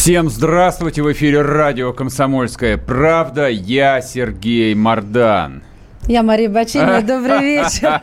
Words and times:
Всем 0.00 0.30
здравствуйте! 0.30 1.02
В 1.02 1.12
эфире 1.12 1.42
радио 1.42 1.92
«Комсомольская 1.92 2.78
правда». 2.78 3.48
Я 3.50 4.00
Сергей 4.00 4.74
Мордан. 4.74 5.62
Я 6.06 6.22
Мария 6.22 6.48
Бачинина. 6.48 7.02
Добрый 7.06 7.40
вечер. 7.40 8.00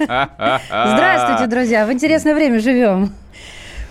Здравствуйте, 0.69 1.47
друзья. 1.49 1.87
В 1.87 1.91
интересное 1.91 2.35
время 2.35 2.59
живем. 2.59 3.13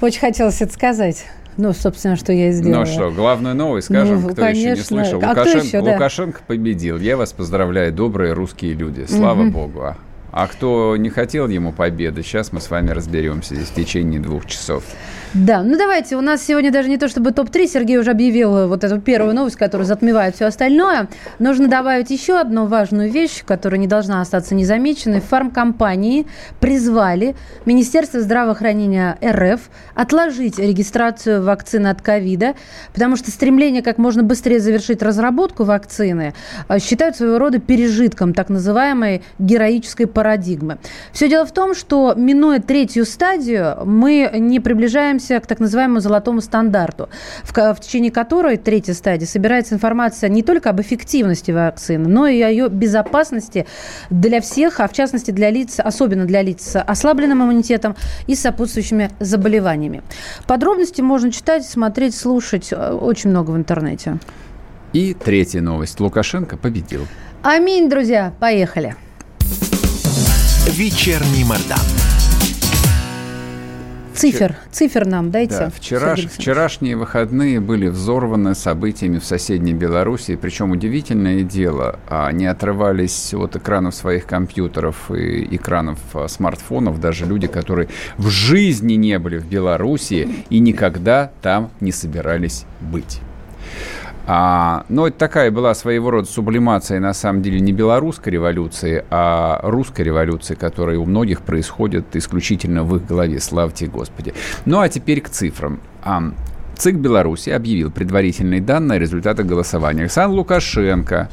Очень 0.01 0.21
хотелось 0.21 0.63
это 0.63 0.73
сказать. 0.73 1.27
Ну, 1.57 1.73
собственно, 1.73 2.15
что 2.15 2.33
я 2.33 2.51
и 2.51 2.53
сделала. 2.53 2.85
Ну 2.85 2.87
что, 2.87 3.11
главную 3.11 3.57
новость 3.57 3.89
скажем, 3.89 4.23
Ну, 4.23 4.29
кто 4.29 4.37
конечно. 4.43 4.69
еще 4.69 4.77
не 4.77 4.83
слышал. 4.85 5.21
А 5.25 5.33
Лукашен- 5.35 5.67
еще, 5.67 5.83
да? 5.83 5.95
Лукашенко 5.95 6.41
победил. 6.47 6.99
Я 6.99 7.17
вас 7.17 7.33
поздравляю, 7.33 7.93
добрые 7.93 8.35
русские 8.35 8.75
люди. 8.75 9.05
Слава 9.09 9.51
богу. 9.51 9.97
А- 10.37 10.49
кто 10.49 10.99
не 10.99 11.09
хотел 11.09 11.49
ему 11.49 11.73
победы, 11.73 12.23
сейчас 12.23 12.53
мы 12.53 12.61
с 12.61 12.69
вами 12.69 12.91
разберемся 12.91 13.55
здесь 13.55 13.69
в 13.69 13.75
течение 13.75 14.21
двух 14.21 14.45
часов. 14.45 14.85
Да, 15.33 15.63
ну 15.63 15.77
давайте, 15.77 16.17
у 16.17 16.21
нас 16.21 16.43
сегодня 16.43 16.71
даже 16.71 16.89
не 16.89 16.99
то 16.99 17.09
чтобы 17.09 17.33
топ-3, 17.33 17.67
Сергей 17.67 17.99
уже 17.99 18.11
объявил 18.11 18.69
вот 18.69 18.85
эту 18.85 19.01
первую 19.01 19.35
новость, 19.35 19.57
которая 19.57 19.87
затмевает 19.87 20.35
все 20.35 20.47
остальное. 20.47 21.09
Нужно 21.39 21.69
добавить 21.69 22.11
еще 22.11 22.39
одну 22.39 22.67
важную 22.67 23.11
вещь, 23.11 23.45
которая 23.45 23.79
не 23.79 23.87
должна 23.87 24.21
остаться 24.21 24.55
незамеченной. 24.55 25.21
Фармкомпании 25.21 26.27
призвали 26.61 27.35
Министерство 27.67 28.21
здравоохранения 28.21 29.19
РФ 29.23 29.61
отложить 29.95 30.59
регистрацию 30.59 31.43
вакцины 31.43 31.89
от 31.89 32.01
ковида, 32.01 32.55
потому 32.95 33.17
что 33.17 33.31
стремление 33.31 33.83
как 33.83 33.99
можно 33.99 34.23
быстрее 34.23 34.61
завершить 34.61 35.03
разработку 35.03 35.65
вакцины 35.65 36.35
э, 36.69 36.79
считают 36.79 37.17
своего 37.17 37.39
рода 37.39 37.59
пережитком 37.59 38.33
так 38.33 38.49
называемой 38.49 39.23
героической 39.39 40.07
парадигмы. 40.27 40.79
Все 41.13 41.29
дело 41.29 41.47
в 41.47 41.53
том, 41.53 41.75
что 41.75 42.15
минуя 42.17 42.59
третью 42.59 43.05
стадию, 43.05 43.77
мы 43.85 44.29
не 44.35 44.59
приближаемся 44.59 45.39
к 45.39 45.47
так 45.47 45.61
называемому 45.61 46.01
золотому 46.01 46.41
стандарту, 46.41 47.09
в, 47.45 47.53
в 47.53 47.81
течение 47.81 48.11
которой, 48.11 48.57
третья 48.57 48.93
стадия, 48.93 49.27
собирается 49.27 49.75
информация 49.75 50.29
не 50.29 50.43
только 50.43 50.71
об 50.71 50.81
эффективности 50.81 51.53
вакцины, 51.53 52.09
но 52.09 52.27
и 52.27 52.41
о 52.43 52.49
ее 52.49 52.69
безопасности 52.69 53.67
для 54.11 54.41
всех, 54.41 54.81
а 54.81 54.89
в 54.89 54.93
частности 54.93 55.31
для 55.31 55.51
лиц, 55.51 55.79
особенно 55.79 56.25
для 56.25 56.43
лиц 56.43 56.63
с 56.63 56.81
ослабленным 56.81 57.45
иммунитетом 57.45 57.95
и 58.27 58.35
сопутствующими 58.35 59.11
заболеваниями. 59.21 60.03
Подробности 60.49 61.03
можно 61.03 61.31
читать, 61.31 61.65
смотреть, 61.65 62.17
слушать 62.17 62.73
э, 62.73 62.91
очень 62.91 63.31
много 63.31 63.53
в 63.53 63.57
интернете. 63.57 64.19
И 64.93 65.15
третья 65.15 65.61
новость. 65.61 66.01
Лукашенко 66.01 66.57
победил. 66.57 67.07
Аминь, 67.43 67.89
друзья, 67.89 68.33
поехали. 68.41 68.97
Вечерний 70.67 71.45
Мордан. 71.45 71.79
Цифр, 74.15 74.57
цифр 74.73 75.05
нам 75.07 75.31
дайте. 75.31 75.57
Да, 75.59 75.69
вчераш- 75.69 76.29
вчерашние 76.29 76.97
выходные 76.97 77.61
были 77.61 77.87
взорваны 77.89 78.55
событиями 78.55 79.19
в 79.19 79.25
соседней 79.25 79.75
Белоруссии. 79.75 80.37
Причем 80.37 80.71
удивительное 80.71 81.43
дело, 81.43 82.01
они 82.09 82.47
отрывались 82.47 83.33
от 83.35 83.57
экранов 83.57 83.95
своих 83.95 84.27
компьютеров 84.27 85.11
и 85.11 85.55
экранов 85.55 85.99
а, 86.15 86.29
смартфонов 86.29 86.99
даже 87.01 87.27
люди, 87.27 87.47
которые 87.47 87.89
в 88.17 88.29
жизни 88.31 88.95
не 88.95 89.19
были 89.19 89.39
в 89.39 89.47
Белоруссии 89.47 90.29
и 90.49 90.59
никогда 90.59 91.31
там 91.43 91.71
не 91.81 91.93
собирались 91.93 92.65
быть. 92.81 93.21
А, 94.27 94.85
но 94.89 95.07
это 95.07 95.19
такая 95.19 95.51
была 95.51 95.75
своего 95.75 96.11
рода 96.11 96.29
сублимация, 96.29 96.99
на 96.99 97.15
самом 97.15 97.43
деле, 97.43 97.61
не 97.61 97.73
белорусской 97.73 98.33
революции, 98.33 99.05
а 99.11 99.61
русской 99.63 100.03
революции, 100.03 100.55
которая 100.55 100.99
у 100.99 101.05
многих 101.05 101.43
происходит 101.43 102.17
исключительно 102.17 102.83
в 102.83 102.97
их 102.97 103.07
голове. 103.07 103.41
Славьте 103.41 103.87
Господи. 103.87 104.35
Ну, 104.65 104.81
а 104.81 104.89
теперь 104.89 105.21
к 105.21 105.29
цифрам. 105.29 105.81
А, 106.03 106.23
ЦИК 106.77 106.97
Беларуси 106.97 107.51
объявил 107.51 107.91
предварительные 107.91 108.61
данные 108.61 108.97
о 108.97 108.99
голосования. 109.45 110.03
Александр 110.03 110.37
Лукашенко 110.37 111.31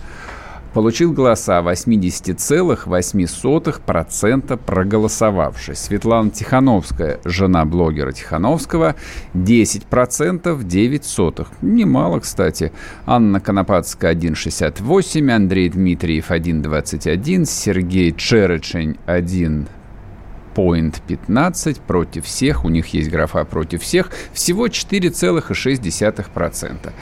получил 0.73 1.13
голоса 1.13 1.61
80,8% 1.61 4.57
проголосовавших. 4.57 5.77
Светлана 5.77 6.31
Тихановская, 6.31 7.19
жена 7.23 7.63
блогера 7.65 8.11
Тихановского, 8.11 8.95
10%, 9.33 10.63
9 10.63 11.05
сотых. 11.05 11.51
Немало, 11.61 12.19
кстати. 12.19 12.73
Анна 13.05 13.39
Конопадская 13.39 14.13
1,68, 14.13 15.31
Андрей 15.31 15.69
Дмитриев 15.69 16.31
1,21, 16.31 17.45
Сергей 17.45 18.11
Черечень 18.11 18.97
1 19.05 19.67
point 20.55 21.01
15 21.07 21.81
против 21.81 22.25
всех, 22.25 22.65
у 22.65 22.69
них 22.69 22.87
есть 22.87 23.09
графа 23.09 23.45
против 23.45 23.81
всех, 23.81 24.11
всего 24.33 24.67
4,6%. 24.67 26.93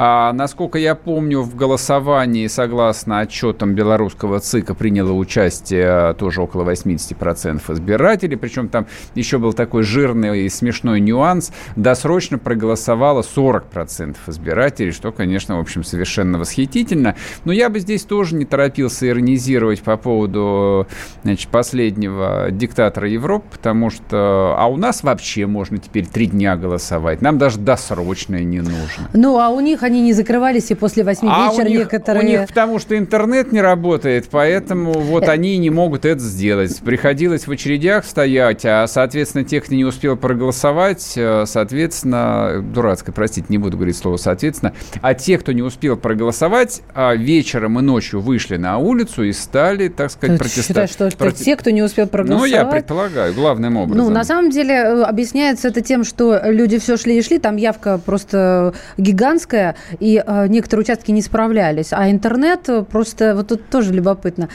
А, 0.00 0.32
насколько 0.32 0.78
я 0.78 0.94
помню, 0.94 1.42
в 1.42 1.56
голосовании, 1.56 2.46
согласно 2.46 3.20
отчетам 3.20 3.74
белорусского 3.74 4.40
ЦИКа, 4.40 4.74
приняло 4.74 5.12
участие 5.12 6.14
тоже 6.14 6.40
около 6.40 6.70
80% 6.70 7.60
избирателей, 7.72 8.36
причем 8.36 8.68
там 8.68 8.86
еще 9.14 9.38
был 9.38 9.52
такой 9.52 9.82
жирный 9.82 10.44
и 10.44 10.48
смешной 10.48 11.00
нюанс, 11.00 11.52
досрочно 11.76 12.38
проголосовало 12.38 13.22
40% 13.22 14.16
избирателей, 14.28 14.92
что, 14.92 15.10
конечно, 15.10 15.56
в 15.56 15.60
общем, 15.60 15.82
совершенно 15.82 16.38
восхитительно. 16.38 17.16
Но 17.44 17.52
я 17.52 17.68
бы 17.68 17.80
здесь 17.80 18.04
тоже 18.04 18.36
не 18.36 18.44
торопился 18.44 19.08
иронизировать 19.08 19.82
по 19.82 19.96
поводу 19.96 20.86
значит, 21.24 21.50
последнего 21.50 22.48
диктатора 22.50 22.77
Европы, 22.82 23.46
потому 23.52 23.90
что... 23.90 24.54
А 24.58 24.66
у 24.66 24.76
нас 24.76 25.02
вообще 25.02 25.46
можно 25.46 25.78
теперь 25.78 26.06
три 26.06 26.26
дня 26.26 26.56
голосовать. 26.56 27.20
Нам 27.22 27.38
даже 27.38 27.58
досрочное 27.58 28.44
не 28.44 28.60
нужно. 28.60 29.08
Ну, 29.12 29.38
а 29.38 29.48
у 29.50 29.60
них 29.60 29.82
они 29.82 30.00
не 30.02 30.12
закрывались 30.12 30.70
и 30.70 30.74
после 30.74 31.04
восьми 31.04 31.28
А 31.32 31.50
вечера 31.50 31.64
у 31.66 31.68
них, 31.68 31.78
некоторые... 31.80 32.24
у 32.24 32.28
них 32.28 32.48
потому 32.48 32.78
что 32.78 32.96
интернет 32.96 33.52
не 33.52 33.60
работает, 33.60 34.28
поэтому 34.30 34.92
вот 34.92 35.24
Э. 35.24 35.30
они 35.32 35.56
не 35.58 35.70
могут 35.70 36.04
это 36.04 36.20
сделать. 36.20 36.78
Приходилось 36.80 37.46
в 37.46 37.50
очередях 37.50 38.04
стоять, 38.04 38.64
а, 38.64 38.86
соответственно, 38.86 39.44
те, 39.44 39.60
кто 39.60 39.74
не 39.74 39.84
успел 39.84 40.16
проголосовать, 40.16 41.12
э, 41.16 41.44
соответственно, 41.88 42.62
дурацкое, 42.62 43.12
простите, 43.14 43.46
не 43.48 43.58
буду 43.58 43.76
говорить 43.76 43.96
слово 43.96 44.16
«соответственно», 44.16 44.72
а 45.00 45.14
те, 45.14 45.38
кто 45.38 45.52
не 45.52 45.62
успел 45.62 45.96
проголосовать, 45.96 46.82
а, 46.94 47.14
вечером 47.14 47.78
и 47.78 47.82
ночью 47.82 48.20
вышли 48.20 48.56
на 48.56 48.78
улицу 48.78 49.24
и 49.24 49.32
стали, 49.32 49.88
так 49.88 50.10
сказать, 50.10 50.40
Ты 50.40 50.48
считаешь, 50.48 50.90
что 50.90 51.06
это 51.06 51.16
проте- 51.16 51.44
те, 51.44 51.56
кто 51.56 51.70
не 51.70 51.82
успел 51.82 52.04
Ну, 52.06 52.10
проголосовать? 52.10 52.50
я 52.50 52.64
предполагаю, 52.70 53.34
главным 53.34 53.76
образом. 53.76 54.04
Ну, 54.04 54.10
на 54.10 54.24
самом 54.24 54.50
деле, 54.50 54.74
э, 54.74 55.02
объясняется 55.02 55.68
это 55.68 55.80
тем, 55.80 56.04
что 56.04 56.40
люди 56.44 56.78
все 56.78 56.96
шли 56.96 57.18
и 57.18 57.22
шли, 57.22 57.38
там 57.38 57.56
явка 57.56 57.98
просто 57.98 58.74
гигантская, 58.96 59.76
и 60.00 60.22
э, 60.24 60.46
некоторые 60.48 60.84
участки 60.84 61.10
не 61.10 61.22
справлялись. 61.22 61.88
А 61.92 62.10
интернет 62.10 62.68
э, 62.68 62.82
просто, 62.82 63.34
вот 63.34 63.48
тут 63.48 63.68
тоже 63.68 63.92
любопытно, 63.92 64.48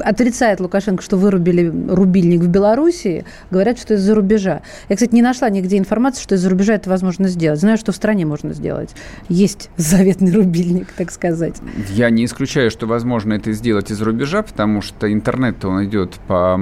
отрицает 0.00 0.60
Лукашенко, 0.60 1.02
что 1.02 1.16
вырубили 1.16 1.72
рубильник 1.88 2.40
в 2.40 2.48
Белоруссии, 2.48 3.24
говорят, 3.50 3.78
что 3.78 3.94
из-за 3.94 4.14
рубежа. 4.14 4.62
Я, 4.88 4.96
кстати, 4.96 5.14
не 5.14 5.22
нашла 5.22 5.48
нигде 5.50 5.78
информации, 5.78 6.22
что 6.22 6.34
из-за 6.34 6.48
рубежа 6.50 6.74
это 6.74 6.90
возможно 6.90 7.28
сделать. 7.28 7.60
Знаю, 7.60 7.78
что 7.78 7.92
в 7.92 7.96
стране 7.96 8.26
можно 8.26 8.52
сделать. 8.52 8.94
Есть 9.28 9.70
заветный 9.76 10.32
рубильник, 10.32 10.88
так 10.96 11.10
сказать. 11.10 11.56
Я 11.90 12.10
не 12.10 12.24
исключаю, 12.24 12.70
что 12.70 12.86
возможно 12.86 13.34
это 13.34 13.52
сделать 13.52 13.90
из 13.90 14.00
рубежа, 14.00 14.42
потому 14.42 14.82
что 14.82 15.12
интернет 15.12 15.64
он 15.64 15.84
идет 15.84 16.14
по 16.26 16.56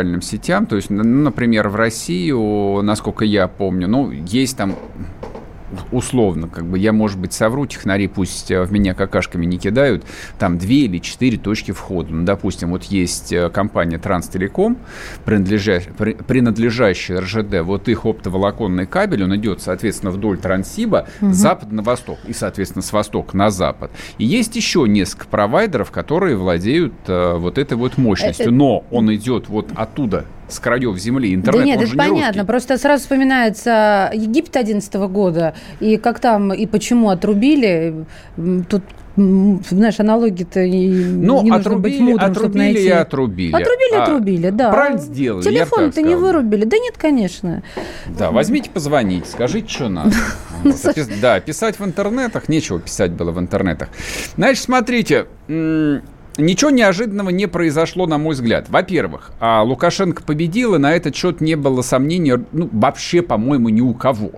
магистральным 0.00 0.22
сетям. 0.22 0.66
То 0.66 0.76
есть, 0.76 0.90
ну, 0.90 1.02
например, 1.02 1.68
в 1.68 1.76
Россию, 1.76 2.82
насколько 2.82 3.24
я 3.24 3.48
помню, 3.48 3.88
ну, 3.88 4.10
есть 4.10 4.56
там 4.56 4.76
условно, 5.92 6.48
как 6.48 6.66
бы 6.66 6.78
я, 6.78 6.92
может 6.92 7.18
быть, 7.18 7.32
совру, 7.32 7.66
технари 7.66 8.06
пусть 8.08 8.50
э, 8.50 8.62
в 8.62 8.72
меня 8.72 8.94
какашками 8.94 9.46
не 9.46 9.58
кидают, 9.58 10.04
там 10.38 10.58
две 10.58 10.80
или 10.80 10.98
четыре 10.98 11.38
точки 11.38 11.72
входа. 11.72 12.12
Ну, 12.12 12.24
допустим, 12.24 12.70
вот 12.70 12.84
есть 12.84 13.32
э, 13.32 13.50
компания 13.50 13.98
Транстелеком, 13.98 14.78
принадлежащая, 15.24 15.92
при- 15.92 16.14
принадлежащая 16.14 17.20
РЖД, 17.20 17.60
вот 17.62 17.88
их 17.88 18.04
оптоволоконный 18.04 18.86
кабель, 18.86 19.24
он 19.24 19.36
идет, 19.36 19.62
соответственно, 19.62 20.10
вдоль 20.10 20.38
Транссиба, 20.38 21.06
с 21.20 21.36
запада 21.36 21.74
на 21.74 21.82
восток, 21.82 22.18
и, 22.26 22.32
соответственно, 22.32 22.82
с 22.82 22.92
востока 22.92 23.36
на 23.36 23.50
запад. 23.50 23.90
И 24.18 24.24
есть 24.24 24.56
еще 24.56 24.86
несколько 24.86 25.26
провайдеров, 25.26 25.90
которые 25.90 26.36
владеют 26.36 26.94
э, 27.06 27.34
вот 27.36 27.58
этой 27.58 27.76
вот 27.76 27.98
мощностью, 27.98 28.48
э, 28.48 28.50
но 28.50 28.84
он 28.90 29.14
идет 29.14 29.48
вот 29.48 29.70
оттуда, 29.74 30.24
с 30.50 30.58
краев 30.58 30.98
земли. 30.98 31.34
Интернет, 31.34 31.60
да 31.60 31.64
нет, 31.64 31.82
это 31.82 31.96
понятно. 31.96 32.26
русский. 32.26 32.46
Просто 32.46 32.78
сразу 32.78 33.02
вспоминается 33.02 34.10
Египет 34.12 34.56
11 34.56 34.94
года, 34.94 35.54
и 35.80 35.96
как 35.96 36.20
там, 36.20 36.52
и 36.52 36.66
почему 36.66 37.10
отрубили. 37.10 38.04
Тут 38.68 38.82
знаешь, 39.16 39.98
аналогии-то 39.98 40.60
ну, 40.60 41.42
не 41.42 41.50
отрубили, 41.50 41.50
нужно 41.50 41.78
быть 41.78 42.00
мудрым, 42.00 42.30
отрубили 42.30 42.58
найти. 42.58 42.86
и 42.86 42.90
отрубили. 42.90 43.52
Отрубили, 43.52 43.94
а, 43.94 44.02
отрубили, 44.02 44.50
да. 44.50 44.70
Правильно 44.70 45.00
сделали. 45.00 45.42
Телефон-то 45.42 46.02
не 46.02 46.14
вырубили. 46.14 46.64
Да 46.64 46.78
нет, 46.78 46.96
конечно. 46.96 47.62
Да, 48.06 48.30
возьмите, 48.30 48.70
позвоните, 48.70 49.26
скажите, 49.28 49.68
что 49.68 49.88
надо. 49.88 50.14
Вот. 50.62 50.76
Да, 51.22 51.40
писать 51.40 51.78
в 51.78 51.84
интернетах, 51.86 52.50
нечего 52.50 52.78
писать 52.78 53.12
было 53.12 53.30
в 53.30 53.40
интернетах. 53.40 53.88
Значит, 54.36 54.62
смотрите, 54.62 55.26
Ничего 56.40 56.70
неожиданного 56.70 57.30
не 57.30 57.46
произошло, 57.46 58.06
на 58.06 58.18
мой 58.18 58.34
взгляд. 58.34 58.68
Во-первых, 58.68 59.32
а 59.40 59.62
Лукашенко 59.62 60.22
победил, 60.22 60.74
и 60.74 60.78
на 60.78 60.92
этот 60.94 61.14
счет 61.14 61.40
не 61.40 61.54
было 61.54 61.82
сомнений 61.82 62.34
ну, 62.52 62.68
вообще, 62.72 63.22
по-моему, 63.22 63.68
ни 63.68 63.80
у 63.80 63.94
кого. 63.94 64.32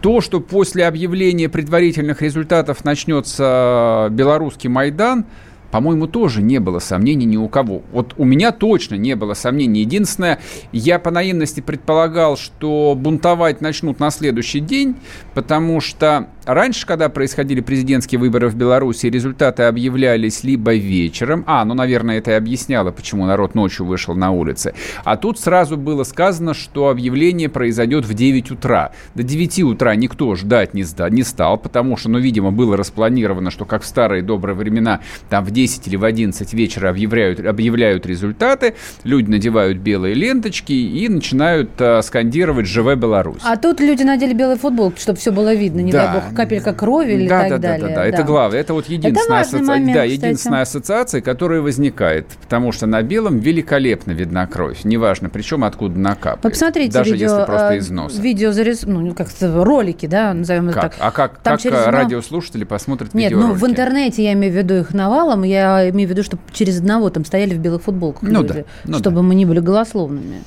То, 0.00 0.20
что 0.20 0.40
после 0.40 0.86
объявления 0.86 1.48
предварительных 1.48 2.22
результатов 2.22 2.84
начнется 2.84 4.08
белорусский 4.10 4.68
Майдан, 4.68 5.24
по-моему, 5.70 6.06
тоже 6.06 6.42
не 6.42 6.58
было 6.60 6.78
сомнений 6.78 7.26
ни 7.26 7.36
у 7.36 7.48
кого. 7.48 7.82
Вот 7.92 8.14
у 8.16 8.24
меня 8.24 8.52
точно 8.52 8.94
не 8.94 9.16
было 9.16 9.34
сомнений. 9.34 9.80
Единственное, 9.80 10.38
я 10.72 10.98
по 10.98 11.10
наивности 11.10 11.60
предполагал, 11.60 12.36
что 12.36 12.94
бунтовать 12.96 13.60
начнут 13.60 13.98
на 13.98 14.10
следующий 14.10 14.60
день, 14.60 14.96
потому 15.34 15.80
что 15.80 16.28
раньше, 16.46 16.86
когда 16.86 17.08
происходили 17.08 17.60
президентские 17.60 18.18
выборы 18.18 18.48
в 18.48 18.54
Беларуси, 18.54 19.06
результаты 19.06 19.64
объявлялись 19.64 20.44
либо 20.44 20.74
вечером, 20.74 21.44
а, 21.46 21.64
ну, 21.64 21.74
наверное, 21.74 22.18
это 22.18 22.30
и 22.30 22.34
объясняло, 22.34 22.90
почему 22.90 23.26
народ 23.26 23.54
ночью 23.54 23.84
вышел 23.84 24.14
на 24.14 24.30
улицы, 24.30 24.74
а 25.04 25.16
тут 25.16 25.38
сразу 25.38 25.76
было 25.76 26.04
сказано, 26.04 26.54
что 26.54 26.88
объявление 26.88 27.48
произойдет 27.48 28.04
в 28.04 28.14
9 28.14 28.52
утра. 28.52 28.92
До 29.14 29.22
9 29.22 29.62
утра 29.64 29.94
никто 29.96 30.34
ждать 30.36 30.74
не, 30.74 30.84
не 31.10 31.22
стал, 31.22 31.58
потому 31.58 31.96
что, 31.96 32.08
ну, 32.08 32.18
видимо, 32.18 32.52
было 32.52 32.76
распланировано, 32.76 33.50
что 33.50 33.64
как 33.64 33.82
в 33.82 33.86
старые 33.86 34.22
добрые 34.22 34.54
времена, 34.54 35.00
там 35.28 35.44
в 35.44 35.50
10 35.50 35.86
или 35.88 35.96
в 35.96 36.04
11 36.04 36.52
вечера 36.54 36.90
объявляют, 36.90 37.40
объявляют 37.40 38.06
результаты, 38.06 38.74
люди 39.04 39.30
надевают 39.30 39.78
белые 39.78 40.14
ленточки 40.14 40.72
и 40.72 41.08
начинают 41.08 41.70
э, 41.78 42.02
скандировать 42.02 42.66
«Живе 42.66 42.94
Беларусь». 42.94 43.42
А 43.44 43.56
тут 43.56 43.80
люди 43.80 44.02
надели 44.02 44.32
белый 44.32 44.56
футболку, 44.56 44.98
чтобы 44.98 45.18
все 45.18 45.32
было 45.32 45.54
видно, 45.54 45.80
не 45.80 45.92
да. 45.92 46.06
дай 46.06 46.14
бог, 46.14 46.35
капелька 46.36 46.72
крови 46.72 47.12
или 47.12 47.28
да, 47.28 47.40
так 47.42 47.50
да, 47.50 47.58
далее. 47.58 47.80
Да, 47.80 47.88
да, 47.88 47.94
да, 47.94 48.06
это 48.06 48.22
главное. 48.22 48.60
Это 48.60 48.74
вот 48.74 48.86
единственная, 48.88 49.40
это 49.40 49.48
асоци... 49.48 49.64
момент, 49.64 49.94
да, 49.94 50.04
единственная 50.04 50.62
ассоциация, 50.62 51.20
которая 51.20 51.60
возникает, 51.60 52.26
потому 52.42 52.72
что 52.72 52.86
на 52.86 53.02
белом 53.02 53.38
великолепно 53.38 54.12
видна 54.12 54.46
кровь, 54.46 54.84
неважно, 54.84 55.28
причем 55.28 55.64
откуда 55.64 55.98
накапливает. 55.98 56.44
Вы 56.44 56.50
посмотрите 56.50 56.92
даже 56.92 57.12
видео, 57.12 57.30
если 57.30 57.44
просто 57.46 57.74
э, 57.74 57.78
из 57.78 57.90
носа. 57.90 58.20
Видео 58.20 58.52
зарис... 58.52 58.82
ну, 58.84 59.14
как 59.14 59.28
ролики, 59.40 60.06
да, 60.06 60.34
назовем 60.34 60.68
как? 60.68 60.76
это 60.76 60.82
так. 60.82 60.94
А 61.00 61.10
как, 61.10 61.38
Там 61.38 61.54
как 61.54 61.60
через... 61.60 61.86
радиослушатели 61.86 62.64
посмотрят 62.64 63.14
Нет, 63.14 63.30
видеоролики? 63.30 63.60
ну 63.60 63.66
в 63.66 63.70
интернете 63.70 64.24
я 64.24 64.32
имею 64.34 64.52
в 64.52 64.56
виду 64.56 64.74
их 64.74 64.94
навалом, 64.94 65.42
я 65.42 65.88
имею 65.90 66.08
в 66.08 66.10
виду, 66.10 66.22
что 66.22 66.38
через 66.52 66.78
одного 66.78 67.10
там 67.10 67.24
стояли 67.24 67.54
в 67.54 67.58
белых 67.58 67.82
футболках 67.82 68.22
ну, 68.22 68.42
люди, 68.42 68.52
да, 68.52 68.64
ну 68.84 68.98
чтобы 68.98 69.16
да. 69.16 69.22
мы 69.22 69.34
не 69.34 69.46
были 69.46 69.60
голословными. 69.60 70.42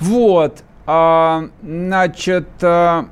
Вот, 0.00 0.62
а, 0.86 1.48
значит, 1.62 2.48
а, 2.62 3.06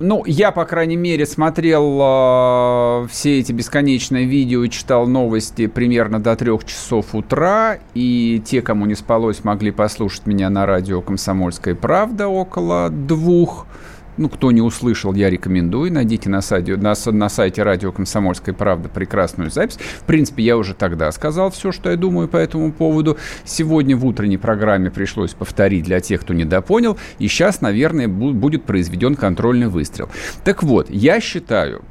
ну, 0.00 0.24
я, 0.26 0.50
по 0.50 0.64
крайней 0.64 0.96
мере, 0.96 1.24
смотрел 1.24 1.98
э, 2.02 3.06
все 3.08 3.38
эти 3.38 3.52
бесконечные 3.52 4.24
видео 4.24 4.66
читал 4.66 5.06
новости 5.06 5.68
примерно 5.68 6.20
до 6.20 6.34
трех 6.34 6.64
часов 6.64 7.14
утра. 7.14 7.78
И 7.94 8.42
те, 8.44 8.60
кому 8.60 8.86
не 8.86 8.96
спалось, 8.96 9.44
могли 9.44 9.70
послушать 9.70 10.26
меня 10.26 10.50
на 10.50 10.66
радио 10.66 11.00
«Комсомольская 11.00 11.74
правда» 11.74 12.26
около 12.26 12.90
двух. 12.90 13.66
Ну, 14.16 14.28
кто 14.28 14.52
не 14.52 14.62
услышал, 14.62 15.12
я 15.12 15.28
рекомендую. 15.28 15.92
Найдите 15.92 16.30
на 16.30 16.40
сайте, 16.40 16.76
на, 16.76 16.94
на 17.06 17.28
сайте 17.28 17.62
радио 17.64 17.90
«Комсомольская 17.90 18.54
правда» 18.54 18.88
прекрасную 18.88 19.50
запись. 19.50 19.76
В 19.76 20.04
принципе, 20.04 20.44
я 20.44 20.56
уже 20.56 20.74
тогда 20.74 21.10
сказал 21.10 21.50
все, 21.50 21.72
что 21.72 21.90
я 21.90 21.96
думаю 21.96 22.28
по 22.28 22.36
этому 22.36 22.72
поводу. 22.72 23.18
Сегодня 23.44 23.96
в 23.96 24.06
утренней 24.06 24.38
программе 24.38 24.90
пришлось 24.90 25.34
повторить 25.34 25.84
для 25.84 26.00
тех, 26.00 26.20
кто 26.20 26.32
недопонял. 26.32 26.96
И 27.18 27.26
сейчас, 27.26 27.60
наверное, 27.60 28.06
будет 28.06 28.64
произведен 28.64 29.16
контрольный 29.16 29.68
выстрел. 29.68 30.08
Так 30.44 30.62
вот, 30.62 30.90
я 30.90 31.20
считаю, 31.20 31.82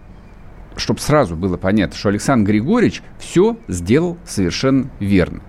чтобы 0.78 1.02
сразу 1.02 1.36
было 1.36 1.58
понятно, 1.58 1.98
что 1.98 2.08
Александр 2.08 2.52
Григорьевич 2.52 3.02
все 3.20 3.58
сделал 3.68 4.18
совершенно 4.26 4.90
верно. 5.02 5.42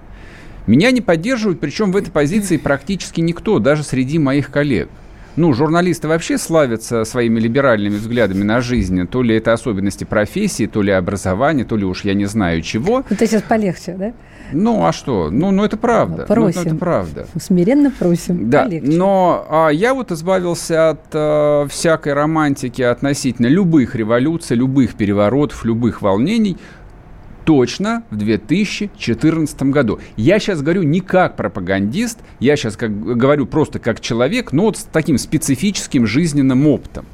Меня 0.66 0.90
не 0.90 1.02
поддерживают, 1.02 1.60
причем 1.60 1.92
в 1.92 1.96
этой 1.96 2.10
позиции 2.10 2.56
практически 2.56 3.20
никто, 3.20 3.58
даже 3.58 3.84
среди 3.84 4.18
моих 4.18 4.50
коллег 4.50 4.88
ну, 5.36 5.52
журналисты 5.52 6.08
вообще 6.08 6.38
славятся 6.38 7.04
своими 7.04 7.40
либеральными 7.40 7.96
взглядами 7.96 8.42
на 8.42 8.60
жизнь. 8.60 9.06
То 9.06 9.22
ли 9.22 9.36
это 9.36 9.52
особенности 9.52 10.04
профессии, 10.04 10.66
то 10.66 10.82
ли 10.82 10.92
образования, 10.92 11.64
то 11.64 11.76
ли 11.76 11.84
уж 11.84 12.04
я 12.04 12.14
не 12.14 12.26
знаю 12.26 12.62
чего. 12.62 13.04
Ну, 13.08 13.16
ты 13.16 13.26
сейчас 13.26 13.42
полегче, 13.42 13.94
да? 13.98 14.12
Ну, 14.52 14.84
а 14.84 14.92
что? 14.92 15.30
Ну, 15.30 15.50
ну 15.50 15.64
это 15.64 15.76
правда. 15.76 16.24
Просим. 16.26 16.62
Ну, 16.62 16.68
это 16.68 16.76
правда. 16.76 17.26
Смиренно 17.40 17.90
просим. 17.90 18.48
Да, 18.48 18.64
полегче. 18.64 18.96
но 18.96 19.46
а, 19.48 19.68
я 19.70 19.94
вот 19.94 20.12
избавился 20.12 20.90
от 20.90 21.00
а, 21.12 21.66
всякой 21.68 22.12
романтики 22.12 22.82
относительно 22.82 23.46
любых 23.46 23.94
революций, 23.94 24.56
любых 24.56 24.94
переворотов, 24.94 25.64
любых 25.64 26.02
волнений 26.02 26.58
точно 27.44 28.04
в 28.10 28.16
2014 28.16 29.62
году. 29.64 30.00
Я 30.16 30.38
сейчас 30.38 30.62
говорю 30.62 30.82
не 30.82 31.00
как 31.00 31.36
пропагандист, 31.36 32.18
я 32.40 32.56
сейчас 32.56 32.76
как, 32.76 32.98
говорю 33.16 33.46
просто 33.46 33.78
как 33.78 34.00
человек, 34.00 34.52
но 34.52 34.64
вот 34.64 34.78
с 34.78 34.84
таким 34.84 35.18
специфическим 35.18 36.06
жизненным 36.06 36.66
опытом. 36.66 37.06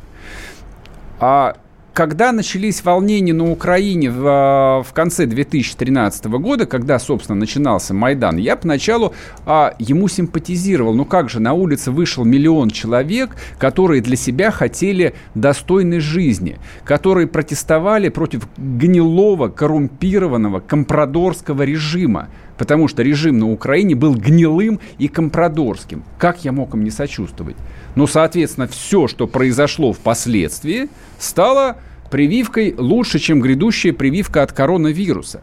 А 1.18 1.56
когда 1.92 2.32
начались 2.32 2.84
волнения 2.84 3.32
на 3.32 3.50
Украине 3.50 4.10
в, 4.10 4.24
а, 4.26 4.82
в 4.82 4.92
конце 4.92 5.26
2013 5.26 6.38
года, 6.38 6.66
когда, 6.66 6.98
собственно, 6.98 7.38
начинался 7.38 7.94
Майдан, 7.94 8.36
я 8.36 8.56
поначалу 8.56 9.12
а, 9.44 9.74
ему 9.78 10.08
симпатизировал. 10.08 10.94
Ну 10.94 11.04
как 11.04 11.28
же, 11.28 11.40
на 11.40 11.52
улице 11.52 11.90
вышел 11.90 12.24
миллион 12.24 12.70
человек, 12.70 13.36
которые 13.58 14.02
для 14.02 14.16
себя 14.16 14.50
хотели 14.50 15.14
достойной 15.34 16.00
жизни, 16.00 16.58
которые 16.84 17.26
протестовали 17.26 18.08
против 18.08 18.48
гнилого, 18.56 19.48
коррумпированного, 19.48 20.60
компрадорского 20.60 21.62
режима 21.62 22.28
потому 22.60 22.88
что 22.88 23.02
режим 23.02 23.38
на 23.38 23.50
Украине 23.50 23.94
был 23.94 24.14
гнилым 24.14 24.80
и 24.98 25.08
компрадорским. 25.08 26.04
Как 26.18 26.44
я 26.44 26.52
мог 26.52 26.74
им 26.74 26.84
не 26.84 26.90
сочувствовать? 26.90 27.56
Ну, 27.94 28.06
соответственно, 28.06 28.68
все, 28.68 29.08
что 29.08 29.26
произошло 29.26 29.92
впоследствии, 29.92 30.88
стало 31.18 31.78
прививкой 32.10 32.74
лучше, 32.76 33.18
чем 33.18 33.40
грядущая 33.40 33.92
прививка 33.92 34.42
от 34.42 34.52
коронавируса. 34.52 35.40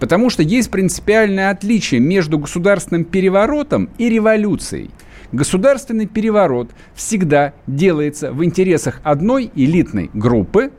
Потому 0.00 0.30
что 0.30 0.42
есть 0.42 0.70
принципиальное 0.70 1.50
отличие 1.50 2.00
между 2.00 2.38
государственным 2.38 3.04
переворотом 3.04 3.90
и 3.98 4.08
революцией. 4.08 4.90
Государственный 5.32 6.06
переворот 6.06 6.70
всегда 6.94 7.52
делается 7.66 8.32
в 8.32 8.44
интересах 8.44 9.00
одной 9.02 9.50
элитной 9.54 10.10
группы, 10.14 10.70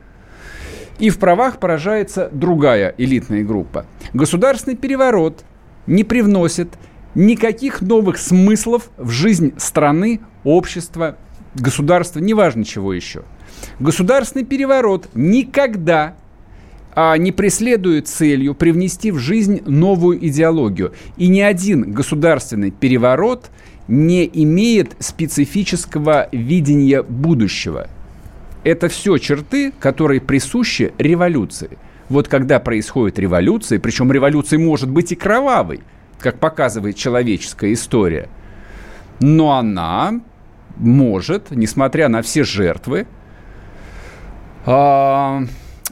и 0.98 1.08
в 1.08 1.18
правах 1.18 1.58
поражается 1.58 2.28
другая 2.32 2.94
элитная 2.98 3.44
группа. 3.44 3.86
Государственный 4.12 4.76
переворот 4.76 5.44
не 5.86 6.04
привносит 6.04 6.68
никаких 7.14 7.80
новых 7.80 8.18
смыслов 8.18 8.90
в 8.96 9.10
жизнь 9.10 9.54
страны, 9.56 10.20
общества, 10.44 11.16
государства, 11.54 12.20
неважно 12.20 12.64
чего 12.64 12.92
еще. 12.92 13.22
Государственный 13.78 14.44
переворот 14.44 15.08
никогда 15.14 16.14
а, 16.94 17.16
не 17.16 17.32
преследует 17.32 18.08
целью 18.08 18.54
привнести 18.54 19.10
в 19.10 19.18
жизнь 19.18 19.62
новую 19.66 20.24
идеологию. 20.26 20.92
И 21.16 21.28
ни 21.28 21.40
один 21.40 21.92
государственный 21.92 22.70
переворот 22.70 23.50
не 23.88 24.28
имеет 24.32 24.96
специфического 25.00 26.28
видения 26.32 27.02
будущего. 27.02 27.88
Это 28.62 28.88
все 28.88 29.18
черты, 29.18 29.72
которые 29.72 30.20
присущи 30.20 30.92
революции– 30.98 31.78
вот 32.10 32.26
когда 32.26 32.58
происходит 32.58 33.20
революция, 33.20 33.78
причем 33.78 34.10
революция 34.10 34.58
может 34.58 34.90
быть 34.90 35.12
и 35.12 35.14
кровавой, 35.14 35.80
как 36.18 36.40
показывает 36.40 36.96
человеческая 36.96 37.72
история, 37.72 38.28
но 39.20 39.52
она 39.52 40.20
может, 40.80 41.50
несмотря 41.50 42.08
на 42.08 42.22
все 42.22 42.44
жертвы, 42.44 43.06
э, 44.66 45.46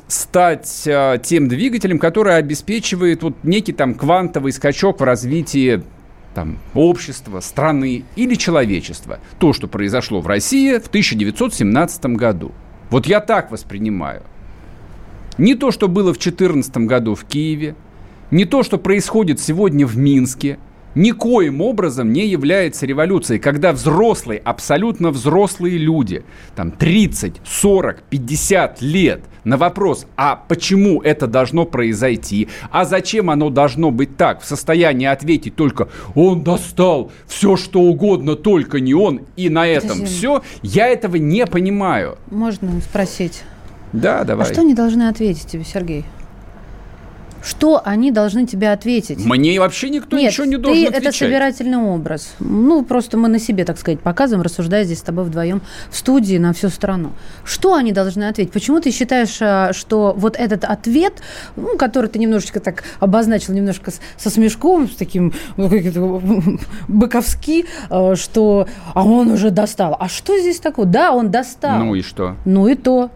стать 0.08 0.82
э, 0.86 1.18
тем 1.22 1.48
двигателем, 1.48 1.98
который 1.98 2.36
обеспечивает 2.36 3.22
вот 3.22 3.36
некий 3.44 3.72
там 3.72 3.94
квантовый 3.94 4.52
скачок 4.52 5.00
в 5.00 5.04
развитии 5.04 5.82
там, 6.34 6.58
общества, 6.74 7.40
страны 7.40 8.04
или 8.16 8.34
человечества. 8.34 9.20
То, 9.38 9.52
что 9.52 9.68
произошло 9.68 10.20
в 10.20 10.26
России 10.26 10.78
в 10.78 10.88
1917 10.88 12.06
году. 12.16 12.52
Вот 12.90 13.06
я 13.06 13.20
так 13.20 13.50
воспринимаю– 13.50 14.22
не 15.38 15.54
то, 15.54 15.70
что 15.70 15.88
было 15.88 16.12
в 16.12 16.18
2014 16.18 16.76
году 16.78 17.14
в 17.14 17.24
Киеве, 17.24 17.76
не 18.30 18.44
то, 18.44 18.62
что 18.64 18.76
происходит 18.76 19.40
сегодня 19.40 19.86
в 19.86 19.96
Минске, 19.96 20.58
никоим 20.98 21.60
образом 21.60 22.12
не 22.12 22.26
является 22.26 22.84
революцией, 22.84 23.38
когда 23.38 23.72
взрослые, 23.72 24.40
абсолютно 24.44 25.10
взрослые 25.10 25.78
люди, 25.78 26.24
там 26.54 26.70
30, 26.72 27.40
40, 27.44 28.02
50 28.02 28.82
лет, 28.82 29.20
на 29.44 29.56
вопрос, 29.56 30.06
а 30.16 30.36
почему 30.36 31.00
это 31.00 31.26
должно 31.26 31.64
произойти, 31.64 32.48
а 32.70 32.84
зачем 32.84 33.30
оно 33.30 33.48
должно 33.48 33.90
быть 33.90 34.16
так, 34.16 34.42
в 34.42 34.44
состоянии 34.44 35.06
ответить 35.06 35.56
только 35.56 35.88
«он 36.14 36.42
достал 36.42 37.10
все, 37.26 37.56
что 37.56 37.80
угодно, 37.80 38.34
только 38.34 38.80
не 38.80 38.92
он», 38.92 39.22
и 39.36 39.48
на 39.48 39.66
этом 39.66 40.00
Подожди. 40.00 40.14
все, 40.14 40.42
я 40.62 40.88
этого 40.88 41.16
не 41.16 41.46
понимаю. 41.46 42.18
Можно 42.30 42.80
спросить? 42.82 43.44
Да, 43.92 44.24
давай. 44.24 44.46
А 44.46 44.52
что 44.52 44.60
они 44.60 44.74
должны 44.74 45.08
ответить 45.08 45.46
тебе, 45.46 45.64
Сергей? 45.64 46.04
Что 47.48 47.80
они 47.82 48.10
должны 48.10 48.46
тебе 48.46 48.70
ответить? 48.72 49.24
Мне 49.24 49.58
вообще 49.58 49.88
никто 49.88 50.18
Нет, 50.18 50.32
ничего 50.32 50.44
не 50.44 50.58
должен 50.58 50.82
ты, 50.82 50.88
отвечать. 50.88 51.14
это 51.14 51.24
собирательный 51.24 51.78
образ. 51.78 52.34
Ну, 52.40 52.82
просто 52.82 53.16
мы 53.16 53.28
на 53.28 53.38
себе, 53.38 53.64
так 53.64 53.78
сказать, 53.78 54.00
показываем, 54.00 54.42
рассуждая 54.42 54.84
здесь 54.84 54.98
с 54.98 55.02
тобой 55.02 55.24
вдвоем 55.24 55.62
в 55.90 55.96
студии 55.96 56.36
на 56.36 56.52
всю 56.52 56.68
страну. 56.68 57.12
Что 57.44 57.72
они 57.72 57.92
должны 57.92 58.24
ответить? 58.24 58.52
Почему 58.52 58.80
ты 58.80 58.90
считаешь, 58.90 59.38
а, 59.40 59.72
что 59.72 60.14
вот 60.14 60.36
этот 60.36 60.64
ответ, 60.64 61.22
ну, 61.56 61.78
который 61.78 62.10
ты 62.10 62.18
немножечко 62.18 62.60
так 62.60 62.84
обозначил, 63.00 63.54
немножко 63.54 63.92
со 64.18 64.28
смешком, 64.28 64.86
с 64.86 64.96
таким 64.96 65.32
ну, 65.56 65.70
быковски, 66.88 67.64
а, 67.88 68.14
что 68.14 68.68
а 68.92 69.06
он 69.06 69.30
уже 69.30 69.50
достал. 69.50 69.96
А 69.98 70.10
что 70.10 70.38
здесь 70.38 70.60
такое? 70.60 70.84
Да, 70.84 71.12
он 71.12 71.30
достал. 71.30 71.78
Ну 71.78 71.94
и 71.94 72.02
что? 72.02 72.36
Ну 72.44 72.68
и 72.68 72.74
то. 72.74 73.10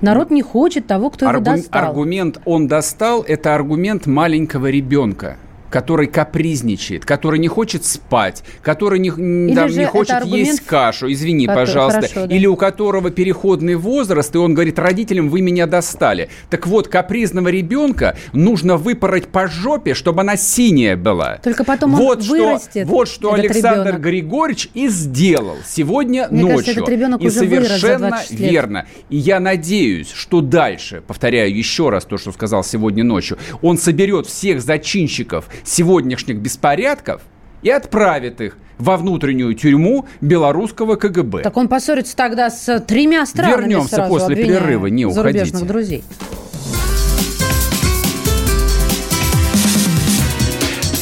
Народ 0.00 0.30
не 0.30 0.42
хочет 0.42 0.86
того, 0.86 1.10
кто 1.10 1.28
Аргу... 1.28 1.44
его 1.44 1.56
достал. 1.56 1.88
Аргумент 1.88 2.40
«он 2.44 2.68
достал»– 2.68 3.22
это 3.26 3.54
аргумент 3.54 4.06
маленького 4.06 4.70
ребенка 4.70 5.36
который 5.76 6.06
капризничает, 6.06 7.04
который 7.04 7.38
не 7.38 7.48
хочет 7.48 7.84
спать, 7.84 8.42
который 8.62 8.98
не, 8.98 9.10
там, 9.10 9.68
не 9.68 9.84
хочет 9.84 10.14
аргумент... 10.14 10.48
есть 10.48 10.60
кашу, 10.60 11.12
извини, 11.12 11.46
который... 11.46 11.66
пожалуйста, 11.66 12.00
Хорошо, 12.00 12.26
да. 12.26 12.34
или 12.34 12.46
у 12.46 12.56
которого 12.56 13.10
переходный 13.10 13.74
возраст, 13.74 14.34
и 14.34 14.38
он 14.38 14.54
говорит 14.54 14.78
родителям, 14.78 15.28
вы 15.28 15.42
меня 15.42 15.66
достали. 15.66 16.30
Так 16.48 16.66
вот, 16.66 16.88
капризного 16.88 17.48
ребенка 17.48 18.16
нужно 18.32 18.78
выпороть 18.78 19.26
по 19.26 19.48
жопе, 19.48 19.92
чтобы 19.92 20.22
она 20.22 20.38
синяя 20.38 20.96
была. 20.96 21.40
Только 21.42 21.62
потом 21.62 21.94
вот 21.94 22.20
он 22.20 22.24
что, 22.24 22.32
вырастет. 22.32 22.86
Вот 22.86 23.08
что 23.08 23.34
Александр 23.34 23.88
ребенок. 23.88 24.00
Григорьевич 24.00 24.70
и 24.72 24.88
сделал 24.88 25.58
сегодня 25.68 26.26
Мне 26.30 26.40
ночью. 26.40 26.56
Кажется, 26.56 26.72
этот 26.72 26.88
ребенок 26.88 27.20
и 27.20 27.26
уже 27.26 27.38
совершенно 27.40 28.18
верно. 28.30 28.86
И 29.10 29.18
я 29.18 29.40
надеюсь, 29.40 30.10
что 30.10 30.40
дальше, 30.40 31.02
повторяю 31.06 31.54
еще 31.54 31.90
раз 31.90 32.06
то, 32.06 32.16
что 32.16 32.32
сказал 32.32 32.64
сегодня 32.64 33.04
ночью, 33.04 33.36
он 33.60 33.76
соберет 33.76 34.26
всех 34.26 34.62
зачинщиков 34.62 35.50
сегодняшних 35.66 36.38
беспорядков 36.38 37.22
и 37.62 37.70
отправит 37.70 38.40
их 38.40 38.56
во 38.78 38.96
внутреннюю 38.96 39.54
тюрьму 39.54 40.06
белорусского 40.20 40.96
КГБ. 40.96 41.42
Так 41.42 41.56
он 41.56 41.68
поссорится 41.68 42.16
тогда 42.16 42.50
с 42.50 42.80
тремя 42.80 43.26
странами 43.26 43.62
Вернемся 43.62 43.96
сразу, 43.96 44.12
после 44.12 44.36
перерыва, 44.36 44.86
не 44.86 45.06
уходите. 45.06 45.56
друзей. 45.64 46.04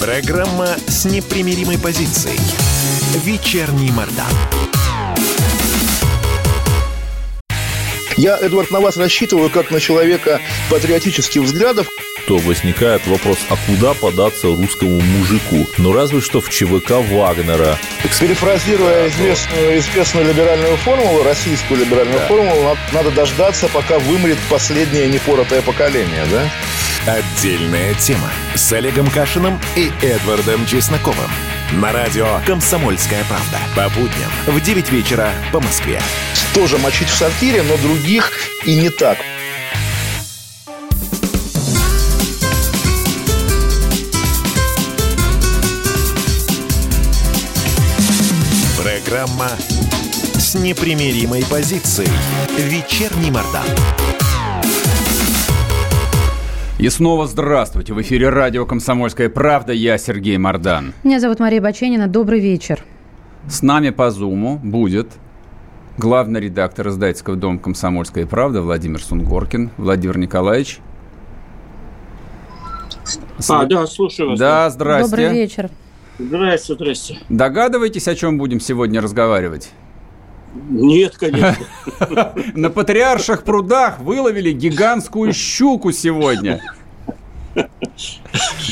Программа 0.00 0.68
с 0.87 1.04
непримиримой 1.06 1.78
позицией. 1.78 2.38
Вечерний 3.25 3.90
Мордан. 3.90 4.26
Я, 8.16 8.38
Эдвард, 8.38 8.71
на 8.71 8.80
вас 8.80 8.97
рассчитываю 8.97 9.50
как 9.50 9.73
на 9.73 9.80
человека 9.80 10.40
патриотических 10.71 11.42
взглядов 11.42 11.88
то 12.26 12.38
возникает 12.38 13.07
вопрос, 13.07 13.38
а 13.49 13.57
куда 13.66 13.95
податься 13.95 14.49
русскому 14.49 15.00
мужику? 15.00 15.69
Ну, 15.78 15.93
разве 15.93 16.21
что 16.21 16.40
в 16.40 16.49
ЧВК 16.49 16.90
Вагнера. 17.11 17.78
Перефразируя 18.21 19.09
известную, 19.09 19.78
известную 19.78 20.26
либеральную 20.26 20.76
формулу, 20.78 21.23
российскую 21.23 21.81
либеральную 21.81 22.19
да. 22.19 22.26
формулу, 22.26 22.76
надо 22.93 23.11
дождаться, 23.11 23.69
пока 23.69 23.99
вымрет 23.99 24.38
последнее 24.49 25.09
непоротое 25.09 25.62
поколение, 25.62 26.25
да? 26.31 26.49
Отдельная 27.07 27.93
тема 27.95 28.31
с 28.54 28.73
Олегом 28.73 29.11
Кашиным 29.11 29.61
и 29.76 29.93
Эдвардом 30.00 30.64
Чесноковым. 30.64 31.31
На 31.73 31.93
радио 31.93 32.40
«Комсомольская 32.47 33.25
правда». 33.25 33.59
По 33.76 33.88
будням 33.90 34.31
в 34.47 34.61
9 34.61 34.90
вечера 34.90 35.33
по 35.52 35.61
Москве. 35.61 36.00
Тоже 36.54 36.78
мочить 36.78 37.09
в 37.09 37.14
сортире, 37.14 37.62
но 37.62 37.76
других 37.76 38.33
и 38.64 38.75
не 38.75 38.88
так. 38.88 39.19
Программа 49.14 49.47
с 49.47 50.56
непримиримой 50.56 51.44
позицией. 51.49 52.11
Вечерний 52.59 53.30
Мордан. 53.30 53.62
И 56.80 56.88
снова 56.88 57.28
здравствуйте. 57.28 57.94
В 57.94 58.02
эфире 58.02 58.30
радио 58.30 58.66
«Комсомольская 58.66 59.28
правда». 59.28 59.73
Я 59.73 59.99
Сергей 59.99 60.37
Мордан. 60.37 60.94
Меня 61.04 61.21
зовут 61.21 61.38
Мария 61.38 61.61
Баченина. 61.61 62.09
Добрый 62.09 62.40
вечер. 62.40 62.80
С 63.49 63.62
нами 63.62 63.90
по 63.90 64.11
Зуму 64.11 64.59
будет 64.61 65.12
главный 65.97 66.40
редактор 66.40 66.88
издательского 66.88 67.37
дома 67.37 67.61
«Комсомольская 67.61 68.26
правда» 68.26 68.62
Владимир 68.62 69.00
Сунгоркин. 69.00 69.71
Владимир 69.76 70.18
Николаевич. 70.18 70.80
А, 73.49 73.64
да, 73.66 73.87
слушаю 73.87 74.30
вас. 74.30 74.40
Да, 74.40 74.68
здрасте. 74.71 75.09
Добрый 75.09 75.33
вечер. 75.33 75.71
Здрасте, 76.18 76.75
здрасте. 76.75 77.18
Догадываетесь, 77.28 78.06
о 78.09 78.14
чем 78.14 78.38
будем 78.38 78.61
сегодня 78.61 79.00
разговаривать? 79.00 79.71
Нет, 80.71 81.16
конечно. 81.16 81.56
На 82.54 82.71
патриарших 82.71 83.42
прудах 83.42 83.99
выловили 83.99 84.52
гигантскую 84.52 85.33
щуку 85.33 85.90
сегодня. 85.90 86.61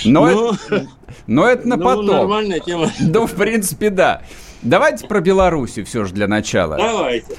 Но, 0.05 0.27
ну, 0.27 0.53
это, 0.53 0.87
но 1.27 1.47
это 1.47 1.69
на 1.69 1.77
ну, 1.77 1.85
потом. 1.85 2.07
Нормальная 2.07 2.59
тема. 2.59 2.91
Ну, 2.99 3.27
в 3.27 3.35
принципе, 3.35 3.91
да. 3.91 4.23
Давайте 4.63 5.07
про 5.07 5.21
Белоруссию 5.21 5.87
все 5.87 6.05
же 6.05 6.13
для 6.13 6.27
начала. 6.27 6.77
Давайте. 6.77 7.37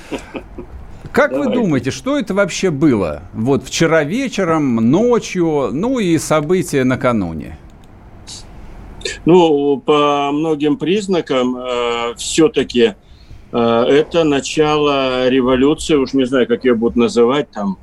Как 1.11 1.31
Давайте. 1.31 1.37
вы 1.37 1.55
думаете, 1.55 1.91
что 1.91 2.17
это 2.17 2.33
вообще 2.33 2.71
было? 2.71 3.23
Вот 3.33 3.65
вчера 3.65 4.03
вечером, 4.03 4.75
ночью, 4.75 5.69
ну 5.71 5.99
и 5.99 6.17
события 6.17 6.83
накануне. 6.83 7.57
Ну, 9.25 9.77
по 9.77 10.31
многим 10.31 10.77
признакам 10.77 11.57
э, 11.57 12.15
все-таки 12.17 12.95
э, 13.51 13.57
это 13.57 14.23
начало 14.23 15.29
революции, 15.29 15.95
уж 15.95 16.13
не 16.13 16.25
знаю, 16.25 16.47
как 16.47 16.65
ее 16.65 16.75
будут 16.75 16.95
называть 16.95 17.49
там, 17.51 17.77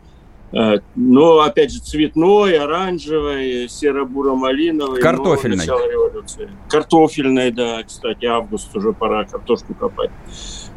э, 0.52 0.78
но, 0.94 1.40
опять 1.40 1.72
же, 1.72 1.80
цветной, 1.80 2.58
оранжевой, 2.58 3.68
серо-буро-малиновой. 3.68 5.00
Картофельной. 5.00 5.58
Начало 5.58 5.90
революции. 5.90 6.50
Картофельной, 6.68 7.50
да, 7.50 7.82
кстати, 7.82 8.26
август 8.26 8.74
уже 8.76 8.92
пора 8.92 9.24
картошку 9.24 9.74
копать. 9.74 10.10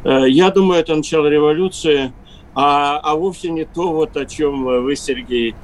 Э, 0.04 0.28
я 0.28 0.50
думаю, 0.50 0.80
это 0.80 0.94
начало 0.94 1.26
революции, 1.26 2.12
а, 2.54 3.00
а 3.02 3.16
вовсе 3.16 3.50
не 3.50 3.64
то, 3.64 3.92
вот 3.92 4.16
о 4.16 4.26
чем 4.26 4.64
вы, 4.64 4.94
Сергей, 4.96 5.54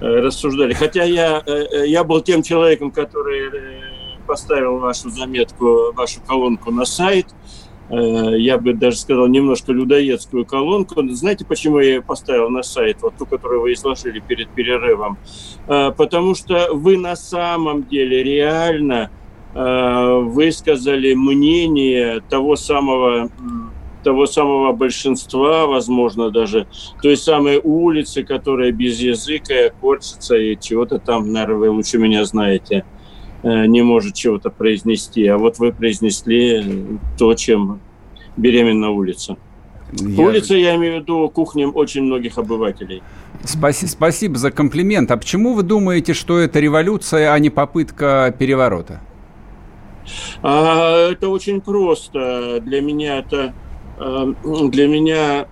э, 0.00 0.04
рассуждали. 0.04 0.72
Хотя 0.72 1.04
я, 1.04 1.42
э, 1.46 1.86
я 1.86 2.02
был 2.02 2.20
тем 2.22 2.42
человеком, 2.42 2.90
который 2.90 3.50
поставил 4.30 4.78
вашу 4.78 5.10
заметку, 5.10 5.92
вашу 5.92 6.20
колонку 6.24 6.70
на 6.70 6.84
сайт. 6.84 7.26
Э, 7.88 8.38
я 8.38 8.58
бы 8.58 8.74
даже 8.74 8.98
сказал, 8.98 9.26
немножко 9.26 9.72
людоедскую 9.72 10.46
колонку. 10.46 11.02
Знаете, 11.08 11.44
почему 11.44 11.80
я 11.80 11.94
ее 11.94 12.02
поставил 12.02 12.48
на 12.48 12.62
сайт, 12.62 12.98
вот 13.02 13.14
ту, 13.18 13.26
которую 13.26 13.62
вы 13.62 13.72
изложили 13.72 14.20
перед 14.20 14.48
перерывом? 14.50 15.18
Э, 15.66 15.90
потому 15.90 16.36
что 16.36 16.68
вы 16.72 16.96
на 16.96 17.16
самом 17.16 17.88
деле 17.88 18.22
реально 18.22 19.10
э, 19.52 20.18
высказали 20.22 21.14
мнение 21.14 22.20
того 22.30 22.54
самого 22.54 23.30
того 24.04 24.24
самого 24.24 24.72
большинства, 24.72 25.66
возможно, 25.66 26.30
даже 26.30 26.66
той 27.02 27.18
самой 27.18 27.60
улицы, 27.62 28.22
которая 28.22 28.72
без 28.72 28.98
языка 28.98 29.68
корчится 29.78 30.36
и 30.36 30.58
чего-то 30.58 30.98
там, 30.98 31.30
наверное, 31.30 31.56
вы 31.56 31.70
лучше 31.70 31.98
меня 31.98 32.24
знаете. 32.24 32.86
Э, 33.42 33.66
не 33.66 33.82
может 33.82 34.14
чего-то 34.14 34.50
произнести, 34.50 35.26
а 35.26 35.38
вот 35.38 35.58
вы 35.58 35.72
произнесли 35.72 36.98
то, 37.18 37.34
чем 37.34 37.80
беременна 38.36 38.90
улица. 38.90 39.36
Я... 39.92 40.26
Улица, 40.26 40.54
я 40.54 40.76
имею 40.76 40.98
в 40.98 41.02
виду 41.02 41.28
кухням 41.30 41.72
очень 41.74 42.02
многих 42.02 42.36
обывателей. 42.38 43.02
Спаси, 43.44 43.86
спасибо 43.86 44.36
за 44.36 44.50
комплимент. 44.50 45.10
А 45.10 45.16
почему 45.16 45.54
вы 45.54 45.62
думаете, 45.62 46.12
что 46.12 46.38
это 46.38 46.60
революция, 46.60 47.32
а 47.32 47.38
не 47.38 47.48
попытка 47.50 48.34
переворота? 48.38 49.00
А, 50.42 51.10
это 51.10 51.28
очень 51.28 51.60
просто. 51.60 52.60
Для 52.60 52.82
меня 52.82 53.18
это... 53.18 53.54
Э, 53.98 54.32
для 54.70 54.86
меня 54.86 55.46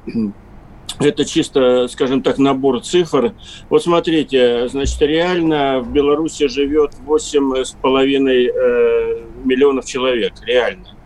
это 1.00 1.24
чисто, 1.24 1.88
скажем 1.88 2.22
так, 2.22 2.38
набор 2.38 2.80
цифр. 2.80 3.34
Вот 3.68 3.82
смотрите, 3.82 4.68
значит, 4.68 5.00
реально 5.00 5.80
в 5.80 5.92
Беларуси 5.92 6.48
живет 6.48 6.92
8,5 7.06 8.28
э, 8.28 9.22
миллионов 9.44 9.84
человек, 9.86 10.32
реально. 10.44 10.96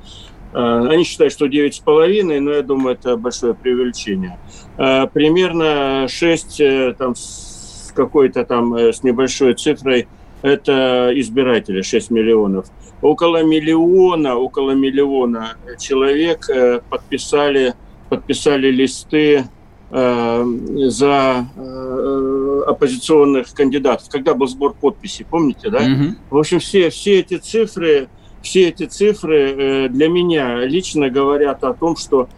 Э, 0.54 0.87
они 0.88 1.04
считают, 1.04 1.32
что 1.32 1.46
9,5, 1.46 2.40
но 2.40 2.52
я 2.52 2.62
думаю, 2.62 2.94
это 2.94 3.16
большое 3.16 3.54
преувеличение. 3.54 4.38
Э, 4.78 5.06
примерно 5.12 6.06
6 6.08 6.62
там, 6.99 7.14
с 7.14 7.92
какой-то 7.94 8.44
там, 8.44 8.75
с 8.76 9.02
небольшой 9.02 9.54
цифрой, 9.54 10.08
это 10.40 11.11
избиратели, 11.14 11.82
6 11.82 12.11
миллионов. 12.11 12.66
Около 13.02 13.42
миллиона, 13.42 14.37
около 14.37 14.72
миллиона 14.72 15.56
человек 15.78 16.49
подписали, 16.88 17.75
подписали 18.08 18.70
листы 18.70 19.44
за 19.92 21.46
э, 21.54 22.62
оппозиционных 22.66 23.52
кандидатов, 23.52 24.08
когда 24.08 24.32
был 24.32 24.46
сбор 24.46 24.72
подписей, 24.72 25.26
помните, 25.28 25.68
да? 25.68 25.80
Угу. 25.80 26.14
В 26.30 26.38
общем, 26.38 26.61
все, 26.61 26.88
все 26.88 27.20
эти 27.20 27.37
цифры, 27.37 28.08
все 28.40 28.68
эти 28.68 28.87
цифры 28.87 29.37
э, 29.37 29.88
для 29.90 30.08
меня 30.08 30.64
лично 30.64 31.11
говорят 31.11 31.62
о 31.62 31.75
том, 31.75 31.96
что, 31.96 32.30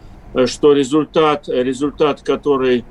что 0.47 0.73
результат, 0.73 1.47
результат, 1.47 2.21
который 2.21 2.83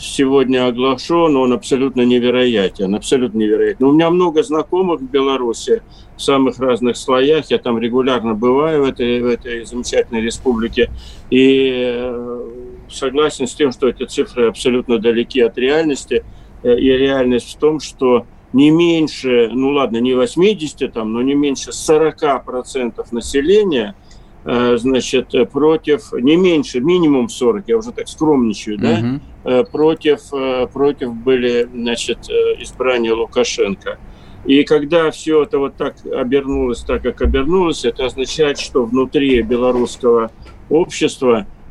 сегодня 0.00 0.66
оглашен, 0.66 1.36
он 1.36 1.52
абсолютно 1.52 2.00
невероятен, 2.00 2.96
абсолютно 2.96 3.38
невероятен. 3.38 3.84
У 3.86 3.92
меня 3.92 4.10
много 4.10 4.42
знакомых 4.42 5.00
в 5.00 5.08
Беларуси 5.08 5.82
в 6.16 6.20
самых 6.20 6.58
разных 6.58 6.96
слоях, 6.96 7.48
я 7.48 7.58
там 7.58 7.78
регулярно 7.78 8.34
бываю 8.34 8.82
в 8.82 8.88
этой, 8.88 9.22
в 9.22 9.26
этой 9.26 9.64
замечательной 9.64 10.20
республике, 10.20 10.90
и 11.30 12.12
согласен 12.94 13.46
с 13.46 13.54
тем, 13.54 13.72
что 13.72 13.88
эти 13.88 14.04
цифры 14.04 14.48
абсолютно 14.48 14.98
далеки 14.98 15.40
от 15.40 15.58
реальности. 15.58 16.24
Э, 16.62 16.78
и 16.78 16.88
реальность 16.88 17.54
в 17.54 17.58
том, 17.58 17.80
что 17.80 18.26
не 18.52 18.70
меньше, 18.70 19.50
ну 19.52 19.70
ладно, 19.70 19.98
не 19.98 20.14
80 20.14 20.92
там, 20.92 21.12
но 21.12 21.22
не 21.22 21.34
меньше 21.34 21.70
40% 21.70 23.04
населения, 23.10 23.94
э, 24.44 24.76
значит, 24.76 25.34
против, 25.50 26.12
не 26.12 26.36
меньше, 26.36 26.80
минимум 26.80 27.28
40, 27.28 27.68
я 27.68 27.78
уже 27.78 27.92
так 27.92 28.08
скромничаю, 28.08 28.78
да, 28.78 29.20
угу. 29.44 29.64
против, 29.72 30.20
против 30.72 31.14
были, 31.14 31.68
значит, 31.72 32.28
избрания 32.60 33.14
Лукашенко. 33.14 33.98
И 34.44 34.64
когда 34.64 35.10
все 35.12 35.44
это 35.44 35.58
вот 35.58 35.76
так 35.76 35.94
обернулось, 36.04 36.80
так 36.80 37.02
как 37.02 37.22
обернулось, 37.22 37.84
это 37.84 38.06
означает, 38.06 38.58
что 38.58 38.84
внутри 38.84 39.40
белорусского 39.42 40.32
общества 40.68 41.46
Э, 41.46 41.61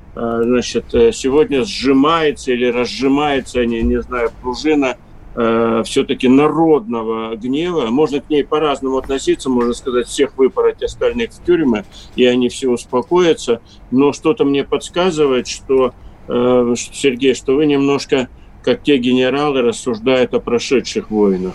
значит, 0.44 0.94
э, 0.94 1.12
сегодня 1.12 1.64
сжимается 1.64 2.52
или 2.52 2.66
разжимается, 2.66 3.66
не, 3.66 3.82
не 3.82 4.02
знаю, 4.02 4.32
пружина 4.42 4.98
э, 5.36 5.84
все-таки 5.86 6.28
народного 6.28 7.36
гнева. 7.36 7.88
Можно 7.88 8.20
к 8.20 8.30
ней 8.30 8.44
по-разному 8.44 8.98
относиться, 8.98 9.50
можно 9.50 9.74
сказать, 9.74 10.08
всех 10.08 10.38
выпороть, 10.38 10.84
остальных 10.84 11.32
в 11.32 11.44
тюрьмы, 11.44 11.86
и 12.16 12.26
они 12.26 12.50
все 12.50 12.70
успокоятся. 12.70 13.62
Но 13.90 14.12
что-то 14.12 14.44
мне 14.44 14.64
подсказывает, 14.64 15.48
что, 15.48 15.94
э, 16.28 16.76
Сергей, 16.76 17.34
что 17.34 17.56
вы 17.56 17.66
немножко, 17.66 18.28
как 18.64 18.84
те 18.84 18.98
генералы, 18.98 19.62
рассуждают 19.62 20.34
о 20.34 20.40
прошедших 20.40 21.10
войнах. 21.10 21.54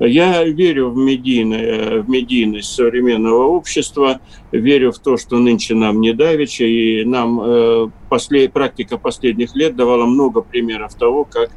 Я 0.00 0.44
верю 0.44 0.90
в, 0.90 0.96
медийное, 0.96 2.02
в 2.02 2.08
медийность 2.08 2.72
современного 2.72 3.44
общества, 3.44 4.20
верю 4.52 4.92
в 4.92 4.98
то, 4.98 5.16
что 5.16 5.38
нынче 5.38 5.74
нам 5.74 6.00
не 6.00 6.12
давеча, 6.12 6.64
и 6.64 7.04
нам 7.04 7.40
э, 7.40 7.90
после, 8.08 8.48
практика 8.48 8.96
последних 8.96 9.56
лет 9.56 9.74
давала 9.74 10.06
много 10.06 10.40
примеров 10.40 10.94
того, 10.94 11.24
как 11.24 11.50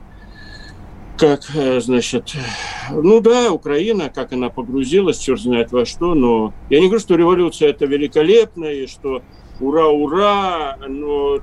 как, 1.21 1.41
э, 1.53 1.79
значит, 1.81 2.33
ну 2.89 3.21
да, 3.21 3.51
Украина, 3.51 4.09
как 4.09 4.33
она 4.33 4.49
погрузилась, 4.49 5.19
черт 5.19 5.39
знает 5.39 5.71
во 5.71 5.85
что, 5.85 6.15
но 6.15 6.51
я 6.71 6.79
не 6.79 6.87
говорю, 6.87 6.99
что 6.99 7.15
революция 7.15 7.69
это 7.69 7.85
великолепно, 7.85 8.65
и 8.65 8.87
что 8.87 9.21
ура, 9.61 9.87
ура, 9.87 10.77
но 10.87 11.39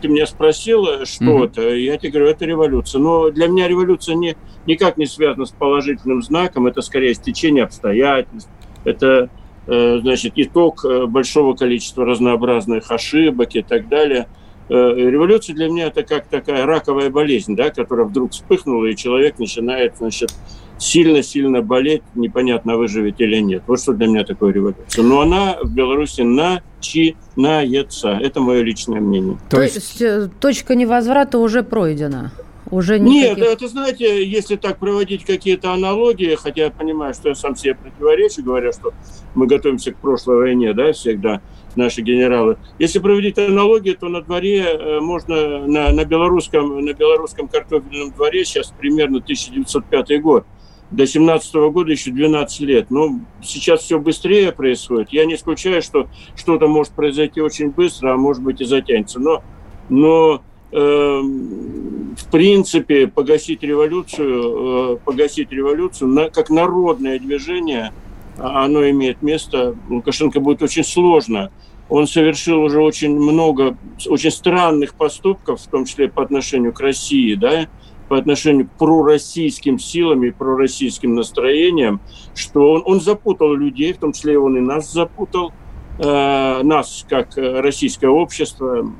ты 0.00 0.08
меня 0.08 0.26
спросила, 0.26 1.04
что 1.06 1.24
mm-hmm. 1.24 1.44
это, 1.46 1.74
я 1.74 1.96
тебе 1.96 2.12
говорю, 2.12 2.28
это 2.28 2.44
революция. 2.44 3.00
Но 3.00 3.30
для 3.30 3.48
меня 3.48 3.68
революция 3.68 4.14
не, 4.14 4.36
никак 4.66 4.96
не 4.96 5.06
связана 5.06 5.46
с 5.46 5.50
положительным 5.50 6.22
знаком, 6.22 6.66
это 6.66 6.82
скорее 6.82 7.14
стечение 7.14 7.64
обстоятельств, 7.64 8.50
это, 8.84 9.30
э, 9.66 9.98
значит, 10.00 10.34
итог 10.36 10.84
э, 10.84 11.06
большого 11.06 11.54
количества 11.54 12.04
разнообразных 12.04 12.90
ошибок 12.90 13.54
и 13.54 13.62
так 13.62 13.88
далее. 13.88 14.28
Э, 14.68 14.94
революция 14.94 15.54
для 15.54 15.68
меня 15.68 15.86
это 15.86 16.02
как 16.02 16.26
такая 16.28 16.66
раковая 16.66 17.10
болезнь, 17.10 17.56
да, 17.56 17.70
которая 17.70 18.06
вдруг 18.06 18.32
вспыхнула, 18.32 18.86
и 18.86 18.96
человек 18.96 19.38
начинает, 19.38 19.96
значит, 19.98 20.32
сильно-сильно 20.80 21.62
болеть, 21.62 22.02
непонятно, 22.14 22.76
выживет 22.76 23.20
или 23.20 23.36
нет. 23.36 23.62
Вот 23.66 23.80
что 23.80 23.92
для 23.92 24.06
меня 24.08 24.24
такое 24.24 24.52
революция. 24.52 25.04
Но 25.04 25.20
она 25.20 25.58
в 25.62 25.72
Беларуси 25.72 26.22
начинается. 26.22 28.08
Это 28.12 28.40
мое 28.40 28.62
личное 28.62 29.00
мнение. 29.00 29.38
То 29.50 29.60
есть 29.60 30.00
э, 30.00 30.28
точка 30.40 30.74
невозврата 30.74 31.38
уже 31.38 31.62
пройдена? 31.62 32.32
Уже 32.70 32.98
никаких... 32.98 33.38
Нет, 33.38 33.48
это, 33.48 33.68
знаете, 33.68 34.24
если 34.24 34.56
так 34.56 34.78
проводить 34.78 35.24
какие-то 35.24 35.72
аналогии, 35.72 36.36
хотя 36.36 36.64
я 36.64 36.70
понимаю, 36.70 37.12
что 37.14 37.30
я 37.30 37.34
сам 37.34 37.56
себе 37.56 37.74
противоречу, 37.74 38.42
говоря, 38.42 38.72
что 38.72 38.94
мы 39.34 39.46
готовимся 39.46 39.92
к 39.92 39.96
прошлой 39.96 40.36
войне, 40.36 40.72
да, 40.72 40.92
всегда 40.92 41.42
наши 41.76 42.00
генералы. 42.00 42.56
Если 42.78 43.00
проводить 43.00 43.38
аналогии, 43.38 43.92
то 43.92 44.08
на 44.08 44.22
дворе 44.22 44.62
э, 44.62 45.00
можно, 45.00 45.66
на, 45.66 45.92
на, 45.92 46.04
белорусском, 46.04 46.80
на 46.80 46.92
белорусском 46.94 47.48
картофельном 47.48 48.12
дворе 48.12 48.44
сейчас 48.44 48.72
примерно 48.78 49.18
1905 49.18 50.22
год– 50.22 50.46
до 50.90 51.06
17 51.06 51.54
года 51.72 51.92
еще 51.92 52.10
12 52.10 52.60
лет. 52.60 52.90
Но 52.90 53.08
ну, 53.08 53.20
сейчас 53.42 53.82
все 53.82 53.98
быстрее 53.98 54.52
происходит. 54.52 55.10
Я 55.10 55.24
не 55.24 55.34
исключаю, 55.34 55.82
что 55.82 56.08
что-то 56.36 56.66
может 56.66 56.92
произойти 56.92 57.40
очень 57.40 57.70
быстро, 57.70 58.14
а 58.14 58.16
может 58.16 58.42
быть 58.42 58.60
и 58.60 58.64
затянется. 58.64 59.20
Но, 59.20 59.42
но 59.88 60.42
э, 60.72 60.76
в 60.76 62.30
принципе 62.30 63.06
погасить 63.06 63.62
революцию, 63.62 64.94
э, 64.94 64.96
погасить 65.04 65.52
революцию 65.52 66.08
на, 66.08 66.30
как 66.30 66.50
народное 66.50 67.18
движение, 67.18 67.92
а 68.36 68.64
оно 68.64 68.88
имеет 68.90 69.22
место. 69.22 69.76
Лукашенко 69.88 70.40
будет 70.40 70.62
очень 70.62 70.84
сложно. 70.84 71.52
Он 71.88 72.06
совершил 72.06 72.62
уже 72.62 72.80
очень 72.80 73.16
много 73.16 73.76
очень 74.06 74.30
странных 74.30 74.94
поступков, 74.94 75.60
в 75.60 75.68
том 75.68 75.84
числе 75.84 76.08
по 76.08 76.22
отношению 76.22 76.72
к 76.72 76.80
России, 76.80 77.34
да, 77.34 77.66
по 78.10 78.18
отношению 78.18 78.66
к 78.66 78.72
пророссийским 78.72 79.78
силам 79.78 80.24
и 80.24 80.32
пророссийским 80.32 81.14
настроениям, 81.14 82.00
что 82.34 82.72
он, 82.72 82.82
он 82.84 83.00
запутал 83.00 83.54
людей, 83.54 83.92
в 83.92 83.98
том 83.98 84.12
числе 84.12 84.36
он 84.36 84.56
и 84.56 84.60
нас 84.60 84.92
запутал, 84.92 85.52
э, 86.00 86.62
нас 86.64 87.06
как 87.08 87.36
российское 87.36 88.08
общество, 88.08 88.92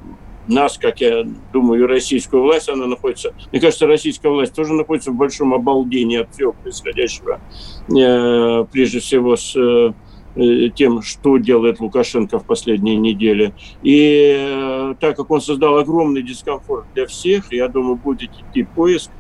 нас, 0.46 0.78
как 0.78 1.00
я 1.00 1.26
думаю, 1.52 1.82
и 1.82 1.86
российскую 1.88 2.44
власть, 2.44 2.68
она 2.68 2.86
находится, 2.86 3.34
мне 3.50 3.60
кажется, 3.60 3.88
российская 3.88 4.28
власть 4.28 4.54
тоже 4.54 4.74
находится 4.74 5.10
в 5.10 5.16
большом 5.16 5.54
обалдении 5.54 6.20
от 6.20 6.32
всего 6.32 6.52
происходящего, 6.52 7.40
э, 7.88 8.64
прежде 8.70 9.00
всего 9.00 9.34
с 9.34 9.56
э, 9.56 9.92
тем, 10.34 11.02
что 11.02 11.38
делает 11.38 11.80
Лукашенко 11.80 12.38
в 12.38 12.44
последние 12.44 12.96
недели. 12.96 13.52
И 13.82 14.36
э, 14.38 14.94
так 15.00 15.16
как 15.16 15.30
он 15.30 15.40
создал 15.40 15.78
огромный 15.78 16.22
дискомфорт 16.22 16.86
для 16.94 17.06
всех, 17.06 17.52
я 17.52 17.68
думаю, 17.68 17.96
будет 17.96 18.30
идти 18.30 18.62
поиск 18.62 19.10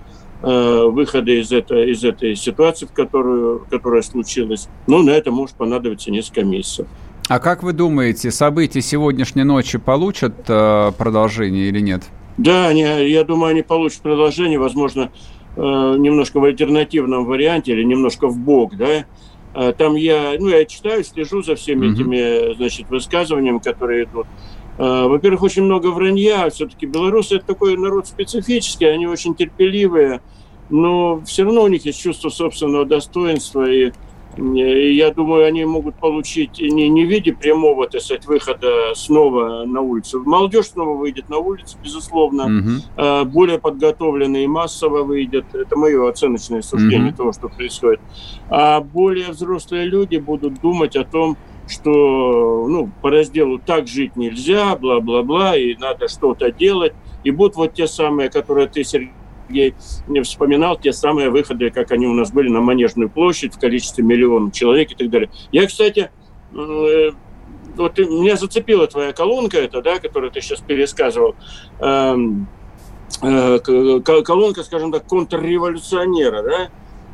э, 0.42 0.84
выхода 0.84 1.32
из, 1.32 1.50
это, 1.52 1.82
из 1.82 2.04
этой 2.04 2.36
ситуации, 2.36 2.86
в 2.86 2.92
которую, 2.92 3.66
которая 3.70 4.02
случилась. 4.02 4.68
Но 4.86 5.02
на 5.02 5.10
это 5.10 5.30
может 5.30 5.56
понадобиться 5.56 6.10
несколько 6.10 6.44
месяцев. 6.44 6.86
А 7.28 7.38
как 7.38 7.62
вы 7.62 7.72
думаете, 7.72 8.30
события 8.30 8.80
сегодняшней 8.80 9.44
ночи 9.44 9.78
получат 9.78 10.34
э, 10.48 10.92
продолжение 10.96 11.68
или 11.68 11.80
нет? 11.80 12.04
Да, 12.38 12.68
они, 12.68 12.82
я 12.82 13.24
думаю, 13.24 13.50
они 13.50 13.62
получат 13.62 14.00
продолжение, 14.02 14.58
возможно, 14.58 15.10
э, 15.56 15.60
немножко 15.60 16.40
в 16.40 16.44
альтернативном 16.44 17.26
варианте 17.26 17.72
или 17.72 17.84
немножко 17.84 18.28
в 18.28 18.38
бок, 18.38 18.76
да, 18.76 19.04
там 19.52 19.96
я, 19.96 20.36
ну, 20.38 20.48
я 20.48 20.64
читаю, 20.64 21.02
слежу 21.04 21.42
за 21.42 21.56
всеми 21.56 21.86
mm-hmm. 21.86 21.92
этими, 21.92 22.54
значит, 22.54 22.88
высказываниями, 22.88 23.58
которые 23.58 24.04
идут. 24.04 24.26
А, 24.78 25.08
во-первых, 25.08 25.42
очень 25.42 25.64
много 25.64 25.88
вранья. 25.88 26.48
Все-таки 26.50 26.86
белорусы 26.86 27.36
это 27.36 27.46
такой 27.46 27.76
народ 27.76 28.06
специфический, 28.06 28.86
они 28.86 29.06
очень 29.06 29.34
терпеливые, 29.34 30.20
но 30.70 31.20
все 31.26 31.44
равно 31.44 31.64
у 31.64 31.68
них 31.68 31.84
есть 31.84 32.00
чувство 32.00 32.30
собственного 32.30 32.86
достоинства 32.86 33.70
и 33.70 33.92
я 34.36 35.10
думаю, 35.12 35.46
они 35.46 35.64
могут 35.64 35.96
получить 35.96 36.60
не, 36.60 36.88
не 36.88 37.04
в 37.04 37.08
виде 37.08 37.32
прямого, 37.32 37.88
так 37.88 38.00
сказать, 38.00 38.26
выхода 38.26 38.94
снова 38.94 39.64
на 39.64 39.80
улицу. 39.80 40.22
Молодежь 40.24 40.68
снова 40.68 40.96
выйдет 40.96 41.28
на 41.28 41.38
улицу, 41.38 41.76
безусловно. 41.82 42.44
Угу. 42.44 43.30
Более 43.30 43.58
подготовленные 43.58 44.46
массово 44.48 45.02
выйдет. 45.02 45.46
Это 45.54 45.76
мое 45.76 46.08
оценочное 46.08 46.62
суждение 46.62 47.08
угу. 47.08 47.16
того, 47.16 47.32
что 47.32 47.48
происходит. 47.48 48.00
А 48.48 48.80
более 48.80 49.30
взрослые 49.30 49.86
люди 49.86 50.16
будут 50.16 50.60
думать 50.60 50.96
о 50.96 51.04
том, 51.04 51.36
что 51.66 52.66
ну, 52.68 52.90
по 53.00 53.10
разделу 53.10 53.58
так 53.58 53.86
жить 53.86 54.16
нельзя, 54.16 54.76
бла-бла-бла, 54.76 55.56
и 55.56 55.76
надо 55.76 56.08
что-то 56.08 56.50
делать. 56.50 56.92
и 57.22 57.30
будут 57.30 57.56
вот 57.56 57.74
те 57.74 57.86
самые, 57.86 58.30
которые 58.30 58.66
ты, 58.66 58.82
Сергей, 58.82 59.12
не 59.50 60.22
вспоминал, 60.22 60.78
те 60.78 60.92
самые 60.92 61.30
выходы, 61.30 61.70
как 61.70 61.92
они 61.92 62.06
у 62.06 62.14
нас 62.14 62.30
были 62.30 62.48
на 62.48 62.60
Манежную 62.60 63.10
площадь 63.10 63.54
в 63.54 63.58
количестве 63.58 64.04
миллионов 64.04 64.52
человек 64.52 64.92
и 64.92 64.94
так 64.94 65.10
далее. 65.10 65.30
Я, 65.52 65.66
кстати, 65.66 66.10
э, 66.52 67.10
вот 67.76 67.98
меня 67.98 68.36
зацепила 68.36 68.86
твоя 68.86 69.12
колонка 69.12 69.58
эта, 69.58 69.82
да, 69.82 69.98
которую 69.98 70.30
ты 70.30 70.40
сейчас 70.40 70.60
пересказывал. 70.60 71.34
Эм, 71.80 72.48
э, 73.22 73.58
колонка, 73.60 74.62
скажем 74.62 74.92
так, 74.92 75.06
контрреволюционера, 75.06 76.42
да, 76.42 76.70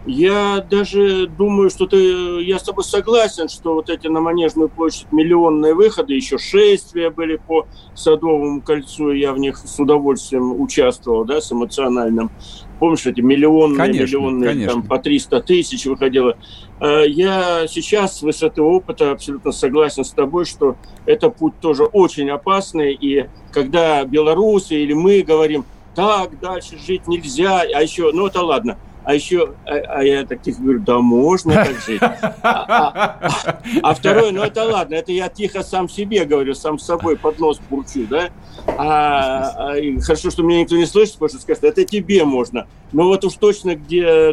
я 0.07 0.64
даже 0.69 1.27
думаю, 1.27 1.69
что 1.69 1.87
ты, 1.87 2.42
я 2.42 2.59
с 2.59 2.62
тобой 2.62 2.85
согласен, 2.85 3.49
что 3.49 3.75
вот 3.75 3.90
эти 3.90 4.07
на 4.07 4.21
Манежную 4.21 4.69
площадь 4.69 5.11
миллионные 5.11 5.75
выходы, 5.75 6.14
еще 6.14 6.38
шествия 6.38 7.11
были 7.11 7.37
по 7.37 7.66
Садовому 7.95 8.62
кольцу, 8.62 9.11
я 9.11 9.33
в 9.33 9.38
них 9.38 9.59
с 9.59 9.79
удовольствием 9.81 10.61
участвовал, 10.61 11.25
да, 11.25 11.40
с 11.40 11.51
эмоциональным. 11.51 12.31
Помнишь, 12.79 13.07
эти 13.07 13.21
миллионные, 13.21 13.79
конечно, 13.79 14.16
миллионные, 14.19 14.51
конечно. 14.51 14.73
там 14.75 14.83
по 14.85 14.99
300 14.99 15.40
тысяч 15.40 15.87
выходило. 15.87 16.37
А, 16.79 17.03
я 17.03 17.66
сейчас 17.66 18.19
с 18.19 18.23
высоты 18.23 18.62
опыта 18.62 19.11
абсолютно 19.11 19.51
согласен 19.51 20.05
с 20.05 20.11
тобой, 20.11 20.45
что 20.45 20.77
это 21.05 21.31
путь 21.31 21.55
тоже 21.61 21.85
очень 21.85 22.31
опасный, 22.31 22.95
и 22.95 23.27
когда 23.51 24.05
белорусы 24.05 24.77
или 24.77 24.92
мы 24.92 25.23
говорим, 25.23 25.64
так 25.97 26.38
дальше 26.38 26.79
жить 26.79 27.09
нельзя, 27.09 27.62
а 27.62 27.83
еще, 27.83 28.12
ну 28.12 28.27
это 28.27 28.42
ладно, 28.42 28.79
а 29.07 29.14
еще, 29.14 29.55
а, 29.64 29.75
а 29.99 30.03
я 30.03 30.27
так 30.27 30.42
тихо 30.42 30.61
говорю, 30.61 30.81
да 30.81 30.99
можно 30.99 31.55
так 31.55 31.77
жить. 31.87 32.03
А, 32.03 33.16
а, 33.23 33.61
а 33.83 33.95
второе, 33.95 34.33
ну 34.33 34.42
это 34.42 34.64
ладно, 34.64 34.97
это 34.97 35.12
я 35.12 35.29
тихо 35.29 35.62
сам 35.62 35.88
себе 35.88 36.25
говорю, 36.25 36.55
сам 36.55 36.77
с 36.77 36.87
собой 36.87 37.16
под 37.16 37.38
нос 37.38 37.61
бурчу, 37.71 38.05
да. 38.11 38.31
А, 38.66 39.75
а, 39.75 40.01
хорошо, 40.01 40.31
что 40.31 40.42
меня 40.42 40.61
никто 40.61 40.77
не 40.77 40.87
слышит, 40.87 41.14
потому 41.14 41.29
что 41.29 41.38
скажет, 41.38 41.62
это 41.62 41.85
тебе 41.85 42.25
можно. 42.25 42.66
Но 42.90 43.05
вот 43.05 43.25
уж 43.25 43.35
точно, 43.35 43.77
где 43.77 44.33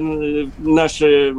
наши 0.58 1.36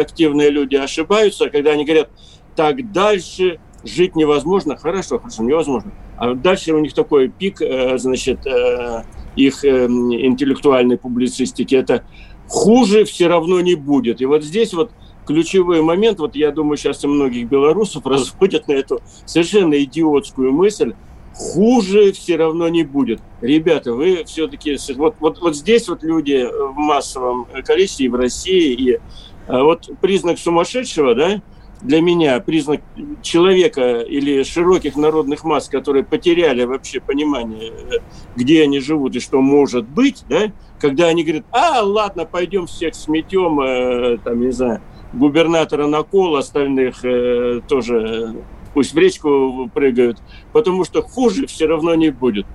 активные 0.00 0.48
люди 0.48 0.76
ошибаются, 0.76 1.50
когда 1.50 1.72
они 1.72 1.84
говорят, 1.84 2.08
так 2.56 2.92
дальше 2.92 3.60
жить 3.84 4.16
невозможно, 4.16 4.78
хорошо, 4.78 5.18
хорошо, 5.18 5.42
невозможно. 5.42 5.92
А 6.16 6.32
дальше 6.32 6.72
у 6.72 6.78
них 6.78 6.94
такой 6.94 7.28
пик, 7.28 7.60
э, 7.60 7.98
значит, 7.98 8.46
э, 8.46 9.02
их 9.36 9.64
эм, 9.64 10.12
интеллектуальной 10.12 10.96
публицистики, 10.96 11.74
это 11.74 12.04
хуже 12.48 13.04
все 13.04 13.28
равно 13.28 13.60
не 13.60 13.74
будет. 13.74 14.20
И 14.20 14.26
вот 14.26 14.42
здесь 14.42 14.72
вот 14.74 14.90
ключевой 15.26 15.82
момент, 15.82 16.18
вот 16.18 16.34
я 16.34 16.50
думаю, 16.50 16.76
сейчас 16.78 17.04
и 17.04 17.06
многих 17.06 17.48
белорусов 17.48 18.06
разводят 18.06 18.68
на 18.68 18.72
эту 18.72 19.00
совершенно 19.26 19.82
идиотскую 19.82 20.52
мысль, 20.52 20.94
хуже 21.34 22.12
все 22.12 22.36
равно 22.36 22.68
не 22.68 22.82
будет. 22.82 23.20
Ребята, 23.40 23.92
вы 23.92 24.24
все-таки... 24.24 24.76
Вот, 24.96 25.16
вот, 25.20 25.40
вот 25.40 25.54
здесь 25.54 25.88
вот 25.88 26.02
люди 26.02 26.44
в 26.44 26.74
массовом 26.74 27.46
количестве 27.64 28.06
и 28.06 28.08
в 28.08 28.16
России, 28.16 28.72
и 28.72 28.92
э, 28.92 28.98
вот 29.46 29.88
признак 30.00 30.38
сумасшедшего, 30.38 31.14
да, 31.14 31.42
для 31.80 32.00
меня 32.00 32.40
признак 32.40 32.80
человека 33.22 34.00
или 34.00 34.42
широких 34.42 34.96
народных 34.96 35.44
масс, 35.44 35.68
которые 35.68 36.04
потеряли 36.04 36.64
вообще 36.64 37.00
понимание, 37.00 37.70
э, 37.70 37.98
где 38.36 38.62
они 38.62 38.80
живут 38.80 39.14
и 39.16 39.20
что 39.20 39.40
может 39.40 39.86
быть, 39.86 40.24
да, 40.28 40.52
когда 40.80 41.06
они 41.06 41.22
говорят, 41.22 41.44
а, 41.52 41.82
ладно, 41.82 42.24
пойдем 42.24 42.66
всех 42.66 42.94
сметем, 42.94 43.60
э, 43.60 44.18
там, 44.18 44.40
не 44.40 44.50
знаю, 44.50 44.80
губернатора 45.12 45.86
на 45.86 46.02
кол, 46.02 46.36
остальных 46.36 47.04
э, 47.04 47.60
тоже 47.68 48.34
пусть 48.74 48.92
в 48.92 48.98
речку 48.98 49.70
прыгают, 49.72 50.18
потому 50.52 50.84
что 50.84 51.02
хуже 51.02 51.46
все 51.46 51.66
равно 51.66 51.94
не 51.94 52.10
будет. 52.10 52.46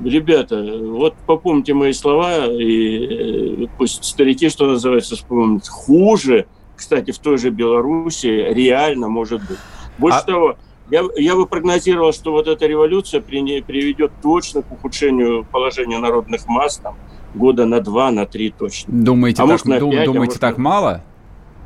Ребята, 0.00 0.60
вот 0.82 1.14
попомните 1.26 1.74
мои 1.74 1.92
слова, 1.92 2.46
и 2.46 3.68
пусть 3.78 4.04
старики, 4.04 4.48
что 4.48 4.66
называется, 4.66 5.14
вспомнят. 5.14 5.68
Хуже– 5.68 6.46
кстати, 6.76 7.10
в 7.10 7.18
той 7.18 7.38
же 7.38 7.50
Беларуси 7.50 8.26
реально 8.26 9.08
может 9.08 9.40
быть. 9.40 9.58
Больше 9.98 10.18
а... 10.18 10.22
того, 10.22 10.56
я, 10.90 11.02
я 11.16 11.36
бы 11.36 11.46
прогнозировал, 11.46 12.12
что 12.12 12.32
вот 12.32 12.48
эта 12.48 12.66
революция 12.66 13.20
при, 13.20 13.60
приведет 13.62 14.12
точно 14.22 14.62
к 14.62 14.70
ухудшению 14.72 15.44
положения 15.44 15.98
народных 15.98 16.46
масс 16.46 16.78
там, 16.78 16.96
года 17.34 17.64
на 17.64 17.80
два, 17.80 18.10
на 18.10 18.26
три 18.26 18.50
точно. 18.50 18.92
Думаете, 18.92 19.42
а 19.42 19.46
так, 19.46 19.64
может, 19.64 19.80
дум, 19.80 19.90
5, 19.92 20.04
думаете 20.04 20.18
а 20.18 20.26
может, 20.26 20.40
так 20.40 20.58
мало? 20.58 21.02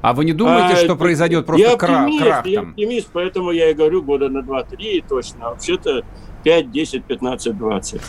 А 0.03 0.13
вы 0.13 0.25
не 0.25 0.33
думаете, 0.33 0.75
а, 0.75 0.77
что 0.77 0.95
произойдет 0.95 1.47
просто 1.47 1.71
я 1.71 1.77
крах, 1.77 2.05
оптимист, 2.05 2.25
крах 2.25 2.47
Я 2.47 2.61
оптимист, 2.61 3.09
поэтому 3.13 3.51
я 3.51 3.71
и 3.71 3.75
говорю 3.75 4.03
года 4.03 4.29
на 4.29 4.43
два-три 4.43 5.03
точно. 5.09 5.47
А 5.47 5.51
вообще-то 5.51 6.05
5, 6.45 6.71
10, 6.71 7.05
15, 7.05 7.59
20. 7.59 8.01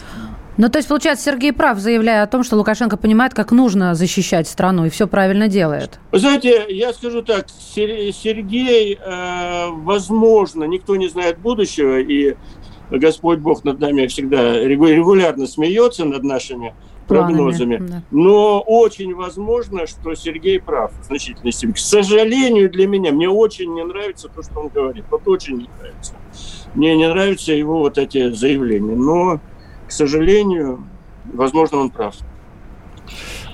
Ну, 0.57 0.69
то 0.69 0.79
есть, 0.79 0.87
получается, 0.87 1.25
Сергей 1.25 1.53
прав, 1.53 1.77
заявляя 1.77 2.23
о 2.23 2.27
том, 2.27 2.43
что 2.43 2.55
Лукашенко 2.55 2.97
понимает, 2.97 3.33
как 3.33 3.51
нужно 3.51 3.93
защищать 3.93 4.47
страну 4.47 4.85
и 4.85 4.89
все 4.89 5.07
правильно 5.07 5.47
делает. 5.47 5.99
Вы 6.11 6.19
знаете, 6.19 6.65
я 6.69 6.93
скажу 6.93 7.21
так, 7.21 7.47
Сергей, 7.49 8.97
э, 8.99 9.67
возможно, 9.69 10.63
никто 10.63 10.95
не 10.95 11.09
знает 11.09 11.37
будущего, 11.37 11.99
и 11.99 12.35
Господь 12.89 13.39
Бог 13.39 13.63
над 13.63 13.79
нами 13.79 14.07
всегда 14.07 14.59
регулярно 14.59 15.45
смеется 15.45 16.05
над 16.05 16.23
нашими 16.23 16.73
прогнозами. 17.07 17.77
да. 17.77 18.03
Но 18.11 18.59
очень 18.61 19.13
возможно, 19.15 19.87
что 19.87 20.13
Сергей 20.15 20.59
прав 20.59 20.91
в 21.01 21.05
значительной 21.05 21.51
степени. 21.51 21.73
К 21.73 21.79
сожалению, 21.79 22.69
для 22.69 22.87
меня, 22.87 23.11
мне 23.11 23.29
очень 23.29 23.73
не 23.73 23.83
нравится 23.83 24.27
то, 24.27 24.43
что 24.43 24.59
он 24.59 24.67
говорит. 24.69 25.05
Вот 25.09 25.27
очень 25.27 25.57
не 25.57 25.69
нравится. 25.79 26.13
Мне 26.75 26.95
не 26.95 27.07
нравятся 27.07 27.53
его 27.53 27.79
вот 27.79 27.97
эти 27.97 28.31
заявления. 28.31 28.95
Но 28.95 29.39
к 29.87 29.91
сожалению, 29.91 30.83
возможно, 31.33 31.79
он 31.79 31.89
прав. 31.89 32.15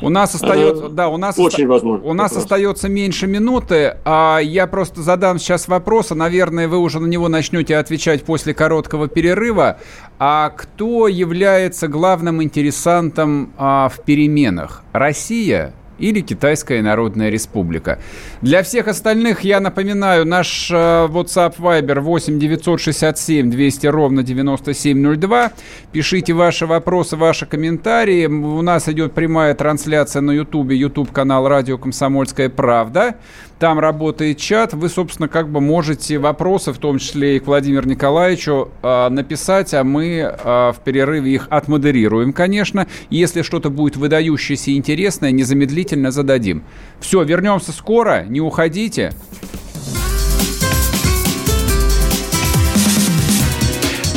У 0.02 0.10
нас 0.10 0.36
остается, 0.36 0.90
да, 0.90 1.08
у 1.08 1.18
нас 1.18 1.38
очень 1.40 1.64
оста... 1.64 1.68
возможно. 1.68 2.06
У 2.06 2.14
нас 2.14 2.32
вопрос. 2.32 2.44
остается 2.44 2.90
меньше 2.90 3.28
минуты, 3.28 3.98
а 4.04 4.40
я 4.40 4.68
просто 4.68 5.02
задам 5.02 5.40
сейчас 5.40 5.68
вопрос, 5.68 6.12
а, 6.12 6.16
наверное, 6.16 6.68
вы 6.68 6.78
уже 6.78 7.00
на 7.00 7.06
него 7.06 7.30
начнете 7.30 7.78
отвечать 7.78 8.26
после 8.26 8.54
короткого 8.54 9.08
перерыва. 9.08 9.80
А 10.20 10.50
кто 10.50 11.08
является 11.08 11.88
главным 11.88 12.44
интересантом 12.44 13.54
а, 13.58 13.88
в 13.90 14.02
переменах? 14.02 14.84
Россия 14.92 15.74
или 16.04 16.22
Китайская 16.22 16.82
Народная 16.82 17.30
Республика. 17.30 18.00
Для 18.42 18.62
всех 18.62 18.88
остальных 18.88 19.42
я 19.42 19.60
напоминаю, 19.60 20.26
наш 20.26 20.70
э, 20.70 20.76
WhatsApp 20.76 21.58
Viber 21.58 22.02
8 22.02 22.40
967 22.40 23.50
200 23.50 23.88
ровно 23.88 24.24
9702. 24.24 25.52
Пишите 25.94 26.34
ваши 26.34 26.66
вопросы, 26.66 27.16
ваши 27.16 27.46
комментарии. 27.46 28.26
У 28.26 28.62
нас 28.62 28.90
идет 28.90 29.14
прямая 29.14 29.56
трансляция 29.56 30.22
на 30.22 30.32
YouTube, 30.32 30.72
YouTube 30.72 31.12
канал 31.12 31.48
Радио 31.48 31.78
Комсомольская 31.78 32.50
Правда. 32.50 33.16
Там 33.64 33.80
работает 33.80 34.40
чат. 34.40 34.74
Вы, 34.74 34.90
собственно, 34.90 35.30
как 35.30 35.48
бы 35.48 35.62
можете 35.62 36.18
вопросы, 36.18 36.74
в 36.74 36.80
том 36.80 37.00
числе 37.00 37.38
и 37.38 37.40
к 37.40 37.48
Владимиру 37.48 37.88
Николаевичу, 37.88 38.70
э, 38.82 39.08
написать, 39.08 39.74
а 39.74 39.86
мы 39.86 40.18
э, 40.18 40.34
в 40.44 40.76
перерыве 40.84 41.32
их 41.32 41.48
отмодерируем, 41.50 42.34
конечно. 42.34 42.88
Если 43.10 43.42
что-то 43.42 43.70
будет 43.70 43.96
выдающееся 43.96 44.72
и 44.72 44.76
интересное, 44.76 45.32
незамедлительно 45.32 46.12
зададим. 46.12 46.66
Все, 47.00 47.24
вернемся 47.24 47.72
скоро, 47.72 48.26
не 48.28 48.42
уходите. 48.42 49.14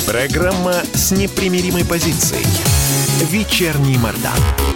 Программа 0.09 0.74
с 0.92 1.12
непримиримой 1.12 1.85
позицией. 1.85 2.44
Вечерний 3.30 3.96
Мордан. 3.98 4.75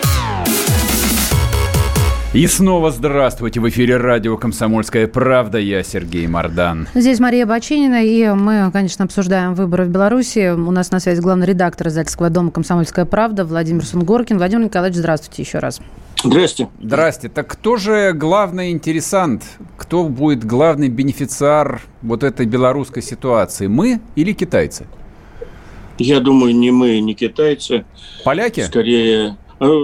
И 2.33 2.47
снова 2.47 2.91
здравствуйте. 2.91 3.59
В 3.59 3.67
эфире 3.67 3.97
радио 3.97 4.37
«Комсомольская 4.37 5.05
правда». 5.05 5.57
Я 5.57 5.83
Сергей 5.83 6.27
Мордан. 6.27 6.87
Здесь 6.93 7.19
Мария 7.19 7.45
Бачинина, 7.45 8.05
и 8.05 8.25
мы, 8.29 8.71
конечно, 8.71 9.03
обсуждаем 9.03 9.53
выборы 9.53 9.83
в 9.83 9.89
Беларуси. 9.89 10.51
У 10.51 10.71
нас 10.71 10.91
на 10.91 11.01
связи 11.01 11.19
главный 11.19 11.45
редактор 11.45 11.89
издательского 11.89 12.29
дома 12.29 12.49
«Комсомольская 12.51 13.03
правда» 13.03 13.43
Владимир 13.43 13.85
Сунгоркин. 13.85 14.37
Владимир 14.37 14.63
Николаевич, 14.63 14.97
здравствуйте 14.97 15.41
еще 15.41 15.59
раз. 15.59 15.81
Здрасте. 16.23 16.69
Здрасте. 16.81 17.27
Так 17.27 17.47
кто 17.47 17.75
же 17.75 18.13
главный 18.13 18.71
интересант? 18.71 19.43
Кто 19.75 20.05
будет 20.07 20.45
главный 20.45 20.87
бенефициар 20.87 21.81
вот 22.01 22.23
этой 22.23 22.45
белорусской 22.45 23.03
ситуации? 23.03 23.67
Мы 23.67 23.99
или 24.15 24.31
китайцы? 24.31 24.87
Я 25.97 26.21
думаю, 26.21 26.55
не 26.55 26.71
мы, 26.71 26.99
не 27.01 27.13
китайцы. 27.13 27.83
Поляки? 28.23 28.61
Скорее, 28.61 29.35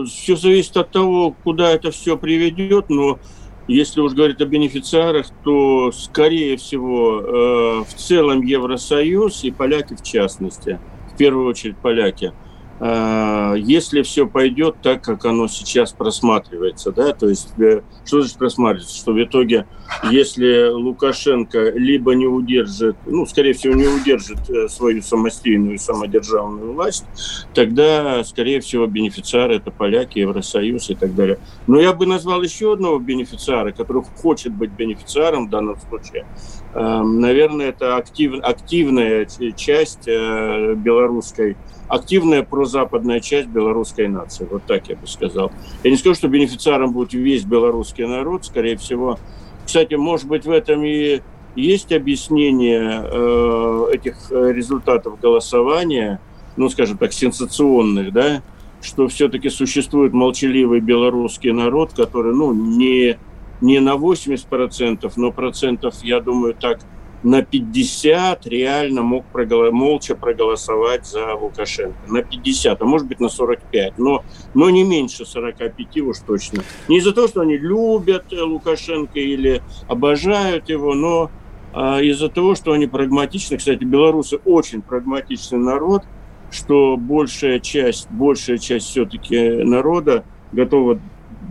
все 0.06 0.36
зависит 0.36 0.76
от 0.78 0.92
того, 0.92 1.36
куда 1.44 1.72
это 1.72 1.92
все 1.92 2.18
приведет, 2.18 2.90
но 2.90 3.20
если 3.68 4.02
уж 4.02 4.14
говорить 4.14 4.42
о 4.42 4.46
бенефициарах, 4.46 5.28
то, 5.44 5.92
скорее 5.92 6.58
всего, 6.58 7.20
э, 7.20 7.84
в 7.84 7.94
целом 7.96 8.42
Евросоюз 8.42 9.44
и 9.44 9.52
поляки 9.52 9.96
в 9.96 10.04
частности, 10.04 10.80
в 11.14 11.18
первую 11.18 11.48
очередь 11.48 11.78
поляки– 11.78 12.34
если 12.80 14.04
все 14.04 14.28
пойдет 14.28 14.76
так, 14.84 15.04
как 15.04 15.26
оно 15.26 15.48
сейчас 15.48 15.94
просматривается, 15.94 16.92
да, 16.92 17.12
то 17.14 17.28
есть 17.28 17.58
э, 17.60 17.82
что 18.06 18.22
значит 18.22 18.38
просматривается, 18.38 18.96
что 18.96 19.14
в 19.14 19.24
итоге, 19.24 19.66
если 20.12 20.70
Лукашенко 20.70 21.72
либо 21.72 22.14
не 22.14 22.28
удержит, 22.28 22.96
ну, 23.06 23.26
скорее 23.26 23.54
всего, 23.54 23.74
не 23.74 23.88
удержит 23.88 24.50
э, 24.50 24.68
свою 24.70 25.02
самостийную 25.02 25.80
самодержавную 25.80 26.74
власть, 26.74 27.06
тогда, 27.54 28.24
скорее 28.24 28.62
всего, 28.62 28.86
бенефициары 28.86 29.56
это 29.56 29.72
поляки, 29.72 30.20
Евросоюз 30.20 30.90
и 30.92 30.96
так 30.96 31.16
далее. 31.16 31.40
Но 31.66 31.80
я 31.80 31.94
бы 31.94 32.06
назвал 32.06 32.44
еще 32.44 32.74
одного 32.74 33.00
бенефициара, 33.00 33.72
который 33.72 34.04
хочет 34.22 34.54
быть 34.54 34.72
бенефициаром 34.72 35.48
в 35.48 35.50
данном 35.50 35.78
случае. 35.80 36.26
Эм, 36.74 37.22
наверное, 37.22 37.70
это 37.70 37.98
актив, 37.98 38.36
активная 38.44 39.28
часть 39.56 40.08
э, 40.08 40.76
белорусской 40.76 41.58
активная 41.88 42.44
прозападная 42.44 43.20
часть 43.20 43.48
белорусской 43.48 44.08
нации. 44.08 44.48
Вот 44.50 44.64
так 44.64 44.90
я 44.90 44.96
бы 44.96 45.08
сказал. 45.08 45.52
Я 45.84 45.92
не 45.92 45.98
скажу, 45.98 46.16
что 46.16 46.28
бенефициаром 46.28 46.94
будет 46.94 47.14
весь 47.14 47.44
белорусский 47.44 48.06
народ, 48.06 48.46
скорее 48.46 48.78
всего. 48.78 49.18
Кстати, 49.66 49.96
может 49.96 50.28
быть, 50.28 50.46
в 50.46 50.52
этом 50.52 50.84
и 50.84 51.22
есть 51.56 51.92
объяснение 51.92 53.04
э, 53.04 53.88
этих 53.94 54.32
результатов 54.32 55.20
голосования, 55.20 56.20
ну, 56.56 56.70
скажем 56.70 56.98
так, 56.98 57.14
сенсационных, 57.14 58.14
да, 58.14 58.42
что 58.82 59.08
все-таки 59.08 59.50
существует 59.50 60.14
молчаливый 60.14 60.80
белорусский 60.80 61.52
народ, 61.52 61.94
который, 61.94 62.34
ну, 62.34 62.54
не, 62.54 63.18
не 63.62 63.80
на 63.80 63.96
80%, 63.96 65.12
но 65.16 65.32
процентов, 65.32 65.96
я 66.04 66.20
думаю, 66.20 66.54
так 66.54 66.80
на 67.24 67.42
50 67.42 68.46
реально 68.48 69.02
мог 69.02 69.26
проголо... 69.26 69.72
молча 69.72 70.16
проголосовать 70.16 71.06
за 71.06 71.34
Лукашенко. 71.34 71.98
На 72.08 72.22
50, 72.22 72.82
а 72.82 72.86
может 72.86 73.08
быть 73.08 73.20
на 73.20 73.30
45, 73.30 73.98
но, 73.98 74.24
но 74.54 74.70
не 74.70 74.84
меньше 74.84 75.26
45 75.26 75.98
уж 76.02 76.20
точно. 76.20 76.64
Не 76.88 76.98
из-за 76.98 77.14
того, 77.14 77.28
что 77.28 77.42
они 77.42 77.58
любят 77.58 78.26
Лукашенко 78.32 79.20
или 79.20 79.62
обожают 79.88 80.70
его, 80.70 80.94
но 80.94 81.32
а, 81.74 82.02
из-за 82.02 82.30
того, 82.30 82.56
что 82.56 82.72
они 82.72 82.88
прагматичны. 82.88 83.58
Кстати, 83.58 83.84
белорусы 83.84 84.38
очень 84.46 84.82
прагматичный 84.82 85.60
народ, 85.60 86.04
что 86.52 86.98
большая 86.98 87.60
часть, 87.60 88.10
большая 88.10 88.58
часть 88.58 88.88
все-таки 88.88 89.64
народа 89.64 90.24
готова 90.52 91.00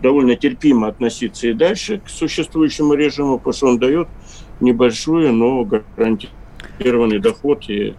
довольно 0.02 0.37
терпимо 0.37 0.88
относиться 0.88 1.48
и 1.48 1.52
дальше 1.52 1.98
к 1.98 2.09
существующему 2.09 2.94
режиму, 2.94 3.38
потому 3.38 3.55
что 3.55 3.66
он 3.68 3.79
дает 3.79 4.09
небольшую, 4.61 5.33
но 5.33 5.64
гарантированный 5.64 7.19
доход 7.19 7.69
и 7.69 7.95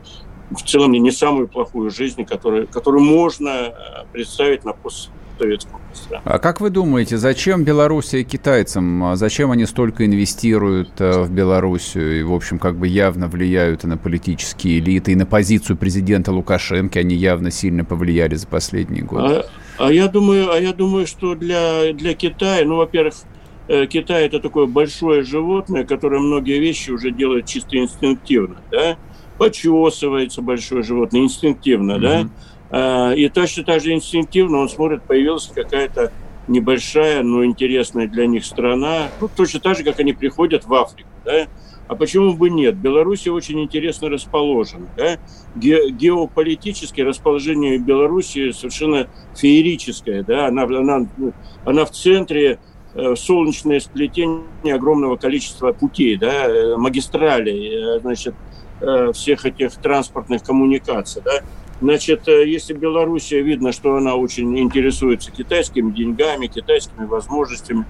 в 0.51 0.61
целом 0.63 0.91
не 0.91 1.11
самую 1.11 1.47
плохую 1.47 1.89
жизнь, 1.89 2.23
которую, 2.25 2.67
которую 2.67 3.03
можно 3.03 3.49
э, 3.49 3.73
представить 4.13 4.63
на 4.63 4.71
постсоветском 4.71 5.79
пространстве. 5.89 6.21
А 6.23 6.39
как 6.39 6.61
вы 6.61 6.69
думаете, 6.69 7.17
зачем 7.17 7.63
Белоруссия 7.65 8.23
китайцам? 8.23 9.03
А 9.03 9.15
зачем 9.17 9.51
они 9.51 9.65
столько 9.65 10.05
инвестируют 10.05 11.01
э, 11.01 11.23
в 11.23 11.31
Белоруссию 11.31 12.19
и, 12.19 12.23
в 12.23 12.33
общем, 12.33 12.59
как 12.59 12.77
бы 12.77 12.87
явно 12.87 13.27
влияют 13.27 13.83
и 13.83 13.87
на 13.87 13.97
политические 13.97 14.79
элиты, 14.79 15.11
и 15.11 15.15
на 15.15 15.25
позицию 15.25 15.75
президента 15.75 16.31
Лукашенко 16.31 16.99
они 16.99 17.15
явно 17.15 17.51
сильно 17.51 17.83
повлияли 17.83 18.35
за 18.35 18.47
последние 18.47 19.03
годы? 19.03 19.43
А, 19.77 19.87
а 19.87 19.91
я 19.91 20.07
думаю, 20.07 20.51
а 20.51 20.59
я 20.59 20.71
думаю, 20.71 21.07
что 21.07 21.35
для, 21.35 21.91
для 21.93 22.13
Китая, 22.13 22.65
ну, 22.65 22.77
во-первых, 22.77 23.15
Китай 23.67 24.25
это 24.25 24.39
такое 24.39 24.65
большое 24.65 25.23
животное, 25.23 25.83
которое 25.83 26.19
многие 26.19 26.59
вещи 26.59 26.91
уже 26.91 27.11
делает 27.11 27.45
чисто 27.45 27.77
инстинктивно, 27.77 28.61
да, 28.71 28.97
почесывается 29.37 30.41
большое 30.41 30.83
животное 30.83 31.21
инстинктивно, 31.21 31.93
mm-hmm. 31.93 31.99
да, 31.99 32.29
а, 32.69 33.11
и 33.13 33.27
точно 33.27 33.63
так 33.63 33.81
же 33.81 33.93
инстинктивно 33.93 34.59
он 34.59 34.69
смотрит, 34.69 35.03
появилась 35.03 35.51
какая-то 35.53 36.13
небольшая, 36.47 37.23
но 37.23 37.43
интересная 37.43 38.07
для 38.07 38.25
них 38.25 38.45
страна, 38.45 39.09
ну, 39.19 39.29
точно 39.35 39.59
так 39.59 39.77
же, 39.77 39.83
как 39.83 39.99
они 39.99 40.13
приходят 40.13 40.65
в 40.65 40.73
Африку, 40.73 41.09
да, 41.25 41.47
а 41.89 41.95
почему 41.95 42.33
бы 42.33 42.49
нет? 42.49 42.75
Беларусь 42.75 43.27
очень 43.27 43.61
интересно 43.61 44.09
расположена. 44.09 44.87
Да? 44.97 45.19
Ге- 45.55 45.89
геополитически 45.89 46.99
расположение 46.99 47.77
Беларуси 47.77 48.51
совершенно 48.51 49.07
феерическое. 49.37 50.21
Да? 50.23 50.47
Она, 50.47 50.63
она, 50.63 51.07
она 51.63 51.85
в 51.85 51.91
центре 51.91 52.59
Э, 52.59 52.76
солнечное 53.15 53.79
сплетение 53.79 54.73
огромного 54.73 55.17
количества 55.17 55.71
путей, 55.71 56.17
да, 56.17 56.47
э, 56.47 56.77
магистралей, 56.77 57.97
э, 57.97 57.99
значит, 57.99 58.35
всех 59.13 59.43
этих 59.43 59.73
транспортных 59.73 60.43
коммуникаций, 60.43 61.23
да. 61.25 61.41
Значит, 61.81 62.27
если 62.27 62.73
Белоруссия 62.73 63.41
видно, 63.41 63.71
что 63.71 63.95
она 63.95 64.15
очень 64.15 64.59
интересуется 64.59 65.31
китайскими 65.31 65.91
деньгами, 65.91 66.45
китайскими 66.45 67.05
возможностями 67.05 67.85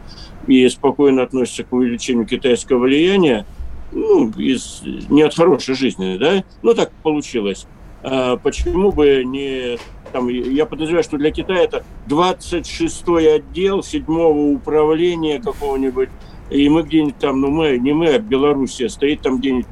и 0.47 0.67
спокойно 0.69 1.23
относится 1.23 1.65
к 1.65 1.73
увеличению 1.73 2.25
китайского 2.25 2.79
влияния, 2.79 3.45
ну, 3.91 4.29
из, 4.37 4.81
не 5.09 5.23
от 5.23 5.35
хорошей 5.35 5.75
жизни, 5.75 6.17
да, 6.17 6.43
ну, 6.61 6.73
так 6.73 6.91
получилось. 7.03 7.67
А 8.03 8.37
почему 8.37 8.91
бы 8.91 9.23
не 9.25 9.77
там, 10.11 10.29
я 10.29 10.65
подозреваю, 10.65 11.03
что 11.03 11.17
для 11.17 11.31
Китая 11.31 11.63
это 11.63 11.83
26-й 12.07 13.35
отдел 13.35 13.79
7-го 13.79 14.51
управления 14.53 15.39
какого-нибудь, 15.39 16.09
и 16.49 16.69
мы 16.69 16.83
где-нибудь 16.83 17.17
там, 17.17 17.41
ну 17.41 17.49
мы, 17.49 17.77
не 17.77 17.93
мы, 17.93 18.15
а 18.15 18.19
Белоруссия 18.19 18.89
стоит 18.89 19.21
там 19.21 19.39
где-нибудь 19.39 19.67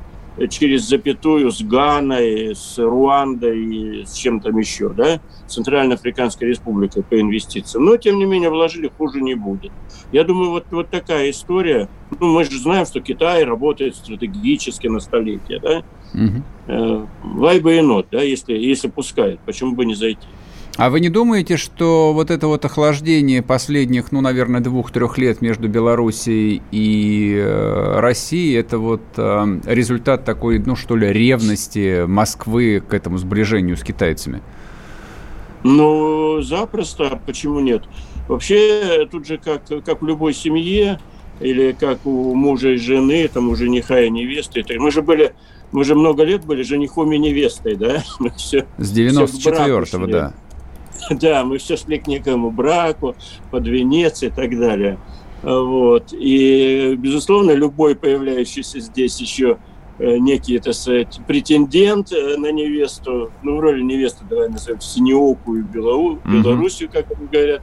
через 0.50 0.88
запятую 0.88 1.52
с 1.52 1.62
Ганой, 1.62 2.56
с 2.56 2.78
Руандой 2.78 3.60
и 3.64 4.06
с 4.06 4.14
чем 4.14 4.42
там 4.42 4.58
еще, 4.58 4.90
да, 4.90 5.22
Центральноафриканской 5.48 6.50
республикой 6.50 7.04
по 7.04 7.20
инвестициям. 7.20 7.86
Но, 7.86 7.98
тем 7.98 8.18
не 8.20 8.26
менее, 8.26 8.50
вложили, 8.50 8.92
хуже 8.98 9.22
не 9.22 9.36
будет. 9.36 9.72
Я 10.12 10.24
думаю, 10.24 10.52
вот, 10.52 10.66
вот 10.72 10.90
такая 10.90 11.30
история. 11.30 11.88
Ну, 12.20 12.34
мы 12.34 12.44
же 12.44 12.60
знаем, 12.60 12.86
что 12.86 13.00
Китай 13.00 13.44
работает 13.44 13.96
стратегически 13.96 14.88
на 14.88 15.00
столетие, 15.00 15.60
да. 15.60 15.84
Угу. 16.16 16.44
Why 16.68 17.62
бы 17.62 17.76
и 17.76 17.80
not, 17.80 18.08
да, 18.12 18.22
если, 18.22 18.54
если 18.54 18.88
пускают, 18.88 19.40
почему 19.46 19.76
бы 19.76 19.86
не 19.86 19.96
зайти? 19.96 20.26
А 20.78 20.90
вы 20.90 21.00
не 21.00 21.10
думаете, 21.10 21.56
что 21.56 22.12
вот 22.14 22.30
это 22.32 22.48
вот 22.48 22.66
охлаждение 22.66 23.42
последних, 23.42 24.12
ну, 24.12 24.20
наверное, 24.20 24.60
двух-трех 24.60 25.18
лет 25.18 25.42
между 25.42 25.70
Белоруссией 25.70 26.62
и 26.72 27.34
э, 27.38 28.00
Россией, 28.00 28.56
это 28.56 28.78
вот 28.78 29.02
э, 29.16 29.60
результат 29.66 30.26
такой, 30.26 30.60
ну, 30.60 30.76
что 30.76 30.98
ли, 30.98 31.14
ревности 31.14 32.06
Москвы 32.06 32.84
к 32.86 32.94
этому 32.94 33.18
сближению 33.18 33.78
с 33.78 33.84
китайцами? 33.84 34.42
Ну, 35.64 36.42
запросто, 36.42 37.22
почему 37.26 37.62
нет? 37.62 37.84
Вообще, 38.28 39.08
тут 39.10 39.26
же 39.28 39.38
как, 39.38 39.62
как 39.86 40.02
в 40.02 40.06
любой 40.06 40.34
семье, 40.34 41.00
или 41.40 41.76
как 41.78 42.06
у 42.06 42.34
мужа 42.34 42.72
и 42.72 42.78
жены, 42.78 43.28
там 43.28 43.50
у 43.50 43.56
жениха 43.56 44.02
и 44.02 44.10
невесты. 44.10 44.64
Мы 44.78 44.92
же 44.92 45.02
были, 45.02 45.34
мы 45.72 45.84
же 45.84 45.96
много 45.96 46.24
лет 46.24 46.46
были 46.46 46.64
женихом 46.64 47.12
и 47.12 47.18
невестой, 47.18 47.76
да? 47.76 48.04
Мы 48.20 48.32
все, 48.32 48.66
С 48.78 48.96
94-го, 48.96 50.08
да. 50.08 50.34
Да, 51.12 51.44
мы 51.44 51.58
все 51.58 51.78
шли 51.78 52.00
к 52.00 52.08
некому 52.08 52.52
браку, 52.52 53.16
под 53.52 53.68
венец 53.68 54.24
и 54.24 54.30
так 54.30 54.58
далее. 54.58 54.98
Вот. 55.44 56.12
И, 56.12 56.96
безусловно, 56.98 57.52
любой 57.52 57.96
появляющийся 57.96 58.80
здесь 58.80 59.20
еще 59.20 59.58
э, 60.00 60.18
некий, 60.18 60.58
так 60.60 60.74
сказать, 60.74 61.20
претендент 61.28 62.12
э, 62.12 62.38
на 62.38 62.52
невесту, 62.52 63.32
ну, 63.44 63.58
в 63.58 63.60
роли 63.60 63.82
невесты, 63.82 64.26
давай 64.28 64.50
назовем, 64.50 64.82
синеокую 64.82 65.64
Белору, 65.66 66.16
mm-hmm. 66.16 66.42
Белоруссию, 66.42 66.90
как 66.92 67.06
говорят. 67.32 67.62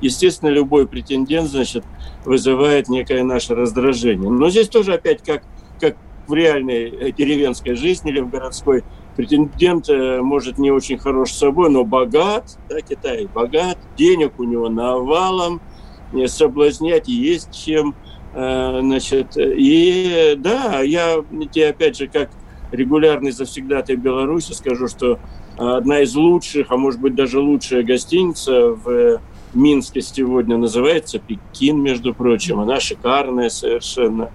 Естественно, 0.00 0.50
любой 0.50 0.88
претендент, 0.88 1.48
значит, 1.48 1.84
вызывает 2.24 2.88
некое 2.88 3.22
наше 3.22 3.54
раздражение. 3.54 4.30
Но 4.30 4.50
здесь 4.50 4.68
тоже 4.68 4.94
опять, 4.94 5.22
как, 5.22 5.44
как 5.78 5.96
в 6.30 6.34
реальной 6.34 6.88
э, 6.88 7.12
деревенской 7.12 7.74
жизни 7.74 8.10
или 8.10 8.20
в 8.20 8.30
городской, 8.30 8.84
претендент 9.16 9.88
может 10.22 10.56
не 10.56 10.70
очень 10.70 10.96
хорош 10.96 11.32
собой, 11.32 11.68
но 11.68 11.84
богат, 11.84 12.56
да, 12.70 12.80
Китай 12.80 13.26
богат, 13.26 13.76
денег 13.96 14.38
у 14.38 14.44
него 14.44 14.70
навалом, 14.70 15.60
соблазнять 16.26 17.08
есть 17.08 17.52
чем, 17.52 17.94
значит, 18.32 19.36
и 19.36 20.36
да, 20.38 20.80
я 20.80 21.22
тебе 21.52 21.68
опять 21.68 21.98
же 21.98 22.06
как 22.06 22.30
регулярный 22.72 23.32
завсегдатый 23.32 23.96
Беларуси 23.96 24.52
скажу, 24.52 24.88
что 24.88 25.18
одна 25.58 26.00
из 26.00 26.14
лучших, 26.14 26.68
а 26.70 26.78
может 26.78 27.00
быть 27.00 27.14
даже 27.14 27.40
лучшая 27.40 27.82
гостиница 27.82 28.70
в 28.70 29.20
Минске 29.52 30.00
сегодня 30.00 30.56
называется 30.56 31.18
Пекин, 31.18 31.82
между 31.82 32.14
прочим. 32.14 32.60
Она 32.60 32.78
шикарная 32.78 33.48
совершенно. 33.48 34.30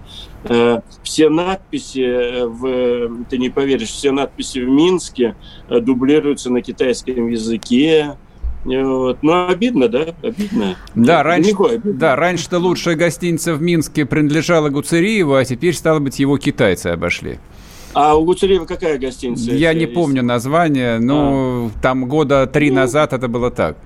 Э, 0.48 0.80
все 1.02 1.28
надписи, 1.28 2.00
э, 2.00 2.46
в, 2.46 3.24
ты 3.28 3.38
не 3.38 3.50
поверишь, 3.50 3.88
все 3.88 4.12
надписи 4.12 4.58
в 4.58 4.68
Минске 4.68 5.36
э, 5.68 5.80
дублируются 5.80 6.50
на 6.50 6.62
китайском 6.62 7.28
языке. 7.28 8.16
Вот. 8.64 9.18
Ну, 9.22 9.48
обидно, 9.48 9.88
да? 9.88 10.14
Обидно. 10.22 10.76
Да, 10.94 11.22
раньше, 11.22 11.54
да, 11.84 12.16
раньше-то 12.16 12.58
лучшая 12.58 12.96
гостиница 12.96 13.54
в 13.54 13.62
Минске 13.62 14.04
принадлежала 14.06 14.70
Гуцериеву, 14.70 15.34
а 15.34 15.44
теперь, 15.44 15.74
стало 15.74 16.00
быть, 16.00 16.18
его 16.18 16.36
китайцы 16.38 16.88
обошли. 16.88 17.38
А 17.92 18.16
у 18.16 18.24
Гуцериева 18.24 18.66
какая 18.66 18.98
гостиница? 18.98 19.52
Я 19.52 19.72
не 19.72 19.82
есть? 19.82 19.94
помню 19.94 20.22
название, 20.22 20.98
но 20.98 21.70
а. 21.74 21.80
там 21.80 22.06
года 22.06 22.46
три 22.46 22.70
ну, 22.70 22.76
назад 22.76 23.12
это 23.12 23.28
было 23.28 23.50
так. 23.50 23.78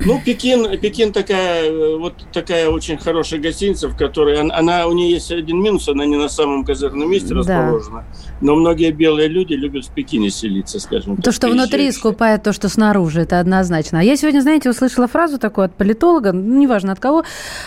Ну, 0.00 0.20
Пекин, 0.24 0.78
Пекин 0.78 1.12
такая, 1.12 1.98
вот 1.98 2.14
такая 2.32 2.68
очень 2.68 2.98
хорошая 2.98 3.40
гостиница, 3.40 3.88
в 3.88 3.96
которой 3.96 4.40
она, 4.40 4.56
она 4.56 4.86
у 4.86 4.92
нее 4.92 5.12
есть 5.12 5.30
один 5.32 5.60
минус, 5.60 5.88
она 5.88 6.06
не 6.06 6.16
на 6.16 6.28
самом 6.28 6.64
козырном 6.64 7.10
месте 7.10 7.34
да. 7.34 7.40
расположена. 7.40 8.04
Но 8.40 8.54
многие 8.54 8.90
белые 8.92 9.28
люди 9.28 9.54
любят 9.54 9.86
в 9.86 9.90
Пекине 9.90 10.30
селиться, 10.30 10.78
скажем 10.78 11.16
То, 11.16 11.22
так, 11.22 11.34
что 11.34 11.48
внутри 11.48 11.90
скупает 11.90 12.42
то, 12.42 12.52
что 12.52 12.68
снаружи, 12.68 13.22
это 13.22 13.40
однозначно. 13.40 14.00
А 14.00 14.02
я 14.02 14.16
сегодня, 14.16 14.40
знаете, 14.40 14.70
услышала 14.70 15.08
фразу 15.08 15.38
такую 15.38 15.66
от 15.66 15.74
политолога, 15.74 16.32
ну, 16.32 16.58
неважно 16.58 16.92
от 16.92 17.00
кого, 17.00 17.24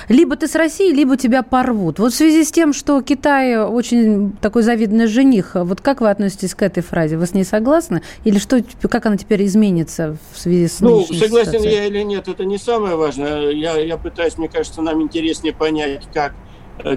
либо 0.08 0.36
ты 0.36 0.48
с 0.48 0.56
Россией, 0.56 0.94
либо 0.94 1.18
тебя 1.18 1.44
порвут. 1.44 2.00
Вот 2.00 2.14
в 2.14 2.16
связи 2.16 2.44
с 2.44 2.52
тем, 2.52 2.74
что 2.74 3.02
Китай 3.02 3.58
очень 3.58 4.34
такой 4.42 4.64
завидный 4.64 5.08
жених, 5.08 5.52
вот 5.56 5.82
как 5.82 6.02
вы 6.02 6.10
относитесь 6.10 6.56
к 6.56 6.62
этой 6.62 6.84
фразе? 6.84 7.18
Вы 7.18 7.26
с 7.26 7.34
ней 7.34 7.44
согласны? 7.44 8.02
Или 8.24 8.40
что, 8.40 8.64
как 8.90 9.06
она 9.06 9.18
теперь 9.18 9.46
изменится 9.46 10.18
в 10.34 10.40
связи 10.40 10.68
с 10.68 10.80
Ну, 10.80 11.04
согласен 11.04 11.52
ситуацией? 11.52 11.74
я 11.74 11.86
или 11.86 12.02
нет, 12.02 12.28
это 12.28 12.46
не 12.46 12.58
самое 12.58 12.96
важное. 12.96 13.50
Я, 13.52 13.78
я 13.78 13.98
пытаюсь, 13.98 14.38
мне 14.38 14.48
кажется, 14.48 14.82
нам 14.82 15.02
интереснее 15.02 15.54
понять, 15.54 16.08
как 16.14 16.34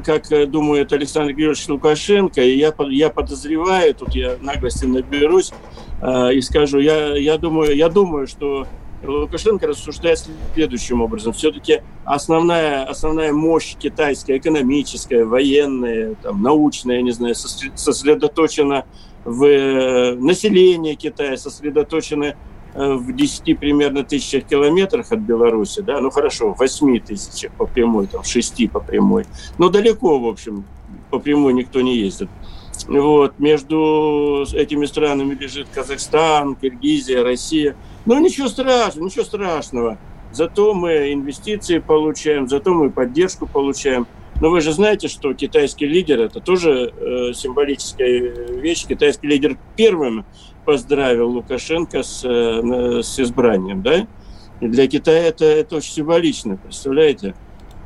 как 0.04 0.30
э, 0.32 0.46
думает 0.46 0.92
Александр 0.92 1.32
Григорьевич 1.32 1.68
Лукашенко, 1.68 2.42
и 2.42 2.56
я, 2.56 2.72
я 2.90 3.10
подозреваю, 3.10 3.94
тут 3.94 4.14
я 4.14 4.36
наглости 4.40 4.84
наберусь 4.84 5.52
э, 6.00 6.34
и 6.34 6.40
скажу, 6.40 6.78
я, 6.78 7.16
я, 7.16 7.38
думаю, 7.38 7.76
я 7.76 7.88
думаю, 7.88 8.26
что 8.26 8.66
Лукашенко 9.02 9.66
рассуждает 9.66 10.26
следующим 10.54 11.02
образом. 11.02 11.32
Все-таки 11.32 11.82
основная, 12.04 12.84
основная 12.84 13.32
мощь 13.32 13.76
китайская, 13.76 14.38
экономическая, 14.38 15.24
военная, 15.24 16.14
там, 16.22 16.42
научная, 16.42 16.96
я 16.96 17.02
не 17.02 17.12
знаю, 17.12 17.34
сосредоточена 17.34 18.84
в 19.24 19.44
э, 19.44 20.14
населении 20.14 20.94
Китая, 20.94 21.36
сосредоточена 21.36 22.34
Э, 22.34 22.53
в 22.74 23.14
10 23.14 23.58
примерно 23.58 24.04
тысячах 24.04 24.44
километрах 24.44 25.12
от 25.12 25.20
Беларуси, 25.20 25.80
да, 25.80 26.00
ну 26.00 26.10
хорошо, 26.10 26.54
в 26.54 26.58
8 26.58 27.00
тысячах 27.00 27.52
по 27.52 27.66
прямой, 27.66 28.06
там, 28.06 28.24
6 28.24 28.70
по 28.70 28.80
прямой, 28.80 29.26
но 29.58 29.68
далеко, 29.68 30.18
в 30.18 30.26
общем, 30.26 30.64
по 31.10 31.18
прямой 31.18 31.52
никто 31.52 31.80
не 31.80 31.96
ездит. 31.96 32.28
Вот, 32.88 33.38
между 33.38 34.44
этими 34.52 34.86
странами 34.86 35.34
лежит 35.34 35.68
Казахстан, 35.72 36.56
Киргизия, 36.56 37.22
Россия. 37.22 37.76
Ну, 38.04 38.18
ничего 38.18 38.48
страшного, 38.48 39.06
ничего 39.06 39.24
страшного. 39.24 39.98
Зато 40.32 40.74
мы 40.74 41.12
инвестиции 41.12 41.78
получаем, 41.78 42.48
зато 42.48 42.74
мы 42.74 42.90
поддержку 42.90 43.46
получаем. 43.46 44.06
Но 44.40 44.50
вы 44.50 44.60
же 44.60 44.72
знаете, 44.72 45.06
что 45.06 45.32
китайский 45.32 45.86
лидер– 45.86 46.20
это 46.22 46.40
тоже 46.40 46.92
э, 46.96 47.32
символическая 47.32 48.08
вещь. 48.60 48.84
Китайский 48.84 49.28
лидер 49.28 49.56
первым 49.76 50.26
поздравил 50.64 51.30
Лукашенко 51.30 52.02
с, 52.02 52.24
э, 52.24 53.02
с 53.02 53.20
избранием, 53.20 53.82
да? 53.82 54.06
И 54.60 54.68
для 54.68 54.86
Китая 54.86 55.24
это, 55.24 55.44
это 55.44 55.76
очень 55.76 55.92
символично, 55.92 56.56
представляете? 56.56 57.34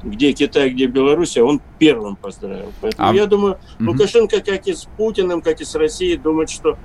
Где 0.02 0.32
Китай, 0.32 0.70
где 0.70 0.86
Беларусь, 0.86 1.36
а 1.36 1.44
он 1.44 1.60
первым 1.78 2.14
поздравил. 2.14 2.72
Поэтому 2.80 3.08
а... 3.08 3.14
я 3.14 3.26
думаю, 3.26 3.58
Лукашенко, 3.80 4.40
как 4.40 4.66
и 4.68 4.74
с 4.74 4.84
Путиным, 4.96 5.42
как 5.42 5.60
и 5.60 5.64
с 5.64 5.74
Россией, 5.74 6.16
думает, 6.16 6.50
что 6.50 6.78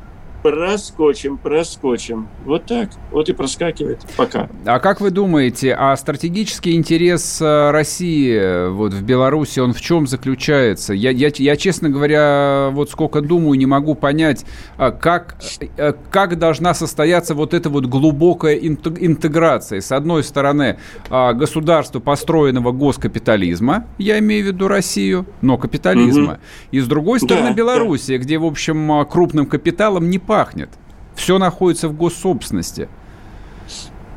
проскочим, 0.43 1.37
проскочим. 1.37 2.27
Вот 2.45 2.65
так. 2.65 2.89
Вот 3.11 3.29
и 3.29 3.33
проскакивает. 3.33 4.01
Пока. 4.17 4.49
А 4.65 4.79
как 4.79 4.99
вы 4.99 5.09
думаете, 5.09 5.73
а 5.73 5.95
стратегический 5.95 6.75
интерес 6.75 7.41
э, 7.41 7.71
России 7.71 8.35
э, 8.35 8.69
вот 8.69 8.93
в 8.93 9.01
Беларуси, 9.03 9.61
он 9.61 9.73
в 9.73 9.79
чем 9.79 10.05
заключается? 10.05 10.93
Я, 10.93 11.11
я, 11.11 11.31
я, 11.33 11.55
честно 11.55 11.89
говоря, 11.89 12.69
вот 12.73 12.91
сколько 12.91 13.21
думаю, 13.21 13.57
не 13.57 13.65
могу 13.65 13.95
понять, 13.95 14.45
а 14.77 14.91
как, 14.91 15.37
э, 15.77 15.93
как 16.11 16.37
должна 16.37 16.73
состояться 16.73 17.35
вот 17.35 17.53
эта 17.53 17.69
вот 17.69 17.85
глубокая 17.85 18.55
интеграция. 18.55 19.79
С 19.79 19.93
одной 19.93 20.23
стороны, 20.23 20.77
а, 21.09 21.31
государство 21.33 22.01
построенного 22.01 22.73
госкапитализма, 22.73 23.87
я 23.97 24.19
имею 24.19 24.43
в 24.43 24.47
виду 24.47 24.67
Россию, 24.67 25.25
но 25.41 25.57
капитализма. 25.57 26.33
Угу. 26.33 26.41
И 26.71 26.79
с 26.81 26.87
другой 26.87 27.19
стороны, 27.21 27.49
да, 27.49 27.53
Белоруссия, 27.53 28.17
да. 28.17 28.23
где, 28.23 28.37
в 28.37 28.45
общем, 28.45 29.05
крупным 29.05 29.45
капиталом 29.45 30.09
не 30.09 30.19
пахнет. 30.33 30.69
Все 31.13 31.37
находится 31.37 31.87
в 31.87 31.95
госсобственности. 31.95 32.89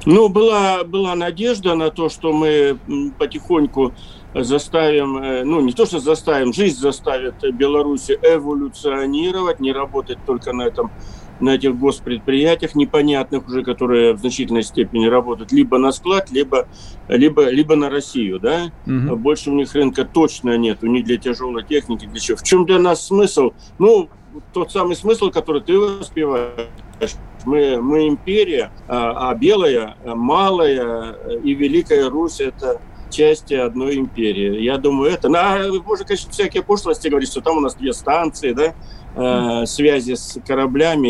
Ну, 0.07 0.31
была, 0.31 0.83
была 0.83 1.15
надежда 1.15 1.75
на 1.75 1.91
то, 1.91 2.09
что 2.09 2.33
мы 2.33 2.79
потихоньку 3.19 3.93
заставим, 4.35 5.19
э, 5.19 5.45
ну, 5.45 5.61
не 5.61 5.73
то, 5.73 5.85
что 5.85 5.99
заставим, 5.99 6.55
жизнь 6.55 6.79
заставит 6.79 7.35
Беларусь 7.53 8.09
эволюционировать, 8.09 9.61
не 9.61 9.73
работать 9.73 10.19
только 10.25 10.55
на 10.55 10.63
этом 10.63 10.91
на 11.39 11.51
этих 11.51 11.79
госпредприятиях 11.79 12.75
непонятных 12.75 13.47
уже, 13.47 13.63
которые 13.63 14.15
в 14.15 14.21
значительной 14.21 14.63
степени 14.63 15.05
работают 15.05 15.53
либо 15.53 15.77
на 15.77 15.93
склад, 15.93 16.31
либо, 16.31 16.67
либо, 17.09 17.51
либо 17.51 17.77
на 17.77 17.91
Россию, 17.91 18.41
да? 18.41 18.73
Угу. 18.87 19.17
Больше 19.17 19.51
у 19.51 19.55
них 19.55 19.75
рынка 19.75 20.07
точно 20.07 20.57
нет, 20.57 20.79
у 20.83 20.87
них 20.87 21.05
для 21.05 21.19
тяжелой 21.19 21.63
техники, 21.63 22.07
для 22.07 22.21
чего. 22.21 22.39
В 22.39 22.43
чем 22.43 22.65
для 22.65 22.79
нас 22.79 23.07
смысл? 23.07 23.51
Ну, 23.79 24.09
тот 24.53 24.73
самый 24.73 24.97
смысл, 24.97 25.31
который 25.31 25.63
ты 25.63 25.79
воспеваешь. 25.79 27.15
Мы, 27.45 27.81
мы 27.81 28.09
империя, 28.09 28.73
а, 28.89 29.31
а 29.31 29.35
белая, 29.35 29.97
малая 30.05 31.15
и 31.45 31.55
Великая 31.55 32.09
Русь– 32.09 32.41
это 32.41 32.81
части 33.11 33.55
одной 33.55 33.97
империи. 33.97 34.61
Я 34.61 34.79
думаю, 34.79 35.11
это... 35.11 35.29
На, 35.29 35.59
можно, 35.85 36.05
конечно, 36.05 36.31
всякие 36.31 36.63
пошлости 36.63 37.09
говорить, 37.09 37.31
что 37.31 37.41
там 37.41 37.59
у 37.59 37.61
нас 37.61 37.75
две 37.75 37.93
станции, 37.93 38.53
да, 38.53 38.75
э, 39.15 39.67
связи 39.67 40.15
с 40.15 40.39
кораблями 40.47 41.09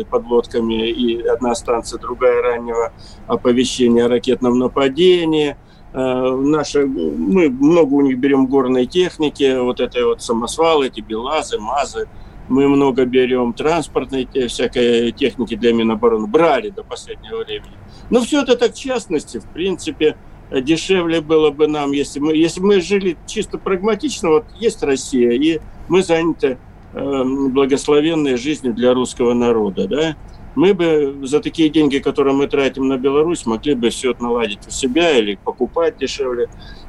и 0.00 0.04
подлодками, 0.04 0.88
и 0.88 1.22
одна 1.22 1.54
станция, 1.54 1.98
другая 1.98 2.42
раннего 2.42 2.92
оповещения 3.26 4.06
о 4.06 4.08
ракетном 4.08 4.58
нападении. 4.58 5.56
Э, 5.92 6.36
наши, 6.36 6.86
мы 6.86 7.48
много 7.48 7.94
у 7.94 8.00
них 8.02 8.18
берем 8.18 8.46
горной 8.46 8.86
техники, 8.86 9.58
вот 9.58 9.80
это 9.80 10.04
вот 10.06 10.22
самосвалы, 10.22 10.86
эти 10.86 11.00
белазы, 11.00 11.58
мазы, 11.58 12.08
мы 12.48 12.68
много 12.68 13.04
берем 13.04 13.52
транспортной 13.52 14.28
всякой 14.48 15.12
техники 15.12 15.54
для 15.54 15.72
Минобороны. 15.72 16.26
Брали 16.26 16.70
до 16.70 16.82
последнего 16.82 17.44
времени. 17.44 17.72
Но 18.10 18.20
все 18.22 18.42
это 18.42 18.56
так 18.56 18.74
в 18.74 18.78
частности. 18.78 19.38
В 19.38 19.46
принципе, 19.46 20.16
дешевле 20.50 21.20
было 21.20 21.50
бы 21.50 21.66
нам, 21.66 21.92
если 21.92 22.20
мы, 22.20 22.34
если 22.34 22.60
мы 22.60 22.80
жили 22.80 23.16
чисто 23.26 23.58
прагматично. 23.58 24.30
Вот 24.30 24.44
есть 24.58 24.82
Россия, 24.82 25.32
и 25.32 25.60
мы 25.88 26.02
заняты 26.02 26.58
э, 26.94 27.24
благословенной 27.50 28.36
жизнью 28.36 28.74
для 28.74 28.94
русского 28.94 29.34
народа. 29.34 29.86
Да? 29.86 30.16
Мы 30.54 30.74
бы 30.74 31.18
за 31.22 31.40
такие 31.40 31.68
деньги, 31.68 31.98
которые 31.98 32.34
мы 32.34 32.46
тратим 32.48 32.88
на 32.88 32.96
Беларусь, 32.96 33.46
могли 33.46 33.74
бы 33.74 33.90
все 33.90 34.12
это 34.12 34.22
наладить 34.22 34.66
у 34.66 34.70
себя 34.70 35.16
или 35.16 35.38
покупать 35.44 35.98
дешевле. 35.98 36.48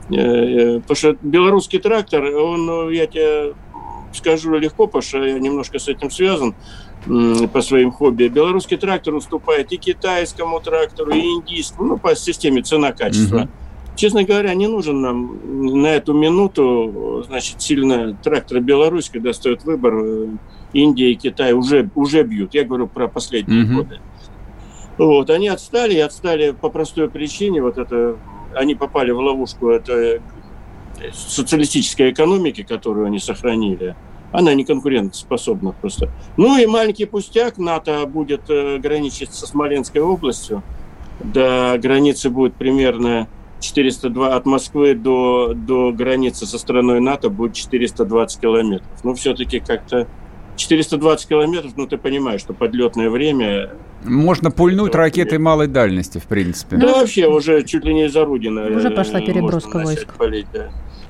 Э, 0.09 0.15
э, 0.15 0.79
потому 0.79 0.95
что 0.95 1.17
белорусский 1.21 1.79
трактор, 1.79 2.23
он, 2.23 2.89
я 2.89 3.07
тебе 3.07 3.53
скажу 4.13 4.57
легко, 4.57 4.87
потому 4.87 5.01
что 5.01 5.23
я 5.23 5.39
немножко 5.39 5.79
с 5.79 5.87
этим 5.87 6.11
связан 6.11 6.55
по 7.05 7.61
своим 7.61 7.91
хобби. 7.91 8.27
Белорусский 8.27 8.77
трактор 8.77 9.15
уступает 9.15 9.71
и 9.71 9.77
китайскому 9.77 10.59
трактору, 10.59 11.11
и 11.11 11.19
индийскому, 11.19 11.89
ну, 11.89 11.97
по 11.97 12.15
системе 12.15 12.61
цена-качество. 12.61 13.41
Угу. 13.41 13.49
Честно 13.95 14.23
говоря, 14.23 14.53
не 14.53 14.67
нужен 14.67 15.01
нам 15.01 15.81
на 15.81 15.87
эту 15.87 16.13
минуту, 16.13 17.23
значит, 17.27 17.61
сильно 17.61 18.17
трактор 18.23 18.61
Беларусь, 18.61 19.09
когда 19.09 19.33
стоит 19.33 19.63
выбор, 19.63 19.93
э, 20.01 20.27
Индия 20.73 21.11
и 21.11 21.15
Китай 21.15 21.53
уже, 21.53 21.89
уже 21.95 22.23
бьют. 22.23 22.53
Я 22.53 22.63
говорю 22.63 22.87
про 22.87 23.07
последние 23.07 23.65
угу. 23.65 23.73
годы. 23.75 23.99
Вот, 24.97 25.29
они 25.29 25.47
отстали, 25.47 25.95
и 25.95 25.99
отстали 25.99 26.51
по 26.51 26.69
простой 26.69 27.09
причине, 27.09 27.61
вот 27.61 27.77
это, 27.77 28.17
они 28.53 28.75
попали 28.75 29.11
в 29.11 29.19
ловушку, 29.19 29.69
это 29.69 30.21
социалистической 31.13 32.11
экономики, 32.11 32.63
которую 32.63 33.07
они 33.07 33.19
сохранили, 33.19 33.95
Она 34.31 34.53
не 34.53 34.63
конкурентоспособна 34.63 35.71
просто. 35.71 36.09
Ну 36.37 36.57
и 36.57 36.65
маленький 36.67 37.05
пустяк. 37.05 37.57
НАТО 37.57 38.05
будет 38.05 38.49
э, 38.49 38.77
граничить 38.77 39.33
со 39.33 39.47
Смоленской 39.47 40.01
областью. 40.01 40.61
До 41.19 41.77
границы 41.81 42.29
будет 42.29 42.53
примерно 42.53 43.27
402 43.59 44.35
от 44.35 44.45
Москвы 44.45 44.93
до, 44.93 45.53
до 45.55 45.91
границы 45.91 46.45
со 46.45 46.57
страной 46.57 46.99
НАТО 46.99 47.29
будет 47.29 47.55
420 47.55 48.39
километров. 48.39 48.91
Ну, 49.03 49.13
все-таки 49.15 49.59
как-то 49.59 50.07
420 50.55 51.27
километров, 51.27 51.73
ну, 51.75 51.87
ты 51.87 51.97
понимаешь, 51.97 52.41
что 52.41 52.53
подлетное 52.53 53.09
время... 53.09 53.71
Можно 54.03 54.51
пульнуть 54.51 54.93
ракеты 54.95 55.39
малой 55.39 55.67
дальности, 55.67 56.19
в 56.19 56.25
принципе. 56.25 56.77
Да, 56.77 56.87
ну, 56.87 56.99
вообще, 56.99 57.27
уже 57.27 57.63
чуть 57.63 57.83
ли 57.85 57.93
не 57.93 58.05
из 58.05 58.15
Орудина. 58.15 58.67
Уже 58.67 58.91
пошла 58.91 59.19
переброска 59.19 59.79
войск. 59.79 60.13
Полить, 60.17 60.47
да. 60.53 60.69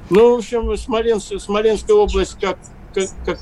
Ну, 0.10 0.36
в 0.36 0.38
общем, 0.40 0.76
Смоленск, 0.76 1.40
Смоленская 1.40 1.96
область 1.96 2.38
как, 2.40 2.58
как, 2.94 3.10
как 3.26 3.40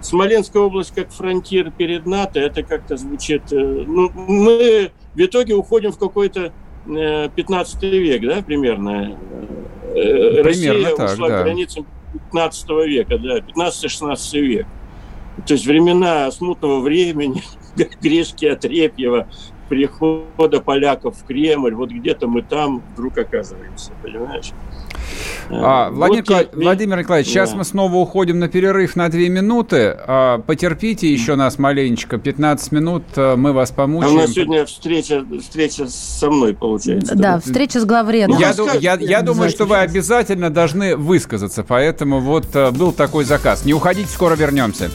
Смоленская 0.00 0.62
область 0.62 0.94
как 0.94 1.10
фронтир 1.10 1.70
перед 1.70 2.04
НАТО, 2.06 2.40
это 2.40 2.62
как-то 2.62 2.96
звучит... 2.96 3.52
Э, 3.52 3.56
ну, 3.56 4.10
мы 4.10 4.90
в 5.14 5.20
итоге 5.20 5.54
уходим 5.54 5.92
в 5.92 5.98
какой-то 5.98 6.52
15 6.86 7.82
э, 7.82 7.88
век, 7.88 8.22
да, 8.22 8.42
примерно. 8.42 9.18
Э, 9.94 10.42
примерно 10.42 10.42
Россия 10.42 10.96
так, 10.96 11.12
ушла 11.12 11.28
да. 11.28 11.40
к 11.40 11.44
границам 11.44 11.86
15 12.12 12.68
века, 12.86 13.18
да, 13.18 13.38
15-16 13.38 14.40
век. 14.40 14.66
То 15.46 15.54
есть 15.54 15.66
времена 15.66 16.30
смутного 16.30 16.80
времени, 16.80 17.42
Грешки 18.02 18.44
Отрепьева, 18.44 19.28
прихода 19.68 20.60
поляков 20.60 21.16
в 21.16 21.24
Кремль, 21.24 21.74
вот 21.74 21.90
где-то 21.90 22.28
мы 22.28 22.42
там 22.42 22.82
вдруг 22.92 23.16
оказываемся, 23.18 23.92
понимаешь? 24.02 24.52
А, 25.50 25.90
Владимир, 25.90 26.08
вот 26.08 26.28
Николаевич, 26.28 26.52
Владимир 26.54 26.98
Николаевич, 26.98 27.28
да. 27.28 27.32
сейчас 27.32 27.54
мы 27.54 27.64
снова 27.64 27.96
уходим 27.96 28.38
на 28.38 28.48
перерыв 28.48 28.96
на 28.96 29.08
2 29.08 29.20
минуты. 29.20 29.96
А, 30.06 30.38
потерпите 30.38 31.12
еще 31.12 31.34
нас 31.34 31.58
маленечко, 31.58 32.18
15 32.18 32.72
минут, 32.72 33.04
а, 33.16 33.36
мы 33.36 33.52
вас 33.52 33.70
помучаем. 33.70 34.12
А 34.12 34.18
у 34.18 34.20
нас 34.22 34.32
сегодня 34.32 34.64
встреча, 34.64 35.24
встреча 35.40 35.86
со 35.88 36.30
мной, 36.30 36.54
получается. 36.54 37.14
Да, 37.14 37.34
да? 37.34 37.40
встреча 37.40 37.80
с 37.80 37.84
главредом. 37.84 38.38
Я, 38.38 38.54
ну, 38.56 38.68
я, 38.78 38.94
я 38.94 39.22
думаю, 39.22 39.50
что 39.50 39.64
вы 39.64 39.78
обязательно 39.78 40.50
должны 40.50 40.96
высказаться, 40.96 41.64
поэтому 41.64 42.20
вот 42.20 42.46
а, 42.54 42.70
был 42.72 42.92
такой 42.92 43.24
заказ. 43.24 43.64
Не 43.64 43.74
уходите, 43.74 44.08
скоро 44.08 44.34
вернемся. 44.34 44.90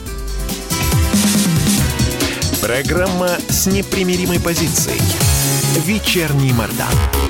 Программа 2.60 3.28
с 3.48 3.66
непримиримой 3.66 4.38
позицией. 4.38 5.00
Вечерний 5.86 6.52
Мордан. 6.52 7.29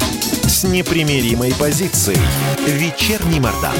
с 0.61 0.63
непримиримой 0.63 1.51
позицией. 1.59 2.19
Вечерний 2.67 3.39
Мордан. 3.39 3.73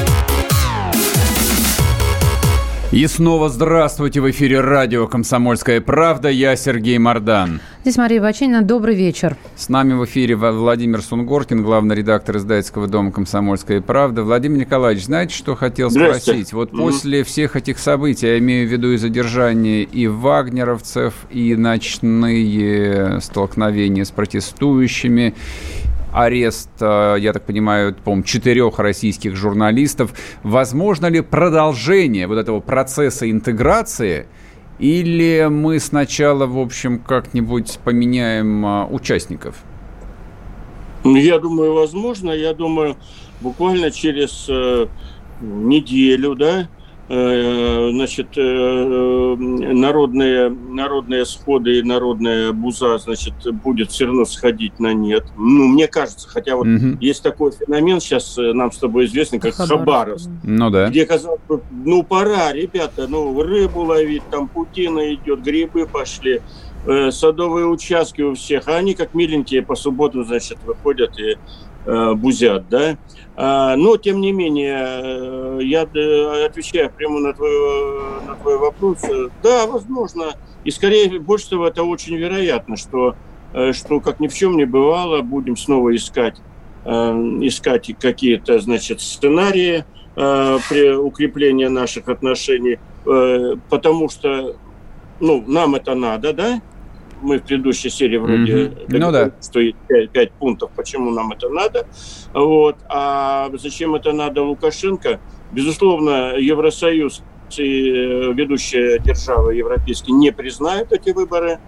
И 2.90 3.06
снова 3.06 3.48
здравствуйте 3.48 4.20
в 4.20 4.28
эфире 4.32 4.60
радио 4.60 5.06
«Комсомольская 5.06 5.80
правда». 5.80 6.28
Я 6.28 6.56
Сергей 6.56 6.98
Мордан. 6.98 7.60
Здесь 7.82 7.96
Мария 7.98 8.20
Бачинина. 8.20 8.62
Добрый 8.62 8.96
вечер. 8.96 9.36
С 9.54 9.68
нами 9.68 9.94
в 9.94 10.04
эфире 10.06 10.34
Владимир 10.34 11.02
Сунгоркин, 11.02 11.62
главный 11.62 11.94
редактор 11.94 12.38
издательского 12.38 12.88
дома 12.88 13.12
«Комсомольская 13.12 13.80
правда». 13.80 14.24
Владимир 14.24 14.58
Николаевич, 14.58 15.04
знаете, 15.04 15.36
что 15.36 15.54
хотел 15.54 15.88
спросить? 15.88 16.52
Вот 16.52 16.72
mm-hmm. 16.72 16.78
после 16.78 17.22
всех 17.22 17.54
этих 17.54 17.78
событий, 17.78 18.26
я 18.26 18.38
имею 18.38 18.68
в 18.68 18.72
виду 18.72 18.90
и 18.90 18.96
задержание 18.96 19.84
и 19.84 20.08
вагнеровцев, 20.08 21.14
и 21.30 21.54
ночные 21.54 23.20
столкновения 23.20 24.04
с 24.04 24.10
протестующими, 24.10 25.34
арест, 26.12 26.70
э, 26.80 27.16
я 27.18 27.32
так 27.32 27.44
понимаю, 27.44 27.94
по 27.94 28.20
четырех 28.22 28.78
российских 28.78 29.36
журналистов. 29.36 30.12
Возможно 30.42 31.06
ли 31.06 31.20
продолжение 31.20 32.26
вот 32.26 32.38
этого 32.38 32.60
процесса 32.60 33.30
интеграции 33.30 34.26
или 34.78 35.48
мы 35.50 35.78
сначала, 35.78 36.46
в 36.46 36.58
общем, 36.58 36.98
как-нибудь 36.98 37.78
поменяем 37.84 38.64
э, 38.64 38.84
участников? 38.86 39.56
Ну, 41.04 41.16
я 41.16 41.38
думаю, 41.38 41.74
возможно. 41.74 42.30
Я 42.30 42.54
думаю, 42.54 42.96
буквально 43.40 43.90
через 43.90 44.46
э, 44.48 44.86
неделю, 45.40 46.34
да, 46.34 46.68
значит, 47.08 48.28
э, 48.36 49.36
народные, 49.36 50.48
народные 50.48 51.26
сходы 51.26 51.78
и 51.78 51.82
народная 51.82 52.52
буза, 52.52 52.96
значит, 52.98 53.34
будет 53.62 53.90
все 53.90 54.06
равно 54.06 54.24
сходить 54.24 54.78
на 54.78 54.94
нет. 54.94 55.24
Ну, 55.36 55.66
мне 55.66 55.88
кажется, 55.88 56.28
хотя 56.28 56.56
вот 56.56 56.66
угу. 56.66 56.96
есть 57.00 57.22
такой 57.22 57.52
феномен, 57.52 58.00
сейчас 58.00 58.38
э, 58.38 58.52
нам 58.52 58.70
с 58.72 58.78
тобой 58.78 59.06
известный, 59.06 59.40
как 59.40 59.54
Хабаровск. 59.54 60.30
Ну 60.42 60.70
да. 60.70 60.88
Где 60.88 61.04
казалось, 61.04 61.40
ну 61.70 62.02
пора, 62.02 62.52
ребята, 62.52 63.06
ну 63.08 63.42
рыбу 63.42 63.82
ловить, 63.82 64.22
там 64.30 64.48
путина 64.48 65.12
идет, 65.14 65.42
грибы 65.42 65.86
пошли, 65.86 66.40
садовые 67.10 67.66
участки 67.66 68.22
у 68.22 68.34
всех, 68.34 68.68
а 68.68 68.76
они 68.76 68.94
как 68.94 69.14
миленькие 69.14 69.62
по 69.62 69.74
субботу, 69.74 70.24
значит, 70.24 70.58
выходят 70.64 71.18
и 71.18 71.32
э, 71.32 71.36
бузят, 71.86 72.68
да. 72.68 72.96
А, 73.34 73.76
но, 73.76 73.96
тем 73.96 74.20
не 74.20 74.30
менее, 74.30 74.76
э, 74.78 75.58
я 75.62 75.88
э, 75.94 76.44
отвечаю 76.46 76.90
прямо 76.90 77.18
на 77.20 77.32
твой, 77.32 78.22
на 78.26 78.34
твой 78.36 78.58
вопрос. 78.58 78.98
Да, 79.42 79.66
возможно. 79.66 80.34
И 80.64 80.70
скорее, 80.70 81.18
больше 81.18 81.46
всего, 81.46 81.66
это 81.66 81.82
очень 81.82 82.16
вероятно, 82.16 82.76
что, 82.76 83.16
э, 83.54 83.72
что 83.72 84.00
как 84.00 84.20
ни 84.20 84.28
в 84.28 84.34
чем 84.34 84.56
не 84.56 84.66
бывало, 84.66 85.22
будем 85.22 85.56
снова 85.56 85.94
искать, 85.94 86.36
искать 86.84 87.94
какие-то, 88.00 88.58
значит, 88.58 89.00
сценарии 89.00 89.84
при 90.16 90.92
укреплении 90.96 91.66
наших 91.66 92.08
отношений, 92.08 92.80
потому 93.04 94.08
что, 94.08 94.56
ну, 95.20 95.44
нам 95.46 95.76
это 95.76 95.94
надо, 95.94 96.32
да, 96.32 96.60
мы 97.22 97.38
в 97.38 97.42
предыдущей 97.42 97.90
серии 97.90 98.16
вроде 98.16 98.52
mm-hmm. 98.52 98.98
ну, 98.98 99.12
да. 99.12 99.32
что 99.40 99.60
есть 99.60 99.76
5, 99.88 100.10
5 100.10 100.32
пунктов, 100.32 100.70
почему 100.76 101.10
нам 101.10 101.32
это 101.32 101.48
надо. 101.48 101.86
Вот. 102.34 102.76
А 102.88 103.50
зачем 103.54 103.94
это 103.94 104.12
надо 104.12 104.42
Лукашенко? 104.42 105.20
Безусловно, 105.52 106.36
Евросоюз 106.36 107.22
и 107.58 107.90
э, 107.90 108.32
ведущая 108.32 108.98
держава 108.98 109.50
европейские 109.50 110.16
не 110.16 110.32
признают 110.32 110.92
эти 110.92 111.10
выборы. 111.10 111.58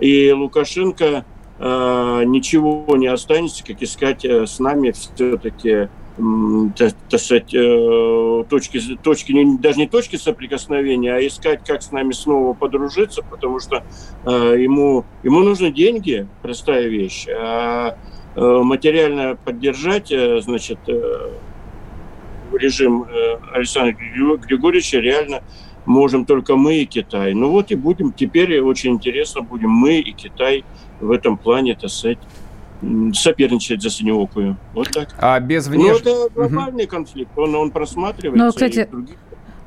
И 0.00 0.32
Лукашенко 0.32 1.24
э, 1.58 2.22
ничего 2.24 2.86
не 2.96 3.06
останется, 3.08 3.64
как 3.64 3.82
искать 3.82 4.24
э, 4.24 4.46
с 4.46 4.58
нами 4.58 4.92
все-таки 4.92 5.88
так, 6.16 7.20
сказать, 7.20 7.54
э, 7.54 8.44
точки, 8.48 8.80
точки, 9.02 9.56
даже 9.58 9.78
не 9.78 9.88
точки 9.88 10.16
соприкосновения, 10.16 11.14
а 11.14 11.26
искать, 11.26 11.64
как 11.66 11.82
с 11.82 11.90
нами 11.90 12.12
снова 12.12 12.52
подружиться, 12.52 13.22
потому 13.22 13.60
что 13.60 13.82
э, 14.24 14.30
ему, 14.58 15.04
ему 15.22 15.40
нужны 15.40 15.72
деньги, 15.72 16.28
простая 16.42 16.88
вещь, 16.88 17.26
а 17.28 17.96
э, 18.34 18.40
материально 18.40 19.36
поддержать, 19.42 20.12
значит, 20.42 20.78
режим 22.52 23.06
Александра 23.52 23.96
Григорьевича 24.36 24.98
реально 24.98 25.42
можем 25.86 26.26
только 26.26 26.56
мы 26.56 26.76
и 26.76 26.84
Китай. 26.84 27.32
Ну 27.32 27.50
вот 27.50 27.70
и 27.70 27.74
будем, 27.74 28.12
теперь 28.12 28.60
очень 28.60 28.92
интересно 28.92 29.40
будем 29.40 29.70
мы 29.70 29.98
и 29.98 30.12
Китай 30.12 30.64
в 31.00 31.10
этом 31.10 31.38
плане, 31.38 31.74
так 31.74 31.90
сказать, 31.90 32.18
соперничать 33.14 33.82
за 33.82 33.90
синеокую. 33.90 34.56
Вот 34.74 34.90
так. 34.90 35.08
А 35.18 35.38
без 35.40 35.68
внешнего... 35.68 36.00
Ну, 36.04 36.26
это 36.26 36.34
глобальный 36.34 36.84
угу. 36.84 36.90
конфликт, 36.90 37.30
он, 37.36 37.54
он 37.54 37.70
просматривается. 37.70 38.44
Ну, 38.44 38.50
кстати, 38.50 38.88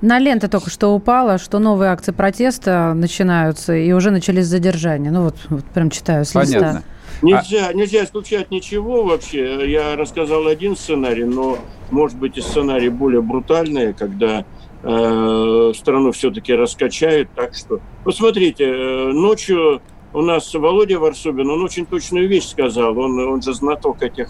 на 0.01 0.20
ленты 0.20 0.47
только 0.47 0.70
что 0.70 0.93
упало, 0.93 1.38
что 1.38 1.59
новые 1.59 1.91
акции 1.91 2.11
протеста 2.11 2.93
начинаются, 2.93 3.76
и 3.76 3.91
уже 3.91 4.11
начались 4.11 4.45
задержания. 4.45 5.11
Ну 5.11 5.24
вот, 5.24 5.36
вот 5.49 5.66
прям 5.66 5.89
читаю 5.89 6.26
с 6.26 6.34
Понятно. 6.34 6.55
листа. 6.55 6.84
Нельзя, 7.22 7.68
а... 7.70 7.74
нельзя 7.74 8.03
исключать 8.03 8.51
ничего 8.51 9.03
вообще. 9.03 9.72
Я 9.72 9.95
рассказал 9.95 10.47
один 10.47 10.76
сценарий, 10.76 11.24
но 11.24 11.57
может 11.91 12.18
быть 12.18 12.38
и 12.38 12.41
сценарий 12.41 12.89
более 12.89 13.22
брутальный, 13.22 13.93
когда 13.93 14.45
э, 14.84 15.72
страну 15.76 16.11
все-таки 16.11 16.53
раскачают. 16.53 17.30
Так 17.36 17.55
что, 17.55 17.80
посмотрите, 18.03 18.66
э, 18.66 19.11
ночью 19.13 19.82
у 20.16 20.22
нас 20.22 20.53
Володя 20.53 20.97
Варсобин, 20.97 21.49
он 21.49 21.61
очень 21.61 21.86
точную 21.86 22.30
вещь 22.30 22.47
сказал. 22.47 22.97
Он, 22.97 23.20
он 23.20 23.41
же 23.41 23.53
знаток 23.53 24.01
этих 24.01 24.30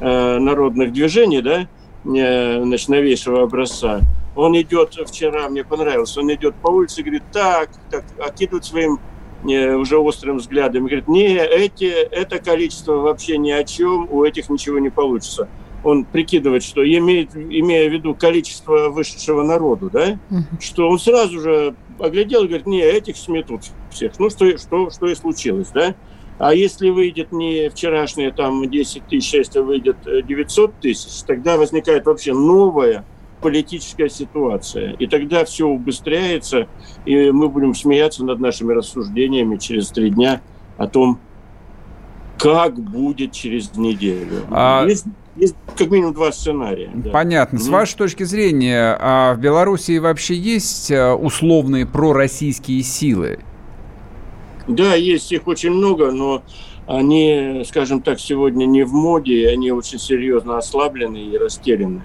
э, 0.00 0.38
народных 0.38 0.92
движений, 0.92 1.42
да, 1.42 1.68
э, 2.06 2.62
значит, 2.62 2.88
новейшего 2.88 3.42
образца. 3.42 4.00
Он 4.34 4.58
идет 4.58 4.94
вчера, 5.06 5.48
мне 5.50 5.62
понравилось, 5.62 6.16
он 6.16 6.32
идет 6.32 6.54
по 6.56 6.68
улице 6.68 7.02
говорит, 7.02 7.22
так, 7.32 7.68
так, 7.90 8.04
окидывает 8.18 8.64
своим 8.64 8.98
э, 9.46 9.74
уже 9.74 9.98
острым 9.98 10.38
взглядом 10.38 10.86
говорит, 10.86 11.06
не, 11.06 11.36
эти, 11.36 11.84
это 11.84 12.38
количество 12.38 12.94
вообще 12.94 13.36
ни 13.36 13.50
о 13.50 13.62
чем, 13.62 14.08
у 14.10 14.24
этих 14.24 14.48
ничего 14.48 14.78
не 14.78 14.88
получится. 14.88 15.48
Он 15.84 16.04
прикидывает, 16.04 16.62
что 16.62 16.84
имеет, 16.84 17.36
имея 17.36 17.88
в 17.88 17.92
виду 17.92 18.14
количество 18.14 18.88
вышедшего 18.88 19.42
народу, 19.42 19.90
да, 19.92 20.18
угу. 20.30 20.60
что 20.60 20.88
он 20.88 20.98
сразу 20.98 21.40
же 21.40 21.74
оглядел 21.98 22.44
и 22.44 22.48
говорит, 22.48 22.66
не, 22.66 22.80
этих 22.80 23.16
сметут 23.16 23.62
всех. 23.90 24.18
Ну, 24.18 24.30
что, 24.30 24.58
что, 24.58 24.90
что 24.90 25.06
и 25.06 25.14
случилось, 25.14 25.68
да? 25.68 25.94
А 26.38 26.52
если 26.54 26.90
выйдет 26.90 27.32
не 27.32 27.70
вчерашние 27.70 28.30
там 28.30 28.68
10 28.68 29.06
тысяч, 29.06 29.34
а 29.34 29.38
если 29.38 29.60
выйдет 29.60 29.96
900 30.04 30.74
тысяч, 30.80 31.22
тогда 31.26 31.56
возникает 31.56 32.04
вообще 32.04 32.34
новая 32.34 33.04
политическая 33.40 34.08
ситуация. 34.08 34.92
И 34.94 35.06
тогда 35.06 35.44
все 35.44 35.66
убыстряется, 35.66 36.68
и 37.04 37.30
мы 37.30 37.48
будем 37.48 37.74
смеяться 37.74 38.24
над 38.24 38.40
нашими 38.40 38.72
рассуждениями 38.72 39.56
через 39.56 39.88
три 39.88 40.10
дня 40.10 40.40
о 40.76 40.88
том, 40.88 41.20
как 42.38 42.78
будет 42.78 43.32
через 43.32 43.74
неделю. 43.76 44.42
А... 44.50 44.84
Есть 44.86 45.06
есть 45.36 45.54
как 45.76 45.90
минимум 45.90 46.14
два 46.14 46.32
сценария. 46.32 46.90
Да. 46.94 47.10
Понятно. 47.10 47.56
Mm-hmm. 47.56 47.60
С 47.60 47.68
вашей 47.68 47.96
точки 47.96 48.22
зрения, 48.24 48.96
а 48.98 49.34
в 49.34 49.38
Беларуси 49.38 49.98
вообще 49.98 50.34
есть 50.34 50.90
э, 50.90 51.12
условные 51.12 51.86
пророссийские 51.86 52.82
силы? 52.82 53.38
Да, 54.66 54.94
есть 54.94 55.30
их 55.32 55.46
очень 55.46 55.70
много, 55.70 56.10
но 56.10 56.42
они, 56.86 57.62
скажем 57.66 58.00
так, 58.00 58.18
сегодня 58.18 58.64
не 58.64 58.84
в 58.84 58.92
моде, 58.92 59.48
они 59.48 59.70
очень 59.70 59.98
серьезно 59.98 60.58
ослаблены 60.58 61.18
и 61.18 61.36
растеряны. 61.36 62.02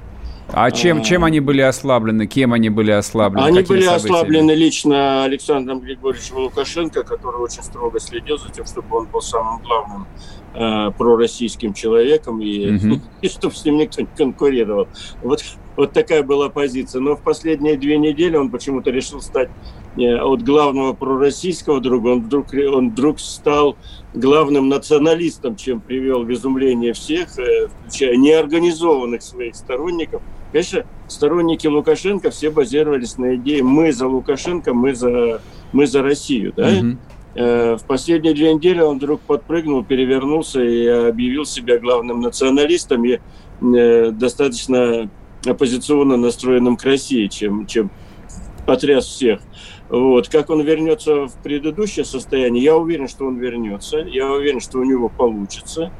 А 0.53 0.69
чем, 0.69 0.99
а, 0.99 1.01
чем 1.01 1.23
они 1.23 1.39
были 1.39 1.61
ослаблены? 1.61 2.27
Кем 2.27 2.51
они 2.51 2.69
были 2.69 2.91
ослаблены? 2.91 3.45
Они 3.45 3.61
были 3.61 3.83
событиями? 3.83 3.95
ослаблены 3.95 4.51
лично 4.51 5.23
Александром 5.23 5.79
Григорьевичем 5.79 6.37
Лукашенко, 6.37 7.03
который 7.03 7.37
очень 7.37 7.63
строго 7.63 7.99
следил 7.99 8.37
за 8.37 8.49
тем, 8.49 8.65
чтобы 8.65 8.97
он 8.97 9.05
был 9.05 9.21
самым 9.21 9.61
главным 9.61 10.07
э, 10.53 10.91
пророссийским 10.97 11.73
человеком 11.73 12.41
и, 12.41 12.75
угу. 12.75 13.01
и 13.21 13.29
чтобы 13.29 13.55
с 13.55 13.63
ним 13.65 13.77
никто 13.77 14.01
не 14.01 14.07
конкурировал. 14.15 14.87
Вот, 15.21 15.43
вот 15.75 15.93
такая 15.93 16.23
была 16.23 16.49
позиция. 16.49 17.01
Но 17.01 17.15
в 17.15 17.21
последние 17.21 17.77
две 17.77 17.97
недели 17.97 18.35
он 18.35 18.49
почему-то 18.49 18.91
решил 18.91 19.21
стать 19.21 19.49
э, 19.97 20.15
от 20.15 20.43
главного 20.43 20.93
пророссийского 20.93 21.79
друга, 21.79 22.09
он 22.09 22.21
вдруг, 22.23 22.47
он 22.53 22.91
вдруг 22.91 23.19
стал 23.19 23.77
главным 24.13 24.69
националистом, 24.69 25.55
чем 25.55 25.79
привел 25.79 26.23
в 26.23 26.31
изумление 26.31 26.93
всех, 26.93 27.37
э, 27.39 27.67
включая 27.67 28.15
неорганизованных 28.17 29.21
своих 29.21 29.55
сторонников. 29.55 30.21
Конечно, 30.51 30.85
сторонники 31.07 31.67
Лукашенко 31.67 32.29
все 32.29 32.51
базировались 32.51 33.17
на 33.17 33.35
идее 33.35 33.63
«мы 33.63 33.93
за 33.93 34.07
Лукашенко, 34.07 34.73
мы 34.73 34.93
за, 34.93 35.41
мы 35.71 35.87
за 35.87 36.01
Россию». 36.01 36.53
Да? 36.55 36.67
Угу. 36.67 36.97
В 37.33 37.79
последние 37.87 38.33
две 38.33 38.53
недели 38.53 38.81
он 38.81 38.97
вдруг 38.97 39.21
подпрыгнул, 39.21 39.85
перевернулся 39.85 40.61
и 40.61 40.85
объявил 40.85 41.45
себя 41.45 41.79
главным 41.79 42.19
националистом 42.19 43.05
и 43.05 43.19
э, 43.61 44.11
достаточно 44.11 45.09
оппозиционно 45.45 46.17
настроенным 46.17 46.75
к 46.75 46.83
России, 46.83 47.27
чем, 47.27 47.65
чем 47.67 47.89
потряс 48.65 49.05
всех. 49.05 49.39
Вот. 49.89 50.29
Как 50.29 50.49
он 50.49 50.61
вернется 50.61 51.27
в 51.27 51.33
предыдущее 51.43 52.05
состояние, 52.05 52.63
я 52.63 52.77
уверен, 52.77 53.07
что 53.07 53.25
он 53.25 53.37
вернется. 53.37 53.99
Я 53.99 54.31
уверен, 54.31 54.59
что 54.59 54.79
у 54.79 54.83
него 54.83 55.09
получится. 55.09 55.91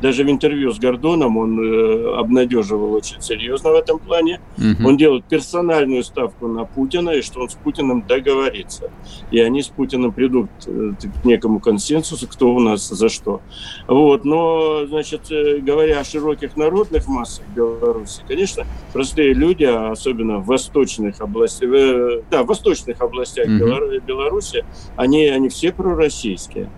Даже 0.00 0.24
в 0.24 0.30
интервью 0.30 0.72
с 0.72 0.78
Гордоном 0.78 1.36
он 1.36 1.60
э, 1.60 2.14
обнадеживал 2.16 2.92
очень 2.92 3.20
серьезно 3.20 3.70
в 3.70 3.74
этом 3.74 3.98
плане. 3.98 4.40
Угу. 4.56 4.88
Он 4.88 4.96
делает 4.96 5.24
персональную 5.24 6.02
ставку 6.02 6.48
на 6.48 6.64
Путина, 6.64 7.10
и 7.10 7.22
что 7.22 7.40
он 7.40 7.50
с 7.50 7.54
Путиным 7.54 8.02
договорится. 8.06 8.90
И 9.30 9.38
они 9.40 9.62
с 9.62 9.68
Путиным 9.68 10.12
придут 10.12 10.48
э, 10.66 10.92
к 11.22 11.24
некому 11.24 11.60
консенсусу, 11.60 12.26
кто 12.26 12.54
у 12.54 12.60
нас 12.60 12.88
за 12.88 13.08
что. 13.08 13.40
Вот. 13.86 14.24
Но, 14.24 14.86
значит, 14.86 15.30
э, 15.30 15.58
говоря 15.58 16.00
о 16.00 16.04
широких 16.04 16.56
народных 16.56 17.06
массах 17.06 17.44
Беларуси, 17.54 18.22
конечно, 18.26 18.66
простые 18.92 19.34
люди, 19.34 19.64
а 19.64 19.90
особенно 19.90 20.38
в 20.38 20.46
восточных 20.46 21.20
областях, 21.20 21.70
э, 21.72 22.22
да, 22.30 22.42
в 22.42 22.46
восточных 22.46 23.00
областях 23.00 23.46
угу. 23.46 24.00
Беларуси, 24.06 24.64
они, 24.96 25.26
они 25.26 25.48
все 25.48 25.72
пророссийские. 25.72 26.70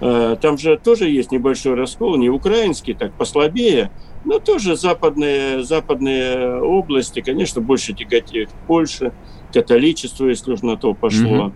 Э, 0.00 0.36
там 0.40 0.58
же 0.58 0.76
тоже 0.76 1.08
есть 1.08 1.32
небольшой 1.32 1.74
раскол, 1.74 2.16
не 2.16 2.28
украинский, 2.28 2.94
так 2.94 3.12
послабее, 3.12 3.90
но 4.24 4.38
тоже 4.38 4.76
западные, 4.76 5.62
западные 5.62 6.60
области, 6.60 7.20
конечно, 7.20 7.60
больше 7.60 7.92
тяготеют 7.92 8.50
к 8.50 8.66
Польше, 8.66 9.12
католичество, 9.52 10.26
если 10.26 10.52
уж 10.52 10.62
на 10.62 10.76
то 10.76 10.94
пошло. 10.94 11.46
Mm-hmm. 11.46 11.52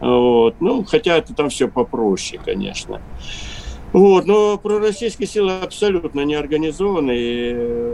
Вот. 0.00 0.60
Ну, 0.60 0.84
хотя 0.84 1.16
это 1.16 1.34
там 1.34 1.48
все 1.50 1.68
попроще, 1.68 2.40
конечно. 2.44 3.00
Вот, 3.92 4.26
но 4.26 4.58
пророссийские 4.58 5.26
силы 5.26 5.52
абсолютно 5.60 6.20
не 6.20 6.34
организованы 6.34 7.16
и, 7.16 7.92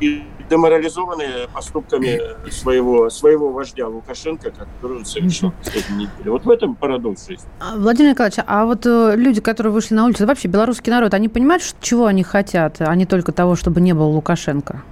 и, 0.00 0.22
деморализованные 0.50 1.48
поступками 1.52 2.20
своего, 2.50 3.08
своего 3.08 3.52
вождя 3.52 3.86
Лукашенко, 3.86 4.50
который 4.50 4.98
он 4.98 5.04
совершил 5.04 5.52
последние 5.52 6.08
недели. 6.08 6.28
Вот 6.28 6.44
в 6.44 6.50
этом 6.50 6.74
парадокс 6.74 7.28
жизни. 7.28 7.48
А, 7.60 7.76
Владимир 7.76 8.10
Николаевич, 8.10 8.40
а 8.44 8.66
вот 8.66 8.84
э, 8.84 9.14
люди, 9.16 9.40
которые 9.40 9.72
вышли 9.72 9.94
на 9.94 10.06
улицу, 10.06 10.26
вообще 10.26 10.48
белорусский 10.48 10.90
народ, 10.90 11.14
они 11.14 11.28
понимают, 11.28 11.62
чего 11.80 12.06
они 12.06 12.24
хотят, 12.24 12.76
а 12.80 12.94
не 12.96 13.06
только 13.06 13.30
того, 13.32 13.54
чтобы 13.54 13.80
не 13.80 13.92
было 13.92 14.06
Лукашенко? 14.06 14.82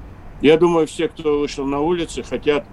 Я 0.41 0.57
думаю, 0.57 0.87
все, 0.87 1.09
кто 1.09 1.41
вышел 1.41 1.67
на 1.67 1.81
улицы, 1.81 2.23
хотят, 2.23 2.65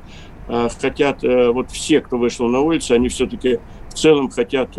э, 0.48 0.70
хотят 0.80 1.24
э, 1.24 1.50
вот 1.50 1.72
все, 1.72 2.02
кто 2.02 2.18
вышел 2.18 2.48
на 2.48 2.60
улицы, 2.60 2.92
они 2.92 3.10
все-таки 3.10 3.60
в 3.90 3.94
целом 3.96 4.30
хотят 4.30 4.78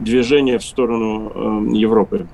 движения 0.00 0.58
в 0.58 0.64
сторону 0.64 1.72
Европы. 1.72 2.26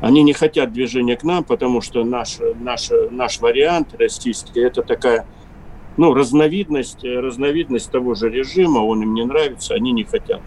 Они 0.00 0.22
не 0.22 0.32
хотят 0.32 0.72
движения 0.72 1.16
к 1.16 1.24
нам, 1.24 1.44
потому 1.44 1.80
что 1.80 2.04
наш, 2.04 2.38
наш, 2.60 2.90
наш 3.10 3.40
вариант 3.40 3.94
российский– 3.98 4.60
это 4.62 4.82
такая 4.82 5.26
ну, 5.96 6.14
разновидность, 6.14 7.02
разновидность 7.04 7.90
того 7.90 8.14
же 8.14 8.30
режима, 8.30 8.78
он 8.78 9.02
им 9.02 9.14
не 9.14 9.24
нравится, 9.24 9.74
они 9.74 9.92
не 9.92 10.04
хотят. 10.04 10.40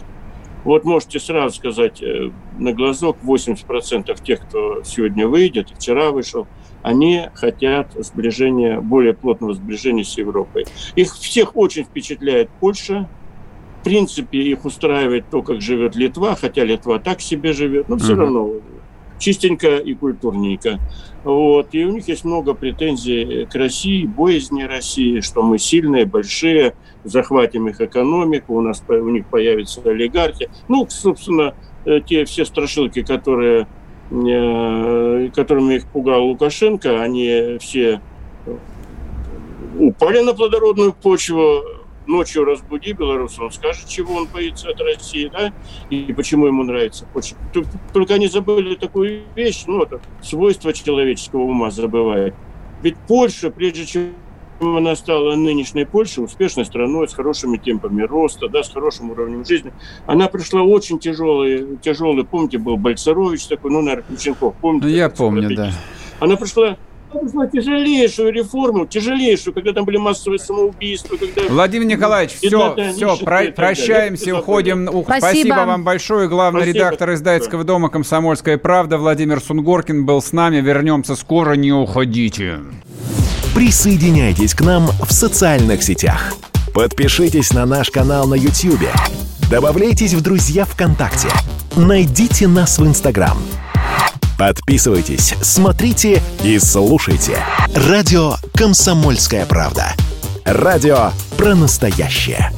Вот 0.63 0.85
можете 0.85 1.19
сразу 1.19 1.55
сказать 1.55 2.01
э, 2.01 2.31
на 2.57 2.71
глазок, 2.71 3.17
80% 3.23 4.23
тех, 4.23 4.39
кто 4.41 4.83
сегодня 4.83 5.27
выйдет, 5.27 5.69
вчера 5.71 6.11
вышел, 6.11 6.47
они 6.83 7.29
хотят 7.33 7.91
сближения, 7.95 8.79
более 8.79 9.13
плотного 9.13 9.53
сближения 9.53 10.03
с 10.03 10.17
Европой. 10.17 10.65
Их 10.95 11.13
всех 11.15 11.57
очень 11.57 11.83
впечатляет 11.83 12.49
Польша. 12.59 13.09
В 13.81 13.83
принципе, 13.83 14.37
их 14.39 14.63
устраивает 14.63 15.25
то, 15.31 15.41
как 15.41 15.59
живет 15.59 15.95
Литва, 15.95 16.35
хотя 16.35 16.63
Литва 16.63 16.99
так 16.99 17.19
себе 17.19 17.51
живет, 17.51 17.89
но 17.89 17.97
все 17.97 18.13
uh-huh. 18.13 18.17
равно 18.17 18.51
чистенько 19.22 19.78
и 19.78 19.93
культурненько. 19.93 20.80
Вот. 21.24 21.69
И 21.72 21.86
у 21.86 21.91
них 21.91 22.07
есть 22.07 22.26
много 22.26 22.53
претензий 22.53 23.45
к 23.45 23.55
России, 23.55 24.05
боязни 24.05 24.63
России, 24.63 25.22
что 25.22 25.43
мы 25.43 25.59
сильные, 25.59 26.05
большие, 26.05 26.74
захватим 27.03 27.67
их 27.69 27.80
экономику, 27.80 28.55
у 28.55 28.61
нас 28.61 28.84
у 28.88 29.09
них 29.09 29.28
появятся 29.28 29.82
олигархи. 29.86 30.49
Ну, 30.67 30.88
собственно, 30.89 31.53
э, 31.86 32.01
те 32.05 32.26
все 32.26 32.43
страшилки, 32.43 33.03
которые, 33.03 33.67
э, 34.11 35.30
которыми 35.34 35.76
их 35.76 35.86
пугал 35.86 36.26
Лукашенко, 36.26 37.01
они 37.01 37.57
все 37.59 38.01
упали 39.80 40.22
на 40.22 40.34
плодородную 40.34 40.93
почву, 40.93 41.63
ночью 42.07 42.45
разбуди 42.45 42.93
белоруса, 42.93 43.43
он 43.43 43.51
скажет, 43.51 43.87
чего 43.87 44.15
он 44.15 44.27
боится 44.27 44.69
от 44.69 44.81
России, 44.81 45.29
да, 45.31 45.53
и 45.89 46.13
почему 46.13 46.47
ему 46.47 46.63
нравится. 46.63 47.05
Только 47.93 48.15
они 48.15 48.27
забыли 48.27 48.75
такую 48.75 49.23
вещь, 49.35 49.63
ну, 49.67 49.83
это 49.83 49.99
свойство 50.21 50.73
человеческого 50.73 51.41
ума 51.41 51.71
забывает. 51.71 52.33
Ведь 52.81 52.97
Польша, 53.07 53.51
прежде 53.51 53.85
чем 53.85 54.13
она 54.59 54.95
стала 54.95 55.35
нынешней 55.35 55.85
Польшей, 55.85 56.23
успешной 56.23 56.65
страной, 56.65 57.07
с 57.07 57.13
хорошими 57.13 57.57
темпами 57.57 58.03
роста, 58.03 58.47
да, 58.47 58.61
с 58.63 58.71
хорошим 58.71 59.09
уровнем 59.09 59.43
жизни. 59.43 59.73
Она 60.05 60.27
пришла 60.27 60.61
очень 60.61 60.99
тяжелый, 60.99 61.77
тяжелый, 61.81 62.25
помните, 62.25 62.59
был 62.59 62.77
Бальцарович 62.77 63.45
такой, 63.47 63.71
ну, 63.71 63.81
наверное, 63.81 64.03
Ключенков, 64.03 64.53
помните? 64.61 64.85
Ну, 64.85 64.91
я 64.93 65.09
помню, 65.09 65.55
да. 65.55 65.71
Она 66.19 66.35
пришла 66.37 66.77
нужна 67.14 67.47
тяжелейшую 67.47 68.32
реформу, 68.32 68.86
тяжелейшую, 68.86 69.53
когда 69.53 69.74
там 69.74 69.86
были 69.86 69.97
массовые 69.97 70.39
самоубийства. 70.39 71.18
Когда... 71.18 71.43
Владимир 71.49 71.88
Николаевич, 71.88 72.36
все, 72.36 72.76
все, 72.93 73.18
про, 73.18 73.45
прощаемся, 73.51 74.38
уходим. 74.38 74.88
Спасибо. 74.88 75.18
Спасибо 75.18 75.53
вам 75.53 75.84
большое. 75.84 76.28
Главный 76.28 76.62
Спасибо. 76.62 76.78
редактор 76.78 77.14
издательского 77.14 77.64
дома 77.64 77.89
«Комсомольская 77.89 78.57
правда» 78.57 78.97
Владимир 78.97 79.39
Сунгоркин 79.39 80.05
был 80.05 80.22
с 80.22 80.32
нами. 80.32 80.57
Вернемся 80.57 81.16
скоро, 81.16 81.53
не 81.53 81.72
уходите. 81.72 82.59
Присоединяйтесь 83.55 84.53
к 84.53 84.62
нам 84.62 84.88
в 84.88 85.12
социальных 85.12 85.84
сетях. 85.84 86.34
Подпишитесь 86.74 87.51
на 87.51 87.66
наш 87.66 87.91
канал 87.91 88.28
на 88.28 88.36
YouTube 88.36 88.88
Добавляйтесь 89.51 90.14
в 90.14 90.22
друзья 90.22 90.64
ВКонтакте. 90.64 91.28
Найдите 91.76 92.47
нас 92.47 92.80
в 92.80 92.88
Инстаграм. 92.88 93.38
Подписывайтесь, 94.41 95.35
смотрите 95.43 96.19
и 96.43 96.57
слушайте. 96.57 97.37
Радио 97.75 98.37
«Комсомольская 98.55 99.45
правда». 99.45 99.93
Радио 100.45 101.11
про 101.37 101.53
настоящее. 101.53 102.51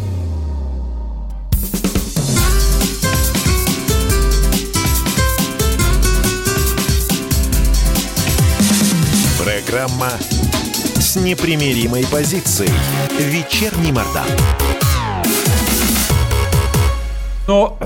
Программа 9.44 10.12
с 10.96 11.18
непримиримой 11.18 12.06
позицией. 12.06 12.72
Вечерний 13.20 13.92
Мордан. 13.92 14.24
Ну, 17.46 17.78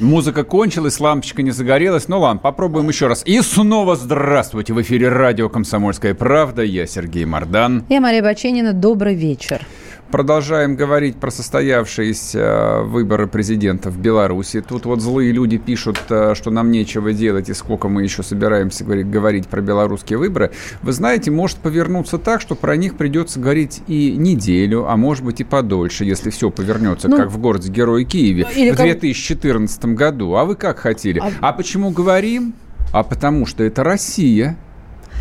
музыка 0.00 0.44
кончилась, 0.44 1.00
лампочка 1.00 1.42
не 1.42 1.50
загорелась. 1.50 2.08
Ну 2.08 2.20
ладно, 2.20 2.40
попробуем 2.40 2.88
еще 2.88 3.06
раз. 3.06 3.22
И 3.24 3.40
снова 3.42 3.96
здравствуйте. 3.96 4.72
В 4.72 4.82
эфире 4.82 5.08
радио 5.08 5.48
«Комсомольская 5.48 6.14
правда». 6.14 6.62
Я 6.62 6.86
Сергей 6.86 7.24
Мордан. 7.24 7.84
Я 7.88 8.00
Мария 8.00 8.22
Баченина. 8.22 8.72
Добрый 8.72 9.14
вечер. 9.14 9.66
Продолжаем 10.10 10.74
говорить 10.74 11.16
про 11.16 11.30
состоявшиеся 11.30 12.38
э, 12.38 12.82
выборы 12.82 13.28
президента 13.28 13.90
в 13.90 13.98
Беларуси. 13.98 14.60
Тут 14.60 14.84
вот 14.84 15.00
злые 15.00 15.30
люди 15.30 15.56
пишут, 15.56 16.00
э, 16.08 16.34
что 16.34 16.50
нам 16.50 16.72
нечего 16.72 17.12
делать 17.12 17.48
и 17.48 17.54
сколько 17.54 17.88
мы 17.88 18.02
еще 18.02 18.24
собираемся 18.24 18.82
говорить, 18.82 19.08
говорить 19.08 19.46
про 19.46 19.60
белорусские 19.60 20.18
выборы. 20.18 20.50
Вы 20.82 20.92
знаете, 20.92 21.30
может 21.30 21.58
повернуться 21.58 22.18
так, 22.18 22.40
что 22.40 22.56
про 22.56 22.76
них 22.76 22.96
придется 22.96 23.38
говорить 23.38 23.82
и 23.86 24.16
неделю, 24.16 24.90
а 24.90 24.96
может 24.96 25.24
быть 25.24 25.40
и 25.40 25.44
подольше, 25.44 26.04
если 26.04 26.30
все 26.30 26.50
повернется, 26.50 27.08
ну, 27.08 27.16
как 27.16 27.30
в 27.30 27.38
городе 27.38 27.70
Герой 27.70 28.04
Киеве 28.04 28.46
в 28.46 28.76
2014 28.76 29.80
как... 29.80 29.94
году. 29.94 30.34
А 30.34 30.44
вы 30.44 30.56
как 30.56 30.80
хотели? 30.80 31.20
А... 31.20 31.30
а 31.40 31.52
почему 31.52 31.90
говорим? 31.90 32.54
А 32.92 33.04
потому 33.04 33.46
что 33.46 33.62
это 33.62 33.84
Россия. 33.84 34.56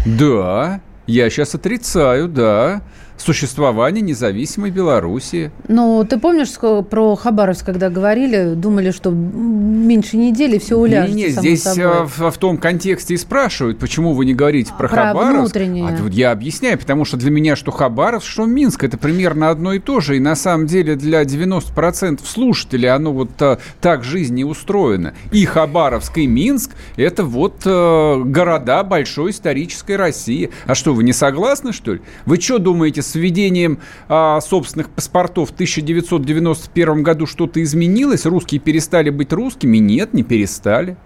Да, 0.07 0.81
я 1.05 1.29
сейчас 1.29 1.53
отрицаю, 1.53 2.27
да 2.27 2.81
существования 3.21 4.01
независимой 4.01 4.71
Белоруссии. 4.71 5.51
Ну, 5.67 6.05
ты 6.09 6.17
помнишь 6.17 6.49
про 6.89 7.15
Хабаровск, 7.15 7.65
когда 7.65 7.89
говорили, 7.89 8.53
думали, 8.55 8.91
что 8.91 9.11
меньше 9.11 10.17
недели 10.17 10.57
все 10.57 10.77
уляжется, 10.77 11.15
Не, 11.15 11.23
не, 11.25 11.29
здесь 11.29 11.63
собой. 11.63 12.07
В, 12.07 12.31
в 12.31 12.37
том 12.37 12.57
контексте 12.57 13.13
и 13.13 13.17
спрашивают, 13.17 13.79
почему 13.79 14.13
вы 14.13 14.25
не 14.25 14.33
говорите 14.33 14.71
про, 14.77 14.87
про 14.87 15.07
Хабаровск. 15.07 15.55
Внутреннее. 15.55 15.87
А, 15.89 16.09
я 16.09 16.31
объясняю, 16.31 16.77
потому 16.77 17.05
что 17.05 17.17
для 17.17 17.31
меня 17.31 17.55
что 17.55 17.71
Хабаровск, 17.71 18.27
что 18.27 18.45
Минск, 18.45 18.83
это 18.83 18.97
примерно 18.97 19.49
одно 19.49 19.73
и 19.73 19.79
то 19.79 19.99
же. 19.99 20.17
И 20.17 20.19
на 20.19 20.35
самом 20.35 20.67
деле 20.67 20.95
для 20.95 21.23
90% 21.23 22.21
слушателей 22.25 22.89
оно 22.89 23.11
вот 23.11 23.29
а, 23.41 23.59
так 23.81 24.03
жизнь 24.03 24.35
не 24.35 24.45
устроена. 24.45 25.13
И 25.31 25.45
Хабаровск, 25.45 26.17
и 26.17 26.27
Минск– 26.27 26.71
это 26.95 27.23
вот 27.23 27.61
а, 27.65 28.21
города 28.23 28.83
большой 28.83 29.31
исторической 29.31 29.95
России. 29.95 30.51
А 30.65 30.75
что, 30.75 30.93
вы 30.93 31.03
не 31.03 31.13
согласны, 31.13 31.73
что 31.73 31.93
ли? 31.93 32.01
Вы 32.25 32.39
что 32.39 32.59
думаете, 32.59 33.01
с 33.09 33.15
введением 33.15 33.79
а, 34.07 34.39
собственных 34.41 34.89
паспортов 34.89 35.49
в 35.49 35.53
1991 35.53 37.03
году 37.03 37.25
что-то 37.25 37.61
изменилось? 37.61 38.25
Русские 38.25 38.61
перестали 38.61 39.09
быть 39.09 39.33
русскими? 39.33 39.77
Нет, 39.77 40.13
не 40.13 40.23
перестали. 40.23 40.97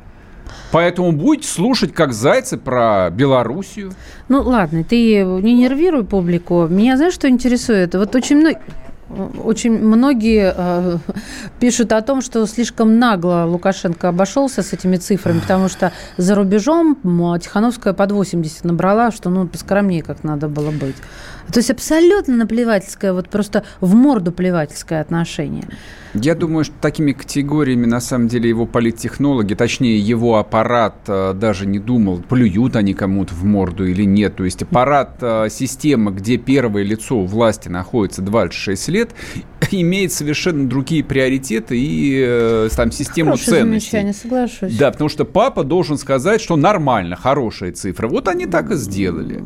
Поэтому 0.72 1.12
будете 1.12 1.48
слушать, 1.48 1.94
как 1.94 2.14
зайцы, 2.14 2.58
про 2.58 3.10
Белоруссию. 3.12 3.94
Ну, 4.28 4.42
ладно, 4.42 4.84
ты 4.84 5.24
не 5.24 5.54
нервируй 5.54 6.04
публику. 6.04 6.68
Меня, 6.68 6.98
знаешь, 6.98 7.14
что 7.14 7.30
интересует? 7.30 7.96
Вот 7.96 8.16
очень 8.16 8.38
много 8.38 8.60
очень 9.44 9.72
многие 9.72 10.54
э, 10.56 10.98
пишут 11.60 11.92
о 11.92 12.02
том, 12.02 12.22
что 12.22 12.46
слишком 12.46 13.00
нагло 13.00 13.46
Лукашенко 13.48 14.10
обошелся 14.10 14.64
с 14.64 14.74
этими 14.74 14.98
цифрами, 14.98 15.40
потому 15.40 15.70
что 15.70 15.92
за 16.18 16.36
рубежом 16.36 16.98
Тихановская 17.40 17.94
под 17.94 18.12
80 18.12 18.64
набрала, 18.64 19.12
что 19.12 19.30
ну 19.30 19.48
поскромнее 19.48 20.02
как 20.02 20.24
надо 20.24 20.48
было 20.48 20.72
быть. 20.72 20.96
То 21.52 21.60
есть 21.60 21.70
абсолютно 21.70 22.36
наплевательское, 22.36 23.14
вот 23.14 23.30
просто 23.30 23.64
в 23.82 23.96
морду 23.96 24.32
плевательское 24.32 25.02
отношение. 25.02 25.66
Я 26.14 26.36
думаю, 26.36 26.64
что 26.64 26.76
такими 26.80 27.12
категориями 27.12 27.88
на 27.88 28.00
самом 28.00 28.28
деле 28.28 28.48
его 28.48 28.68
политтехнологи, 28.68 29.56
точнее 29.56 29.98
его 29.98 30.38
аппарат 30.38 30.96
э, 31.08 31.34
даже 31.34 31.66
не 31.66 31.80
думал, 31.80 32.20
плюют 32.22 32.76
они 32.76 32.94
кому-то 32.94 33.34
в 33.34 33.44
морду 33.44 33.86
или 33.86 34.04
нет. 34.04 34.36
То 34.36 34.44
есть 34.44 34.62
аппарат 34.62 35.18
э, 35.22 35.48
системы, 35.50 36.12
где 36.12 36.38
первое 36.38 36.84
лицо 36.84 37.18
у 37.18 37.26
власти 37.26 37.68
находится 37.68 38.22
26 38.22 38.88
лет, 38.90 39.10
имеет 39.72 40.14
совершенно 40.14 40.70
другие 40.70 41.04
приоритеты 41.04 41.80
и 41.80 42.24
э, 42.24 42.70
там 42.76 42.92
систему 42.92 43.32
Хорошее 43.32 43.58
ценностей. 43.58 43.90
замечание, 43.90 44.14
соглашусь. 44.14 44.78
Да, 44.78 44.92
потому 44.92 45.10
что 45.10 45.26
папа 45.26 45.64
должен 45.64 45.98
сказать, 45.98 46.42
что 46.42 46.56
нормально, 46.56 47.16
хорошая 47.16 47.72
цифра. 47.72 48.08
Вот 48.08 48.28
они 48.28 48.46
так 48.46 48.70
и 48.70 48.76
сделали. 48.76 49.44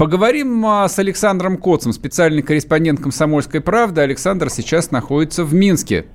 Поговорим 0.00 0.64
а, 0.64 0.88
с 0.88 0.98
Александром 0.98 1.58
Коцем, 1.58 1.92
специальный 1.92 2.40
корреспондент 2.40 3.02
«Комсомольской 3.02 3.60
правды». 3.60 4.00
Александр 4.00 4.48
сейчас 4.48 4.90
находится 4.90 5.44
в 5.44 5.52
Минске. 5.52 6.06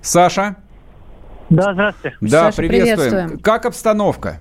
Саша? 0.00 0.56
Да, 1.48 1.72
здравствуйте. 1.72 2.16
Да, 2.20 2.28
Саша, 2.46 2.56
приветствуем. 2.56 2.96
приветствуем. 2.96 3.38
Как 3.38 3.64
обстановка? 3.66 4.40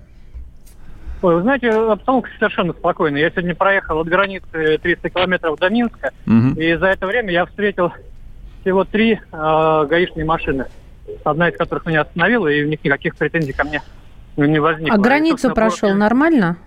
Ой, 1.21 1.35
вы 1.35 1.41
знаете, 1.43 1.69
обстановка 1.69 2.31
совершенно 2.39 2.73
спокойная. 2.73 3.21
Я 3.21 3.29
сегодня 3.29 3.53
проехал 3.53 3.99
от 3.99 4.07
границы 4.07 4.79
300 4.81 5.09
километров 5.11 5.59
до 5.59 5.69
Минска, 5.69 6.09
угу. 6.25 6.59
и 6.59 6.73
за 6.73 6.87
это 6.87 7.05
время 7.05 7.31
я 7.31 7.45
встретил 7.45 7.93
всего 8.61 8.83
три 8.83 9.11
э, 9.31 9.85
гаишные 9.87 10.25
машины, 10.25 10.65
одна 11.23 11.49
из 11.49 11.55
которых 11.55 11.85
меня 11.85 12.01
остановила, 12.01 12.47
и 12.47 12.63
у 12.63 12.67
них 12.67 12.83
никаких 12.83 13.15
претензий 13.15 13.53
ко 13.53 13.63
мне 13.63 13.83
не 14.37 14.57
возникло. 14.57 14.95
А 14.95 14.99
границу 14.99 15.51
и, 15.51 15.53
прошел 15.53 15.89
я... 15.89 15.93
нормально? 15.93 16.57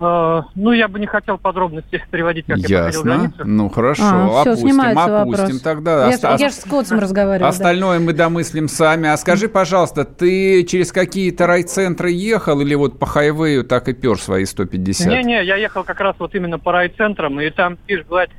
Uh, 0.00 0.44
ну, 0.54 0.70
я 0.70 0.86
бы 0.86 1.00
не 1.00 1.06
хотел 1.06 1.38
подробности 1.38 2.00
приводить, 2.10 2.46
как 2.46 2.58
Ясно. 2.58 2.72
я 2.72 2.78
проходил 2.82 3.02
границу. 3.02 3.36
Ну, 3.44 3.68
хорошо, 3.68 4.04
а, 4.04 4.42
опустим, 4.42 4.68
все, 4.68 4.90
опустим 4.90 5.12
вопрос. 5.12 5.60
тогда. 5.60 6.06
Я, 6.06 6.14
оста- 6.14 6.36
я 6.38 6.48
же 6.50 6.54
с 6.54 6.62
Котцем 6.62 7.00
разговариваю. 7.00 7.48
Остальное 7.48 7.98
да. 7.98 8.04
мы 8.04 8.12
домыслим 8.12 8.68
сами. 8.68 9.08
А 9.08 9.16
скажи, 9.16 9.48
пожалуйста, 9.48 10.04
ты 10.04 10.62
через 10.62 10.92
какие-то 10.92 11.48
райцентры 11.48 12.12
ехал 12.12 12.60
или 12.60 12.76
вот 12.76 13.00
по 13.00 13.06
хайвею 13.06 13.64
так 13.64 13.88
и 13.88 13.92
пер 13.92 14.18
свои 14.18 14.44
150? 14.44 15.08
Не-не, 15.08 15.44
я 15.44 15.56
ехал 15.56 15.82
как 15.82 15.98
раз 15.98 16.14
вот 16.20 16.32
именно 16.36 16.60
по 16.60 16.70
райцентрам, 16.70 17.40
и 17.40 17.50
там 17.50 17.76
пишешь 17.76 18.06
гладь. 18.06 18.30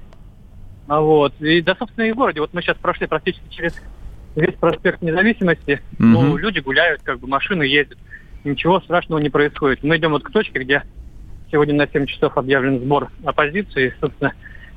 А 0.88 1.01
вот. 1.01 1.34
И 1.41 1.62
да, 1.62 1.76
собственно, 1.78 2.05
и 2.05 2.14
в 2.14 2.16
городе. 2.16 2.39
Вот 2.39 2.53
мы 2.53 2.62
сейчас 2.62 2.78
прошли 2.78 3.05
практически 3.05 3.43
через 3.49 3.74
весь 4.38 4.55
проспект 4.55 5.01
Независимости. 5.01 5.82
Угу. 5.93 6.03
Ну, 6.05 6.38
люди 6.38 6.60
гуляют, 6.60 7.01
как 7.03 7.20
бы 7.20 7.28
машины 7.28 7.64
ездят. 7.64 7.97
Ничего 8.45 8.80
страшного 8.80 9.20
не 9.20 9.30
происходит. 9.30 9.84
Мы 9.84 9.97
идем 9.97 10.12
вот 10.12 10.24
к 10.24 10.32
точке, 10.32 10.60
где 10.60 10.84
Сегодня 11.52 11.74
на 11.74 11.88
7 11.88 12.06
часов 12.06 12.38
объявлен 12.38 12.80
сбор 12.80 13.10
оппозиции, 13.26 13.93
собственно, 14.00 14.34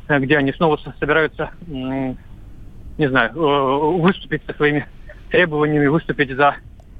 э, 0.09 0.18
где 0.20 0.39
они 0.39 0.53
снова 0.53 0.79
собираются, 0.99 1.51
не 1.66 3.09
знаю, 3.09 3.33
э, 3.35 4.01
выступить 4.01 4.43
со 4.47 4.55
своими 4.55 4.87
требованиями, 5.31 5.87
выступить 5.87 6.31
за 6.31 6.57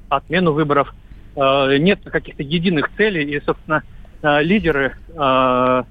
отмену 0.09 0.51
выборов. 0.51 0.93
Э, 1.35 1.77
нет 1.77 2.01
каких-то 2.03 2.43
единых 2.43 2.91
целей, 2.97 3.23
и, 3.23 3.41
собственно, 3.41 3.83
лидеры, 4.21 4.93
та 5.13 5.85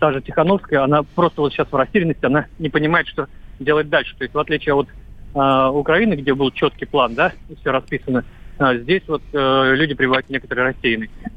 же 0.00 0.22
Тихановская, 0.22 0.84
она 0.84 1.02
просто 1.02 1.40
вот 1.40 1.52
сейчас 1.52 1.66
в 1.68 1.74
растерянности, 1.74 2.24
она 2.24 2.46
не 2.60 2.68
понимает, 2.68 3.08
что 3.08 3.26
делать 3.58 3.88
дальше. 3.88 4.14
То 4.16 4.22
есть, 4.22 4.34
в 4.34 4.38
отличие 4.38 4.76
от 4.76 4.86
Украины, 5.34 6.14
где 6.14 6.32
был 6.32 6.52
четкий 6.52 6.84
план, 6.84 7.16
да, 7.16 7.32
все 7.60 7.72
расписано, 7.72 8.22
здесь 8.60 9.02
вот 9.08 9.22
люди 9.32 9.94
пребывают 9.94 10.26
в 10.26 10.30
некоторой 10.30 10.66
растерянности. 10.66 11.32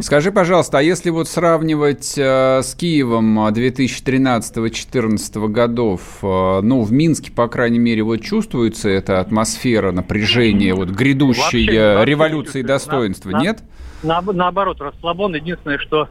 Скажи, 0.00 0.32
пожалуйста, 0.32 0.78
а 0.78 0.82
если 0.82 1.10
вот 1.10 1.28
сравнивать 1.28 2.16
э, 2.16 2.62
с 2.62 2.74
Киевом 2.74 3.38
2013-2014 3.48 5.44
э, 5.44 5.48
годов, 5.48 6.00
э, 6.22 6.60
ну, 6.62 6.82
в 6.82 6.92
Минске, 6.92 7.32
по 7.32 7.48
крайней 7.48 7.78
мере, 7.78 8.02
вот 8.02 8.18
чувствуется 8.18 8.88
эта 8.88 9.20
атмосфера 9.20 9.92
напряжения, 9.92 10.74
вот 10.74 10.90
грядущей 10.90 11.66
вообще, 11.66 12.04
революции 12.04 12.62
вообще 12.62 12.72
достоинства, 12.74 13.30
на, 13.30 13.40
нет? 13.40 13.62
На, 14.02 14.20
наоборот, 14.20 14.80
расслабон. 14.80 15.34
Единственное, 15.34 15.78
что 15.78 16.08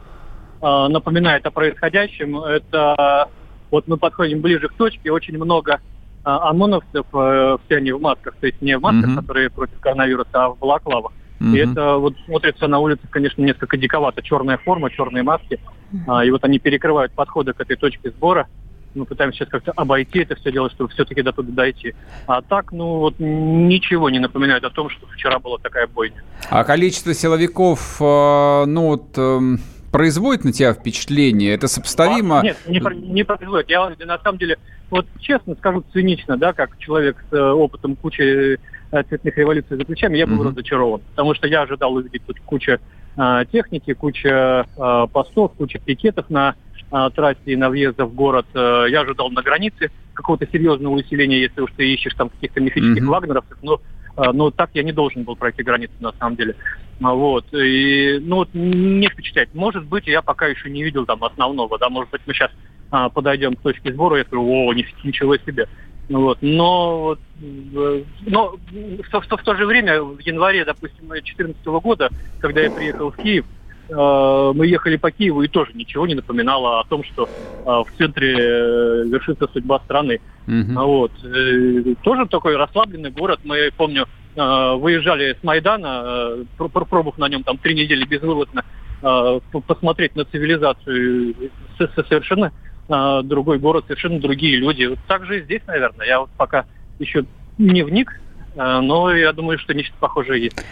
э, 0.60 0.88
напоминает 0.88 1.46
о 1.46 1.50
происходящем, 1.50 2.38
это 2.38 3.28
вот 3.70 3.86
мы 3.86 3.96
подходим 3.96 4.40
ближе 4.40 4.68
к 4.68 4.74
точке, 4.74 5.12
очень 5.12 5.36
много 5.36 5.74
э, 5.74 5.78
ОМОНовцев, 6.24 7.06
э, 7.12 7.56
все 7.66 7.76
они 7.76 7.92
в 7.92 8.00
масках, 8.00 8.34
то 8.40 8.46
есть 8.46 8.60
не 8.62 8.76
в 8.76 8.80
масках, 8.80 9.10
mm-hmm. 9.10 9.20
которые 9.20 9.50
против 9.50 9.78
коронавируса, 9.80 10.30
а 10.32 10.48
в 10.50 10.58
балаклавах. 10.58 11.12
Угу. 11.40 11.50
И 11.50 11.58
это 11.58 11.96
вот 11.96 12.14
смотрится 12.26 12.66
на 12.66 12.78
улице, 12.78 13.02
конечно, 13.10 13.42
несколько 13.42 13.76
диковато. 13.76 14.22
Черная 14.22 14.58
форма, 14.58 14.90
черные 14.90 15.22
маски. 15.22 15.60
А, 16.06 16.24
и 16.24 16.30
вот 16.30 16.44
они 16.44 16.58
перекрывают 16.58 17.12
подходы 17.12 17.52
к 17.52 17.60
этой 17.60 17.76
точке 17.76 18.10
сбора. 18.10 18.48
Мы 18.94 19.04
пытаемся 19.04 19.38
сейчас 19.38 19.48
как-то 19.48 19.72
обойти 19.76 20.20
это 20.20 20.34
все 20.34 20.50
дело, 20.50 20.70
чтобы 20.70 20.90
все-таки 20.90 21.22
до 21.22 21.32
туда 21.32 21.52
дойти. 21.52 21.94
А 22.26 22.42
так, 22.42 22.72
ну 22.72 22.98
вот 22.98 23.14
ничего 23.18 24.10
не 24.10 24.18
напоминает 24.18 24.64
о 24.64 24.70
том, 24.70 24.90
что 24.90 25.06
вчера 25.06 25.38
была 25.38 25.58
такая 25.58 25.86
бойня. 25.86 26.22
А 26.50 26.64
количество 26.64 27.14
силовиков, 27.14 27.98
э, 28.00 28.64
ну 28.66 28.86
вот 28.86 29.16
эм, 29.16 29.60
производит 29.92 30.44
на 30.44 30.52
тебя 30.52 30.72
впечатление? 30.72 31.54
Это 31.54 31.68
сопоставимо? 31.68 32.40
А, 32.40 32.42
нет, 32.42 32.56
не, 32.66 32.80
не 33.12 33.24
производит. 33.24 33.68
Я 33.68 33.88
на 33.90 34.18
самом 34.18 34.38
деле 34.38 34.58
вот 34.90 35.06
честно 35.20 35.54
скажу, 35.56 35.84
цинично, 35.92 36.36
да, 36.36 36.52
как 36.52 36.76
человек 36.78 37.22
с 37.30 37.34
э, 37.34 37.40
опытом 37.40 37.96
кучи 37.96 38.58
э, 38.90 39.02
цветных 39.08 39.36
революций 39.36 39.76
за 39.76 39.84
плечами, 39.84 40.16
я 40.16 40.26
был 40.26 40.36
Мгм. 40.36 40.48
разочарован. 40.48 41.00
Потому 41.10 41.34
что 41.34 41.46
я 41.46 41.62
ожидал 41.62 41.94
увидеть 41.94 42.22
тут 42.26 42.38
куча 42.44 42.80
э, 43.16 43.44
техники, 43.52 43.92
куча 43.94 44.66
э, 44.76 45.06
постов, 45.12 45.54
куча 45.56 45.78
пикетов 45.78 46.30
на 46.30 46.54
э, 46.90 47.10
трассе 47.14 47.40
и 47.46 47.56
на 47.56 47.68
въездах 47.68 48.08
в 48.08 48.14
город. 48.14 48.46
Э, 48.54 48.86
я 48.88 49.02
ожидал 49.02 49.30
на 49.30 49.42
границе 49.42 49.90
какого-то 50.14 50.46
серьезного 50.50 50.94
усиления, 50.94 51.40
если 51.40 51.60
уж 51.60 51.70
ты 51.76 51.92
ищешь 51.92 52.14
там 52.14 52.30
каких-то 52.30 52.60
мифических 52.60 53.02
Мгм. 53.02 53.10
вагнеровцев. 53.10 53.58
Но, 53.62 53.80
но 54.32 54.50
так 54.50 54.70
я 54.74 54.82
не 54.82 54.92
должен 54.92 55.24
был 55.24 55.36
пройти 55.36 55.62
границу 55.62 55.94
на 56.00 56.12
самом 56.18 56.36
деле. 56.36 56.56
А, 57.02 57.14
Вот. 57.14 57.46
И, 57.52 58.18
ну, 58.20 58.36
вот 58.36 58.48
не 58.52 59.08
впечатляет. 59.08 59.54
Может 59.54 59.84
быть, 59.84 60.06
я 60.06 60.22
пока 60.22 60.46
еще 60.46 60.70
не 60.70 60.82
видел 60.82 61.06
там 61.06 61.22
основного, 61.24 61.78
да, 61.78 61.88
может 61.88 62.10
быть, 62.10 62.22
мы 62.26 62.34
сейчас 62.34 62.50
а, 62.90 63.08
подойдем 63.08 63.54
к 63.54 63.60
точке 63.60 63.92
сбора, 63.92 64.18
я 64.18 64.24
скажу, 64.24 64.42
о, 64.44 64.72
ни- 64.74 64.86
ничего 65.04 65.36
себе. 65.36 65.66
Ну 66.08 66.22
Вот. 66.22 66.38
Но, 66.40 67.18
э, 67.40 68.04
но 68.22 68.56
в, 68.70 69.02
в 69.02 69.36
в 69.36 69.42
то 69.42 69.54
же 69.54 69.66
время, 69.66 70.02
в 70.02 70.18
январе, 70.20 70.64
допустим, 70.64 71.08
2014 71.08 71.64
года, 71.66 72.10
когда 72.38 72.62
я 72.62 72.70
приехал 72.70 73.10
в 73.10 73.16
Киев, 73.18 73.44
э, 73.44 73.57
мы 73.90 74.66
ехали 74.66 74.96
по 74.96 75.10
Киеву, 75.10 75.42
и 75.42 75.48
тоже 75.48 75.72
ничего 75.74 76.06
не 76.06 76.14
напоминало 76.14 76.80
о 76.80 76.84
том, 76.84 77.02
что 77.04 77.28
э, 77.28 77.64
в 77.64 77.86
центре 77.96 78.34
э, 78.38 79.04
вершится 79.06 79.48
судьба 79.52 79.80
страны. 79.80 80.20
А 80.78 80.84
Вот. 80.84 81.12
Э, 81.24 81.94
Тоже 82.02 82.26
такой 82.26 82.56
расслабленный 82.56 83.10
город. 83.10 83.40
Мы, 83.44 83.70
помню, 83.76 84.06
э, 84.36 84.74
выезжали 84.76 85.36
с 85.40 85.42
Майдана, 85.44 86.02
э, 86.04 86.44
пр- 86.56 86.68
пр- 86.68 86.84
пробыв 86.86 87.18
на 87.18 87.28
нем 87.28 87.42
там 87.44 87.56
три 87.58 87.74
недели 87.74 88.04
безвылазно, 88.04 88.64
э, 89.02 89.40
посмотреть 89.66 90.16
на 90.16 90.24
цивилизацию. 90.24 91.34
Совершенно 92.08 92.52
э, 92.88 93.20
другой 93.24 93.58
город, 93.58 93.84
совершенно 93.86 94.20
другие 94.20 94.56
люди. 94.56 94.84
Вот 94.86 94.98
так 95.06 95.24
же 95.26 95.38
и 95.40 95.42
здесь, 95.42 95.62
наверное. 95.66 96.06
Я 96.06 96.20
вот 96.20 96.30
пока 96.36 96.64
еще 96.98 97.24
не 97.58 97.82
вник, 97.82 98.18
э, 98.56 98.80
но 98.80 99.12
я 99.14 99.32
думаю, 99.32 99.58
что 99.58 99.74
нечто 99.74 99.94
похожее 100.00 100.44
есть. 100.44 100.64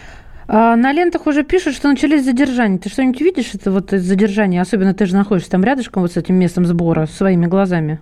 А 0.49 0.77
на 0.77 0.93
лентах 0.93 1.27
уже 1.27 1.43
пишут, 1.43 1.75
что 1.75 1.89
начались 1.89 2.25
задержания. 2.25 2.79
Ты 2.79 2.89
что-нибудь 2.89 3.21
видишь 3.21 3.55
это 3.55 3.71
вот 3.73 3.93
из 3.93 4.03
задержания? 4.05 4.61
Особенно 4.63 4.95
ты 4.95 5.07
же 5.07 5.17
находишься 5.17 5.51
там 5.51 5.65
рядышком 5.65 6.03
вот 6.03 6.13
с 6.13 6.17
этим 6.17 6.37
местом 6.37 6.65
сбора 6.67 7.07
своими 7.07 7.47
глазами. 7.47 7.99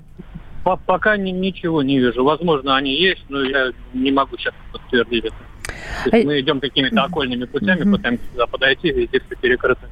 По- 0.62 0.76
Пока 0.76 1.16
ни- 1.16 1.30
ничего 1.30 1.82
не 1.82 1.98
вижу. 1.98 2.22
Возможно, 2.24 2.76
они 2.76 2.94
есть, 3.00 3.24
но 3.28 3.42
я 3.42 3.70
не 3.94 4.12
могу 4.12 4.36
сейчас 4.36 4.54
подтвердить 4.72 5.24
это. 5.24 5.34
То 6.10 6.16
есть 6.16 6.24
А- 6.26 6.28
мы 6.28 6.40
идем 6.40 6.60
какими-то 6.60 7.02
окольными 7.04 7.44
путями, 7.44 7.82
Мгм. 7.82 7.96
пытаемся 7.96 8.24
туда 8.32 8.46
подойти, 8.46 8.90
везде 8.90 9.20
все 9.20 9.36
перекрыто. 9.40 9.88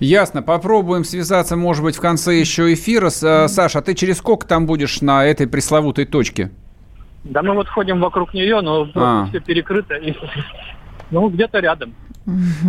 Ясно. 0.00 0.42
Попробуем 0.42 1.02
связаться, 1.04 1.56
может 1.56 1.82
быть, 1.82 1.96
в 1.96 2.00
конце 2.00 2.38
еще 2.38 2.72
эфира. 2.72 3.10
Саша, 3.10 3.80
а 3.80 3.82
ты 3.82 3.94
через 3.94 4.18
сколько 4.18 4.46
там 4.46 4.66
будешь 4.66 5.00
на 5.00 5.24
этой 5.24 5.48
пресловутой 5.48 6.04
точке? 6.04 6.50
Да 7.28 7.42
мы 7.42 7.54
вот 7.54 7.68
ходим 7.68 8.00
вокруг 8.00 8.32
нее, 8.32 8.60
но 8.62 8.86
просто 8.86 9.22
А. 9.22 9.26
все 9.26 9.40
перекрыто. 9.40 9.94
И, 9.96 10.14
ну, 11.10 11.28
где-то 11.28 11.60
рядом. 11.60 11.94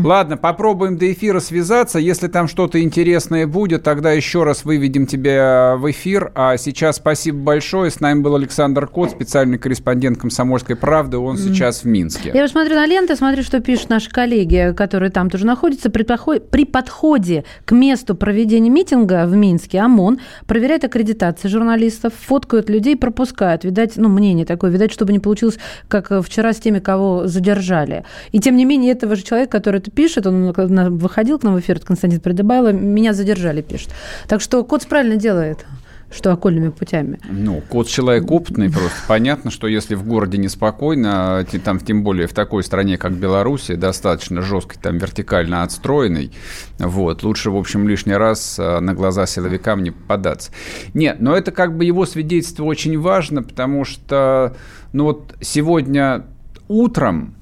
Ладно, 0.04 0.38
попробуем 0.38 0.98
до 0.98 1.12
эфира 1.12 1.40
связаться. 1.40 2.00
Если 2.00 2.28
там 2.28 2.48
что-то 2.48 2.82
интересное 2.82 3.48
будет, 3.48 3.84
тогда 3.84 4.12
еще 4.12 4.44
раз 4.44 4.66
выведем 4.66 5.06
тебя 5.06 5.76
в 5.78 5.90
эфир. 5.92 6.32
А 6.36 6.58
сейчас 6.58 6.98
спасибо 6.98 7.40
большое. 7.40 7.92
С 7.92 8.00
нами 8.00 8.22
был 8.22 8.36
Александр 8.36 8.88
Кот, 8.88 9.12
специальный 9.12 9.58
корреспондент 9.58 10.20
«Комсомольской 10.20 10.76
правды». 10.76 11.18
Он 11.18 11.38
сейчас 11.38 11.84
в 11.84 11.86
Минске. 11.86 12.32
Я 12.34 12.42
вот 12.42 12.52
смотрю 12.52 12.76
на 12.76 12.86
ленты, 12.86 13.16
смотрю, 13.16 13.44
что 13.44 13.60
пишут 13.60 13.90
наши 13.90 14.10
коллеги, 14.10 14.74
которые 14.76 15.12
там 15.12 15.30
тоже 15.30 15.46
находятся. 15.46 15.90
При, 15.90 16.04
подхо- 16.04 16.40
при 16.40 16.66
подходе 16.66 17.44
к 17.66 17.72
месту 17.72 18.16
проведения 18.16 18.70
митинга 18.70 19.26
в 19.26 19.36
Минске 19.36 19.80
ОМОН 19.80 20.20
проверяет 20.48 20.84
аккредитацию 20.84 21.50
журналистов, 21.52 22.14
фоткают 22.20 22.70
людей, 22.70 22.96
пропускают. 22.96 23.64
Видать, 23.64 23.94
ну, 23.98 24.10
мнение 24.10 24.46
такое, 24.46 24.72
видать, 24.72 24.92
чтобы 24.92 25.12
не 25.12 25.20
получилось, 25.20 25.58
как 25.88 26.12
э, 26.12 26.22
вчера 26.22 26.54
с 26.54 26.58
теми, 26.58 26.80
кого 26.80 27.28
задержали. 27.28 28.04
И 28.32 28.40
тем 28.40 28.56
не 28.56 28.66
менее, 28.66 28.94
этого 28.94 29.16
же 29.16 29.24
человека, 29.24 29.49
который 29.50 29.80
это 29.80 29.92
пишет, 29.92 30.28
он 30.28 30.52
выходил 30.52 31.40
к 31.40 31.44
нам 31.44 31.56
в 31.56 31.60
эфир, 31.60 31.80
Константин 31.80 32.20
Придыбайло, 32.20 32.72
меня 32.72 33.14
задержали, 33.14 33.62
пишет. 33.62 33.90
Так 34.28 34.42
что 34.42 34.64
Коц 34.64 34.86
правильно 34.86 35.16
делает, 35.16 35.66
что 36.12 36.32
окольными 36.32 36.70
путями. 36.70 37.20
Ну, 37.30 37.62
кот 37.70 37.88
человек 37.88 38.32
опытный 38.32 38.72
просто. 38.72 38.98
Понятно, 39.08 39.52
что 39.52 39.68
если 39.68 39.94
в 39.94 40.04
городе 40.08 40.38
неспокойно, 40.38 41.46
те- 41.50 41.60
там, 41.60 41.80
тем 41.80 42.04
более 42.04 42.28
в 42.28 42.34
такой 42.34 42.64
стране, 42.64 42.98
как 42.98 43.14
Белоруссия, 43.14 43.76
достаточно 43.76 44.42
жесткой, 44.42 44.82
там, 44.82 44.98
вертикально 44.98 45.62
отстроенной, 45.64 46.32
вот, 46.80 47.24
лучше, 47.24 47.52
в 47.52 47.58
общем, 47.58 47.88
лишний 47.88 48.16
раз 48.16 48.58
а, 48.60 48.80
на 48.80 48.94
глаза 48.94 49.28
силовикам 49.28 49.84
не 49.84 49.92
попадаться. 49.92 50.52
Нет, 50.94 51.18
но 51.20 51.36
это 51.36 51.52
как 51.52 51.78
бы 51.78 51.86
его 51.86 52.06
свидетельство 52.06 52.64
очень 52.64 53.00
важно, 53.00 53.44
потому 53.44 53.86
что, 53.86 54.56
ну 54.94 55.04
вот 55.06 55.36
сегодня 55.42 56.26
утром 56.68 57.36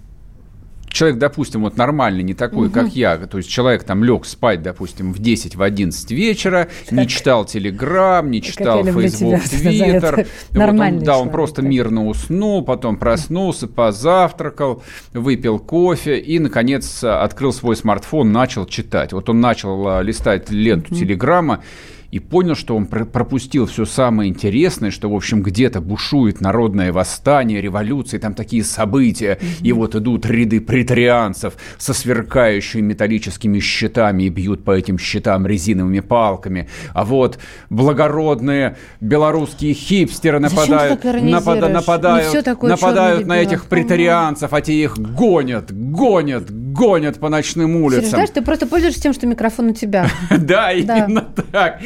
человек, 0.97 1.19
допустим, 1.19 1.61
вот 1.61 1.77
нормальный, 1.77 2.23
не 2.23 2.33
такой, 2.33 2.69
как 2.69 2.95
я, 2.95 3.17
то 3.17 3.37
есть 3.37 3.49
человек 3.49 3.83
там 3.83 4.03
лег 4.03 4.25
спать, 4.25 4.63
допустим, 4.63 5.13
в 5.13 5.19
10, 5.19 5.55
в 5.55 5.61
11 5.61 6.11
вечера, 6.11 6.67
не 6.89 7.07
читал 7.07 7.45
Телеграм, 7.45 8.29
не 8.29 8.41
читал 8.41 8.83
Фейсбук, 8.83 9.41
Твиттер. 9.49 10.27
Вот 10.51 10.69
он- 10.69 10.77
да, 10.77 10.83
он 10.89 11.03
человек, 11.03 11.31
просто 11.31 11.61
да. 11.61 11.67
мирно 11.67 12.07
уснул, 12.07 12.63
потом 12.63 12.97
проснулся, 12.97 13.67
позавтракал, 13.67 14.81
выпил 15.13 15.59
кофе 15.59 16.17
и, 16.17 16.39
наконец, 16.39 17.03
открыл 17.03 17.53
свой 17.53 17.75
смартфон, 17.75 18.31
начал 18.31 18.65
читать. 18.65 19.13
Вот 19.13 19.29
он 19.29 19.39
начал 19.39 19.87
а, 19.87 20.01
листать 20.01 20.49
ленту 20.49 20.95
Телеграма, 20.95 21.63
и 22.11 22.19
понял, 22.19 22.55
что 22.55 22.75
он 22.75 22.85
пр- 22.85 23.05
пропустил 23.05 23.65
все 23.65 23.85
самое 23.85 24.29
интересное, 24.29 24.91
что, 24.91 25.09
в 25.09 25.15
общем, 25.15 25.41
где-то 25.43 25.81
бушует 25.81 26.41
народное 26.41 26.93
восстание, 26.93 27.61
революция, 27.61 28.19
там 28.19 28.33
такие 28.33 28.63
события, 28.63 29.37
и 29.61 29.73
вот 29.73 29.95
идут 29.95 30.25
ряды 30.25 30.61
претарианцев 30.61 31.55
со 31.77 31.93
сверкающими 31.93 32.81
металлическими 32.81 33.59
щитами 33.59 34.23
и 34.23 34.29
бьют 34.29 34.63
по 34.63 34.71
этим 34.71 34.97
щитам 34.97 35.45
резиновыми 35.45 35.99
палками, 35.99 36.69
а 36.93 37.03
вот 37.03 37.39
благородные 37.69 38.77
белорусские 39.01 39.73
хипстеры 39.73 40.39
нападают, 40.39 40.99
напада- 41.33 41.59
нападают, 41.73 42.31
нападают 42.69 43.27
на 43.27 43.33
этих 43.43 43.65
претарианцев, 43.65 44.53
а 44.53 44.61
те 44.61 44.73
их 44.73 44.97
гонят, 44.97 45.71
гонят, 45.73 46.49
гонят 46.77 47.19
по 47.19 47.29
ночным 47.29 47.71
Сереж, 47.71 47.83
улицам. 47.83 48.09
знаешь, 48.09 48.29
ты 48.29 48.41
просто 48.41 48.67
пользуешься 48.67 49.01
тем, 49.01 49.13
что 49.13 49.25
микрофон 49.25 49.69
у 49.69 49.73
тебя. 49.73 50.09
Да, 50.37 50.71
именно 50.71 51.27
так. 51.51 51.81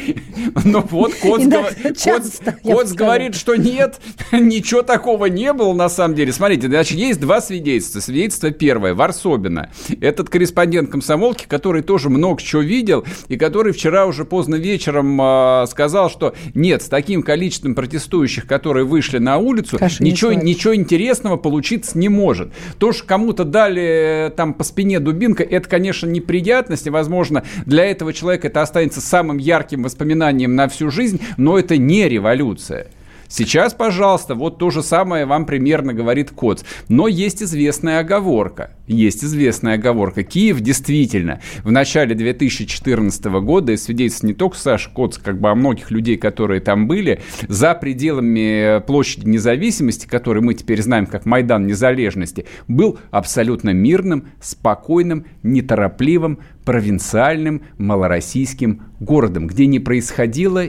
Ну 0.64 0.84
вот 0.90 1.14
Коц, 1.14 1.42
говорит, 2.92 3.34
что 3.34 3.56
нет, 3.56 4.00
ничего 4.32 4.82
такого 4.82 5.26
не 5.26 5.52
было 5.52 5.72
на 5.72 5.88
самом 5.88 6.14
деле. 6.14 6.32
Смотрите, 6.32 6.68
значит, 6.68 6.98
есть 6.98 7.20
два 7.20 7.40
свидетельства. 7.40 8.00
Свидетельство 8.00 8.50
первое, 8.50 8.94
Варсобина. 8.94 9.70
Этот 10.00 10.28
корреспондент 10.28 10.90
комсомолки, 10.90 11.46
который 11.48 11.82
тоже 11.82 12.10
много 12.10 12.40
чего 12.42 12.62
видел, 12.62 13.04
и 13.28 13.36
который 13.36 13.72
вчера 13.72 14.06
уже 14.06 14.24
поздно 14.24 14.56
вечером 14.56 15.18
а, 15.20 15.66
сказал, 15.68 16.10
что 16.10 16.34
нет, 16.54 16.82
с 16.82 16.88
таким 16.88 17.22
количеством 17.22 17.74
протестующих, 17.74 18.46
которые 18.46 18.84
вышли 18.84 19.18
на 19.18 19.38
улицу, 19.38 19.78
ничего, 20.00 20.74
интересного 20.74 21.36
получиться 21.36 21.98
не 21.98 22.08
может. 22.08 22.52
То, 22.78 22.92
что 22.92 23.06
кому-то 23.06 23.44
дали 23.44 24.26
э, 24.28 24.30
там 24.30 24.54
по 24.54 24.64
спине 24.82 24.98
дубинка, 24.98 25.44
это, 25.44 25.68
конечно, 25.68 26.08
неприятность, 26.08 26.88
и, 26.88 26.90
возможно, 26.90 27.44
для 27.66 27.84
этого 27.84 28.12
человека 28.12 28.48
это 28.48 28.62
останется 28.62 29.00
самым 29.00 29.38
ярким 29.38 29.84
воспоминанием 29.84 30.56
на 30.56 30.66
всю 30.66 30.90
жизнь, 30.90 31.20
но 31.36 31.56
это 31.56 31.76
не 31.76 32.08
революция. 32.08 32.88
Сейчас, 33.32 33.72
пожалуйста, 33.72 34.34
вот 34.34 34.58
то 34.58 34.68
же 34.68 34.82
самое 34.82 35.24
вам 35.24 35.46
примерно 35.46 35.94
говорит 35.94 36.30
Коц. 36.32 36.64
Но 36.90 37.08
есть 37.08 37.42
известная 37.42 38.00
оговорка. 38.00 38.72
Есть 38.86 39.24
известная 39.24 39.76
оговорка. 39.76 40.22
Киев 40.22 40.60
действительно 40.60 41.40
в 41.64 41.70
начале 41.70 42.14
2014 42.14 43.24
года, 43.40 43.72
и 43.72 43.78
свидетельствует 43.78 44.34
не 44.34 44.38
только 44.38 44.58
Саша 44.58 44.90
Коц, 44.90 45.16
как 45.16 45.40
бы 45.40 45.48
о 45.48 45.54
многих 45.54 45.90
людей, 45.90 46.18
которые 46.18 46.60
там 46.60 46.86
были, 46.86 47.22
за 47.48 47.72
пределами 47.72 48.84
площади 48.86 49.26
независимости, 49.26 50.06
который 50.06 50.42
мы 50.42 50.52
теперь 50.52 50.82
знаем 50.82 51.06
как 51.06 51.24
Майдан 51.24 51.66
Незалежности, 51.66 52.44
был 52.68 52.98
абсолютно 53.10 53.70
мирным, 53.70 54.28
спокойным, 54.42 55.24
неторопливым, 55.42 56.38
провинциальным 56.66 57.62
малороссийским 57.78 58.82
городом, 59.00 59.46
где 59.46 59.66
не 59.66 59.80
происходило 59.80 60.66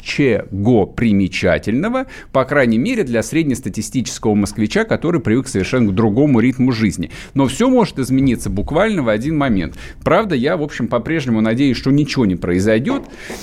ничего 0.00 0.86
примечательного, 0.86 2.06
по 2.32 2.44
крайней 2.44 2.78
мере, 2.78 3.04
для 3.04 3.22
среднестатистического 3.22 4.34
москвича, 4.34 4.84
который 4.84 5.20
привык 5.20 5.48
совершенно 5.48 5.90
к 5.90 5.94
другому 5.94 6.40
ритму 6.40 6.72
жизни. 6.72 7.10
Но 7.34 7.46
все 7.46 7.68
может 7.68 7.98
измениться 7.98 8.50
буквально 8.50 9.02
в 9.02 9.08
один 9.08 9.36
момент. 9.36 9.76
Правда, 10.02 10.34
я, 10.34 10.56
в 10.56 10.62
общем, 10.62 10.88
по-прежнему 10.88 11.40
надеюсь, 11.40 11.76
что 11.76 11.90
ничего 11.90 12.26
не 12.26 12.36
произойдет. 12.36 13.02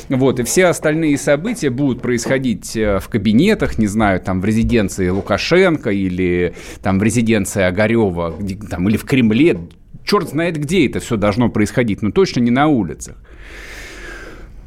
Вот, 0.09 0.39
и 0.39 0.43
все 0.43 0.65
остальные 0.65 1.17
события 1.17 1.69
будут 1.69 2.01
происходить 2.01 2.75
э, 2.75 2.99
в 2.99 3.07
кабинетах, 3.09 3.77
не 3.77 3.87
знаю, 3.87 4.19
там, 4.19 4.41
в 4.41 4.45
резиденции 4.45 5.09
Лукашенко 5.09 5.91
или 5.91 6.53
там 6.81 6.99
в 6.99 7.03
резиденции 7.03 7.63
Огарева, 7.63 8.35
там, 8.69 8.89
или 8.89 8.97
в 8.97 9.05
Кремле. 9.05 9.57
Черт 10.03 10.29
знает, 10.29 10.57
где 10.57 10.87
это 10.87 10.99
все 10.99 11.17
должно 11.17 11.49
происходить, 11.49 12.01
но 12.01 12.11
точно 12.11 12.39
не 12.39 12.51
на 12.51 12.67
улицах. 12.67 13.17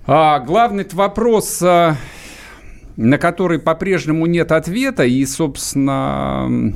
А, 0.06 0.40
главный 0.40 0.86
вопрос, 0.92 1.62
а, 1.62 1.96
на 2.96 3.18
который 3.18 3.58
по-прежнему 3.58 4.26
нет 4.26 4.50
ответа, 4.50 5.04
и, 5.04 5.24
собственно, 5.26 6.74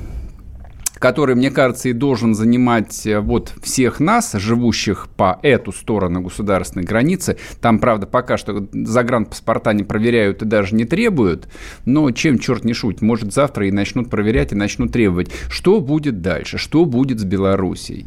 который, 0.99 1.35
мне 1.35 1.51
кажется, 1.51 1.89
и 1.89 1.93
должен 1.93 2.35
занимать 2.35 3.07
э, 3.07 3.21
вот 3.21 3.53
всех 3.63 4.01
нас, 4.01 4.33
живущих 4.33 5.09
по 5.17 5.39
эту 5.43 5.73
сторону 5.73 6.21
государственной 6.21 6.85
границы. 6.85 7.37
Там, 7.61 7.79
правда, 7.79 8.07
пока 8.07 8.37
что 8.37 8.67
загранпаспорта 8.73 9.73
не 9.73 9.85
проверяют 9.85 10.43
и 10.43 10.47
даже 10.47 10.75
не 10.75 10.85
требуют, 10.85 11.49
но 11.85 12.11
чем 12.11 12.39
черт 12.39 12.65
не 12.65 12.73
шутит, 12.73 13.03
может 13.03 13.33
завтра 13.33 13.67
и 13.67 13.71
начнут 13.71 14.09
проверять, 14.09 14.53
и 14.53 14.55
начнут 14.55 14.93
требовать. 14.93 15.31
Что 15.51 15.81
будет 15.81 16.23
дальше? 16.23 16.57
Что 16.57 16.85
будет 16.85 17.21
с 17.21 17.25
Белоруссией? 17.25 18.07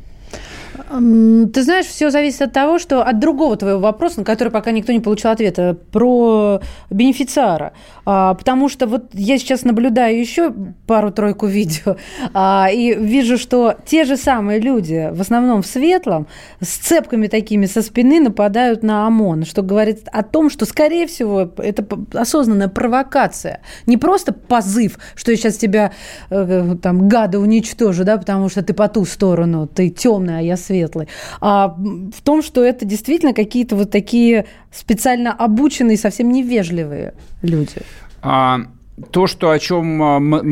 Ты 0.89 1.63
знаешь, 1.63 1.86
все 1.86 2.09
зависит 2.09 2.41
от 2.41 2.53
того, 2.53 2.80
что 2.80 3.03
от 3.03 3.20
другого 3.20 3.55
твоего 3.57 3.80
вопроса, 3.80 4.20
на 4.20 4.26
который 4.26 4.49
пока 4.49 4.72
никто 4.72 4.91
не 4.91 4.99
получил 4.99 5.32
ответа, 5.32 5.78
про 5.91 6.61
бенефициара. 6.89 7.74
А, 8.05 8.34
потому 8.36 8.70
что 8.70 8.88
вот 8.88 9.09
я 9.13 9.38
сейчас 9.38 9.63
наблюдаю 9.63 10.20
еще 10.20 10.53
пару-тройку 10.86 11.45
видео 11.47 11.97
а, 12.34 12.70
и 12.72 12.93
вижу, 12.93 13.38
что 13.38 13.76
те 13.86 14.05
же 14.05 14.18
самые 14.18 14.59
люди, 14.59 15.09
в 15.11 15.22
основном 15.22 15.61
в 15.61 15.68
светлом, 15.68 16.28
с 16.61 16.78
цепками 16.78 17.28
такими 17.28 17.65
со 17.65 17.82
спины 17.82 18.20
нападают 18.20 18.84
на 18.84 19.07
ОМОН, 19.07 19.45
что 19.45 19.61
говорит 19.61 20.07
о 20.11 20.24
том, 20.24 20.49
что, 20.49 20.65
скорее 20.65 21.07
всего, 21.07 21.51
это 21.57 21.86
осознанная 22.13 22.70
провокация. 22.70 23.61
Не 23.86 23.97
просто 23.97 24.34
позыв, 24.34 24.99
что 25.15 25.32
я 25.32 25.38
сейчас 25.38 25.57
тебя, 25.57 25.91
э, 26.30 26.76
там, 26.82 27.07
гада 27.07 27.39
уничтожу, 27.39 28.03
да, 28.03 28.18
потому 28.18 28.49
что 28.49 28.63
ты 28.63 28.74
по 28.74 28.88
ту 28.88 29.05
сторону, 29.05 29.68
ты 29.68 29.89
темная, 29.89 30.39
а 30.39 30.41
я 30.41 30.57
светлый, 30.58 31.08
а 31.39 31.70
в 31.70 32.22
том, 32.24 32.41
что 32.41 32.64
это 32.64 32.86
действительно 32.86 33.34
какие-то 33.34 33.76
вот 33.76 33.91
такие 33.91 34.45
специально 34.72 35.32
обученные, 35.34 35.97
совсем 35.97 36.32
невежливые 36.32 37.14
люди. 37.41 37.78
А, 38.22 38.62
то, 39.12 39.28
что 39.28 39.51
о 39.51 39.60
чем, 39.60 40.01
а, 40.01 40.43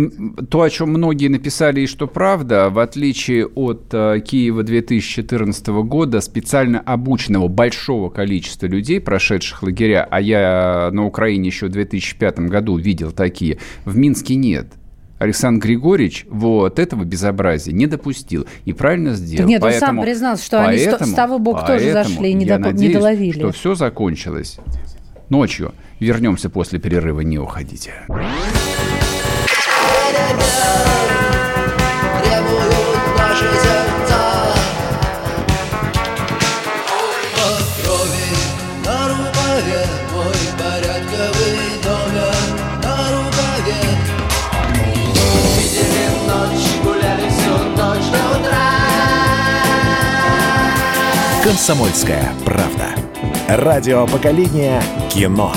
то, 0.49 0.62
о 0.62 0.70
чем 0.70 0.89
многие 0.89 1.30
написали 1.30 1.82
и 1.82 1.88
что 1.88 2.06
правда, 2.08 2.70
в 2.70 2.78
отличие 2.78 3.47
от 3.47 3.88
а, 3.91 4.20
Киева 4.20 4.62
2014 4.62 5.68
года, 5.68 6.22
специально 6.22 6.80
обученного 6.80 7.47
большого 7.47 8.10
количества 8.10 8.68
людей, 8.68 9.01
прошедших 9.01 9.64
лагеря, 9.64 10.08
а 10.10 10.22
я 10.22 10.89
на 10.91 11.06
Украине 11.06 11.47
еще 11.47 11.68
в 11.68 11.72
2005 11.72 12.39
году 12.41 12.78
видел 12.78 13.12
такие, 13.12 13.58
в 13.84 13.97
Минске 13.97 14.36
нет. 14.36 14.68
Александр 15.18 15.66
Григорьевич 15.66 16.26
вот 16.30 16.80
этого 16.80 17.03
безобразия 17.03 17.74
не 17.74 17.88
допустил 17.88 18.45
и 18.66 18.74
правильно 18.74 19.13
сделал. 19.13 19.47
нет, 19.47 19.61
поэтому, 19.61 19.91
он 19.91 19.95
сам 19.97 20.05
признался, 20.05 20.45
что 20.45 20.57
поэтому, 20.57 20.97
они 20.99 21.11
с 21.11 21.16
того 21.16 21.39
бока 21.39 21.66
тоже 21.68 21.91
зашли 21.93 22.32
и 22.32 22.34
не, 22.34 22.45
я 22.45 22.57
доп... 22.57 22.74
надеюсь, 22.74 22.93
не 22.93 22.99
доловили. 22.99 23.32
что 23.39 23.51
все 23.51 23.76
закончилось 23.76 24.59
ночью. 25.30 25.74
Вернемся 25.99 26.49
после 26.49 26.80
перерыва, 26.80 27.22
не 27.22 27.39
уходите. 27.39 27.93
«Комсомольская 51.56 52.34
правда». 52.43 52.93
Радио 53.47 54.06
поколения 54.08 54.84
кино. 55.10 55.53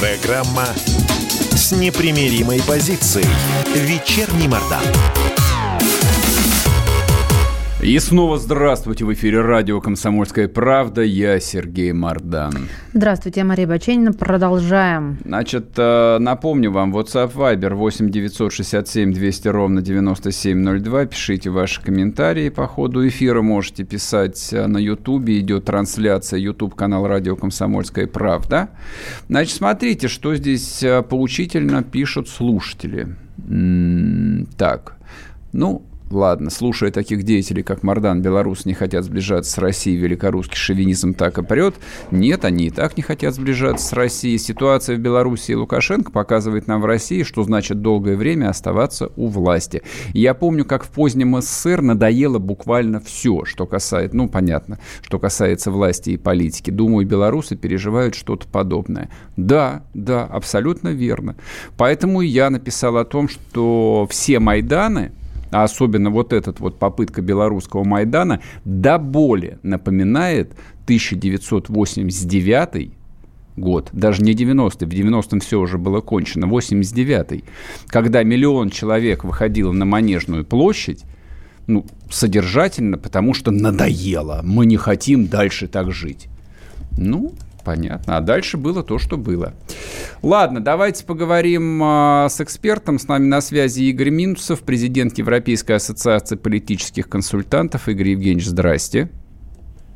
Программа 0.00 0.68
с 1.54 1.72
непримиримой 1.72 2.62
позицией. 2.62 3.28
Вечерний 3.74 4.48
Мордан. 4.48 4.80
И 7.88 7.98
снова 8.00 8.36
здравствуйте 8.36 9.06
в 9.06 9.12
эфире 9.14 9.40
радио 9.40 9.80
«Комсомольская 9.80 10.46
правда». 10.46 11.00
Я 11.00 11.40
Сергей 11.40 11.92
Мордан. 11.92 12.68
Здравствуйте, 12.92 13.40
я 13.40 13.46
Мария 13.46 13.66
Баченина. 13.66 14.12
Продолжаем. 14.12 15.16
Значит, 15.24 15.70
э, 15.78 16.18
напомню 16.18 16.70
вам, 16.70 16.94
WhatsApp 16.94 17.32
Viber 17.32 17.72
8 17.72 18.10
967 18.10 19.14
200 19.14 19.48
ровно 19.48 19.80
9702. 19.80 21.06
Пишите 21.06 21.48
ваши 21.48 21.80
комментарии 21.82 22.50
по 22.50 22.66
ходу 22.66 23.08
эфира. 23.08 23.40
Можете 23.40 23.84
писать 23.84 24.52
э, 24.52 24.66
на 24.66 24.76
YouTube. 24.76 25.26
Идет 25.30 25.64
трансляция 25.64 26.40
YouTube 26.40 26.74
канал 26.74 27.06
радио 27.06 27.36
«Комсомольская 27.36 28.06
правда». 28.06 28.68
Значит, 29.30 29.56
смотрите, 29.56 30.08
что 30.08 30.34
здесь 30.36 30.82
э, 30.82 31.00
поучительно 31.00 31.82
пишут 31.82 32.28
слушатели. 32.28 33.16
Так, 34.58 34.98
ну, 35.52 35.86
Ладно, 36.10 36.48
слушая 36.48 36.90
таких 36.90 37.22
деятелей, 37.22 37.62
как 37.62 37.82
Мардан, 37.82 38.22
белорус 38.22 38.64
не 38.64 38.72
хотят 38.72 39.04
сближаться 39.04 39.52
с 39.52 39.58
Россией, 39.58 39.98
великорусский 39.98 40.56
шовинизм 40.56 41.12
так 41.12 41.38
и 41.38 41.42
прет. 41.42 41.74
Нет, 42.10 42.46
они 42.46 42.68
и 42.68 42.70
так 42.70 42.96
не 42.96 43.02
хотят 43.02 43.34
сближаться 43.34 43.86
с 43.86 43.92
Россией. 43.92 44.38
Ситуация 44.38 44.96
в 44.96 45.00
Беларуси 45.00 45.52
Лукашенко 45.52 46.10
показывает 46.10 46.66
нам 46.66 46.80
в 46.80 46.86
России, 46.86 47.24
что 47.24 47.42
значит 47.42 47.82
долгое 47.82 48.16
время 48.16 48.48
оставаться 48.48 49.10
у 49.16 49.28
власти. 49.28 49.82
я 50.14 50.32
помню, 50.32 50.64
как 50.64 50.84
в 50.84 50.88
позднем 50.88 51.38
СССР 51.40 51.82
надоело 51.82 52.38
буквально 52.38 53.00
все, 53.00 53.44
что 53.44 53.66
касается, 53.66 54.16
ну, 54.16 54.28
понятно, 54.28 54.78
что 55.02 55.18
касается 55.18 55.70
власти 55.70 56.10
и 56.10 56.16
политики. 56.16 56.70
Думаю, 56.70 57.06
белорусы 57.06 57.54
переживают 57.54 58.14
что-то 58.14 58.48
подобное. 58.48 59.10
Да, 59.36 59.82
да, 59.92 60.24
абсолютно 60.24 60.88
верно. 60.88 61.36
Поэтому 61.76 62.22
я 62.22 62.48
написал 62.48 62.96
о 62.96 63.04
том, 63.04 63.28
что 63.28 64.06
все 64.10 64.38
Майданы, 64.38 65.12
а 65.50 65.64
особенно 65.64 66.10
вот 66.10 66.32
этот 66.32 66.60
вот 66.60 66.78
попытка 66.78 67.22
белорусского 67.22 67.84
Майдана, 67.84 68.40
до 68.64 68.98
боли 68.98 69.58
напоминает 69.62 70.52
1989 70.84 72.92
год, 73.56 73.88
даже 73.92 74.22
не 74.22 74.34
90-й, 74.34 74.86
в 74.86 74.88
90-м 74.88 75.40
все 75.40 75.60
уже 75.60 75.78
было 75.78 76.00
кончено, 76.00 76.46
89-й, 76.46 77.44
когда 77.88 78.22
миллион 78.22 78.70
человек 78.70 79.24
выходило 79.24 79.72
на 79.72 79.84
Манежную 79.84 80.44
площадь, 80.44 81.04
ну, 81.66 81.84
содержательно, 82.10 82.96
потому 82.96 83.34
что 83.34 83.50
надоело, 83.50 84.40
мы 84.42 84.64
не 84.64 84.76
хотим 84.76 85.26
дальше 85.26 85.68
так 85.68 85.92
жить. 85.92 86.28
Ну, 86.96 87.34
Понятно. 87.68 88.16
А 88.16 88.20
дальше 88.22 88.56
было 88.56 88.82
то, 88.82 88.98
что 88.98 89.18
было. 89.18 89.52
Ладно, 90.22 90.60
давайте 90.60 91.04
поговорим 91.04 91.82
э, 91.82 92.28
с 92.30 92.40
экспертом. 92.40 92.98
С 92.98 93.08
нами 93.08 93.26
на 93.26 93.42
связи 93.42 93.82
Игорь 93.82 94.08
Минусов, 94.08 94.60
президент 94.60 95.18
Европейской 95.18 95.72
ассоциации 95.72 96.36
политических 96.36 97.10
консультантов. 97.10 97.86
Игорь 97.90 98.08
Евгеньевич, 98.08 98.46
здрасте. 98.46 99.10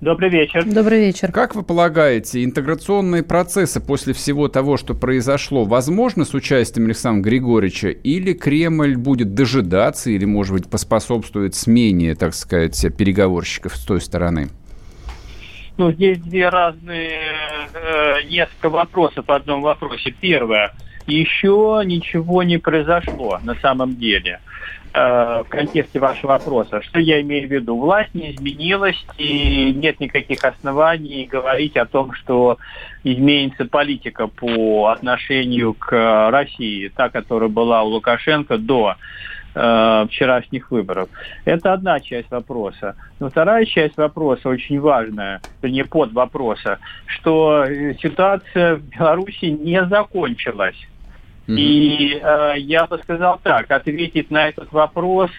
Добрый 0.02 0.28
вечер. 0.28 0.66
Добрый 0.66 1.00
вечер. 1.00 1.32
Как 1.32 1.54
вы 1.54 1.62
полагаете, 1.62 2.44
интеграционные 2.44 3.22
процессы 3.22 3.80
после 3.80 4.12
всего 4.12 4.48
того, 4.48 4.76
что 4.76 4.92
произошло, 4.92 5.64
возможно 5.64 6.26
с 6.26 6.34
участием 6.34 6.84
Александра 6.84 7.22
Григорьевича? 7.22 7.88
Или 7.88 8.34
Кремль 8.34 8.98
будет 8.98 9.32
дожидаться, 9.32 10.10
или, 10.10 10.26
может 10.26 10.52
быть, 10.52 10.66
поспособствует 10.68 11.54
смене, 11.54 12.14
так 12.16 12.34
сказать, 12.34 12.84
переговорщиков 12.98 13.74
с 13.74 13.80
той 13.82 14.02
стороны? 14.02 14.50
Ну, 15.78 15.90
здесь 15.92 16.18
две 16.18 16.48
разные, 16.48 17.18
э, 17.74 18.22
несколько 18.28 18.68
вопросов 18.68 19.26
в 19.26 19.32
одном 19.32 19.62
вопросе. 19.62 20.14
Первое. 20.20 20.72
Еще 21.06 21.82
ничего 21.84 22.42
не 22.42 22.58
произошло 22.58 23.40
на 23.42 23.54
самом 23.56 23.96
деле 23.96 24.40
э, 24.94 25.42
в 25.44 25.48
контексте 25.48 25.98
вашего 25.98 26.32
вопроса. 26.32 26.82
Что 26.82 27.00
я 27.00 27.20
имею 27.22 27.48
в 27.48 27.50
виду? 27.50 27.76
Власть 27.76 28.14
не 28.14 28.32
изменилась, 28.32 29.02
и 29.16 29.72
нет 29.74 29.98
никаких 29.98 30.44
оснований 30.44 31.24
говорить 31.24 31.76
о 31.76 31.86
том, 31.86 32.12
что 32.12 32.58
изменится 33.02 33.64
политика 33.64 34.28
по 34.28 34.88
отношению 34.88 35.74
к 35.74 36.30
России, 36.30 36.88
та, 36.94 37.08
которая 37.08 37.48
была 37.48 37.82
у 37.82 37.88
Лукашенко 37.88 38.58
до 38.58 38.96
э, 39.54 40.06
вчерашних 40.08 40.70
выборов. 40.70 41.08
Это 41.44 41.72
одна 41.72 42.00
часть 42.00 42.30
вопроса. 42.30 42.96
Но 43.20 43.30
вторая 43.30 43.64
часть 43.64 43.96
вопроса 43.96 44.48
очень 44.48 44.80
важная, 44.80 45.40
вернее, 45.60 45.84
под 45.84 46.12
вопроса, 46.12 46.78
что 47.06 47.64
э, 47.64 47.94
ситуация 48.00 48.76
в 48.76 48.82
Беларуси 48.82 49.46
не 49.46 49.84
закончилась. 49.86 50.76
Mm-hmm. 51.46 51.56
И 51.56 52.20
э, 52.22 52.54
я 52.58 52.86
бы 52.86 52.98
сказал 52.98 53.40
так, 53.42 53.70
ответить 53.70 54.30
на 54.30 54.48
этот 54.48 54.70
вопрос 54.72 55.30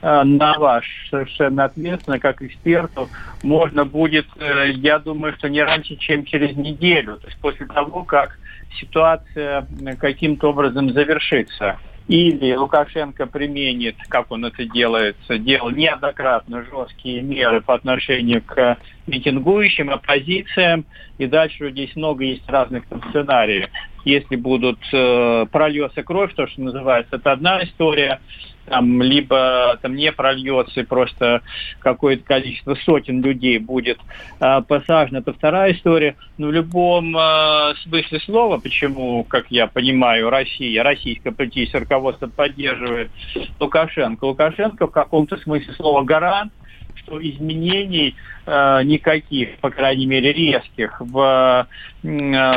э, 0.00 0.22
на 0.24 0.54
ваш 0.58 0.86
совершенно 1.10 1.64
ответственно, 1.64 2.18
как 2.18 2.40
эксперту, 2.42 3.08
можно 3.42 3.84
будет, 3.84 4.26
э, 4.38 4.70
я 4.70 4.98
думаю, 4.98 5.34
что 5.34 5.48
не 5.48 5.62
раньше, 5.62 5.96
чем 5.96 6.24
через 6.24 6.56
неделю, 6.56 7.18
то 7.18 7.26
есть 7.26 7.38
после 7.40 7.66
того, 7.66 8.04
как 8.04 8.38
ситуация 8.80 9.66
каким-то 9.98 10.50
образом 10.50 10.92
завершится 10.92 11.78
или 12.10 12.56
Лукашенко 12.56 13.26
применит, 13.26 13.94
как 14.08 14.32
он 14.32 14.44
это 14.44 14.64
делает, 14.64 15.16
делал 15.28 15.70
неоднократно 15.70 16.64
жесткие 16.64 17.22
меры 17.22 17.60
по 17.60 17.74
отношению 17.74 18.42
к 18.42 18.78
митингующим, 19.06 19.90
оппозициям, 19.90 20.86
и 21.18 21.26
дальше 21.26 21.70
здесь 21.70 21.94
много 21.94 22.24
есть 22.24 22.48
разных 22.48 22.82
сценариев. 23.10 23.68
Если 24.04 24.34
будут 24.34 24.80
э, 24.92 25.46
прольется 25.52 26.02
кровь, 26.02 26.34
то, 26.34 26.48
что 26.48 26.60
называется, 26.62 27.14
это 27.14 27.30
одна 27.30 27.62
история 27.62 28.20
там, 28.66 29.02
либо 29.02 29.78
там 29.82 29.96
не 29.96 30.12
прольется 30.12 30.80
и 30.80 30.84
просто 30.84 31.42
какое-то 31.80 32.24
количество 32.24 32.74
сотен 32.74 33.22
людей 33.22 33.58
будет 33.58 33.98
э, 34.40 34.62
посажено, 34.66 35.18
это 35.18 35.32
вторая 35.32 35.72
история. 35.72 36.16
Но 36.38 36.48
в 36.48 36.52
любом 36.52 37.16
э, 37.16 37.74
смысле 37.82 38.20
слова, 38.20 38.58
почему, 38.58 39.24
как 39.24 39.46
я 39.50 39.66
понимаю, 39.66 40.30
Россия, 40.30 40.82
российское 40.82 41.32
политическое 41.32 41.80
руководство 41.80 42.28
поддерживает 42.28 43.10
Лукашенко. 43.58 44.24
Лукашенко 44.24 44.86
в 44.86 44.90
каком-то 44.90 45.36
смысле 45.36 45.72
слова 45.74 46.02
гарант 46.04 46.52
что 46.96 47.20
изменений 47.20 48.14
э, 48.46 48.82
никаких, 48.84 49.56
по 49.58 49.70
крайней 49.70 50.06
мере 50.06 50.32
резких, 50.32 51.00
в, 51.00 51.66
э, 52.02 52.06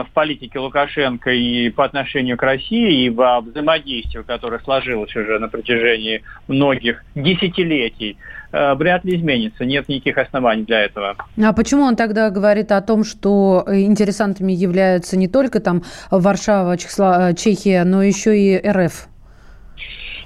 в 0.03 0.07
политике 0.13 0.59
Лукашенко 0.59 1.31
и 1.31 1.69
по 1.69 1.85
отношению 1.85 2.37
к 2.37 2.43
России, 2.43 3.05
и 3.05 3.09
во 3.09 3.41
взаимодействии, 3.41 4.21
которое 4.21 4.59
сложилось 4.59 5.15
уже 5.15 5.39
на 5.39 5.47
протяжении 5.47 6.23
многих 6.47 7.03
десятилетий, 7.15 8.17
э, 8.51 8.75
вряд 8.75 9.05
ли 9.05 9.17
изменится. 9.17 9.65
Нет 9.65 9.87
никаких 9.87 10.17
оснований 10.17 10.63
для 10.63 10.81
этого. 10.81 11.15
А 11.41 11.53
почему 11.53 11.83
он 11.83 11.95
тогда 11.95 12.29
говорит 12.29 12.71
о 12.71 12.81
том, 12.81 13.03
что 13.03 13.65
интересантами 13.67 14.53
являются 14.53 15.17
не 15.17 15.27
только 15.27 15.59
там 15.59 15.83
Варшава, 16.11 16.77
Чехия, 16.77 17.83
но 17.83 18.03
еще 18.03 18.37
и 18.37 18.61
РФ? 18.67 19.07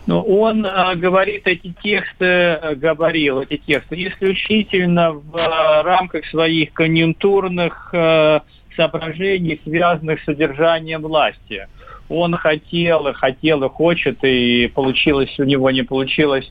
Но 0.08 0.22
он 0.24 0.66
э, 0.66 0.96
говорит 0.96 1.42
эти 1.46 1.74
тексты, 1.84 2.26
э, 2.26 2.76
говорил 2.76 3.42
эти 3.42 3.58
тексты 3.58 4.08
исключительно 4.08 5.12
в 5.12 5.36
э, 5.36 5.82
рамках 5.84 6.26
своих 6.28 6.72
конъюнктурных 6.74 7.90
э, 7.94 8.40
соображений, 8.78 9.60
связанных 9.66 10.22
с 10.22 10.24
содержанием 10.24 11.02
власти. 11.02 11.68
Он 12.08 12.36
хотел, 12.36 13.12
хотел, 13.14 13.66
и 13.66 13.70
хочет, 13.70 14.24
и 14.24 14.72
получилось 14.74 15.38
у 15.40 15.44
него, 15.44 15.70
не 15.72 15.84
получилось 15.84 16.50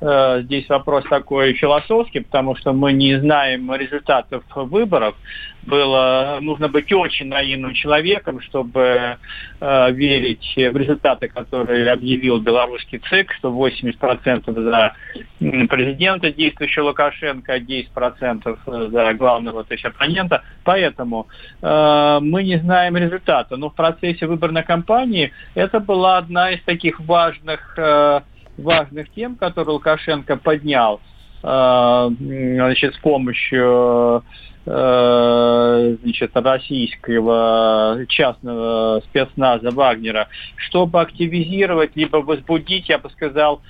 здесь 0.00 0.68
вопрос 0.68 1.04
такой 1.10 1.52
философский, 1.52 2.20
потому 2.20 2.56
что 2.56 2.72
мы 2.72 2.92
не 2.92 3.20
знаем 3.20 3.72
результатов 3.74 4.42
выборов. 4.54 5.14
Было 5.62 6.38
нужно 6.40 6.68
быть 6.68 6.90
очень 6.92 7.26
наивным 7.26 7.74
человеком, 7.74 8.40
чтобы 8.40 9.18
э, 9.60 9.92
верить 9.92 10.54
в 10.56 10.76
результаты, 10.76 11.28
которые 11.28 11.90
объявил 11.90 12.40
белорусский 12.40 12.98
ЦИК, 12.98 13.32
что 13.34 13.50
80% 13.50 14.54
за 14.54 14.94
президента 15.38 16.32
действующего 16.32 16.84
Лукашенко, 16.84 17.52
а 17.52 17.58
10% 17.58 18.90
за 18.90 19.14
главного 19.14 19.64
то 19.64 19.74
есть 19.74 19.84
оппонента. 19.84 20.42
Поэтому 20.64 21.26
э, 21.60 22.18
мы 22.22 22.42
не 22.42 22.56
знаем 22.56 22.96
результата. 22.96 23.56
Но 23.56 23.68
в 23.68 23.74
процессе 23.74 24.26
выборной 24.26 24.62
кампании 24.62 25.32
это 25.54 25.78
была 25.80 26.18
одна 26.18 26.52
из 26.52 26.62
таких 26.62 27.00
важных 27.00 27.74
э, 27.76 28.20
важных 28.62 29.10
тем, 29.10 29.36
которые 29.36 29.74
Лукашенко 29.74 30.36
поднял 30.36 31.00
э, 31.42 32.08
значит, 32.18 32.94
с 32.94 32.98
помощью 32.98 34.24
э, 34.66 35.96
значит, 36.02 36.30
российского 36.34 38.04
частного 38.08 39.00
спецназа 39.06 39.70
Вагнера, 39.70 40.28
чтобы 40.56 41.00
активизировать, 41.00 41.96
либо 41.96 42.18
возбудить, 42.18 42.88
я 42.88 42.98
бы 42.98 43.10
сказал, 43.10 43.62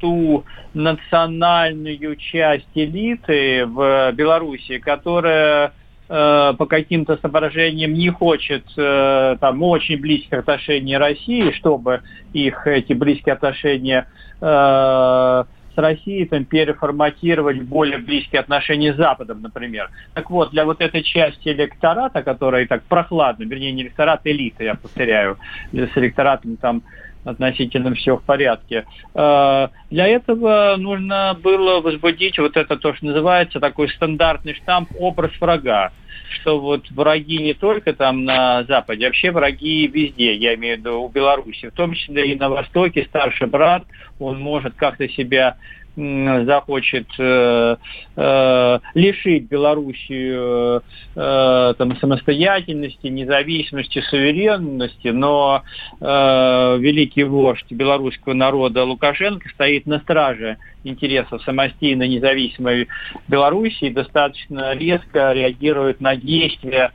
ту 0.00 0.44
национальную 0.74 2.16
часть 2.16 2.68
элиты 2.74 3.64
в 3.66 4.12
Беларуси, 4.12 4.78
которая 4.78 5.72
по 6.08 6.66
каким-то 6.66 7.16
соображениям 7.16 7.94
не 7.94 8.10
хочет 8.10 8.64
э, 8.76 9.36
там 9.40 9.62
очень 9.62 9.98
близких 9.98 10.38
отношений 10.38 10.98
России, 10.98 11.50
чтобы 11.52 12.02
их 12.34 12.66
эти 12.66 12.92
близкие 12.92 13.32
отношения 13.32 14.06
э, 14.40 15.44
с 15.74 15.78
Россией 15.78 16.26
там, 16.26 16.44
переформатировать 16.44 17.58
в 17.58 17.68
более 17.68 17.98
близкие 17.98 18.40
отношения 18.40 18.92
с 18.92 18.96
Западом, 18.96 19.42
например. 19.42 19.90
Так 20.14 20.30
вот, 20.30 20.50
для 20.50 20.64
вот 20.64 20.80
этой 20.80 21.02
части 21.02 21.48
электората, 21.48 22.22
которая 22.22 22.66
так 22.66 22.82
прохладно, 22.84 23.44
вернее, 23.44 23.72
не 23.72 23.82
электорат, 23.82 24.20
элита, 24.24 24.64
я 24.64 24.74
повторяю, 24.74 25.38
с 25.72 25.96
электоратом 25.96 26.56
там 26.56 26.82
относительно 27.24 27.94
все 27.94 28.16
в 28.16 28.22
порядке. 28.22 28.84
Для 29.14 29.70
этого 29.90 30.76
нужно 30.78 31.36
было 31.42 31.80
возбудить 31.80 32.38
вот 32.38 32.56
это 32.56 32.76
то, 32.76 32.94
что 32.94 33.06
называется 33.06 33.60
такой 33.60 33.88
стандартный 33.88 34.54
штамп 34.54 34.90
«образ 34.98 35.32
врага» 35.40 35.92
что 36.40 36.58
вот 36.58 36.90
враги 36.90 37.38
не 37.38 37.54
только 37.54 37.92
там 37.92 38.24
на 38.24 38.64
Западе, 38.64 39.06
вообще 39.06 39.30
враги 39.30 39.86
везде, 39.86 40.34
я 40.34 40.54
имею 40.54 40.76
в 40.76 40.78
виду 40.80 41.02
у 41.02 41.08
Беларуси, 41.08 41.68
в 41.68 41.72
том 41.72 41.94
числе 41.94 42.32
и 42.32 42.38
на 42.38 42.48
Востоке 42.48 43.04
старший 43.04 43.46
брат, 43.46 43.84
он 44.18 44.40
может 44.40 44.74
как-то 44.74 45.08
себя 45.08 45.56
захочет 45.96 47.06
э, 47.18 47.76
э, 48.16 48.78
лишить 48.94 49.48
Белоруссию 49.48 50.82
э, 51.14 51.74
там, 51.78 51.96
самостоятельности, 51.98 53.06
независимости, 53.06 54.00
суверенности, 54.00 55.08
но 55.08 55.62
э, 56.00 56.76
великий 56.78 57.24
вождь 57.24 57.70
белорусского 57.70 58.34
народа 58.34 58.84
Лукашенко 58.84 59.48
стоит 59.50 59.86
на 59.86 60.00
страже 60.00 60.58
интересов 60.82 61.42
самостийно 61.42 62.08
независимой 62.08 62.88
Белоруссии, 63.28 63.90
достаточно 63.90 64.74
резко 64.74 65.32
реагирует 65.32 66.00
на 66.00 66.16
действия 66.16 66.92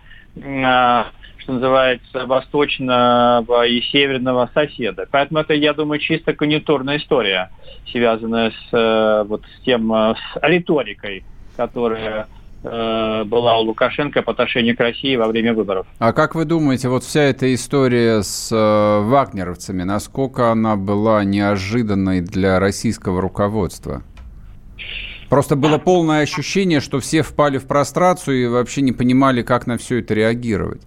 что 1.50 1.54
называется, 1.54 2.26
восточного 2.28 3.66
и 3.66 3.82
северного 3.82 4.50
соседа. 4.54 5.08
Поэтому 5.10 5.40
это, 5.40 5.54
я 5.56 5.74
думаю, 5.74 6.00
чисто 6.00 6.34
конъюнктурная 6.34 6.98
история, 6.98 7.50
связанная 7.92 8.52
с, 8.52 8.74
э, 8.74 9.24
вот, 9.28 9.42
с 9.46 9.66
тем, 9.66 9.92
э, 9.92 10.14
с 10.14 10.40
риторикой, 10.44 11.24
которая 11.58 12.28
э, 12.64 13.24
была 13.24 13.58
у 13.58 13.64
Лукашенко 13.64 14.22
по 14.22 14.32
отношению 14.34 14.78
к 14.78 14.80
России 14.80 15.16
во 15.16 15.28
время 15.28 15.56
выборов. 15.56 15.88
А 15.98 16.14
как 16.14 16.36
вы 16.36 16.46
думаете, 16.46 16.88
вот 16.88 17.04
вся 17.04 17.22
эта 17.22 17.52
история 17.52 18.22
с 18.22 18.52
вагнеровцами, 18.52 19.82
насколько 19.82 20.52
она 20.52 20.76
была 20.76 21.24
неожиданной 21.24 22.22
для 22.22 22.60
российского 22.60 23.22
руководства? 23.22 24.04
Просто 25.30 25.56
было 25.56 25.80
полное 25.80 26.22
ощущение, 26.22 26.80
что 26.80 27.00
все 27.00 27.24
впали 27.24 27.58
в 27.58 27.66
прострацию 27.66 28.44
и 28.44 28.48
вообще 28.48 28.82
не 28.82 28.92
понимали, 28.92 29.42
как 29.42 29.66
на 29.66 29.78
все 29.78 30.00
это 30.00 30.14
реагировать. 30.14 30.82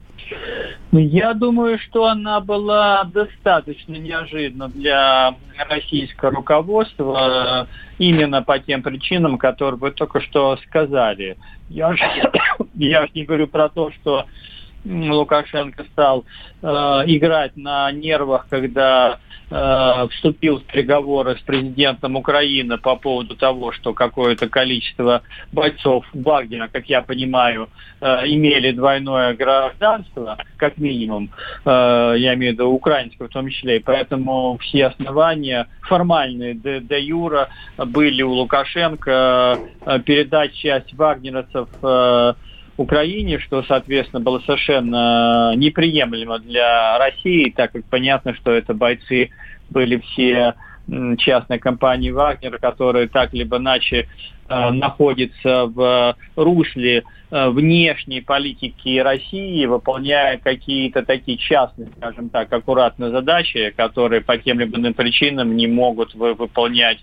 Я 0.92 1.32
думаю, 1.34 1.78
что 1.78 2.06
она 2.06 2.40
была 2.40 3.04
достаточно 3.04 3.94
неожиданна 3.94 4.68
для 4.68 5.34
российского 5.68 6.32
руководства 6.32 7.66
именно 7.98 8.42
по 8.42 8.58
тем 8.58 8.82
причинам, 8.82 9.38
которые 9.38 9.78
вы 9.78 9.90
только 9.92 10.20
что 10.20 10.58
сказали. 10.66 11.36
Я 11.68 11.96
же, 11.96 12.04
я 12.74 13.02
же 13.02 13.10
не 13.14 13.24
говорю 13.24 13.46
про 13.46 13.68
то, 13.68 13.90
что 13.92 14.26
Лукашенко 14.84 15.84
стал 15.92 16.24
э, 16.60 16.66
играть 16.66 17.56
на 17.56 17.90
нервах, 17.92 18.46
когда 18.50 19.20
э, 19.50 20.08
вступил 20.10 20.58
в 20.58 20.64
переговоры 20.64 21.36
с 21.36 21.40
президентом 21.40 22.16
Украины 22.16 22.78
по 22.78 22.96
поводу 22.96 23.36
того, 23.36 23.72
что 23.72 23.92
какое-то 23.92 24.48
количество 24.48 25.22
бойцов 25.52 26.04
Вагнера, 26.12 26.68
как 26.68 26.86
я 26.86 27.02
понимаю, 27.02 27.68
э, 28.00 28.06
имели 28.26 28.72
двойное 28.72 29.34
гражданство, 29.34 30.38
как 30.56 30.78
минимум, 30.78 31.30
э, 31.64 32.14
я 32.18 32.34
имею 32.34 32.52
в 32.52 32.54
виду 32.54 32.68
украинское 32.70 33.28
в 33.28 33.30
том 33.30 33.48
числе, 33.48 33.76
и 33.76 33.80
поэтому 33.80 34.58
все 34.58 34.86
основания 34.86 35.68
формальные 35.82 36.54
де, 36.54 36.80
де 36.80 37.00
юра 37.00 37.48
были 37.76 38.22
у 38.22 38.30
Лукашенко 38.30 39.58
э, 39.86 40.00
передать 40.00 40.54
часть 40.54 40.92
вагнеровцев 40.94 41.68
э, 41.82 42.34
Украине, 42.82 43.38
что, 43.38 43.62
соответственно, 43.62 44.20
было 44.20 44.40
совершенно 44.40 45.54
неприемлемо 45.56 46.38
для 46.38 46.98
России, 46.98 47.50
так 47.50 47.72
как 47.72 47.84
понятно, 47.86 48.34
что 48.34 48.50
это 48.50 48.74
бойцы 48.74 49.30
были 49.70 49.98
все 49.98 50.54
частной 51.18 51.58
компании 51.58 52.10
«Вагнер», 52.10 52.58
которые 52.58 53.08
так 53.08 53.32
либо 53.32 53.58
иначе 53.58 54.08
э, 54.48 54.70
находятся 54.70 55.66
в 55.66 56.16
русле 56.36 57.04
э, 57.30 57.48
внешней 57.50 58.20
политики 58.20 58.98
России, 58.98 59.64
выполняя 59.64 60.38
какие-то 60.38 61.04
такие 61.04 61.38
частные, 61.38 61.88
скажем 61.96 62.28
так, 62.30 62.52
аккуратные 62.52 63.10
задачи, 63.10 63.72
которые 63.76 64.22
по 64.22 64.36
тем 64.36 64.58
либо 64.58 64.78
иным 64.78 64.94
причинам 64.94 65.56
не 65.56 65.66
могут 65.66 66.14
выполнять. 66.14 66.98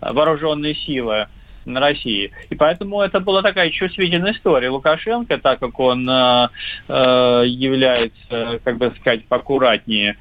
Вооруженные 0.00 0.74
силы 0.74 1.26
на 1.64 1.80
России. 1.80 2.32
И 2.50 2.54
поэтому 2.54 3.00
это 3.00 3.20
была 3.20 3.42
такая 3.42 3.70
чувствительная 3.70 4.32
история. 4.32 4.70
Лукашенко, 4.70 5.38
так 5.38 5.60
как 5.60 5.78
он 5.78 6.08
э, 6.08 6.48
э, 6.88 7.42
является, 7.46 8.60
как 8.64 8.78
бы 8.78 8.92
сказать, 9.00 9.26
поаккуратнее, 9.26 10.16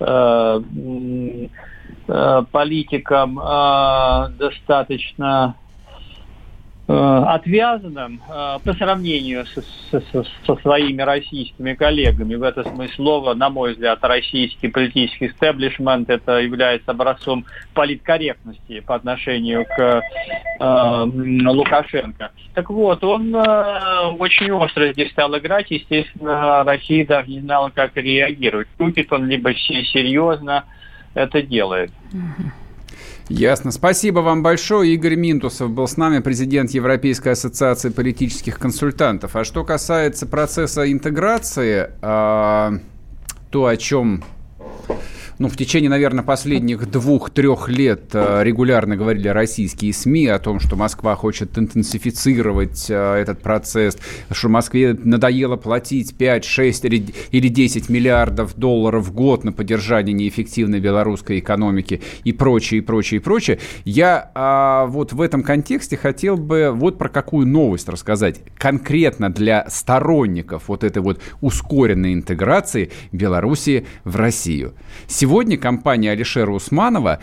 э, 0.00 0.60
э, 2.08 2.42
политиком 2.50 3.38
э, 3.38 4.28
достаточно 4.38 5.54
отвязанным 6.92 8.20
э, 8.28 8.58
по 8.64 8.72
сравнению 8.72 9.44
со, 9.46 9.62
со, 9.90 10.24
со 10.46 10.56
своими 10.56 11.02
российскими 11.02 11.74
коллегами. 11.74 12.34
В 12.34 12.42
этом 12.42 12.64
смысле 12.64 12.94
слова, 12.94 13.34
на 13.34 13.50
мой 13.50 13.72
взгляд, 13.72 13.98
российский 14.02 14.68
политический 14.68 15.26
истеблишмент 15.26 16.08
это 16.08 16.38
является 16.38 16.92
образцом 16.92 17.44
политкорректности 17.74 18.80
по 18.80 18.94
отношению 18.94 19.66
к 19.66 20.02
э, 20.60 21.50
Лукашенко. 21.50 22.30
Так 22.54 22.70
вот, 22.70 23.04
он 23.04 23.34
э, 23.34 24.06
очень 24.18 24.50
остро 24.50 24.90
здесь 24.92 25.10
стал 25.10 25.36
играть. 25.36 25.70
Естественно, 25.70 26.64
Россия 26.64 27.06
даже 27.06 27.28
не 27.28 27.40
знала, 27.40 27.70
как 27.74 27.96
реагировать. 27.96 28.68
Шутит 28.78 29.12
он 29.12 29.26
либо 29.26 29.54
серьезно 29.54 30.64
это 31.14 31.42
делает. 31.42 31.90
Ясно. 33.28 33.72
Спасибо 33.72 34.20
вам 34.20 34.42
большое. 34.42 34.94
Игорь 34.94 35.16
Минтусов 35.16 35.70
был 35.70 35.86
с 35.86 35.98
нами, 35.98 36.20
президент 36.20 36.70
Европейской 36.70 37.30
ассоциации 37.30 37.90
политических 37.90 38.58
консультантов. 38.58 39.36
А 39.36 39.44
что 39.44 39.64
касается 39.64 40.26
процесса 40.26 40.90
интеграции, 40.90 41.90
а, 42.00 42.72
то, 43.50 43.66
о 43.66 43.76
чем 43.76 44.24
ну, 45.38 45.48
в 45.48 45.56
течение, 45.56 45.88
наверное, 45.88 46.24
последних 46.24 46.90
двух-трех 46.90 47.68
лет 47.68 48.10
э, 48.12 48.40
регулярно 48.42 48.96
говорили 48.96 49.28
российские 49.28 49.92
СМИ 49.92 50.26
о 50.26 50.38
том, 50.40 50.58
что 50.58 50.74
Москва 50.74 51.14
хочет 51.14 51.56
интенсифицировать 51.56 52.86
э, 52.90 53.14
этот 53.14 53.40
процесс, 53.40 53.98
что 54.32 54.48
Москве 54.48 54.98
надоело 55.00 55.54
платить 55.56 56.16
5, 56.16 56.44
6 56.44 56.84
или 56.84 57.48
10 57.48 57.88
миллиардов 57.88 58.56
долларов 58.56 59.06
в 59.06 59.12
год 59.12 59.44
на 59.44 59.52
поддержание 59.52 60.12
неэффективной 60.12 60.80
белорусской 60.80 61.38
экономики 61.38 62.02
и 62.24 62.32
прочее, 62.32 62.78
и 62.78 62.80
прочее, 62.80 63.20
и 63.20 63.22
прочее. 63.22 63.60
Я 63.84 64.32
а, 64.34 64.86
вот 64.86 65.12
в 65.12 65.20
этом 65.20 65.44
контексте 65.44 65.96
хотел 65.96 66.36
бы 66.36 66.72
вот 66.74 66.98
про 66.98 67.08
какую 67.08 67.46
новость 67.46 67.88
рассказать. 67.88 68.40
Конкретно 68.56 69.30
для 69.30 69.66
сторонников 69.68 70.64
вот 70.66 70.82
этой 70.82 71.00
вот 71.00 71.20
ускоренной 71.40 72.12
интеграции 72.12 72.90
Белоруссии 73.12 73.86
в 74.02 74.16
Россию. 74.16 74.74
Сегодня 75.06 75.27
Сегодня 75.28 75.58
компания 75.58 76.12
Алишера 76.12 76.50
Усманова 76.50 77.18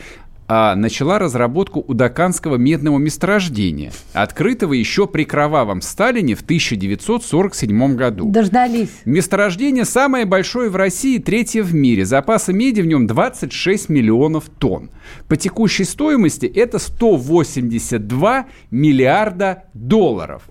а, 0.48 0.76
начала 0.76 1.18
разработку 1.18 1.80
удаканского 1.80 2.58
медного 2.58 2.98
месторождения, 2.98 3.92
открытого 4.14 4.74
еще 4.74 5.08
при 5.08 5.24
кровавом 5.24 5.82
Сталине 5.82 6.36
в 6.36 6.42
1947 6.42 7.96
году. 7.96 8.30
Дождались. 8.30 8.90
Месторождение 9.06 9.86
самое 9.86 10.26
большое 10.26 10.70
в 10.70 10.76
России, 10.76 11.18
третье 11.18 11.64
в 11.64 11.74
мире. 11.74 12.06
Запасы 12.06 12.54
меди 12.54 12.82
в 12.82 12.86
нем 12.86 13.08
26 13.08 13.90
миллионов 13.90 14.46
тонн. 14.60 14.92
По 15.28 15.36
текущей 15.36 15.84
стоимости 15.84 16.46
это 16.46 16.78
182 16.78 18.46
миллиарда 18.70 19.64
долларов. 19.74 20.44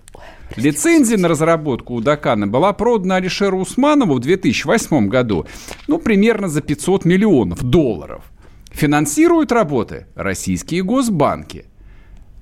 Лицензия 0.57 1.17
на 1.17 1.27
разработку 1.27 1.95
Удакана 1.95 2.47
была 2.47 2.71
продана 2.73 3.15
Алишеру 3.15 3.59
Усманову 3.59 4.15
в 4.15 4.19
2008 4.19 5.07
году, 5.07 5.45
ну, 5.87 5.97
примерно 5.97 6.47
за 6.47 6.61
500 6.61 7.03
миллионов 7.03 7.63
долларов. 7.63 8.23
Финансируют 8.75 9.53
работы 9.53 10.07
российские 10.15 10.83
госбанки. 10.83 11.67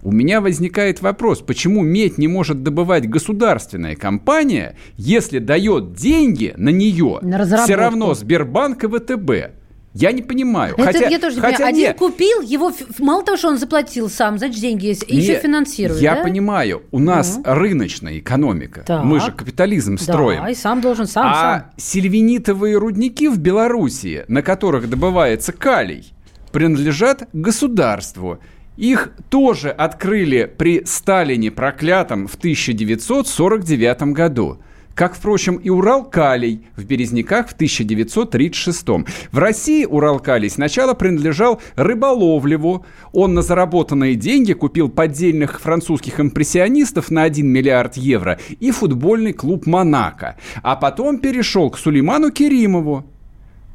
У 0.01 0.11
меня 0.11 0.41
возникает 0.41 0.99
вопрос, 0.99 1.41
почему 1.41 1.83
медь 1.83 2.17
не 2.17 2.27
может 2.27 2.63
добывать 2.63 3.07
государственная 3.07 3.95
компания, 3.95 4.75
если 4.97 5.37
дает 5.37 5.93
деньги 5.93 6.55
на 6.57 6.69
нее 6.69 7.19
на 7.21 7.45
все 7.45 7.75
равно 7.75 8.15
Сбербанк 8.15 8.83
и 8.83 8.87
ВТБ? 8.87 9.59
Я 9.93 10.11
не 10.11 10.23
понимаю. 10.23 10.73
Это 10.75 10.85
хотя, 10.85 11.07
я 11.07 11.19
тоже 11.19 11.35
не 11.35 11.41
хотя 11.41 11.57
понимаю. 11.57 11.75
Один 11.75 11.87
нет. 11.89 11.97
купил, 11.97 12.41
его 12.41 12.73
мало 12.97 13.23
того, 13.23 13.37
что 13.37 13.49
он 13.49 13.59
заплатил 13.59 14.09
сам, 14.09 14.39
за 14.39 14.49
деньги 14.49 14.87
есть, 14.87 15.07
нет, 15.07 15.11
еще 15.11 15.35
финансирует. 15.35 16.01
Я 16.01 16.15
да? 16.15 16.23
понимаю. 16.23 16.81
У 16.89 16.97
нас 16.97 17.37
угу. 17.37 17.43
рыночная 17.45 18.17
экономика. 18.17 18.83
Так. 18.87 19.03
Мы 19.03 19.19
же 19.19 19.31
капитализм 19.31 19.99
строим. 19.99 20.41
Да, 20.41 20.49
и 20.49 20.55
сам 20.55 20.81
должен 20.81 21.05
сам. 21.05 21.27
А 21.27 21.33
сам. 21.35 21.71
сильвинитовые 21.77 22.75
рудники 22.79 23.27
в 23.27 23.37
Белоруссии, 23.37 24.25
на 24.27 24.41
которых 24.41 24.89
добывается 24.89 25.53
калий, 25.53 26.11
принадлежат 26.53 27.27
государству. 27.33 28.39
Их 28.77 29.11
тоже 29.29 29.69
открыли 29.69 30.51
при 30.57 30.85
Сталине 30.85 31.51
проклятом 31.51 32.27
в 32.27 32.35
1949 32.35 34.13
году 34.13 34.59
как, 34.95 35.15
впрочем, 35.15 35.55
и 35.55 35.69
Урал-Калий 35.69 36.65
в 36.75 36.85
Березняках 36.85 37.49
в 37.49 37.53
1936 37.53 38.87
В 39.31 39.37
России 39.37 39.85
Урал-Калий 39.85 40.49
сначала 40.49 40.93
принадлежал 40.93 41.61
Рыболовлеву. 41.75 42.85
Он 43.11 43.33
на 43.33 43.41
заработанные 43.41 44.15
деньги 44.15 44.53
купил 44.53 44.89
поддельных 44.89 45.59
французских 45.61 46.19
импрессионистов 46.19 47.09
на 47.09 47.23
1 47.23 47.45
миллиард 47.45 47.97
евро 47.97 48.39
и 48.59 48.71
футбольный 48.71 49.33
клуб 49.33 49.65
«Монако». 49.65 50.37
А 50.61 50.75
потом 50.75 51.17
перешел 51.17 51.69
к 51.71 51.77
Сулейману 51.77 52.31
Керимову. 52.31 53.05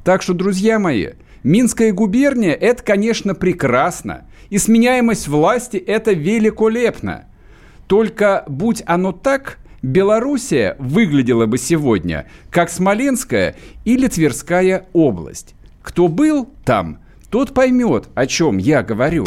Так 0.05 0.23
что, 0.23 0.35
друзья 0.35 0.79
мои, 0.79 1.09
Минская 1.43 1.93
губерния– 1.93 2.53
это, 2.61 2.83
конечно, 2.83 3.35
прекрасно. 3.35 4.27
И 4.51 4.59
сменяемость 4.59 5.29
власти– 5.29 5.77
это 5.87 6.13
великолепно. 6.13 7.27
Только 7.87 8.45
будь 8.47 8.83
оно 8.87 9.13
так– 9.13 9.59
Белоруссия 9.83 10.75
выглядела 10.79 11.47
бы 11.47 11.57
сегодня 11.57 12.27
как 12.51 12.69
Смоленская 12.69 13.55
или 13.85 14.09
Тверская 14.09 14.87
область. 14.93 15.55
Кто 15.83 16.09
был 16.09 16.49
там, 16.65 16.99
тот 17.31 17.55
поймет, 17.55 18.09
о 18.15 18.27
чем 18.27 18.59
я 18.59 18.83
говорю. 18.83 19.27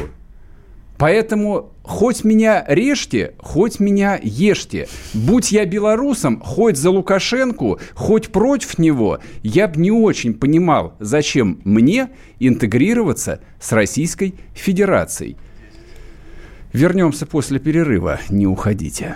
Поэтому 1.02 1.74
хоть 1.82 2.24
меня 2.24 2.64
режьте, 2.68 3.34
хоть 3.40 3.80
меня 3.80 4.20
ешьте. 4.22 4.88
Будь 5.16 5.52
я 5.52 5.66
белорусом, 5.66 6.40
хоть 6.40 6.78
за 6.78 6.92
Лукашенко, 6.92 7.78
хоть 7.96 8.28
против 8.28 8.78
него, 8.78 9.18
я 9.42 9.68
бы 9.68 9.82
не 9.82 9.90
очень 9.90 10.36
понимал, 10.36 10.94
зачем 11.00 11.60
мне 11.64 12.10
интегрироваться 12.40 13.42
с 13.60 13.72
Российской 13.72 14.36
Федерацией. 14.54 15.38
Вернемся 16.72 17.26
после 17.26 17.58
перерыва, 17.58 18.20
не 18.30 18.46
уходите. 18.46 19.16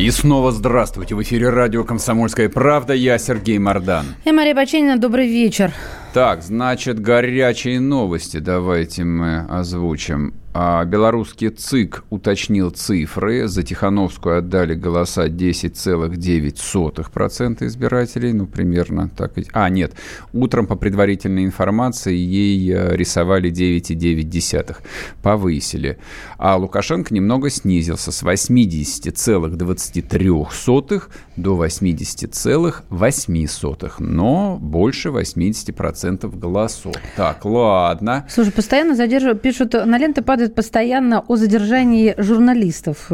И 0.00 0.10
снова 0.10 0.50
здравствуйте. 0.50 1.14
В 1.14 1.20
эфире 1.20 1.50
радио 1.50 1.84
«Комсомольская 1.84 2.48
правда». 2.48 2.94
Я 2.94 3.18
Сергей 3.18 3.58
Мордан. 3.58 4.06
И 4.24 4.32
Мария 4.32 4.54
Баченина. 4.54 4.96
Добрый 4.96 5.28
вечер. 5.28 5.74
Так, 6.12 6.42
значит, 6.42 6.98
горячие 6.98 7.78
новости 7.78 8.38
давайте 8.38 9.04
мы 9.04 9.46
озвучим. 9.48 10.34
А 10.52 10.84
белорусский 10.84 11.50
ЦИК 11.50 12.02
уточнил 12.10 12.70
цифры. 12.70 13.46
За 13.46 13.62
Тихановскую 13.62 14.38
отдали 14.38 14.74
голоса 14.74 15.28
10,9% 15.28 17.66
избирателей. 17.66 18.32
Ну, 18.32 18.46
примерно 18.46 19.08
так. 19.08 19.34
А, 19.52 19.68
нет. 19.68 19.92
Утром 20.32 20.66
по 20.66 20.74
предварительной 20.74 21.44
информации 21.44 22.16
ей 22.16 22.72
э, 22.72 22.96
рисовали 22.96 23.52
9,9. 23.52 24.78
Повысили. 25.22 25.98
А 26.36 26.56
Лукашенко 26.56 27.14
немного 27.14 27.48
снизился 27.48 28.10
с 28.10 28.24
80,23 28.24 31.02
до 31.36 31.64
80,8. 31.64 33.92
Но 34.00 34.58
больше 34.60 35.10
80% 35.10 35.99
голосов. 36.34 36.94
Так, 37.16 37.44
ладно. 37.44 38.26
Слушай, 38.28 38.52
постоянно 38.52 38.94
задерживают, 38.94 39.42
пишут, 39.42 39.72
на 39.72 39.96
ленты 39.98 40.22
падают 40.22 40.50
докладывают 40.50 40.54
постоянно 40.54 41.20
о 41.26 41.36
задержании 41.36 42.14
журналистов. 42.18 43.10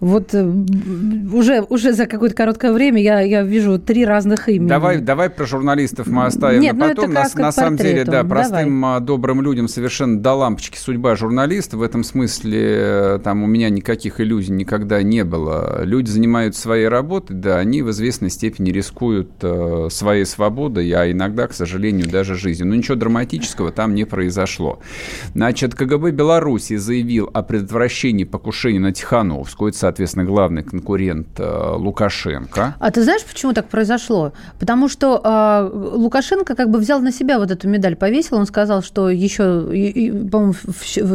Вот 0.00 0.34
э, 0.34 0.44
уже, 1.32 1.62
уже 1.68 1.92
за 1.92 2.06
какое-то 2.06 2.34
короткое 2.34 2.72
время 2.72 3.02
я, 3.02 3.20
я 3.20 3.42
вижу 3.42 3.78
три 3.78 4.04
разных 4.04 4.48
имени. 4.48 4.68
Давай, 4.68 4.98
давай 4.98 5.30
про 5.30 5.46
журналистов 5.46 6.06
мы 6.06 6.26
оставим 6.26 6.60
Нет, 6.60 6.74
на 6.74 6.88
ну 6.88 6.94
потом. 6.94 7.12
Это 7.12 7.36
на, 7.36 7.42
на 7.42 7.52
самом 7.52 7.76
деле, 7.76 8.04
да, 8.04 8.24
простым 8.24 8.80
давай. 8.80 9.00
добрым 9.00 9.42
людям 9.42 9.68
совершенно 9.68 10.18
до 10.20 10.34
лампочки 10.34 10.78
судьба 10.78 11.16
журналиста. 11.16 11.76
В 11.76 11.82
этом 11.82 12.04
смысле 12.04 12.60
э, 12.62 13.18
там 13.22 13.42
у 13.42 13.46
меня 13.46 13.70
никаких 13.70 14.20
иллюзий 14.20 14.52
никогда 14.52 15.02
не 15.02 15.24
было. 15.24 15.82
Люди 15.84 16.10
занимаются 16.10 16.60
своей 16.60 16.88
работой, 16.88 17.36
да, 17.36 17.58
они 17.58 17.82
в 17.82 17.90
известной 17.90 18.30
степени 18.30 18.70
рискуют 18.70 19.30
э, 19.42 19.88
своей 19.90 20.24
свободой, 20.24 20.90
а 20.92 21.10
иногда, 21.10 21.46
к 21.46 21.52
сожалению, 21.52 22.08
даже 22.08 22.25
жизнью. 22.34 22.68
Но 22.68 22.74
ничего 22.74 22.96
драматического 22.96 23.72
там 23.72 23.94
не 23.94 24.04
произошло. 24.04 24.80
Значит, 25.34 25.74
КГБ 25.74 26.10
Белоруссии 26.10 26.76
заявил 26.76 27.30
о 27.32 27.42
предотвращении 27.42 28.24
покушения 28.24 28.80
на 28.80 28.92
Тихановскую. 28.92 29.70
Это, 29.70 29.78
соответственно, 29.78 30.24
главный 30.24 30.62
конкурент 30.62 31.28
э, 31.38 31.72
Лукашенко. 31.76 32.76
А 32.78 32.90
ты 32.90 33.02
знаешь, 33.02 33.24
почему 33.24 33.52
так 33.52 33.68
произошло? 33.68 34.32
Потому 34.58 34.88
что 34.88 35.20
э, 35.22 35.70
Лукашенко 35.72 36.54
как 36.54 36.70
бы 36.70 36.78
взял 36.78 37.00
на 37.00 37.12
себя 37.12 37.38
вот 37.38 37.50
эту 37.50 37.68
медаль, 37.68 37.96
повесил. 37.96 38.36
Он 38.36 38.46
сказал, 38.46 38.82
что 38.82 39.08
еще, 39.08 39.42
по-моему, 40.30 40.54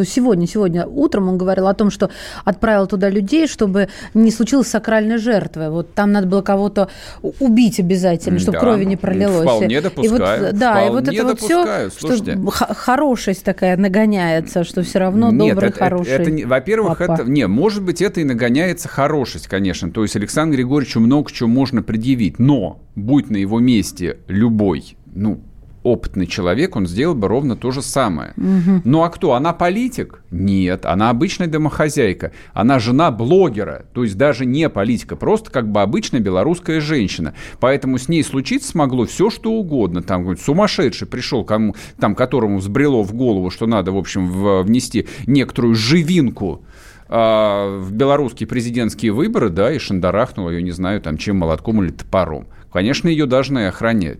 сегодня, 0.05 0.47
сегодня 0.47 0.85
утром 0.85 1.29
он 1.29 1.37
говорил 1.37 1.67
о 1.67 1.73
том, 1.73 1.91
что 1.91 2.09
отправил 2.45 2.87
туда 2.87 3.09
людей, 3.09 3.47
чтобы 3.47 3.89
не 4.13 4.31
случилось 4.31 4.67
сакральной 4.67 5.17
жертвы. 5.17 5.69
Вот 5.69 5.93
там 5.93 6.11
надо 6.11 6.27
было 6.27 6.41
кого-то 6.41 6.89
убить 7.39 7.79
обязательно, 7.79 8.39
чтобы 8.39 8.53
да, 8.53 8.59
крови 8.59 8.85
не 8.85 8.95
пролилось. 8.95 9.43
Вполне 9.43 9.81
допускаю. 9.81 10.41
И 10.41 10.45
вот, 10.47 10.57
да, 10.57 10.85
и 10.85 10.89
вот 10.89 11.00
это 11.07 11.25
вот 11.25 11.39
все, 11.39 11.89
Слушайте. 11.89 12.33
что 12.33 12.51
хорошесть 12.51 13.43
такая 13.43 13.77
нагоняется, 13.77 14.63
что 14.63 14.83
все 14.83 14.99
равно 14.99 15.31
нет, 15.31 15.55
добрый, 15.55 15.69
это, 15.69 15.79
хороший 15.79 16.11
это, 16.11 16.29
это, 16.29 16.47
Во-первых, 16.47 16.97
папа. 16.97 17.13
это... 17.13 17.23
Не, 17.29 17.47
может 17.47 17.83
быть, 17.83 18.01
это 18.01 18.21
и 18.21 18.23
нагоняется 18.23 18.87
хорошесть, 18.87 19.47
конечно. 19.47 19.91
То 19.91 20.03
есть 20.03 20.15
Александру 20.15 20.57
Григорьевичу 20.57 20.99
много 20.99 21.31
чего 21.31 21.49
можно 21.49 21.83
предъявить. 21.83 22.39
Но, 22.39 22.81
будь 22.95 23.29
на 23.29 23.37
его 23.37 23.59
месте 23.59 24.17
любой, 24.27 24.97
ну, 25.13 25.41
опытный 25.83 26.27
человек, 26.27 26.75
он 26.75 26.87
сделал 26.87 27.15
бы 27.15 27.27
ровно 27.27 27.55
то 27.55 27.71
же 27.71 27.81
самое. 27.81 28.33
Угу. 28.37 28.81
Ну 28.83 29.03
а 29.03 29.09
кто? 29.09 29.33
Она 29.33 29.53
политик? 29.53 30.23
Нет, 30.31 30.85
она 30.85 31.09
обычная 31.09 31.47
домохозяйка. 31.47 32.31
Она 32.53 32.79
жена 32.79 33.11
блогера, 33.11 33.85
то 33.93 34.03
есть 34.03 34.17
даже 34.17 34.45
не 34.45 34.69
политика, 34.69 35.15
просто 35.15 35.51
как 35.51 35.71
бы 35.71 35.81
обычная 35.81 36.19
белорусская 36.19 36.79
женщина. 36.79 37.33
Поэтому 37.59 37.97
с 37.97 38.07
ней 38.09 38.23
случиться 38.23 38.69
смогло 38.69 39.05
все, 39.05 39.29
что 39.29 39.51
угодно. 39.51 40.01
Там 40.01 40.37
сумасшедший 40.37 41.07
пришел, 41.07 41.43
кому, 41.43 41.75
там, 41.99 42.15
которому 42.15 42.59
взбрело 42.59 43.03
в 43.03 43.13
голову, 43.13 43.49
что 43.49 43.65
надо, 43.65 43.91
в 43.91 43.97
общем, 43.97 44.29
в, 44.29 44.63
внести 44.63 45.07
некоторую 45.25 45.75
живинку 45.75 46.63
а, 47.13 47.79
в 47.79 47.91
белорусские 47.91 48.47
президентские 48.47 49.11
выборы, 49.11 49.49
да, 49.49 49.73
и 49.73 49.79
шандарахнула 49.79 50.51
ее, 50.51 50.61
не 50.61 50.71
знаю, 50.71 51.01
там, 51.01 51.17
чем 51.17 51.37
молотком 51.37 51.83
или 51.83 51.91
топором. 51.91 52.47
Конечно, 52.71 53.09
ее 53.09 53.25
должны 53.25 53.67
охранять. 53.67 54.19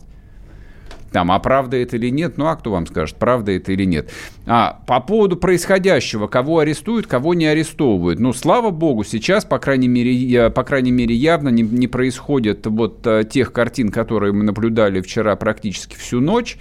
Там, 1.12 1.30
а 1.32 1.40
правда 1.40 1.78
это 1.78 1.98
или 1.98 2.10
нет, 2.10 2.38
ну 2.38 2.46
а 2.48 2.56
кто 2.56 2.72
вам 2.72 2.88
скажет, 2.88 3.18
правда 3.18 3.52
это 3.52 3.74
или 3.74 3.84
нет. 3.84 4.10
А 4.46 4.80
по 4.88 5.02
поводу 5.02 5.36
происходящего, 5.36 6.28
кого 6.28 6.60
арестуют, 6.60 7.06
кого 7.06 7.34
не 7.34 7.46
арестовывают. 7.46 8.20
Ну, 8.20 8.32
слава 8.32 8.70
богу, 8.70 9.04
сейчас, 9.04 9.44
по 9.44 9.60
крайней 9.60 9.90
мере, 9.90 10.50
по 10.50 10.64
крайней 10.64 10.92
мере 10.92 11.14
явно 11.14 11.50
не, 11.50 11.64
не 11.64 11.88
происходит 11.88 12.66
вот 12.66 13.06
а, 13.06 13.24
тех 13.24 13.52
картин, 13.52 13.90
которые 13.90 14.32
мы 14.32 14.44
наблюдали 14.44 15.02
вчера 15.02 15.36
практически 15.36 15.96
всю 15.96 16.22
ночь, 16.22 16.58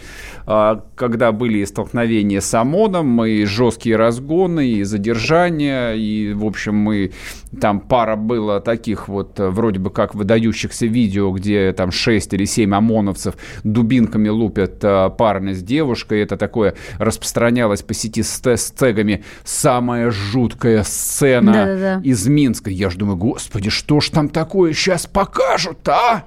а, 0.47 0.85
когда 0.97 1.31
были 1.31 1.65
столкновения 1.65 2.41
с 2.41 2.53
ОМОНом, 2.53 3.25
и 3.25 3.45
жесткие 3.45 3.97
разгоны, 3.97 4.69
и 4.69 4.83
задержания, 4.83 5.95
и, 5.95 6.33
в 6.33 6.45
общем, 6.45 6.75
мы 6.75 7.13
там 7.61 7.81
пара 7.81 8.17
было 8.17 8.61
таких 8.61 9.09
вот 9.09 9.39
вроде 9.39 9.79
бы 9.79 9.91
как 9.91 10.15
выдающихся 10.15 10.87
видео, 10.87 11.31
где 11.31 11.73
там 11.73 11.93
6 11.93 12.35
или 12.35 12.45
7 12.45 12.75
ОМОНовцев 12.75 13.35
дубинками 13.65 14.29
лупят 14.41 14.81
а, 14.83 15.11
парня 15.11 15.55
с 15.55 15.63
девушкой. 15.63 16.23
Это 16.23 16.37
такое 16.37 16.75
распространялось 16.99 17.83
по 17.83 17.95
сети 17.95 18.23
с, 18.23 18.45
с 18.45 18.71
тегами 18.71 19.25
«Самая 19.45 20.11
жуткая 20.11 20.83
сцена 20.83 21.53
Да-да-да. 21.53 22.01
из 22.03 22.27
Минска». 22.27 22.71
Я 22.71 22.91
ж 22.91 22.97
думаю, 22.97 23.17
господи, 23.17 23.71
что 23.71 24.01
ж 24.01 24.11
там 24.11 24.29
такое 24.29 24.73
сейчас 24.73 25.07
покажут, 25.07 25.89
а? 25.89 26.25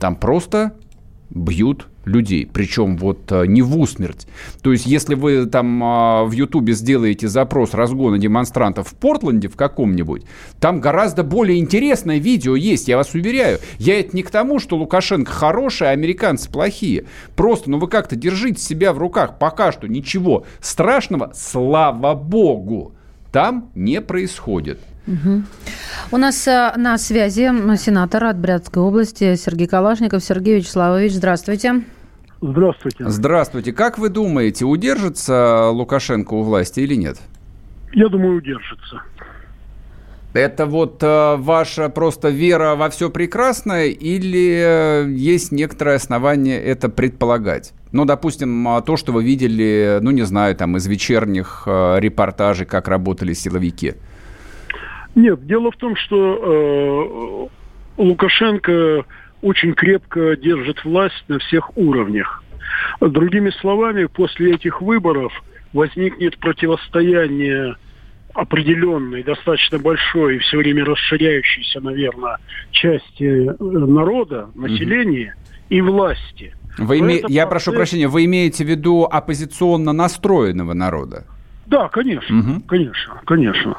Там 0.00 0.16
просто 0.16 0.72
бьют 1.30 1.86
людей, 2.04 2.48
причем 2.50 2.96
вот 2.96 3.30
а, 3.32 3.44
не 3.44 3.62
в 3.62 3.78
усмерть. 3.78 4.26
То 4.62 4.72
есть, 4.72 4.86
если 4.86 5.14
вы 5.14 5.46
там 5.46 5.82
а, 5.82 6.24
в 6.24 6.32
Ютубе 6.32 6.72
сделаете 6.72 7.28
запрос 7.28 7.74
разгона 7.74 8.18
демонстрантов 8.18 8.88
в 8.88 8.94
Портленде 8.94 9.48
в 9.48 9.56
каком-нибудь, 9.56 10.22
там 10.60 10.80
гораздо 10.80 11.24
более 11.24 11.58
интересное 11.58 12.18
видео 12.18 12.54
есть, 12.56 12.88
я 12.88 12.96
вас 12.96 13.14
уверяю. 13.14 13.58
Я 13.78 13.98
это 13.98 14.16
не 14.16 14.22
к 14.22 14.30
тому, 14.30 14.60
что 14.60 14.76
Лукашенко 14.76 15.30
хороший, 15.30 15.88
а 15.88 15.90
американцы 15.90 16.50
плохие. 16.50 17.06
Просто, 17.34 17.70
ну 17.70 17.78
вы 17.78 17.88
как-то 17.88 18.16
держите 18.16 18.60
себя 18.60 18.92
в 18.92 18.98
руках. 18.98 19.38
Пока 19.38 19.72
что 19.72 19.88
ничего 19.88 20.44
страшного, 20.60 21.32
слава 21.34 22.14
богу, 22.14 22.92
там 23.32 23.70
не 23.74 24.00
происходит. 24.00 24.80
Угу. 25.06 25.42
У 26.12 26.16
нас 26.16 26.46
э, 26.48 26.72
на 26.76 26.98
связи 26.98 27.50
сенатор 27.76 28.24
от 28.24 28.38
Брянской 28.38 28.82
области 28.82 29.36
Сергей 29.36 29.66
Калашников. 29.66 30.22
Сергей 30.22 30.56
Вячеславович, 30.56 31.12
здравствуйте. 31.12 31.84
Здравствуйте. 32.40 33.08
Здравствуйте. 33.08 33.72
Как 33.72 33.98
вы 33.98 34.08
думаете, 34.08 34.64
удержится 34.64 35.70
Лукашенко 35.70 36.34
у 36.34 36.42
власти 36.42 36.80
или 36.80 36.94
нет? 36.94 37.18
Я 37.92 38.08
думаю, 38.08 38.36
удержится. 38.38 39.02
Это 40.36 40.66
вот 40.66 41.02
э, 41.02 41.36
ваша 41.36 41.88
просто 41.88 42.28
вера 42.28 42.74
во 42.74 42.90
все 42.90 43.08
прекрасное 43.08 43.86
или 43.86 45.06
э, 45.06 45.10
есть 45.10 45.50
некоторое 45.50 45.96
основание 45.96 46.62
это 46.62 46.90
предполагать? 46.90 47.72
Ну, 47.90 48.04
допустим, 48.04 48.68
а, 48.68 48.82
то, 48.82 48.98
что 48.98 49.12
вы 49.12 49.24
видели, 49.24 49.98
ну, 50.02 50.10
не 50.10 50.22
знаю, 50.22 50.54
там, 50.54 50.76
из 50.76 50.86
вечерних 50.86 51.62
э, 51.64 52.00
репортажей, 52.00 52.66
как 52.66 52.88
работали 52.88 53.32
силовики. 53.32 53.94
Нет, 55.16 55.46
дело 55.46 55.70
в 55.70 55.76
том, 55.76 55.96
что 55.96 57.50
э, 57.98 58.02
Лукашенко 58.02 59.04
очень 59.40 59.72
крепко 59.72 60.36
держит 60.36 60.84
власть 60.84 61.24
на 61.28 61.38
всех 61.38 61.76
уровнях. 61.76 62.44
Другими 63.00 63.50
словами, 63.60 64.04
после 64.04 64.54
этих 64.54 64.82
выборов 64.82 65.32
возникнет 65.72 66.38
противостояние 66.38 67.76
определенной, 68.34 69.22
достаточно 69.22 69.78
большой 69.78 70.36
и 70.36 70.38
все 70.40 70.58
время 70.58 70.84
расширяющейся, 70.84 71.80
наверное, 71.80 72.36
части 72.70 73.48
э, 73.48 73.54
народа, 73.58 74.50
населения 74.54 75.34
угу. 75.34 75.64
и 75.70 75.80
власти. 75.80 76.54
Вы 76.76 76.98
име... 76.98 77.22
Я 77.28 77.46
процесс... 77.46 77.64
прошу 77.64 77.72
прощения, 77.72 78.08
вы 78.08 78.26
имеете 78.26 78.64
в 78.64 78.68
виду 78.68 79.04
оппозиционно 79.10 79.94
настроенного 79.94 80.74
народа? 80.74 81.24
Да, 81.64 81.88
конечно, 81.88 82.38
угу. 82.38 82.60
конечно, 82.68 83.20
конечно. 83.24 83.76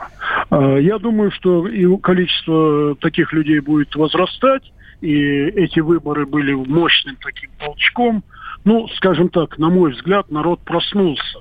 А, 0.50 0.78
я 0.78 0.98
думаю, 0.98 1.32
что 1.32 1.68
и 1.68 1.86
количество 1.98 2.96
таких 2.96 3.34
людей 3.34 3.60
будет 3.60 3.96
возрастать, 3.96 4.72
и 5.02 5.14
эти 5.14 5.80
выборы 5.80 6.26
были 6.26 6.54
мощным 6.54 7.18
таким 7.22 7.52
толчком. 7.60 8.24
Ну, 8.64 8.88
скажем 8.96 9.30
так, 9.30 9.58
на 9.58 9.70
мой 9.70 9.92
взгляд, 9.92 10.32
народ 10.32 10.62
проснулся. 10.62 11.40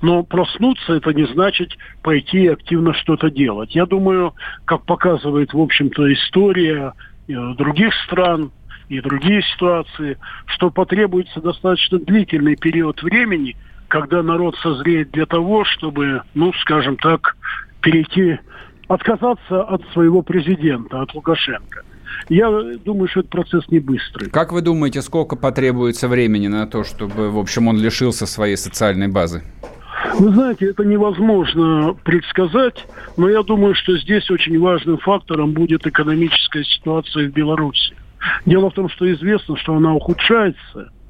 Но 0.00 0.22
проснуться 0.22 0.94
это 0.94 1.12
не 1.12 1.26
значит 1.26 1.76
пойти 2.02 2.46
активно 2.46 2.94
что-то 2.94 3.30
делать. 3.30 3.74
Я 3.74 3.86
думаю, 3.86 4.34
как 4.64 4.84
показывает, 4.84 5.52
в 5.52 5.60
общем-то, 5.60 6.12
история 6.12 6.94
э, 7.28 7.32
других 7.56 7.92
стран 8.06 8.52
и 8.88 9.00
другие 9.00 9.42
ситуации, 9.42 10.18
что 10.46 10.70
потребуется 10.70 11.40
достаточно 11.40 11.98
длительный 11.98 12.56
период 12.56 13.02
времени, 13.02 13.56
когда 13.88 14.22
народ 14.22 14.56
созреет 14.56 15.10
для 15.10 15.26
того, 15.26 15.64
чтобы, 15.64 16.22
ну, 16.34 16.52
скажем 16.54 16.96
так, 16.96 17.36
перейти, 17.84 18.38
отказаться 18.88 19.62
от 19.62 19.82
своего 19.92 20.22
президента, 20.22 21.02
от 21.02 21.14
Лукашенко. 21.14 21.82
Я 22.28 22.48
думаю, 22.84 23.08
что 23.08 23.20
этот 23.20 23.30
процесс 23.30 23.64
не 23.68 23.78
быстрый. 23.78 24.30
Как 24.30 24.52
вы 24.52 24.62
думаете, 24.62 25.02
сколько 25.02 25.36
потребуется 25.36 26.08
времени 26.08 26.48
на 26.48 26.66
то, 26.66 26.84
чтобы, 26.84 27.30
в 27.30 27.38
общем, 27.38 27.68
он 27.68 27.78
лишился 27.78 28.26
своей 28.26 28.56
социальной 28.56 29.08
базы? 29.08 29.42
Вы 30.18 30.32
знаете, 30.32 30.66
это 30.66 30.84
невозможно 30.84 31.94
предсказать, 32.04 32.86
но 33.16 33.28
я 33.28 33.42
думаю, 33.42 33.74
что 33.74 33.96
здесь 33.98 34.30
очень 34.30 34.58
важным 34.58 34.98
фактором 34.98 35.52
будет 35.52 35.86
экономическая 35.86 36.64
ситуация 36.64 37.28
в 37.28 37.32
Беларуси. 37.32 37.94
Дело 38.46 38.70
в 38.70 38.74
том, 38.74 38.88
что 38.88 39.12
известно, 39.12 39.56
что 39.56 39.74
она 39.74 39.94
ухудшается– 39.94 40.90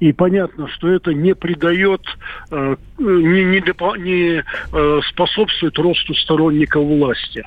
и 0.00 0.12
понятно, 0.12 0.68
что 0.68 0.88
это 0.88 1.12
не 1.12 1.34
придает, 1.34 2.02
э, 2.50 2.76
не, 2.98 3.44
не, 3.44 4.02
не 4.02 4.42
э, 4.72 5.00
способствует 5.08 5.78
росту 5.78 6.14
сторонников 6.14 6.84
власти. 6.84 7.44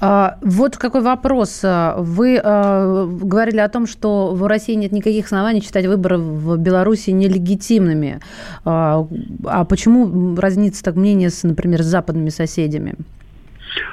А, 0.00 0.38
вот 0.42 0.76
какой 0.76 1.02
вопрос. 1.02 1.62
Вы 1.62 2.40
а, 2.42 3.06
говорили 3.06 3.58
о 3.58 3.68
том, 3.68 3.86
что 3.86 4.34
в 4.34 4.46
России 4.46 4.74
нет 4.74 4.92
никаких 4.92 5.26
оснований 5.26 5.60
считать 5.60 5.86
выборы 5.86 6.18
в 6.18 6.56
Беларуси 6.56 7.10
нелегитимными. 7.10 8.20
А, 8.64 9.06
а 9.44 9.64
почему 9.64 10.36
разнится 10.36 10.82
так 10.82 10.96
мнение, 10.96 11.30
с, 11.30 11.42
например, 11.44 11.82
с 11.82 11.86
западными 11.86 12.30
соседями? 12.30 12.96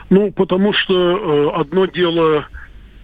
Ну, 0.10 0.32
потому 0.32 0.74
что 0.74 0.94
э, 0.94 1.62
одно 1.62 1.86
дело 1.86 2.46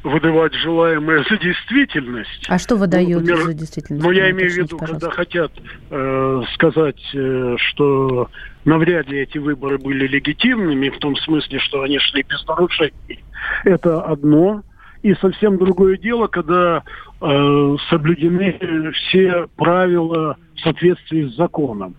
выдавать 0.03 0.53
желаемое 0.53 1.25
за 1.29 1.37
действительность. 1.37 2.45
А 2.47 2.57
что 2.57 2.75
выдают 2.75 3.21
ну, 3.23 3.29
например, 3.29 3.45
за 3.45 3.53
действительность? 3.53 4.05
Ну, 4.05 4.11
я 4.11 4.31
имею 4.31 4.49
в 4.49 4.57
виду, 4.57 4.77
пожалуйста. 4.77 5.07
когда 5.07 5.15
хотят 5.15 5.51
э, 5.89 6.41
сказать, 6.53 7.01
э, 7.13 7.55
что 7.57 8.29
навряд 8.65 9.07
ли 9.09 9.19
эти 9.19 9.37
выборы 9.37 9.77
были 9.77 10.07
легитимными, 10.07 10.89
в 10.89 10.99
том 10.99 11.15
смысле, 11.15 11.59
что 11.59 11.81
они 11.81 11.99
шли 11.99 12.23
без 12.23 12.45
нарушений. 12.47 13.23
Это 13.63 14.01
одно. 14.01 14.63
И 15.03 15.13
совсем 15.15 15.57
другое 15.57 15.97
дело, 15.97 16.27
когда 16.27 16.83
э, 17.21 17.75
соблюдены 17.89 18.91
все 18.93 19.47
правила 19.55 20.37
в 20.55 20.59
соответствии 20.61 21.29
с 21.29 21.35
законом. 21.35 21.95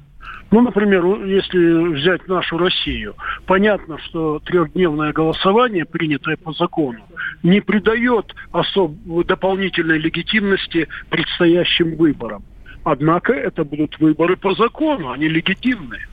Ну, 0.51 0.63
например, 0.63 1.05
если 1.27 1.95
взять 1.95 2.27
нашу 2.27 2.57
Россию, 2.57 3.15
понятно, 3.47 3.99
что 3.99 4.39
трехдневное 4.41 5.13
голосование, 5.13 5.85
принятое 5.85 6.37
по 6.37 6.53
закону, 6.53 7.01
не 7.43 7.61
придает 7.61 8.35
особой 8.51 9.25
дополнительной 9.25 9.99
легитимности 9.99 10.89
предстоящим 11.11 11.97
выборам. 11.97 12.43
Однако 12.83 13.35
это 13.35 13.65
будут 13.65 13.99
выборы 13.99 14.37
по 14.37 14.55
закону, 14.55 15.11
они 15.11 15.29
легитимные. 15.29 16.09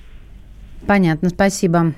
Понятно, 0.88 1.30
спасибо. 1.30 1.94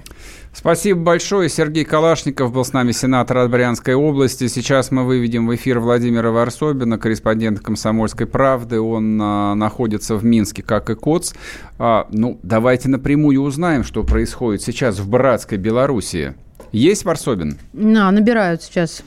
Спасибо 0.54 1.02
большое. 1.02 1.50
Сергей 1.50 1.86
Калашников 1.86 2.52
был 2.52 2.66
с 2.66 2.74
нами, 2.74 2.92
сенатор 2.92 3.38
от 3.38 3.52
Брянской 3.52 3.94
области. 3.94 4.48
Сейчас 4.48 4.90
мы 4.90 5.06
выведем 5.06 5.46
в 5.46 5.54
эфир 5.54 5.80
Владимира 5.80 6.32
Варсобина, 6.32 6.98
корреспондента 6.98 7.62
«Комсомольской 7.62 8.26
правды». 8.26 8.80
Он 8.80 9.20
а, 9.22 9.54
находится 9.54 10.16
в 10.16 10.26
Минске, 10.26 10.64
как 10.64 10.90
и 10.90 10.96
КОЦ. 10.96 11.36
А, 11.78 12.08
ну, 12.12 12.40
давайте 12.42 12.90
напрямую 12.90 13.42
узнаем, 13.42 13.84
что 13.84 14.04
происходит 14.04 14.64
сейчас 14.64 14.98
в 14.98 15.08
братской 15.08 15.60
Белоруссии. 15.60 16.34
Есть 16.72 17.06
Варсобин? 17.06 17.60
Да, 17.74 18.10
набирают 18.10 18.64
сейчас. 18.64 19.04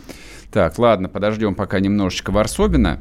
Так, 0.52 0.78
ладно, 0.78 1.08
подождем 1.08 1.54
пока 1.54 1.80
немножечко 1.80 2.30
Варсобина. 2.30 3.00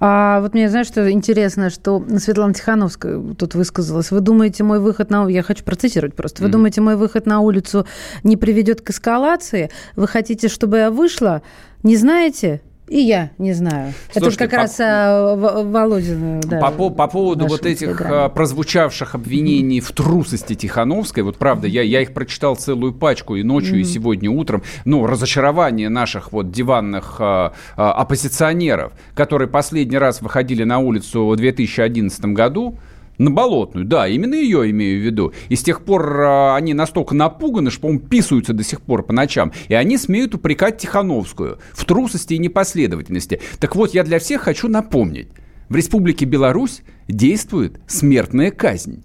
А 0.00 0.40
вот 0.40 0.54
мне, 0.54 0.68
знаешь, 0.68 0.86
что 0.86 1.10
интересно, 1.10 1.70
что 1.70 2.04
Светлана 2.18 2.54
Тихановская 2.54 3.34
тут 3.34 3.54
высказалась. 3.54 4.10
Вы 4.10 4.20
думаете, 4.20 4.64
мой 4.64 4.80
выход 4.80 5.10
на... 5.10 5.28
Я 5.28 5.42
хочу 5.42 5.64
процитировать 5.64 6.14
просто. 6.14 6.42
Вы 6.42 6.48
mm-hmm. 6.48 6.52
думаете, 6.52 6.80
мой 6.80 6.96
выход 6.96 7.26
на 7.26 7.40
улицу 7.40 7.86
не 8.22 8.36
приведет 8.36 8.80
к 8.80 8.90
эскалации? 8.90 9.70
Вы 9.96 10.08
хотите, 10.08 10.48
чтобы 10.48 10.78
я 10.78 10.90
вышла? 10.90 11.42
Не 11.82 11.96
знаете? 11.96 12.62
И 12.88 12.98
я 12.98 13.30
не 13.38 13.54
знаю. 13.54 13.94
Слушайте, 14.12 14.44
Это 14.44 14.50
как 14.50 14.50
по... 14.50 14.56
раз 14.56 14.76
а, 14.78 15.36
Володин. 15.36 16.40
Да, 16.40 16.70
по, 16.70 16.90
по 16.90 17.08
поводу 17.08 17.46
вот 17.46 17.64
этих 17.64 18.00
а, 18.02 18.28
прозвучавших 18.28 19.14
обвинений 19.14 19.80
в 19.80 19.90
трусости 19.92 20.54
Тихановской, 20.54 21.22
вот 21.22 21.38
правда, 21.38 21.66
я, 21.66 21.80
я 21.82 22.02
их 22.02 22.12
прочитал 22.12 22.56
целую 22.56 22.92
пачку 22.92 23.36
и 23.36 23.42
ночью, 23.42 23.78
mm-hmm. 23.78 23.80
и 23.80 23.84
сегодня 23.84 24.30
утром. 24.30 24.62
Ну, 24.84 25.06
разочарование 25.06 25.88
наших 25.88 26.32
вот 26.32 26.50
диванных 26.50 27.16
а, 27.20 27.54
а, 27.76 27.92
оппозиционеров, 27.92 28.92
которые 29.14 29.48
последний 29.48 29.98
раз 29.98 30.20
выходили 30.20 30.64
на 30.64 30.78
улицу 30.78 31.26
в 31.26 31.36
2011 31.36 32.24
году, 32.26 32.78
на 33.18 33.30
Болотную, 33.30 33.86
да, 33.86 34.08
именно 34.08 34.34
ее 34.34 34.70
имею 34.70 35.00
в 35.00 35.04
виду. 35.04 35.32
И 35.48 35.56
с 35.56 35.62
тех 35.62 35.82
пор 35.82 36.20
а, 36.20 36.56
они 36.56 36.74
настолько 36.74 37.14
напуганы, 37.14 37.70
что, 37.70 37.82
по-моему, 37.82 38.06
писаются 38.06 38.52
до 38.52 38.64
сих 38.64 38.80
пор 38.80 39.04
по 39.04 39.12
ночам. 39.12 39.52
И 39.68 39.74
они 39.74 39.98
смеют 39.98 40.34
упрекать 40.34 40.78
Тихановскую 40.78 41.58
в 41.72 41.84
трусости 41.84 42.34
и 42.34 42.38
непоследовательности. 42.38 43.40
Так 43.60 43.76
вот, 43.76 43.94
я 43.94 44.04
для 44.04 44.18
всех 44.18 44.42
хочу 44.42 44.68
напомнить. 44.68 45.28
В 45.68 45.76
Республике 45.76 46.24
Беларусь 46.24 46.82
действует 47.08 47.80
смертная 47.86 48.50
казнь. 48.50 49.02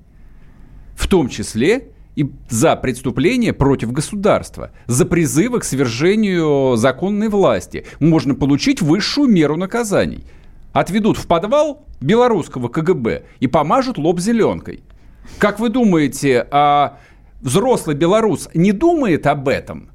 В 0.96 1.08
том 1.08 1.30
числе 1.30 1.90
и 2.16 2.30
за 2.50 2.76
преступление 2.76 3.54
против 3.54 3.94
государства, 3.94 4.72
за 4.88 5.06
призывы 5.06 5.60
к 5.60 5.64
свержению 5.64 6.76
законной 6.76 7.30
власти 7.30 7.86
можно 8.02 8.36
получить 8.36 8.82
высшую 8.82 9.30
меру 9.30 9.56
наказаний– 9.56 10.26
отведут 10.74 11.18
в 11.18 11.28
подвал 11.28 11.86
белорусского 12.02 12.68
КГБ 12.68 13.24
и 13.40 13.48
помажут 13.48 13.98
лоб 13.98 14.20
зеленкой. 14.20 14.84
Как 15.38 15.60
вы 15.60 15.70
думаете, 15.70 16.48
а 16.52 16.98
взрослый 17.42 17.96
белорус 17.96 18.50
не 18.54 18.72
думает 18.72 19.28
об 19.28 19.48
этом? 19.48 19.90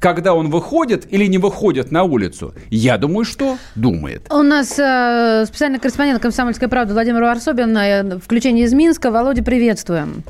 когда 0.00 0.34
он 0.34 0.48
выходит 0.48 1.06
или 1.12 1.26
не 1.26 1.38
выходит 1.38 1.92
на 1.92 2.02
улицу? 2.02 2.54
Я 2.70 2.98
думаю, 2.98 3.24
что 3.24 3.58
думает. 3.74 4.26
У 4.30 4.42
нас 4.42 4.78
э, 4.78 5.44
специальный 5.46 5.78
корреспондент 5.78 6.22
«Комсомольской 6.22 6.68
правды» 6.68 6.94
Владимир 6.94 7.22
Варсобин. 7.22 7.76
Э, 7.76 8.18
включение 8.18 8.64
из 8.64 8.72
Минска. 8.72 9.10
Володя, 9.10 9.44
приветствуем. 9.44 10.24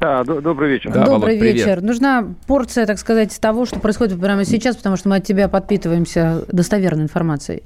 Да, 0.00 0.24
добрый 0.24 0.72
вечер. 0.72 0.92
Да, 0.92 1.06
добрый 1.06 1.36
Володь, 1.36 1.54
вечер. 1.54 1.64
Привет. 1.64 1.82
Нужна 1.82 2.34
порция, 2.46 2.86
так 2.86 2.98
сказать, 2.98 3.38
того, 3.40 3.64
что 3.64 3.78
происходит 3.78 4.20
прямо 4.20 4.44
сейчас, 4.44 4.76
потому 4.76 4.96
что 4.96 5.08
мы 5.08 5.16
от 5.16 5.24
тебя 5.24 5.48
подпитываемся 5.48 6.44
достоверной 6.48 7.04
информацией. 7.04 7.62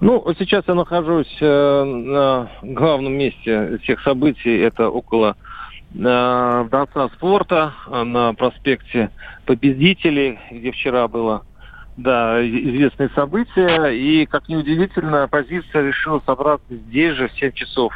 Ну, 0.00 0.24
сейчас 0.38 0.64
я 0.66 0.74
нахожусь 0.74 1.36
э, 1.40 1.84
на 1.84 2.50
главном 2.62 3.12
месте 3.14 3.78
всех 3.82 4.00
событий. 4.02 4.58
Это 4.58 4.88
около 4.88 5.36
э, 5.94 6.66
Дворца 6.70 7.08
спорта 7.14 7.72
э, 7.86 8.02
на 8.02 8.34
проспекте 8.34 9.10
Победителей, 9.46 10.38
где 10.50 10.72
вчера 10.72 11.08
было 11.08 11.44
да, 11.96 12.44
известные 12.44 13.10
события. 13.10 13.88
И, 13.88 14.26
как 14.26 14.48
неудивительно, 14.48 15.24
оппозиция 15.24 15.82
решила 15.82 16.20
собраться 16.26 16.74
здесь 16.74 17.14
же 17.14 17.28
в 17.28 17.32
7 17.32 17.52
часов 17.52 17.92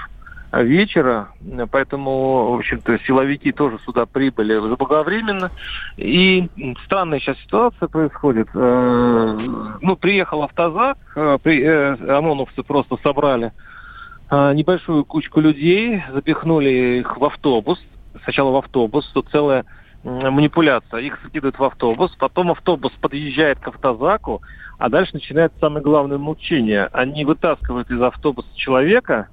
вечера, 0.62 1.28
поэтому, 1.70 2.53
в 2.53 2.55
общем-то, 2.59 2.99
силовики 3.07 3.53
тоже 3.53 3.78
сюда 3.85 4.07
прибыли 4.07 4.55
заблаговременно. 4.55 5.51
И 5.97 6.49
странная 6.85 7.20
сейчас 7.20 7.39
ситуация 7.39 7.89
происходит. 7.89 8.49
Э, 8.55 9.39
ну, 9.81 9.97
приехал 9.97 10.43
автозак, 10.43 10.99
э, 11.16 11.39
э, 11.45 12.16
ОМОНовцы 12.19 12.62
просто 12.62 12.97
собрали 13.03 13.53
небольшую 14.28 15.05
кучку 15.05 15.41
людей, 15.41 16.03
запихнули 16.12 16.99
их 16.99 17.16
в 17.16 17.24
автобус, 17.24 17.81
сначала 18.24 18.51
в 18.51 18.57
автобус, 18.57 19.09
тут 19.15 19.28
целая 19.31 19.65
манипуляция. 20.03 20.99
Их 20.99 21.16
скидывают 21.28 21.61
в 21.61 21.62
автобус, 21.62 22.11
потом 22.19 22.51
автобус 22.51 22.91
подъезжает 23.01 23.61
к 23.61 23.69
автозаку, 23.69 24.43
а 24.78 24.89
дальше 24.89 25.15
начинается 25.15 25.57
самое 25.61 25.81
главное 25.81 26.19
мучение. 26.19 26.89
Они 26.93 27.24
вытаскивают 27.24 27.89
из 27.89 28.03
автобуса 28.03 28.49
человека, 28.57 29.28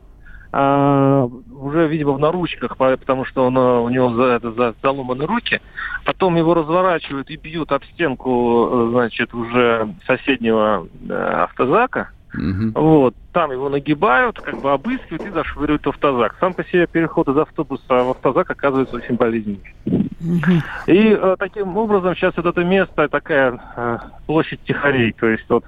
а, 0.55 1.25
уже, 1.51 1.87
видимо, 1.87 2.11
в 2.11 2.19
наручках, 2.19 2.77
потому 2.77 3.25
что 3.25 3.47
он, 3.47 3.57
у 3.57 3.89
него 3.89 4.13
за, 4.13 4.23
это, 4.23 4.51
за, 4.51 4.75
заломаны 4.83 5.25
руки. 5.25 5.59
Потом 6.05 6.35
его 6.35 6.53
разворачивают 6.53 7.31
и 7.31 7.37
бьют 7.37 7.71
об 7.71 7.83
стенку, 7.85 8.89
значит, 8.91 9.33
уже 9.33 9.95
соседнего 10.05 10.87
э, 11.09 11.13
автозака. 11.13 12.11
Угу. 12.35 12.79
Вот. 12.79 13.15
Там 13.31 13.51
его 13.51 13.67
нагибают, 13.69 14.39
как 14.39 14.61
бы 14.61 14.71
обыскивают 14.71 15.25
и 15.25 15.31
зашвыривают 15.31 15.85
в 15.85 15.89
автозак. 15.89 16.35
Сам 16.39 16.53
по 16.53 16.63
себе 16.65 16.85
переход 16.85 17.27
из 17.29 17.37
автобуса 17.37 18.03
в 18.03 18.11
автозак 18.11 18.51
оказывается 18.51 18.95
очень 18.95 19.15
болезненным. 19.15 19.61
Угу. 19.85 20.51
И 20.85 21.17
э, 21.19 21.35
таким 21.39 21.75
образом 21.77 22.15
сейчас 22.15 22.37
вот 22.37 22.45
это 22.45 22.63
место 22.63 23.07
такая 23.07 23.59
э, 23.75 23.97
площадь 24.27 24.61
тихорей. 24.65 25.13
То 25.13 25.27
есть 25.27 25.45
вот 25.49 25.63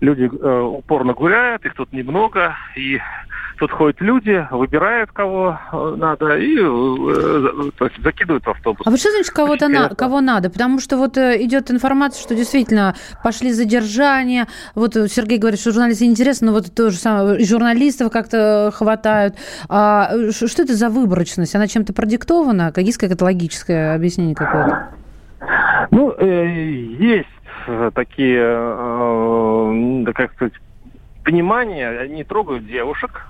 люди 0.00 0.30
э, 0.32 0.60
упорно 0.60 1.12
гуляют, 1.12 1.64
их 1.64 1.74
тут 1.74 1.92
немного, 1.92 2.54
и 2.76 3.00
Тут 3.58 3.72
ходят 3.72 4.00
люди, 4.00 4.46
выбирают, 4.52 5.10
кого 5.10 5.58
э, 5.72 5.94
надо, 5.96 6.36
и 6.36 6.56
э, 6.56 7.70
то 7.76 7.86
есть, 7.86 8.00
закидывают 8.02 8.44
в 8.46 8.50
автобус. 8.50 8.86
А 8.86 8.90
вот 8.90 9.00
что 9.00 9.10
значит 9.10 9.32
кого-то 9.32 9.66
на, 9.68 9.88
кого 9.88 10.20
надо? 10.20 10.48
Потому 10.48 10.78
что 10.78 10.96
вот 10.96 11.16
э, 11.16 11.42
идет 11.42 11.70
информация, 11.70 12.22
что 12.22 12.36
действительно 12.36 12.94
пошли 13.24 13.50
задержания. 13.52 14.46
Вот 14.76 14.94
Сергей 14.94 15.38
говорит, 15.38 15.58
что 15.58 15.72
журналисты 15.72 16.04
интересно, 16.04 16.48
но 16.48 16.52
вот 16.52 16.72
то 16.72 16.90
же 16.90 16.98
самое, 16.98 17.44
журналистов 17.44 18.12
как-то 18.12 18.70
хватают. 18.72 19.34
А 19.68 20.10
что 20.30 20.62
это 20.62 20.74
за 20.74 20.88
выборочность? 20.88 21.56
Она 21.56 21.66
чем-то 21.66 21.92
продиктована? 21.92 22.72
Есть 22.76 22.98
какое-то 22.98 23.24
логическое 23.24 23.94
объяснение 23.96 24.36
какое-то? 24.36 24.90
Ну, 25.90 26.14
э, 26.16 26.46
есть 26.46 27.28
такие, 27.94 28.40
э, 28.40 30.12
как 30.14 30.32
сказать, 30.34 30.54
понимания, 31.24 31.88
они 31.88 32.24
трогают 32.24 32.66
девушек, 32.66 33.26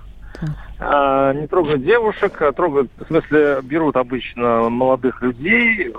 А, 0.81 1.33
не 1.33 1.47
трогают 1.49 1.85
девушек, 1.85 2.41
а 2.41 2.53
трогают, 2.53 2.91
в 2.99 3.07
смысле, 3.07 3.59
берут 3.63 3.97
обычно 3.97 4.69
молодых 4.69 5.21
людей, 5.23 5.93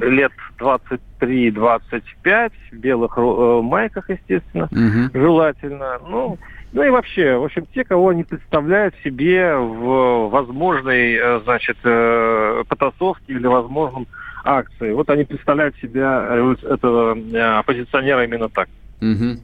лет 0.00 0.32
23-25, 0.58 2.52
в 2.72 2.76
белых 2.76 3.18
э, 3.18 3.60
майках, 3.62 4.08
естественно, 4.08 4.64
угу. 4.64 5.10
желательно. 5.12 5.98
Ну, 6.08 6.38
ну 6.72 6.82
и 6.82 6.88
вообще, 6.88 7.36
в 7.36 7.44
общем, 7.44 7.66
те, 7.74 7.84
кого 7.84 8.08
они 8.08 8.24
представляют 8.24 8.94
себе 9.04 9.56
в 9.56 10.30
возможной, 10.30 11.14
э, 11.14 11.40
значит, 11.44 11.76
э, 11.84 12.64
потасовке 12.66 13.34
или 13.34 13.46
возможном 13.46 14.06
акции. 14.42 14.92
Вот 14.92 15.10
они 15.10 15.24
представляют 15.24 15.76
себя 15.76 16.26
этого 16.62 17.16
оппозиционера 17.58 18.24
именно 18.24 18.48
так. 18.48 18.68
Угу. 19.02 19.40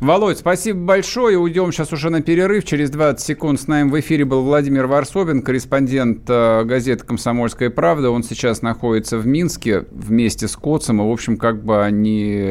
Володь, 0.00 0.38
спасибо 0.38 0.80
большое. 0.80 1.38
Уйдем 1.38 1.72
сейчас 1.72 1.92
уже 1.92 2.08
на 2.08 2.22
перерыв. 2.22 2.64
Через 2.64 2.88
20 2.88 3.20
секунд 3.20 3.60
с 3.60 3.66
нами 3.66 3.90
в 3.90 4.00
эфире 4.00 4.24
был 4.24 4.42
Владимир 4.42 4.86
Варсобин, 4.86 5.42
корреспондент 5.42 6.22
э, 6.26 6.64
газеты 6.64 7.04
«Комсомольская 7.04 7.68
правда». 7.68 8.10
Он 8.10 8.22
сейчас 8.22 8.62
находится 8.62 9.18
в 9.18 9.26
Минске 9.26 9.84
вместе 9.90 10.48
с 10.48 10.56
Коцем. 10.56 11.02
И, 11.02 11.04
в 11.04 11.12
общем, 11.12 11.36
как 11.36 11.62
бы 11.62 11.84
они 11.84 12.50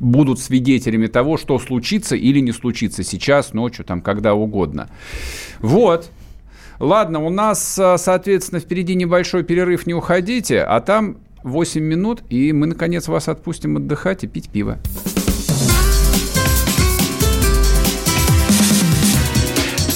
будут 0.00 0.40
свидетелями 0.40 1.06
того, 1.06 1.36
что 1.36 1.60
случится 1.60 2.16
или 2.16 2.40
не 2.40 2.50
случится 2.50 3.04
сейчас, 3.04 3.52
ночью, 3.52 3.84
там, 3.84 4.00
когда 4.02 4.34
угодно. 4.34 4.90
Вот. 5.60 6.10
Ладно, 6.80 7.24
у 7.24 7.30
нас, 7.30 7.78
э, 7.78 7.96
соответственно, 7.98 8.60
впереди 8.60 8.96
небольшой 8.96 9.44
перерыв, 9.44 9.86
не 9.86 9.94
уходите, 9.94 10.62
а 10.62 10.80
там 10.80 11.18
8 11.44 11.80
минут, 11.80 12.24
и 12.30 12.52
мы, 12.52 12.66
наконец, 12.66 13.06
вас 13.06 13.28
отпустим 13.28 13.76
отдыхать 13.76 14.24
и 14.24 14.26
пить 14.26 14.50
пиво. 14.50 14.78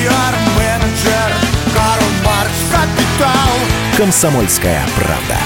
Пиар-менеджер 0.00 1.30
Карл 1.74 2.08
Маркс 2.24 2.60
Капитал 2.72 3.96
Комсомольская 3.96 4.82
правда. 4.96 5.36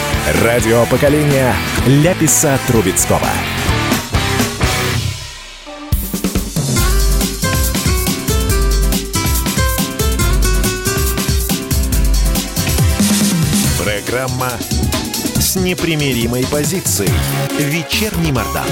Радио 0.44 0.86
поколения 0.86 1.54
Ляписа 1.86 2.56
Трубецкого. 2.68 3.20
Программа 13.82 14.52
с 15.36 15.56
непримиримой 15.56 16.46
позицией. 16.46 17.10
Вечерний 17.58 18.30
Мордан. 18.30 18.68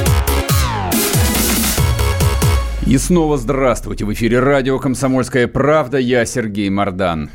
И 2.85 2.99
снова 2.99 3.39
здравствуйте. 3.39 4.05
В 4.05 4.13
эфире 4.13 4.41
радио 4.41 4.79
«Комсомольская 4.81 5.47
правда». 5.47 5.99
Я 5.99 6.27
Сергей 6.27 6.69
Мордан. 6.69 7.31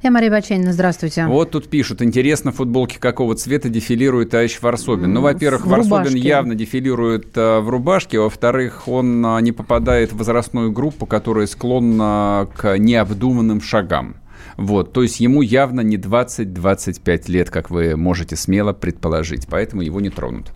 Я 0.00 0.12
Мария 0.12 0.30
Баченина. 0.30 0.72
Здравствуйте. 0.72 1.26
Вот 1.26 1.50
тут 1.50 1.68
пишут. 1.68 2.02
Интересно, 2.02 2.52
футболки 2.52 2.98
какого 2.98 3.34
цвета 3.34 3.68
дефилирует 3.68 4.30
товарищ 4.30 4.58
Варсобин? 4.60 5.12
Ну, 5.12 5.20
во-первых, 5.20 5.66
Варсобин 5.66 6.14
явно 6.14 6.54
дефилирует 6.54 7.32
а, 7.34 7.60
в 7.60 7.68
рубашке. 7.68 8.20
Во-вторых, 8.20 8.86
он 8.86 9.26
а, 9.26 9.40
не 9.40 9.50
попадает 9.50 10.12
в 10.12 10.18
возрастную 10.18 10.70
группу, 10.70 11.04
которая 11.04 11.48
склонна 11.48 12.48
к 12.56 12.78
необдуманным 12.78 13.60
шагам. 13.60 14.16
Вот, 14.56 14.92
то 14.92 15.02
есть 15.02 15.18
ему 15.18 15.42
явно 15.42 15.80
не 15.80 15.96
20-25 15.96 17.30
лет, 17.30 17.50
как 17.50 17.70
вы 17.70 17.96
можете 17.96 18.36
смело 18.36 18.72
предположить, 18.72 19.46
поэтому 19.48 19.82
его 19.82 20.00
не 20.00 20.10
тронут. 20.10 20.52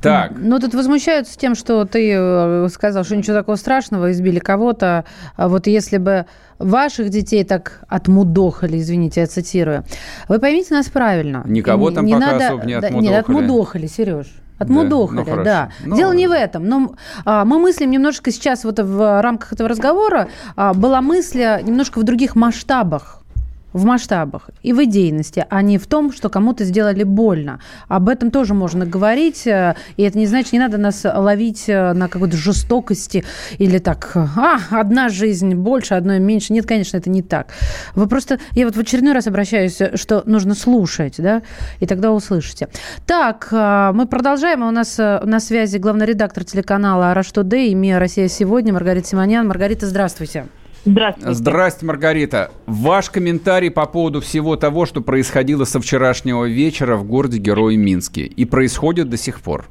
Так. 0.00 0.32
Ну, 0.36 0.58
тут 0.58 0.74
возмущаются 0.74 1.38
тем, 1.38 1.54
что 1.54 1.84
ты 1.84 2.12
э, 2.16 2.68
сказал, 2.72 3.04
что 3.04 3.16
ничего 3.16 3.36
такого 3.36 3.56
страшного, 3.56 4.12
избили 4.12 4.38
кого-то. 4.38 5.04
А 5.36 5.48
вот 5.48 5.66
если 5.66 5.98
бы 5.98 6.26
ваших 6.58 7.10
детей 7.10 7.44
так 7.44 7.82
отмудохали, 7.88 8.78
извините, 8.78 9.20
я 9.20 9.26
цитирую. 9.26 9.84
Вы 10.28 10.38
поймите 10.38 10.74
нас 10.74 10.88
правильно. 10.88 11.42
Никого 11.46 11.90
там 11.90 12.06
не 12.06 12.14
пока 12.14 12.32
надо, 12.32 12.46
особо 12.46 12.64
не 12.64 12.74
отмудохали. 12.74 13.06
Нет, 13.06 13.24
отмудохали, 13.24 13.86
Сереж. 13.86 14.26
Отмудохали, 14.58 15.24
да. 15.24 15.34
Ну, 15.34 15.44
да. 15.44 15.70
Ну, 15.84 15.96
Дело 15.96 16.12
не 16.12 16.28
в 16.28 16.32
этом. 16.32 16.66
Но 16.66 16.94
а, 17.24 17.46
мы 17.46 17.58
мыслим 17.58 17.90
немножко 17.90 18.30
сейчас 18.30 18.64
вот 18.64 18.78
в 18.78 19.22
рамках 19.22 19.54
этого 19.54 19.68
разговора 19.70 20.28
а, 20.54 20.74
была 20.74 21.00
мысль 21.00 21.62
немножко 21.62 21.98
в 21.98 22.02
других 22.02 22.36
масштабах 22.36 23.19
в 23.72 23.84
масштабах 23.84 24.50
и 24.62 24.72
в 24.72 24.82
идейности, 24.84 25.46
а 25.48 25.62
не 25.62 25.78
в 25.78 25.86
том, 25.86 26.12
что 26.12 26.28
кому-то 26.28 26.64
сделали 26.64 27.04
больно. 27.04 27.60
Об 27.88 28.08
этом 28.08 28.30
тоже 28.30 28.54
можно 28.54 28.86
говорить, 28.86 29.46
э, 29.46 29.76
и 29.96 30.02
это 30.02 30.18
не 30.18 30.26
значит, 30.26 30.52
не 30.52 30.58
надо 30.58 30.78
нас 30.78 31.04
ловить 31.04 31.64
э, 31.68 31.92
на 31.92 32.08
какой-то 32.08 32.36
жестокости 32.36 33.24
или 33.58 33.78
так, 33.78 34.12
а, 34.14 34.58
одна 34.70 35.08
жизнь 35.08 35.54
больше, 35.54 35.94
одной 35.94 36.18
меньше. 36.18 36.52
Нет, 36.52 36.66
конечно, 36.66 36.96
это 36.96 37.10
не 37.10 37.22
так. 37.22 37.48
Вы 37.94 38.06
просто, 38.06 38.38
я 38.52 38.66
вот 38.66 38.76
в 38.76 38.80
очередной 38.80 39.14
раз 39.14 39.26
обращаюсь, 39.26 39.78
что 39.94 40.22
нужно 40.26 40.54
слушать, 40.54 41.14
да, 41.18 41.42
и 41.80 41.86
тогда 41.86 42.12
услышите. 42.12 42.68
Так, 43.06 43.48
э, 43.50 43.92
мы 43.94 44.06
продолжаем, 44.06 44.62
у 44.62 44.70
нас 44.70 44.98
на 44.98 45.40
связи 45.40 45.78
главный 45.78 46.06
редактор 46.06 46.44
телеканала 46.44 47.10
«Араш 47.10 47.30
Today» 47.32 47.68
и 47.68 47.74
«МИА 47.74 47.98
Россия 47.98 48.28
сегодня» 48.28 48.72
Маргарита 48.72 49.08
Симонян. 49.08 49.46
Маргарита, 49.46 49.86
здравствуйте. 49.86 50.46
Здравствуйте. 50.84 51.34
Здравствуйте, 51.34 51.86
Маргарита. 51.86 52.50
Ваш 52.66 53.10
комментарий 53.10 53.70
по 53.70 53.86
поводу 53.86 54.20
всего 54.20 54.56
того, 54.56 54.86
что 54.86 55.02
происходило 55.02 55.64
со 55.64 55.80
вчерашнего 55.80 56.46
вечера 56.46 56.96
в 56.96 57.04
городе 57.04 57.38
Герой 57.38 57.76
Минске 57.76 58.22
и 58.22 58.44
происходит 58.44 59.10
до 59.10 59.16
сих 59.16 59.42
пор. 59.42 59.66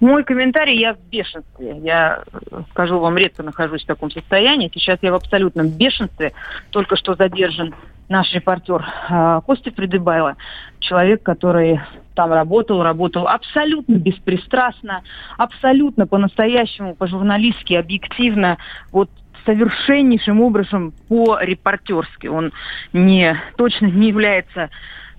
Мой 0.00 0.22
комментарий, 0.22 0.78
я 0.78 0.94
в 0.94 1.00
бешенстве. 1.10 1.80
Я, 1.82 2.22
скажу 2.70 3.00
вам, 3.00 3.16
редко 3.16 3.42
нахожусь 3.42 3.82
в 3.82 3.86
таком 3.86 4.10
состоянии. 4.10 4.70
Сейчас 4.72 4.98
я 5.02 5.10
в 5.10 5.16
абсолютном 5.16 5.68
бешенстве. 5.68 6.34
Только 6.70 6.96
что 6.96 7.14
задержан 7.14 7.74
наш 8.08 8.32
репортер 8.32 8.84
э, 9.10 9.40
Костя 9.44 9.70
Придыбайло, 9.70 10.36
человек, 10.78 11.22
который 11.22 11.80
там 12.14 12.32
работал, 12.32 12.82
работал 12.82 13.28
абсолютно 13.28 13.94
беспристрастно, 13.94 15.02
абсолютно 15.36 16.06
по-настоящему, 16.06 16.94
по-журналистски, 16.94 17.74
объективно. 17.74 18.58
Вот 18.92 19.10
совершеннейшим 19.44 20.40
образом 20.40 20.92
по-репортерски. 21.08 22.26
Он 22.26 22.52
не, 22.92 23.36
точно 23.56 23.86
не 23.86 24.08
является 24.08 24.70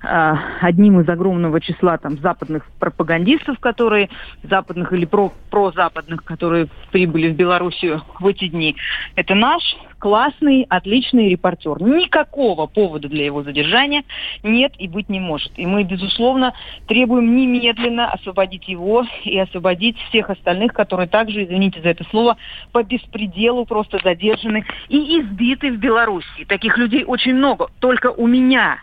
а, 0.02 0.40
одним 0.62 1.02
из 1.02 1.10
огромного 1.10 1.60
числа 1.60 1.98
там 1.98 2.18
западных 2.20 2.66
пропагандистов, 2.80 3.60
которые 3.60 4.10
западных 4.44 4.94
или 4.94 5.06
про 5.06 5.34
прозападных, 5.50 6.24
которые 6.24 6.68
прибыли 6.92 7.30
в 7.30 7.36
Белоруссию 7.36 8.02
в 8.20 8.28
эти 8.28 8.48
дни. 8.48 8.76
Это 9.16 9.36
наш 9.36 9.62
классный, 10.00 10.66
отличный 10.70 11.30
репортер. 11.30 11.82
Никакого 11.82 12.66
повода 12.66 13.08
для 13.08 13.26
его 13.26 13.44
задержания 13.44 14.04
нет 14.44 14.74
и 14.78 14.88
быть 14.88 15.10
не 15.10 15.20
может. 15.20 15.52
И 15.58 15.66
мы, 15.66 15.84
безусловно, 15.84 16.54
требуем 16.88 17.36
немедленно 17.36 18.12
освободить 18.12 18.68
его 18.68 19.06
и 19.24 19.38
освободить 19.38 19.98
всех 20.10 20.30
остальных, 20.30 20.74
которые 20.74 21.08
также, 21.08 21.44
извините 21.44 21.82
за 21.82 21.90
это 21.90 22.04
слово, 22.06 22.38
по 22.72 22.84
беспределу 22.84 23.66
просто 23.66 24.00
задержаны 24.04 24.66
и 24.88 25.20
избиты 25.20 25.72
в 25.72 25.78
Беларуси. 25.78 26.46
Таких 26.48 26.78
людей 26.78 27.04
очень 27.04 27.36
много. 27.36 27.68
Только 27.80 28.12
у 28.12 28.26
меня 28.26 28.80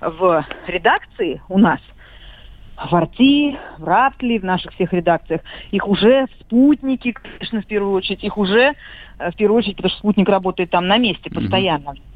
в 0.00 0.44
редакции 0.66 1.42
у 1.48 1.58
нас, 1.58 1.80
в 2.76 2.94
Арти, 2.94 3.56
в 3.78 3.84
Раптли, 3.84 4.38
в 4.38 4.44
наших 4.44 4.72
всех 4.74 4.92
редакциях, 4.92 5.42
их 5.70 5.86
уже 5.86 6.26
в 6.26 6.44
спутнике, 6.44 7.12
конечно, 7.12 7.62
в 7.62 7.66
первую 7.66 7.94
очередь, 7.94 8.24
их 8.24 8.36
уже, 8.36 8.74
э, 9.18 9.30
в 9.30 9.36
первую 9.36 9.58
очередь, 9.58 9.76
потому 9.76 9.90
что 9.90 9.98
спутник 9.98 10.28
работает 10.28 10.70
там 10.70 10.86
на 10.86 10.98
месте 10.98 11.30
постоянно, 11.30 11.90
mm-hmm. 11.90 12.13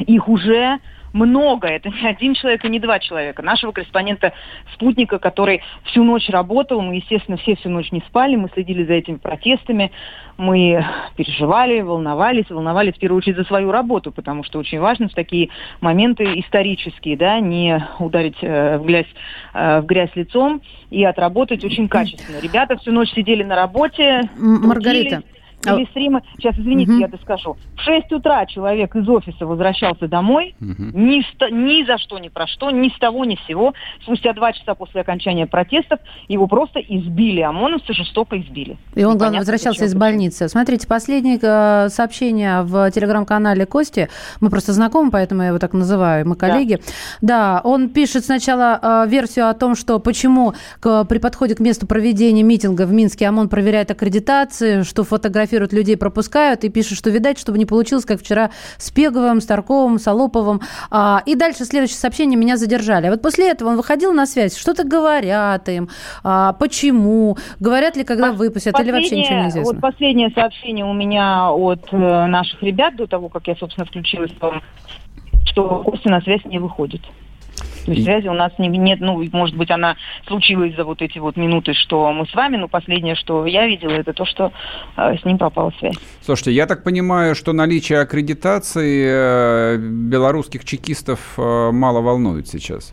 Их 0.00 0.28
уже 0.28 0.80
много. 1.12 1.68
Это 1.68 1.90
не 1.90 2.06
один 2.06 2.34
человек 2.34 2.64
и 2.64 2.68
не 2.68 2.80
два 2.80 2.98
человека. 2.98 3.42
Нашего 3.42 3.72
корреспондента 3.72 4.32
«Спутника», 4.74 5.18
который 5.18 5.62
всю 5.84 6.04
ночь 6.04 6.28
работал, 6.28 6.80
мы, 6.80 6.96
естественно, 6.96 7.36
все 7.38 7.56
всю 7.56 7.68
ночь 7.68 7.92
не 7.92 8.00
спали, 8.00 8.36
мы 8.36 8.48
следили 8.52 8.84
за 8.84 8.94
этими 8.94 9.16
протестами, 9.16 9.92
мы 10.38 10.84
переживали, 11.16 11.80
волновались, 11.80 12.48
волновались 12.48 12.94
в 12.94 12.98
первую 12.98 13.18
очередь 13.18 13.36
за 13.36 13.44
свою 13.44 13.70
работу, 13.70 14.10
потому 14.10 14.44
что 14.44 14.58
очень 14.58 14.80
важно 14.80 15.08
в 15.08 15.14
такие 15.14 15.50
моменты 15.80 16.24
исторические, 16.40 17.16
да, 17.16 17.38
не 17.40 17.86
ударить 17.98 18.38
э, 18.40 18.78
в, 18.78 18.84
грязь, 18.84 19.06
э, 19.52 19.80
в 19.80 19.86
грязь 19.86 20.10
лицом 20.14 20.62
и 20.90 21.04
отработать 21.04 21.64
очень 21.64 21.88
качественно. 21.88 22.40
Ребята 22.40 22.76
всю 22.78 22.92
ночь 22.92 23.12
сидели 23.12 23.42
на 23.42 23.56
работе. 23.56 24.22
Маргарита, 24.36 25.16
А... 25.16 25.41
Или 25.64 25.88
с 25.92 25.94
Рима, 25.94 26.22
сейчас, 26.36 26.56
извините, 26.58 26.92
угу. 26.92 27.00
я 27.00 27.08
доскажу. 27.08 27.56
В 27.76 27.80
6 27.80 28.12
утра 28.12 28.46
человек 28.46 28.94
из 28.96 29.08
офиса 29.08 29.46
возвращался 29.46 30.08
домой, 30.08 30.54
угу. 30.60 30.74
ни, 30.92 31.22
ни 31.52 31.86
за 31.86 31.98
что, 31.98 32.18
ни 32.18 32.28
про 32.28 32.46
что, 32.46 32.70
ни 32.70 32.88
с 32.88 32.98
того, 32.98 33.24
ни 33.24 33.36
с 33.36 33.46
сего. 33.46 33.74
Спустя 34.02 34.32
два 34.32 34.52
часа 34.52 34.74
после 34.74 35.00
окончания 35.00 35.46
протестов 35.46 36.00
его 36.28 36.46
просто 36.46 36.80
избили, 36.80 37.40
ОМОНовцы 37.40 37.92
жестоко 37.92 38.40
избили. 38.40 38.76
И 38.94 39.04
он, 39.04 39.18
главное, 39.18 39.40
возвращался 39.40 39.84
из 39.84 39.94
больницы. 39.94 40.48
Смотрите, 40.48 40.86
последнее 40.86 41.38
э, 41.40 41.88
сообщение 41.88 42.62
в 42.62 42.90
телеграм-канале 42.90 43.66
Кости. 43.66 44.08
Мы 44.40 44.50
просто 44.50 44.72
знакомы, 44.72 45.10
поэтому 45.10 45.42
я 45.42 45.48
его 45.48 45.58
так 45.58 45.72
называю, 45.72 46.26
мы 46.28 46.36
коллеги. 46.36 46.80
Да, 47.20 47.60
да 47.60 47.60
он 47.64 47.88
пишет 47.88 48.24
сначала 48.24 49.04
э, 49.04 49.08
версию 49.08 49.48
о 49.48 49.54
том, 49.54 49.74
что 49.74 49.98
почему 49.98 50.54
к, 50.80 51.04
при 51.04 51.18
подходе 51.18 51.54
к 51.54 51.60
месту 51.60 51.86
проведения 51.86 52.42
митинга 52.42 52.86
в 52.86 52.92
Минске 52.92 53.26
ОМОН 53.28 53.48
проверяет 53.48 53.90
аккредитации, 53.90 54.82
что 54.82 55.04
фотографируют 55.52 55.72
людей, 55.72 55.96
пропускают, 55.96 56.64
и 56.64 56.68
пишет, 56.68 56.98
что, 56.98 57.10
видать, 57.10 57.38
чтобы 57.38 57.58
не 57.58 57.66
получилось, 57.66 58.04
как 58.04 58.20
вчера 58.20 58.50
с 58.78 58.90
Пеговым, 58.90 59.40
Старковым, 59.40 59.98
Солоповым. 59.98 60.60
А, 60.90 61.22
и 61.26 61.34
дальше 61.34 61.64
следующее 61.64 61.98
сообщение 61.98 62.38
меня 62.38 62.56
задержали. 62.56 63.06
А 63.06 63.10
вот 63.10 63.22
после 63.22 63.50
этого 63.50 63.70
он 63.70 63.76
выходил 63.76 64.12
на 64.12 64.26
связь, 64.26 64.56
что-то 64.56 64.84
говорят 64.84 65.68
им, 65.68 65.88
а, 66.24 66.52
почему, 66.54 67.36
говорят 67.60 67.96
ли, 67.96 68.04
когда 68.04 68.32
выпустят, 68.32 68.78
или 68.80 68.90
вообще 68.90 69.18
ничего 69.18 69.38
не 69.40 69.48
известно. 69.48 69.72
Вот 69.72 69.80
последнее 69.80 70.30
сообщение 70.30 70.84
у 70.84 70.92
меня 70.92 71.50
от 71.50 71.92
э, 71.92 72.26
наших 72.26 72.62
ребят 72.62 72.96
до 72.96 73.06
того, 73.06 73.28
как 73.28 73.46
я, 73.46 73.56
собственно, 73.56 73.86
включилась, 73.86 74.32
что 75.44 75.82
Костя 75.84 76.10
на 76.10 76.20
связь 76.20 76.44
не 76.44 76.58
выходит. 76.58 77.02
То 77.84 77.92
есть 77.92 78.04
связи 78.04 78.28
у 78.28 78.34
нас 78.34 78.52
не, 78.58 78.68
нет, 78.68 79.00
ну, 79.00 79.22
может 79.32 79.56
быть, 79.56 79.70
она 79.70 79.96
случилась 80.26 80.74
за 80.76 80.84
вот 80.84 81.02
эти 81.02 81.18
вот 81.18 81.36
минуты, 81.36 81.74
что 81.74 82.12
мы 82.12 82.26
с 82.26 82.34
вами, 82.34 82.56
но 82.56 82.68
последнее, 82.68 83.14
что 83.14 83.46
я 83.46 83.66
видела, 83.66 83.90
это 83.90 84.12
то, 84.12 84.24
что 84.24 84.52
э, 84.96 85.16
с 85.18 85.24
ним 85.24 85.38
пропала 85.38 85.72
связь. 85.78 85.96
Слушайте, 86.20 86.52
я 86.52 86.66
так 86.66 86.84
понимаю, 86.84 87.34
что 87.34 87.52
наличие 87.52 88.00
аккредитации 88.00 89.06
э, 89.08 89.76
белорусских 89.78 90.64
чекистов 90.64 91.20
э, 91.36 91.70
мало 91.72 92.00
волнует 92.00 92.48
сейчас. 92.48 92.92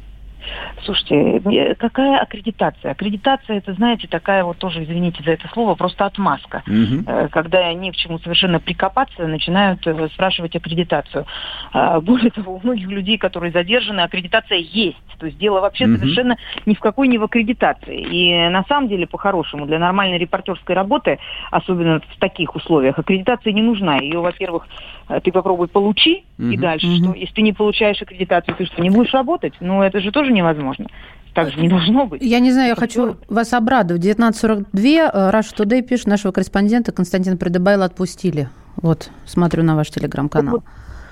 Слушайте, 0.83 1.75
какая 1.75 2.19
аккредитация? 2.19 2.91
Аккредитация, 2.91 3.57
это, 3.57 3.73
знаете, 3.73 4.07
такая 4.07 4.43
вот 4.43 4.57
тоже, 4.57 4.83
извините 4.83 5.23
за 5.23 5.31
это 5.31 5.47
слово, 5.49 5.75
просто 5.75 6.05
отмазка. 6.05 6.63
Угу. 6.67 7.29
Когда 7.31 7.73
не 7.73 7.91
к 7.91 7.95
чему 7.95 8.19
совершенно 8.19 8.59
прикопаться, 8.59 9.27
начинают 9.27 9.85
э, 9.85 10.07
спрашивать 10.13 10.55
аккредитацию. 10.55 11.25
А, 11.73 11.99
более 11.99 12.31
того, 12.31 12.55
у 12.55 12.59
многих 12.61 12.87
людей, 12.87 13.17
которые 13.17 13.51
задержаны, 13.51 14.01
аккредитация 14.01 14.57
есть. 14.57 14.97
То 15.19 15.25
есть 15.25 15.37
дело 15.37 15.59
вообще 15.59 15.85
угу. 15.85 15.97
совершенно 15.97 16.37
ни 16.65 16.73
в 16.73 16.79
какой 16.79 17.07
не 17.07 17.17
в 17.17 17.23
аккредитации. 17.23 17.99
И 17.99 18.49
на 18.49 18.63
самом 18.63 18.87
деле, 18.87 19.05
по-хорошему, 19.05 19.65
для 19.65 19.79
нормальной 19.79 20.17
репортерской 20.17 20.75
работы, 20.75 21.19
особенно 21.51 21.99
в 21.99 22.19
таких 22.19 22.55
условиях, 22.55 22.97
аккредитация 22.97 23.53
не 23.53 23.61
нужна. 23.61 23.97
Ее, 23.97 24.19
во-первых, 24.19 24.67
ты 25.23 25.31
попробуй 25.31 25.67
получи, 25.67 26.25
угу. 26.37 26.49
и 26.49 26.57
дальше 26.57 26.87
угу. 26.87 26.95
что? 26.95 27.13
Если 27.13 27.33
ты 27.33 27.41
не 27.41 27.53
получаешь 27.53 28.01
аккредитацию, 28.01 28.55
ты 28.55 28.65
что, 28.65 28.81
не 28.81 28.89
будешь 28.89 29.13
работать? 29.13 29.53
Ну, 29.59 29.81
это 29.81 29.99
же 29.99 30.11
тоже 30.11 30.31
невозможно. 30.31 30.87
Так 31.33 31.51
же 31.51 31.59
не 31.59 31.69
должно 31.69 32.05
быть. 32.05 32.21
Я 32.21 32.39
не 32.39 32.51
знаю, 32.51 32.69
я 32.69 32.75
хочу 32.75 33.17
вас 33.27 33.53
обрадовать. 33.53 34.01
1942 34.01 35.31
Rush 35.31 35.55
Today 35.55 35.81
пишет, 35.81 36.07
нашего 36.07 36.31
корреспондента 36.31 36.91
Константина 36.91 37.37
Придыбайла 37.37 37.85
отпустили. 37.85 38.49
Вот, 38.81 39.09
смотрю 39.25 39.63
на 39.63 39.75
ваш 39.75 39.89
телеграм-канал. 39.89 40.63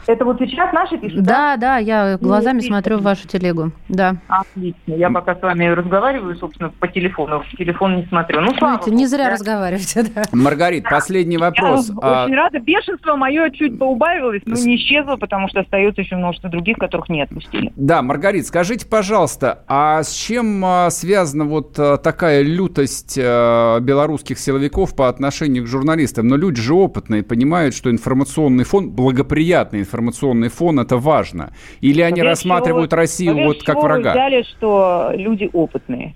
Это 0.08 0.24
вот 0.24 0.40
сейчас 0.40 0.72
наши 0.72 0.98
пишут, 0.98 1.24
да? 1.24 1.58
Да, 1.58 1.58
да, 1.58 1.78
я 1.78 2.18
глазами 2.18 2.60
Нет, 2.60 2.68
смотрю 2.68 2.98
в 2.98 3.02
вашу 3.02 3.28
телегу, 3.28 3.72
да. 3.90 4.16
Отлично. 4.30 4.94
Я 4.94 5.10
пока 5.10 5.36
с 5.36 5.42
вами 5.42 5.66
разговариваю, 5.66 6.36
собственно, 6.38 6.70
по 6.70 6.88
телефону. 6.88 7.42
В 7.42 7.58
телефон 7.58 7.98
не 7.98 8.06
смотрю. 8.06 8.40
Ну, 8.40 8.54
слава 8.58 8.76
Знаете, 8.76 8.92
не 8.92 9.06
зря 9.06 9.26
да? 9.26 9.32
разговариваете, 9.32 10.04
да. 10.16 10.24
Маргарит, 10.32 10.86
последний 10.90 11.38
вопрос. 11.38 11.90
Я 11.90 11.96
а... 12.02 12.24
очень 12.24 12.36
рада. 12.36 12.60
Бешенство 12.60 13.16
мое 13.18 13.50
чуть 13.50 13.78
поубавилось, 13.78 14.42
но 14.46 14.56
не 14.56 14.78
исчезло, 14.78 15.18
потому 15.18 15.50
что 15.50 15.60
остается 15.60 16.02
еще 16.02 16.16
множество 16.16 16.50
других, 16.50 16.78
которых 16.78 17.10
не 17.10 17.22
отпустили. 17.22 17.74
Да, 17.76 18.02
Маргарит, 18.02 18.48
скажите, 18.48 18.88
пожалуйста, 18.88 19.64
а 19.68 20.04
с 20.04 20.14
чем 20.14 20.64
а, 20.64 20.90
связана 20.90 21.44
вот 21.44 21.78
а, 21.78 21.98
такая 21.98 22.44
лютость 22.44 23.20
а, 23.22 23.80
белорусских 23.82 24.40
силовиков 24.40 24.96
по 24.96 25.10
отношению 25.10 25.66
к 25.66 25.68
журналистам? 25.68 26.28
Но 26.30 26.38
люди 26.38 26.62
же 26.62 26.74
опытные, 26.74 27.24
понимают, 27.24 27.76
что 27.76 27.92
информационный 27.92 28.64
фон, 28.64 28.90
благоприятный 28.92 29.82
информационный 29.82 29.97
информационный 29.98 30.49
фон, 30.49 30.80
это 30.80 30.98
важно? 30.98 31.52
Или 31.82 32.02
они 32.02 32.18
Поверь 32.18 32.30
рассматривают 32.30 32.91
чего, 32.91 32.99
Россию 32.99 33.45
вот 33.45 33.64
как 33.64 33.82
врага? 33.82 34.11
Взяли, 34.11 34.44
что 34.44 35.11
люди 35.15 35.49
опытные. 35.52 36.14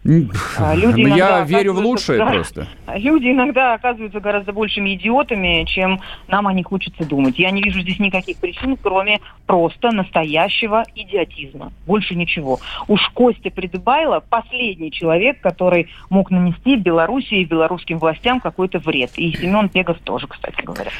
А, 0.58 0.76
люди 0.76 1.02
ну, 1.02 1.16
Я 1.16 1.42
верю 1.42 1.74
в 1.74 1.80
лучшее 1.80 2.24
просто. 2.24 2.68
Люди 2.96 3.32
иногда 3.32 3.74
оказываются 3.74 4.20
гораздо 4.20 4.52
большими 4.52 4.96
идиотами, 4.96 5.64
чем 5.66 6.02
нам 6.28 6.48
о 6.48 6.54
них 6.54 6.68
хочется 6.68 7.06
думать. 7.06 7.40
Я 7.40 7.52
не 7.52 7.62
вижу 7.62 7.82
здесь 7.82 8.00
никаких 8.00 8.38
причин, 8.38 8.78
кроме 8.82 9.20
просто 9.46 9.92
настоящего 9.92 10.84
идиотизма. 10.94 11.72
Больше 11.88 12.16
ничего. 12.16 12.60
Уж 12.88 13.10
Костя 13.14 13.50
Придыбайло 13.50 14.20
последний 14.20 14.92
человек, 14.92 15.40
который 15.42 15.90
мог 16.10 16.32
нанести 16.32 16.76
Белоруссии 16.76 17.42
и 17.42 17.46
белорусским 17.46 17.98
властям 17.98 18.40
какой-то 18.40 18.80
вред. 18.80 19.12
И 19.16 19.32
Семен 19.38 19.70
Пегов 19.70 19.98
тоже, 20.00 20.28
кстати 20.28 20.62
говоря. 20.64 20.92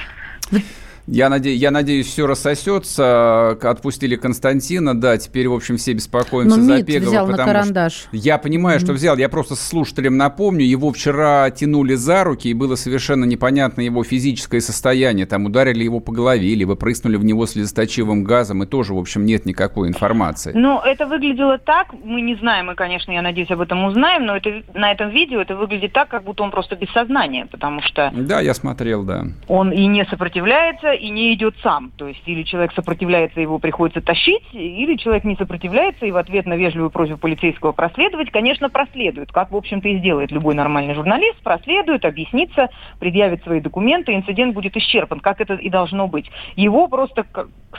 Я, 1.08 1.30
наде... 1.30 1.54
я 1.54 1.72
надеюсь, 1.72 2.08
все 2.08 2.28
рассосется. 2.28 3.52
Отпустили 3.52 4.16
Константина, 4.16 5.00
да, 5.00 5.18
теперь, 5.18 5.48
в 5.48 5.54
общем, 5.54 5.78
все 5.78 5.94
беспокоимся 5.94 6.58
Но 6.58 6.64
за 6.64 6.84
Пегова. 6.84 7.10
взял 7.10 7.28
на 7.28 7.38
карандаш. 7.38 7.94
Что... 7.94 8.10
Я 8.12 8.38
понимаю, 8.38 8.80
mm-hmm. 8.80 8.84
что 8.84 8.94
взял. 8.94 9.18
Я 9.18 9.30
просто 9.30 9.56
слушателям 9.56 10.18
напомню, 10.18 10.66
его 10.66 10.92
вчера 10.92 11.50
тянули 11.52 11.96
за 11.96 12.24
руки, 12.24 12.50
и 12.50 12.54
было 12.54 12.76
совершенно 12.76 13.26
непонятно 13.26 13.82
его 13.82 14.04
физическое 14.04 14.62
состояние. 14.62 15.26
Там 15.26 15.46
ударили 15.46 15.84
его 15.84 16.00
по 16.00 16.12
голове, 16.12 16.54
либо 16.56 16.76
прыснули 16.76 17.18
в 17.18 17.26
него 17.26 17.46
слезоточивым 17.46 18.24
газом, 18.24 18.64
и 18.64 18.66
тоже, 18.66 18.94
в 18.94 18.98
общем, 18.98 19.26
нет 19.26 19.46
никакой 19.46 19.88
информации. 19.88 20.52
Ну, 20.54 20.80
это 20.80 21.06
выглядело 21.06 21.58
так, 21.58 21.94
мы 22.04 22.22
не 22.22 22.36
знаем, 22.36 22.68
мы, 22.68 22.76
конечно, 22.76 23.12
я 23.12 23.22
надеюсь, 23.22 23.52
об 23.52 23.62
этом 23.62 23.84
узнаем, 23.86 24.26
но 24.26 24.38
это, 24.38 24.64
на 24.74 24.92
этом 24.92 25.10
видео 25.10 25.42
это 25.42 25.56
выглядит 25.56 25.94
так, 25.94 26.10
как 26.10 26.24
будто 26.24 26.44
он 26.44 26.52
просто 26.52 26.76
без 26.76 26.90
сознания, 26.92 27.48
потому 27.52 27.82
что... 27.82 28.12
Да, 28.14 28.40
я 28.42 28.54
смотрел, 28.54 29.04
да. 29.04 29.26
Он 29.48 29.72
и 29.72 29.86
не 29.88 30.06
сопротивляется, 30.06 30.91
и 30.94 31.10
не 31.10 31.34
идет 31.34 31.56
сам. 31.64 31.92
То 31.98 32.08
есть 32.08 32.22
или 32.26 32.44
человек 32.44 32.74
сопротивляется, 32.74 33.42
его 33.42 33.60
приходится 33.60 34.02
тащить, 34.02 34.44
или 34.54 34.96
человек 34.96 35.24
не 35.24 35.36
сопротивляется 35.36 36.06
и 36.06 36.12
в 36.12 36.18
ответ 36.18 36.46
на 36.46 36.56
вежливую 36.56 36.90
просьбу 36.90 37.18
полицейского 37.18 37.72
проследовать, 37.72 38.32
конечно, 38.32 38.70
проследует, 38.70 39.32
как, 39.32 39.52
в 39.52 39.56
общем-то, 39.56 39.88
и 39.88 40.00
сделает 40.00 40.32
любой 40.32 40.56
нормальный 40.56 40.94
журналист, 40.94 41.42
проследует, 41.44 42.06
объяснится, 42.06 42.70
предъявит 43.00 43.44
свои 43.44 43.62
документы, 43.62 44.14
инцидент 44.14 44.54
будет 44.54 44.76
исчерпан, 44.78 45.20
как 45.20 45.42
это 45.42 45.56
и 45.56 45.70
должно 45.70 46.08
быть. 46.08 46.30
Его 46.56 46.88
просто 46.88 47.26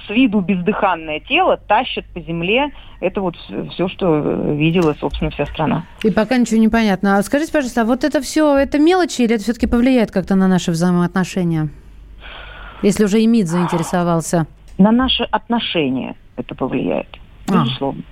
с 0.07 0.11
виду 0.11 0.41
бездыханное 0.41 1.21
тело 1.21 1.57
тащат 1.57 2.05
по 2.15 2.21
земле. 2.21 2.73
Это 3.01 3.21
вот 3.21 3.37
все, 3.73 3.89
что 3.89 4.21
видела, 4.53 4.95
собственно, 4.99 5.31
вся 5.31 5.47
страна. 5.47 5.85
И 6.03 6.11
пока 6.11 6.37
ничего 6.37 6.61
не 6.61 6.69
понятно. 6.69 7.19
А 7.19 7.23
скажите, 7.23 7.53
пожалуйста, 7.53 7.83
а 7.83 7.85
вот 7.85 8.05
это 8.05 8.21
все, 8.21 8.57
это 8.57 8.79
мелочи 8.79 9.23
или 9.23 9.35
это 9.35 9.45
все-таки 9.45 9.67
повлияет 9.67 10.11
как-то 10.11 10.35
на 10.35 10.49
наши 10.49 10.71
взаимоотношения? 10.71 11.69
Если 12.83 13.05
уже 13.05 13.21
и 13.21 13.27
МИД 13.27 13.49
заинтересовался. 13.49 14.47
На 14.79 14.91
наши 14.91 15.23
отношения 15.25 16.17
это 16.37 16.55
повлияет, 16.55 17.09
а. 17.49 17.53
безусловно. 17.65 18.03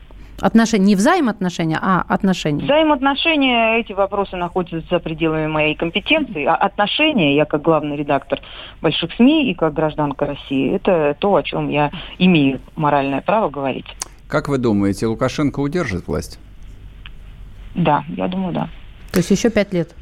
Отношения, 0.40 0.86
не 0.86 0.96
взаимоотношения, 0.96 1.78
а 1.80 2.02
отношения. 2.08 2.64
Взаимоотношения, 2.64 3.78
эти 3.78 3.92
вопросы 3.92 4.36
находятся 4.36 4.82
за 4.90 4.98
пределами 4.98 5.48
моей 5.48 5.74
компетенции. 5.74 6.46
А 6.46 6.54
отношения, 6.54 7.36
я 7.36 7.44
как 7.44 7.60
главный 7.60 7.96
редактор 7.96 8.40
больших 8.80 9.12
СМИ 9.14 9.50
и 9.50 9.54
как 9.54 9.74
гражданка 9.74 10.24
России, 10.24 10.74
это 10.74 11.14
то, 11.18 11.36
о 11.36 11.42
чем 11.42 11.68
я 11.68 11.90
имею 12.18 12.60
моральное 12.74 13.20
право 13.20 13.50
говорить. 13.50 13.86
Как 14.28 14.48
вы 14.48 14.56
думаете, 14.56 15.06
Лукашенко 15.06 15.60
удержит 15.60 16.06
власть? 16.06 16.38
Да, 17.74 18.04
я 18.08 18.26
думаю, 18.26 18.54
да. 18.54 18.68
То 19.12 19.18
есть 19.18 19.30
еще 19.30 19.50
пять 19.50 19.74
лет? 19.74 19.94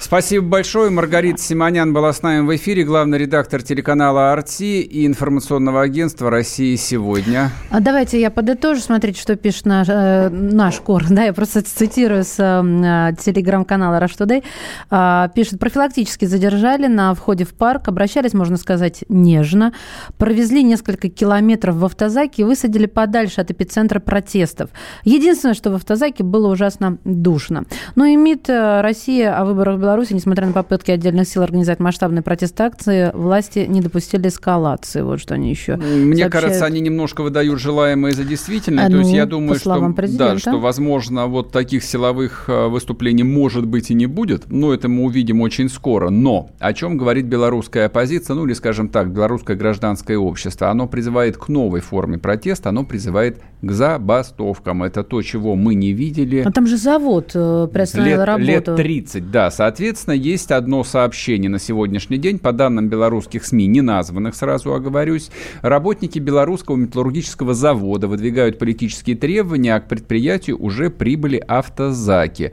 Спасибо 0.00 0.46
большое. 0.46 0.90
Маргарита 0.90 1.42
Симонян 1.42 1.92
была 1.92 2.12
с 2.12 2.22
нами 2.22 2.46
в 2.46 2.54
эфире, 2.54 2.84
главный 2.84 3.18
редактор 3.18 3.62
телеканала 3.62 4.32
«Арти» 4.32 4.80
и 4.80 5.04
информационного 5.04 5.82
агентства 5.82 6.30
«России 6.30 6.76
сегодня». 6.76 7.50
А 7.70 7.80
давайте 7.80 8.20
я 8.20 8.30
подытожу, 8.30 8.80
смотрите, 8.80 9.20
что 9.20 9.34
пишет 9.34 9.66
наш, 9.66 9.88
э, 9.88 10.28
наш 10.28 10.76
кор. 10.76 11.04
Да, 11.18 11.24
я 11.24 11.32
просто 11.32 11.62
цитирую 11.62 12.22
с 12.22 12.36
э, 12.38 13.16
телеграм-канала 13.20 13.96
«Rush 14.00 14.16
Today». 14.18 14.44
Э, 14.90 15.28
пишет, 15.34 15.58
профилактически 15.58 16.26
задержали 16.26 16.86
на 16.86 17.12
входе 17.14 17.44
в 17.44 17.54
парк, 17.54 17.88
обращались, 17.88 18.34
можно 18.34 18.56
сказать, 18.56 19.04
нежно, 19.08 19.72
провезли 20.16 20.62
несколько 20.62 21.08
километров 21.08 21.74
в 21.74 21.84
автозаке 21.84 22.42
и 22.42 22.44
высадили 22.44 22.86
подальше 22.86 23.40
от 23.40 23.50
эпицентра 23.50 23.98
протестов. 23.98 24.70
Единственное, 25.02 25.54
что 25.54 25.70
в 25.70 25.74
автозаке 25.74 26.22
было 26.22 26.52
ужасно 26.52 26.98
душно. 27.04 27.64
Ну 27.96 28.04
и 28.04 28.14
МИД 28.14 28.48
э, 28.48 28.80
России 28.80 29.24
о 29.24 29.44
выборах 29.44 29.87
Беларуси, 29.88 30.12
несмотря 30.12 30.46
на 30.46 30.52
попытки 30.52 30.90
отдельных 30.90 31.26
сил 31.26 31.42
организовать 31.42 31.80
масштабные 31.80 32.20
протест 32.20 32.60
акции, 32.60 33.10
власти 33.14 33.60
не 33.66 33.80
допустили 33.80 34.28
эскалации. 34.28 35.00
Вот 35.00 35.18
что 35.18 35.32
они 35.32 35.48
еще 35.48 35.76
Мне 35.76 36.24
сообщают. 36.24 36.32
кажется, 36.32 36.66
они 36.66 36.80
немножко 36.80 37.22
выдают 37.22 37.58
желаемое 37.58 38.12
за 38.12 38.24
действительное. 38.24 38.84
А, 38.84 38.88
То 38.88 38.96
ну, 38.96 38.98
есть 38.98 39.12
я 39.12 39.24
думаю, 39.24 39.58
что, 39.58 39.94
да, 40.08 40.36
что, 40.36 40.58
возможно, 40.58 41.26
вот 41.26 41.52
таких 41.52 41.84
силовых 41.84 42.44
э, 42.48 42.66
выступлений 42.68 43.22
может 43.22 43.66
быть 43.66 43.90
и 43.90 43.94
не 43.94 44.04
будет, 44.04 44.50
но 44.50 44.74
это 44.74 44.90
мы 44.90 45.04
увидим 45.04 45.40
очень 45.40 45.70
скоро. 45.70 46.10
Но 46.10 46.50
о 46.58 46.74
чем 46.74 46.98
говорит 46.98 47.24
белорусская 47.24 47.86
оппозиция, 47.86 48.34
ну 48.34 48.44
или, 48.44 48.52
скажем 48.52 48.90
так, 48.90 49.10
белорусское 49.10 49.56
гражданское 49.56 50.18
общество? 50.18 50.68
Оно 50.68 50.86
призывает 50.86 51.38
к 51.38 51.48
новой 51.48 51.80
форме 51.80 52.18
протеста, 52.18 52.68
оно 52.68 52.84
призывает 52.84 53.40
к 53.62 53.72
забастовкам. 53.72 54.82
Это 54.82 55.02
то, 55.02 55.22
чего 55.22 55.56
мы 55.56 55.74
не 55.74 55.94
видели. 55.94 56.42
А 56.46 56.52
там 56.52 56.66
же 56.66 56.76
завод 56.76 57.30
э, 57.34 57.68
приостановил 57.72 58.18
лет, 58.18 58.26
работу. 58.26 58.44
Лет 58.44 58.76
30, 58.76 59.30
да. 59.30 59.50
Соответственно, 59.50 59.77
есть 59.80 60.50
одно 60.50 60.84
сообщение 60.84 61.50
на 61.50 61.58
сегодняшний 61.58 62.18
день, 62.18 62.38
по 62.38 62.52
данным 62.52 62.88
белорусских 62.88 63.44
СМИ, 63.44 63.66
не 63.66 63.80
названных, 63.80 64.34
сразу 64.34 64.72
оговорюсь. 64.74 65.30
Работники 65.62 66.18
белорусского 66.18 66.76
металлургического 66.76 67.54
завода 67.54 68.08
выдвигают 68.08 68.58
политические 68.58 69.16
требования, 69.16 69.74
а 69.74 69.80
к 69.80 69.88
предприятию 69.88 70.60
уже 70.62 70.90
прибыли 70.90 71.36
автозаки. 71.36 72.52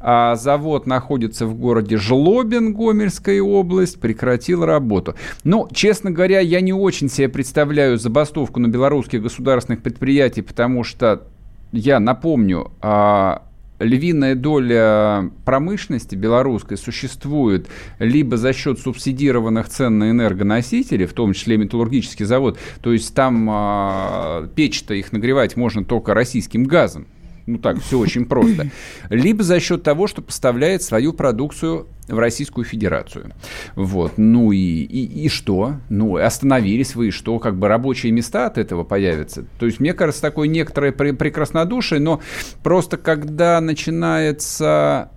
А 0.00 0.36
завод 0.36 0.86
находится 0.86 1.46
в 1.46 1.54
городе 1.54 1.96
Жлобин, 1.96 2.74
Гомельская 2.74 3.40
область, 3.40 4.00
прекратил 4.00 4.64
работу. 4.64 5.14
Ну, 5.44 5.68
честно 5.72 6.10
говоря, 6.10 6.40
я 6.40 6.60
не 6.60 6.72
очень 6.72 7.08
себе 7.08 7.28
представляю 7.28 7.98
забастовку 7.98 8.60
на 8.60 8.68
белорусских 8.68 9.22
государственных 9.22 9.82
предприятиях, 9.82 10.46
потому 10.46 10.84
что 10.84 11.22
я 11.72 11.98
напомню, 12.00 12.70
а, 12.80 13.42
львиная 13.78 14.34
доля 14.34 15.30
промышленности 15.44 16.14
белорусской 16.14 16.76
существует 16.76 17.68
либо 17.98 18.36
за 18.36 18.52
счет 18.52 18.78
субсидированных 18.78 19.68
цен 19.68 19.98
на 19.98 20.10
энергоносители, 20.10 21.06
в 21.06 21.12
том 21.12 21.32
числе 21.32 21.56
металлургический 21.56 22.24
завод, 22.24 22.58
то 22.80 22.92
есть 22.92 23.14
там 23.14 23.48
а, 23.50 24.48
печь-то 24.54 24.94
их 24.94 25.12
нагревать 25.12 25.56
можно 25.56 25.84
только 25.84 26.14
российским 26.14 26.64
газом. 26.64 27.06
Ну 27.46 27.58
так, 27.58 27.80
все 27.80 27.98
очень 27.98 28.24
просто. 28.24 28.68
Либо 29.10 29.42
за 29.42 29.60
счет 29.60 29.82
того, 29.82 30.06
что 30.06 30.22
поставляет 30.22 30.82
свою 30.82 31.12
продукцию 31.12 31.86
в 32.08 32.18
Российскую 32.18 32.64
Федерацию. 32.64 33.32
Вот. 33.74 34.14
Ну 34.16 34.52
и, 34.52 34.58
и, 34.58 35.24
и 35.24 35.28
что? 35.28 35.76
Ну, 35.88 36.16
остановились 36.16 36.94
вы, 36.94 37.08
и 37.08 37.10
что? 37.10 37.38
Как 37.38 37.56
бы 37.56 37.68
рабочие 37.68 38.12
места 38.12 38.46
от 38.46 38.58
этого 38.58 38.84
появятся? 38.84 39.44
То 39.58 39.66
есть, 39.66 39.80
мне 39.80 39.92
кажется, 39.92 40.22
такое 40.22 40.48
некоторое 40.48 40.92
прекраснодушие, 40.92 42.00
но 42.00 42.20
просто 42.62 42.96
когда 42.96 43.60
начинается 43.60 45.10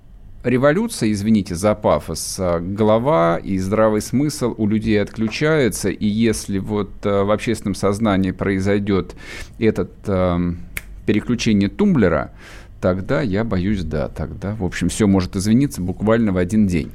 революция, 0.44 1.12
извините 1.12 1.56
за 1.56 1.76
пафос, 1.76 2.40
голова 2.62 3.38
и 3.38 3.58
здравый 3.58 4.02
смысл 4.02 4.54
у 4.58 4.68
людей 4.68 5.02
отключаются, 5.02 5.90
и 5.90 6.08
если 6.08 6.60
вот 6.60 6.91
э, 7.04 7.24
в 7.24 7.32
общественном 7.32 7.76
сознании 7.76 8.32
произойдет 8.32 9.16
этот 9.60 9.91
эм, 10.06 10.60
переключение 11.07 11.69
тумблера, 11.69 12.34
тогда 12.81 13.21
я 13.21 13.43
боюсь, 13.43 13.84
да, 13.84 14.09
тогда, 14.09 14.53
в 14.53 14.63
общем, 14.63 14.89
все 14.89 15.07
может 15.07 15.35
извиниться 15.35 15.81
буквально 15.81 16.34
в 16.34 16.38
один 16.38 16.67
день. 16.67 16.91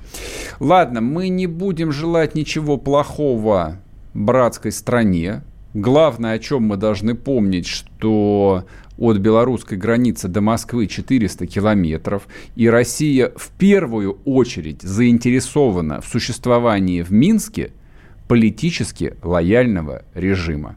Ладно, 0.61 1.01
мы 1.01 1.29
не 1.29 1.49
будем 1.49 1.91
желать 1.91 2.37
ничего 2.37 2.77
плохого 2.77 3.79
братской 4.15 4.71
стране. 4.71 5.43
Главное, 5.75 6.35
о 6.35 6.39
чем 6.39 6.65
мы 6.65 6.77
должны 6.77 7.15
помнить, 7.15 7.67
что 7.67 8.67
от 8.99 9.17
белорусской 9.17 9.79
границы 9.79 10.29
до 10.29 10.43
Москвы 10.43 10.87
400 10.87 11.47
километров, 11.47 12.29
и 12.55 12.69
Россия 12.69 13.33
в 13.35 13.49
первую 13.59 14.19
очередь 14.27 14.83
заинтересована 14.83 16.03
в 16.03 16.07
существовании 16.07 17.01
в 17.01 17.11
Минске 17.11 17.71
политически 18.29 19.15
лояльного 19.23 20.03
режима. 20.15 20.77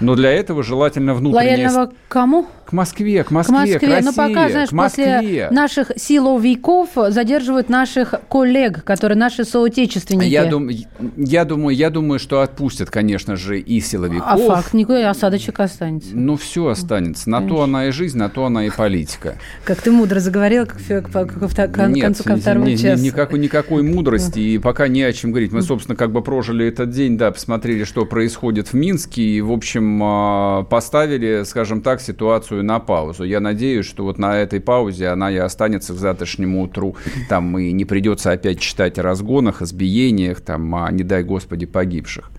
Но 0.00 0.14
для 0.14 0.30
этого 0.32 0.62
желательно 0.62 1.14
внутреннее... 1.14 1.56
Лояльного 1.56 1.92
кому? 2.08 2.46
К 2.66 2.72
Москве, 2.72 3.22
к 3.24 3.30
Москве, 3.30 3.54
к, 3.54 3.60
Москве. 3.60 3.78
к 3.78 3.82
России, 3.82 4.04
Но 4.06 4.12
пока, 4.12 4.48
знаешь, 4.48 4.68
к 4.70 4.72
Москве. 4.72 5.16
после 5.20 5.48
наших 5.50 5.92
силовиков 5.96 6.88
задерживают 6.94 7.68
наших 7.68 8.14
коллег, 8.28 8.82
которые 8.84 9.18
наши 9.18 9.44
соотечественники. 9.44 10.24
Я, 10.24 10.46
дум, 10.46 10.70
я, 11.16 11.44
думаю, 11.44 11.76
я 11.76 11.90
думаю, 11.90 12.18
что 12.18 12.40
отпустят, 12.40 12.90
конечно 12.90 13.36
же, 13.36 13.60
и 13.60 13.80
силовиков. 13.80 14.26
А 14.26 14.36
факт, 14.38 14.72
никакой 14.72 15.06
осадочек 15.06 15.60
останется. 15.60 16.10
Ну, 16.14 16.36
все 16.36 16.68
останется. 16.68 17.28
На 17.28 17.38
конечно. 17.38 17.56
то 17.56 17.62
она 17.64 17.86
и 17.86 17.90
жизнь, 17.90 18.16
на 18.16 18.30
то 18.30 18.46
она 18.46 18.66
и 18.66 18.70
политика. 18.70 19.36
Как 19.64 19.82
ты 19.82 19.90
мудро 19.92 20.18
заговорил, 20.20 20.66
как, 20.66 21.10
как, 21.12 21.34
как 21.38 21.72
к 21.72 21.88
Нет, 21.88 22.04
концу 22.04 22.24
ко 22.24 22.36
второму 22.36 22.70
часу. 22.76 23.02
Никакой, 23.02 23.38
никакой 23.38 23.82
мудрости, 23.82 24.40
и 24.40 24.58
пока 24.58 24.88
не 24.88 25.02
о 25.02 25.12
чем 25.12 25.32
говорить. 25.32 25.52
Мы, 25.52 25.62
собственно, 25.62 25.96
как 25.96 26.12
бы 26.12 26.22
прожили 26.22 26.66
этот 26.66 26.90
день, 26.90 27.18
да, 27.18 27.30
посмотрели, 27.30 27.84
что 27.84 28.06
происходит 28.06 28.68
в 28.68 28.74
Минске, 28.74 29.22
и, 29.22 29.40
в 29.40 29.52
общем, 29.54 30.00
а, 30.02 30.62
поставили, 30.64 31.42
скажем 31.44 31.80
так, 31.80 32.00
ситуацию 32.00 32.62
на 32.64 32.78
паузу. 32.80 33.24
Я 33.24 33.40
надеюсь, 33.40 33.86
что 33.86 34.04
вот 34.04 34.18
на 34.18 34.36
этой 34.36 34.60
паузе 34.60 35.08
она 35.08 35.30
и 35.30 35.36
останется 35.36 35.94
к 35.94 35.96
завтрашнему 35.96 36.62
утру. 36.62 36.96
Там 37.28 37.58
и 37.58 37.72
не 37.72 37.84
придется 37.84 38.32
опять 38.32 38.60
читать 38.60 38.98
о 38.98 39.02
разгонах, 39.02 39.62
избиениях, 39.62 40.40
там, 40.40 40.74
а, 40.74 40.90
не 40.92 41.02
дай 41.02 41.22
господи, 41.22 41.66
погибших. 41.66 42.30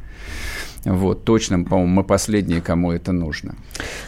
Вот, 0.85 1.25
точно, 1.25 1.63
по-моему, 1.63 1.91
мы 1.91 2.03
последние, 2.03 2.61
кому 2.61 2.91
это 2.91 3.11
нужно. 3.11 3.55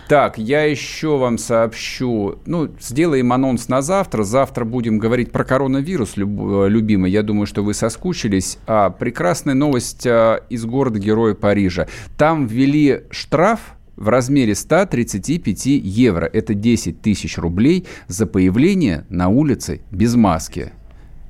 Так, 0.07 0.37
я 0.37 0.63
еще 0.63 1.17
вам 1.17 1.39
сообщу, 1.39 2.37
ну, 2.45 2.69
сделаем 2.79 3.33
анонс 3.33 3.67
на 3.67 3.81
завтра. 3.81 4.23
Завтра 4.23 4.63
будем 4.63 4.99
говорить 4.99 5.31
про 5.31 5.43
коронавирус, 5.43 6.17
люб, 6.17 6.67
любимый. 6.67 7.11
Я 7.11 7.23
думаю, 7.23 7.47
что 7.47 7.63
вы 7.63 7.73
соскучились. 7.73 8.59
А, 8.67 8.91
прекрасная 8.91 9.55
новость 9.55 10.05
а, 10.05 10.43
из 10.49 10.65
города-героя 10.65 11.33
Парижа. 11.33 11.87
Там 12.15 12.45
ввели 12.45 13.01
штраф 13.09 13.59
в 13.95 14.09
размере 14.09 14.53
135 14.53 15.65
евро. 15.65 16.29
Это 16.31 16.53
10 16.53 17.01
тысяч 17.01 17.39
рублей 17.39 17.87
за 18.07 18.27
появление 18.27 19.05
на 19.09 19.29
улице 19.29 19.81
без 19.89 20.13
маски. 20.13 20.73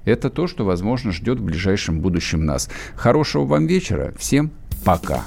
Это 0.03 0.29
то, 0.29 0.47
что, 0.47 0.65
возможно, 0.65 1.11
ждет 1.11 1.39
в 1.39 1.43
ближайшем 1.43 2.01
будущем 2.01 2.45
нас. 2.45 2.69
Хорошего 2.95 3.45
вам 3.45 3.65
вечера. 3.65 4.13
Всем 4.17 4.51
Пока. 4.88 5.22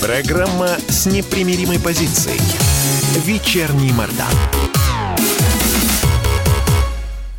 Программа 0.00 0.78
с 0.88 1.04
непримиримой 1.04 1.78
позицией. 1.78 2.40
Вечерний 3.26 3.92
Мордан. 3.92 4.73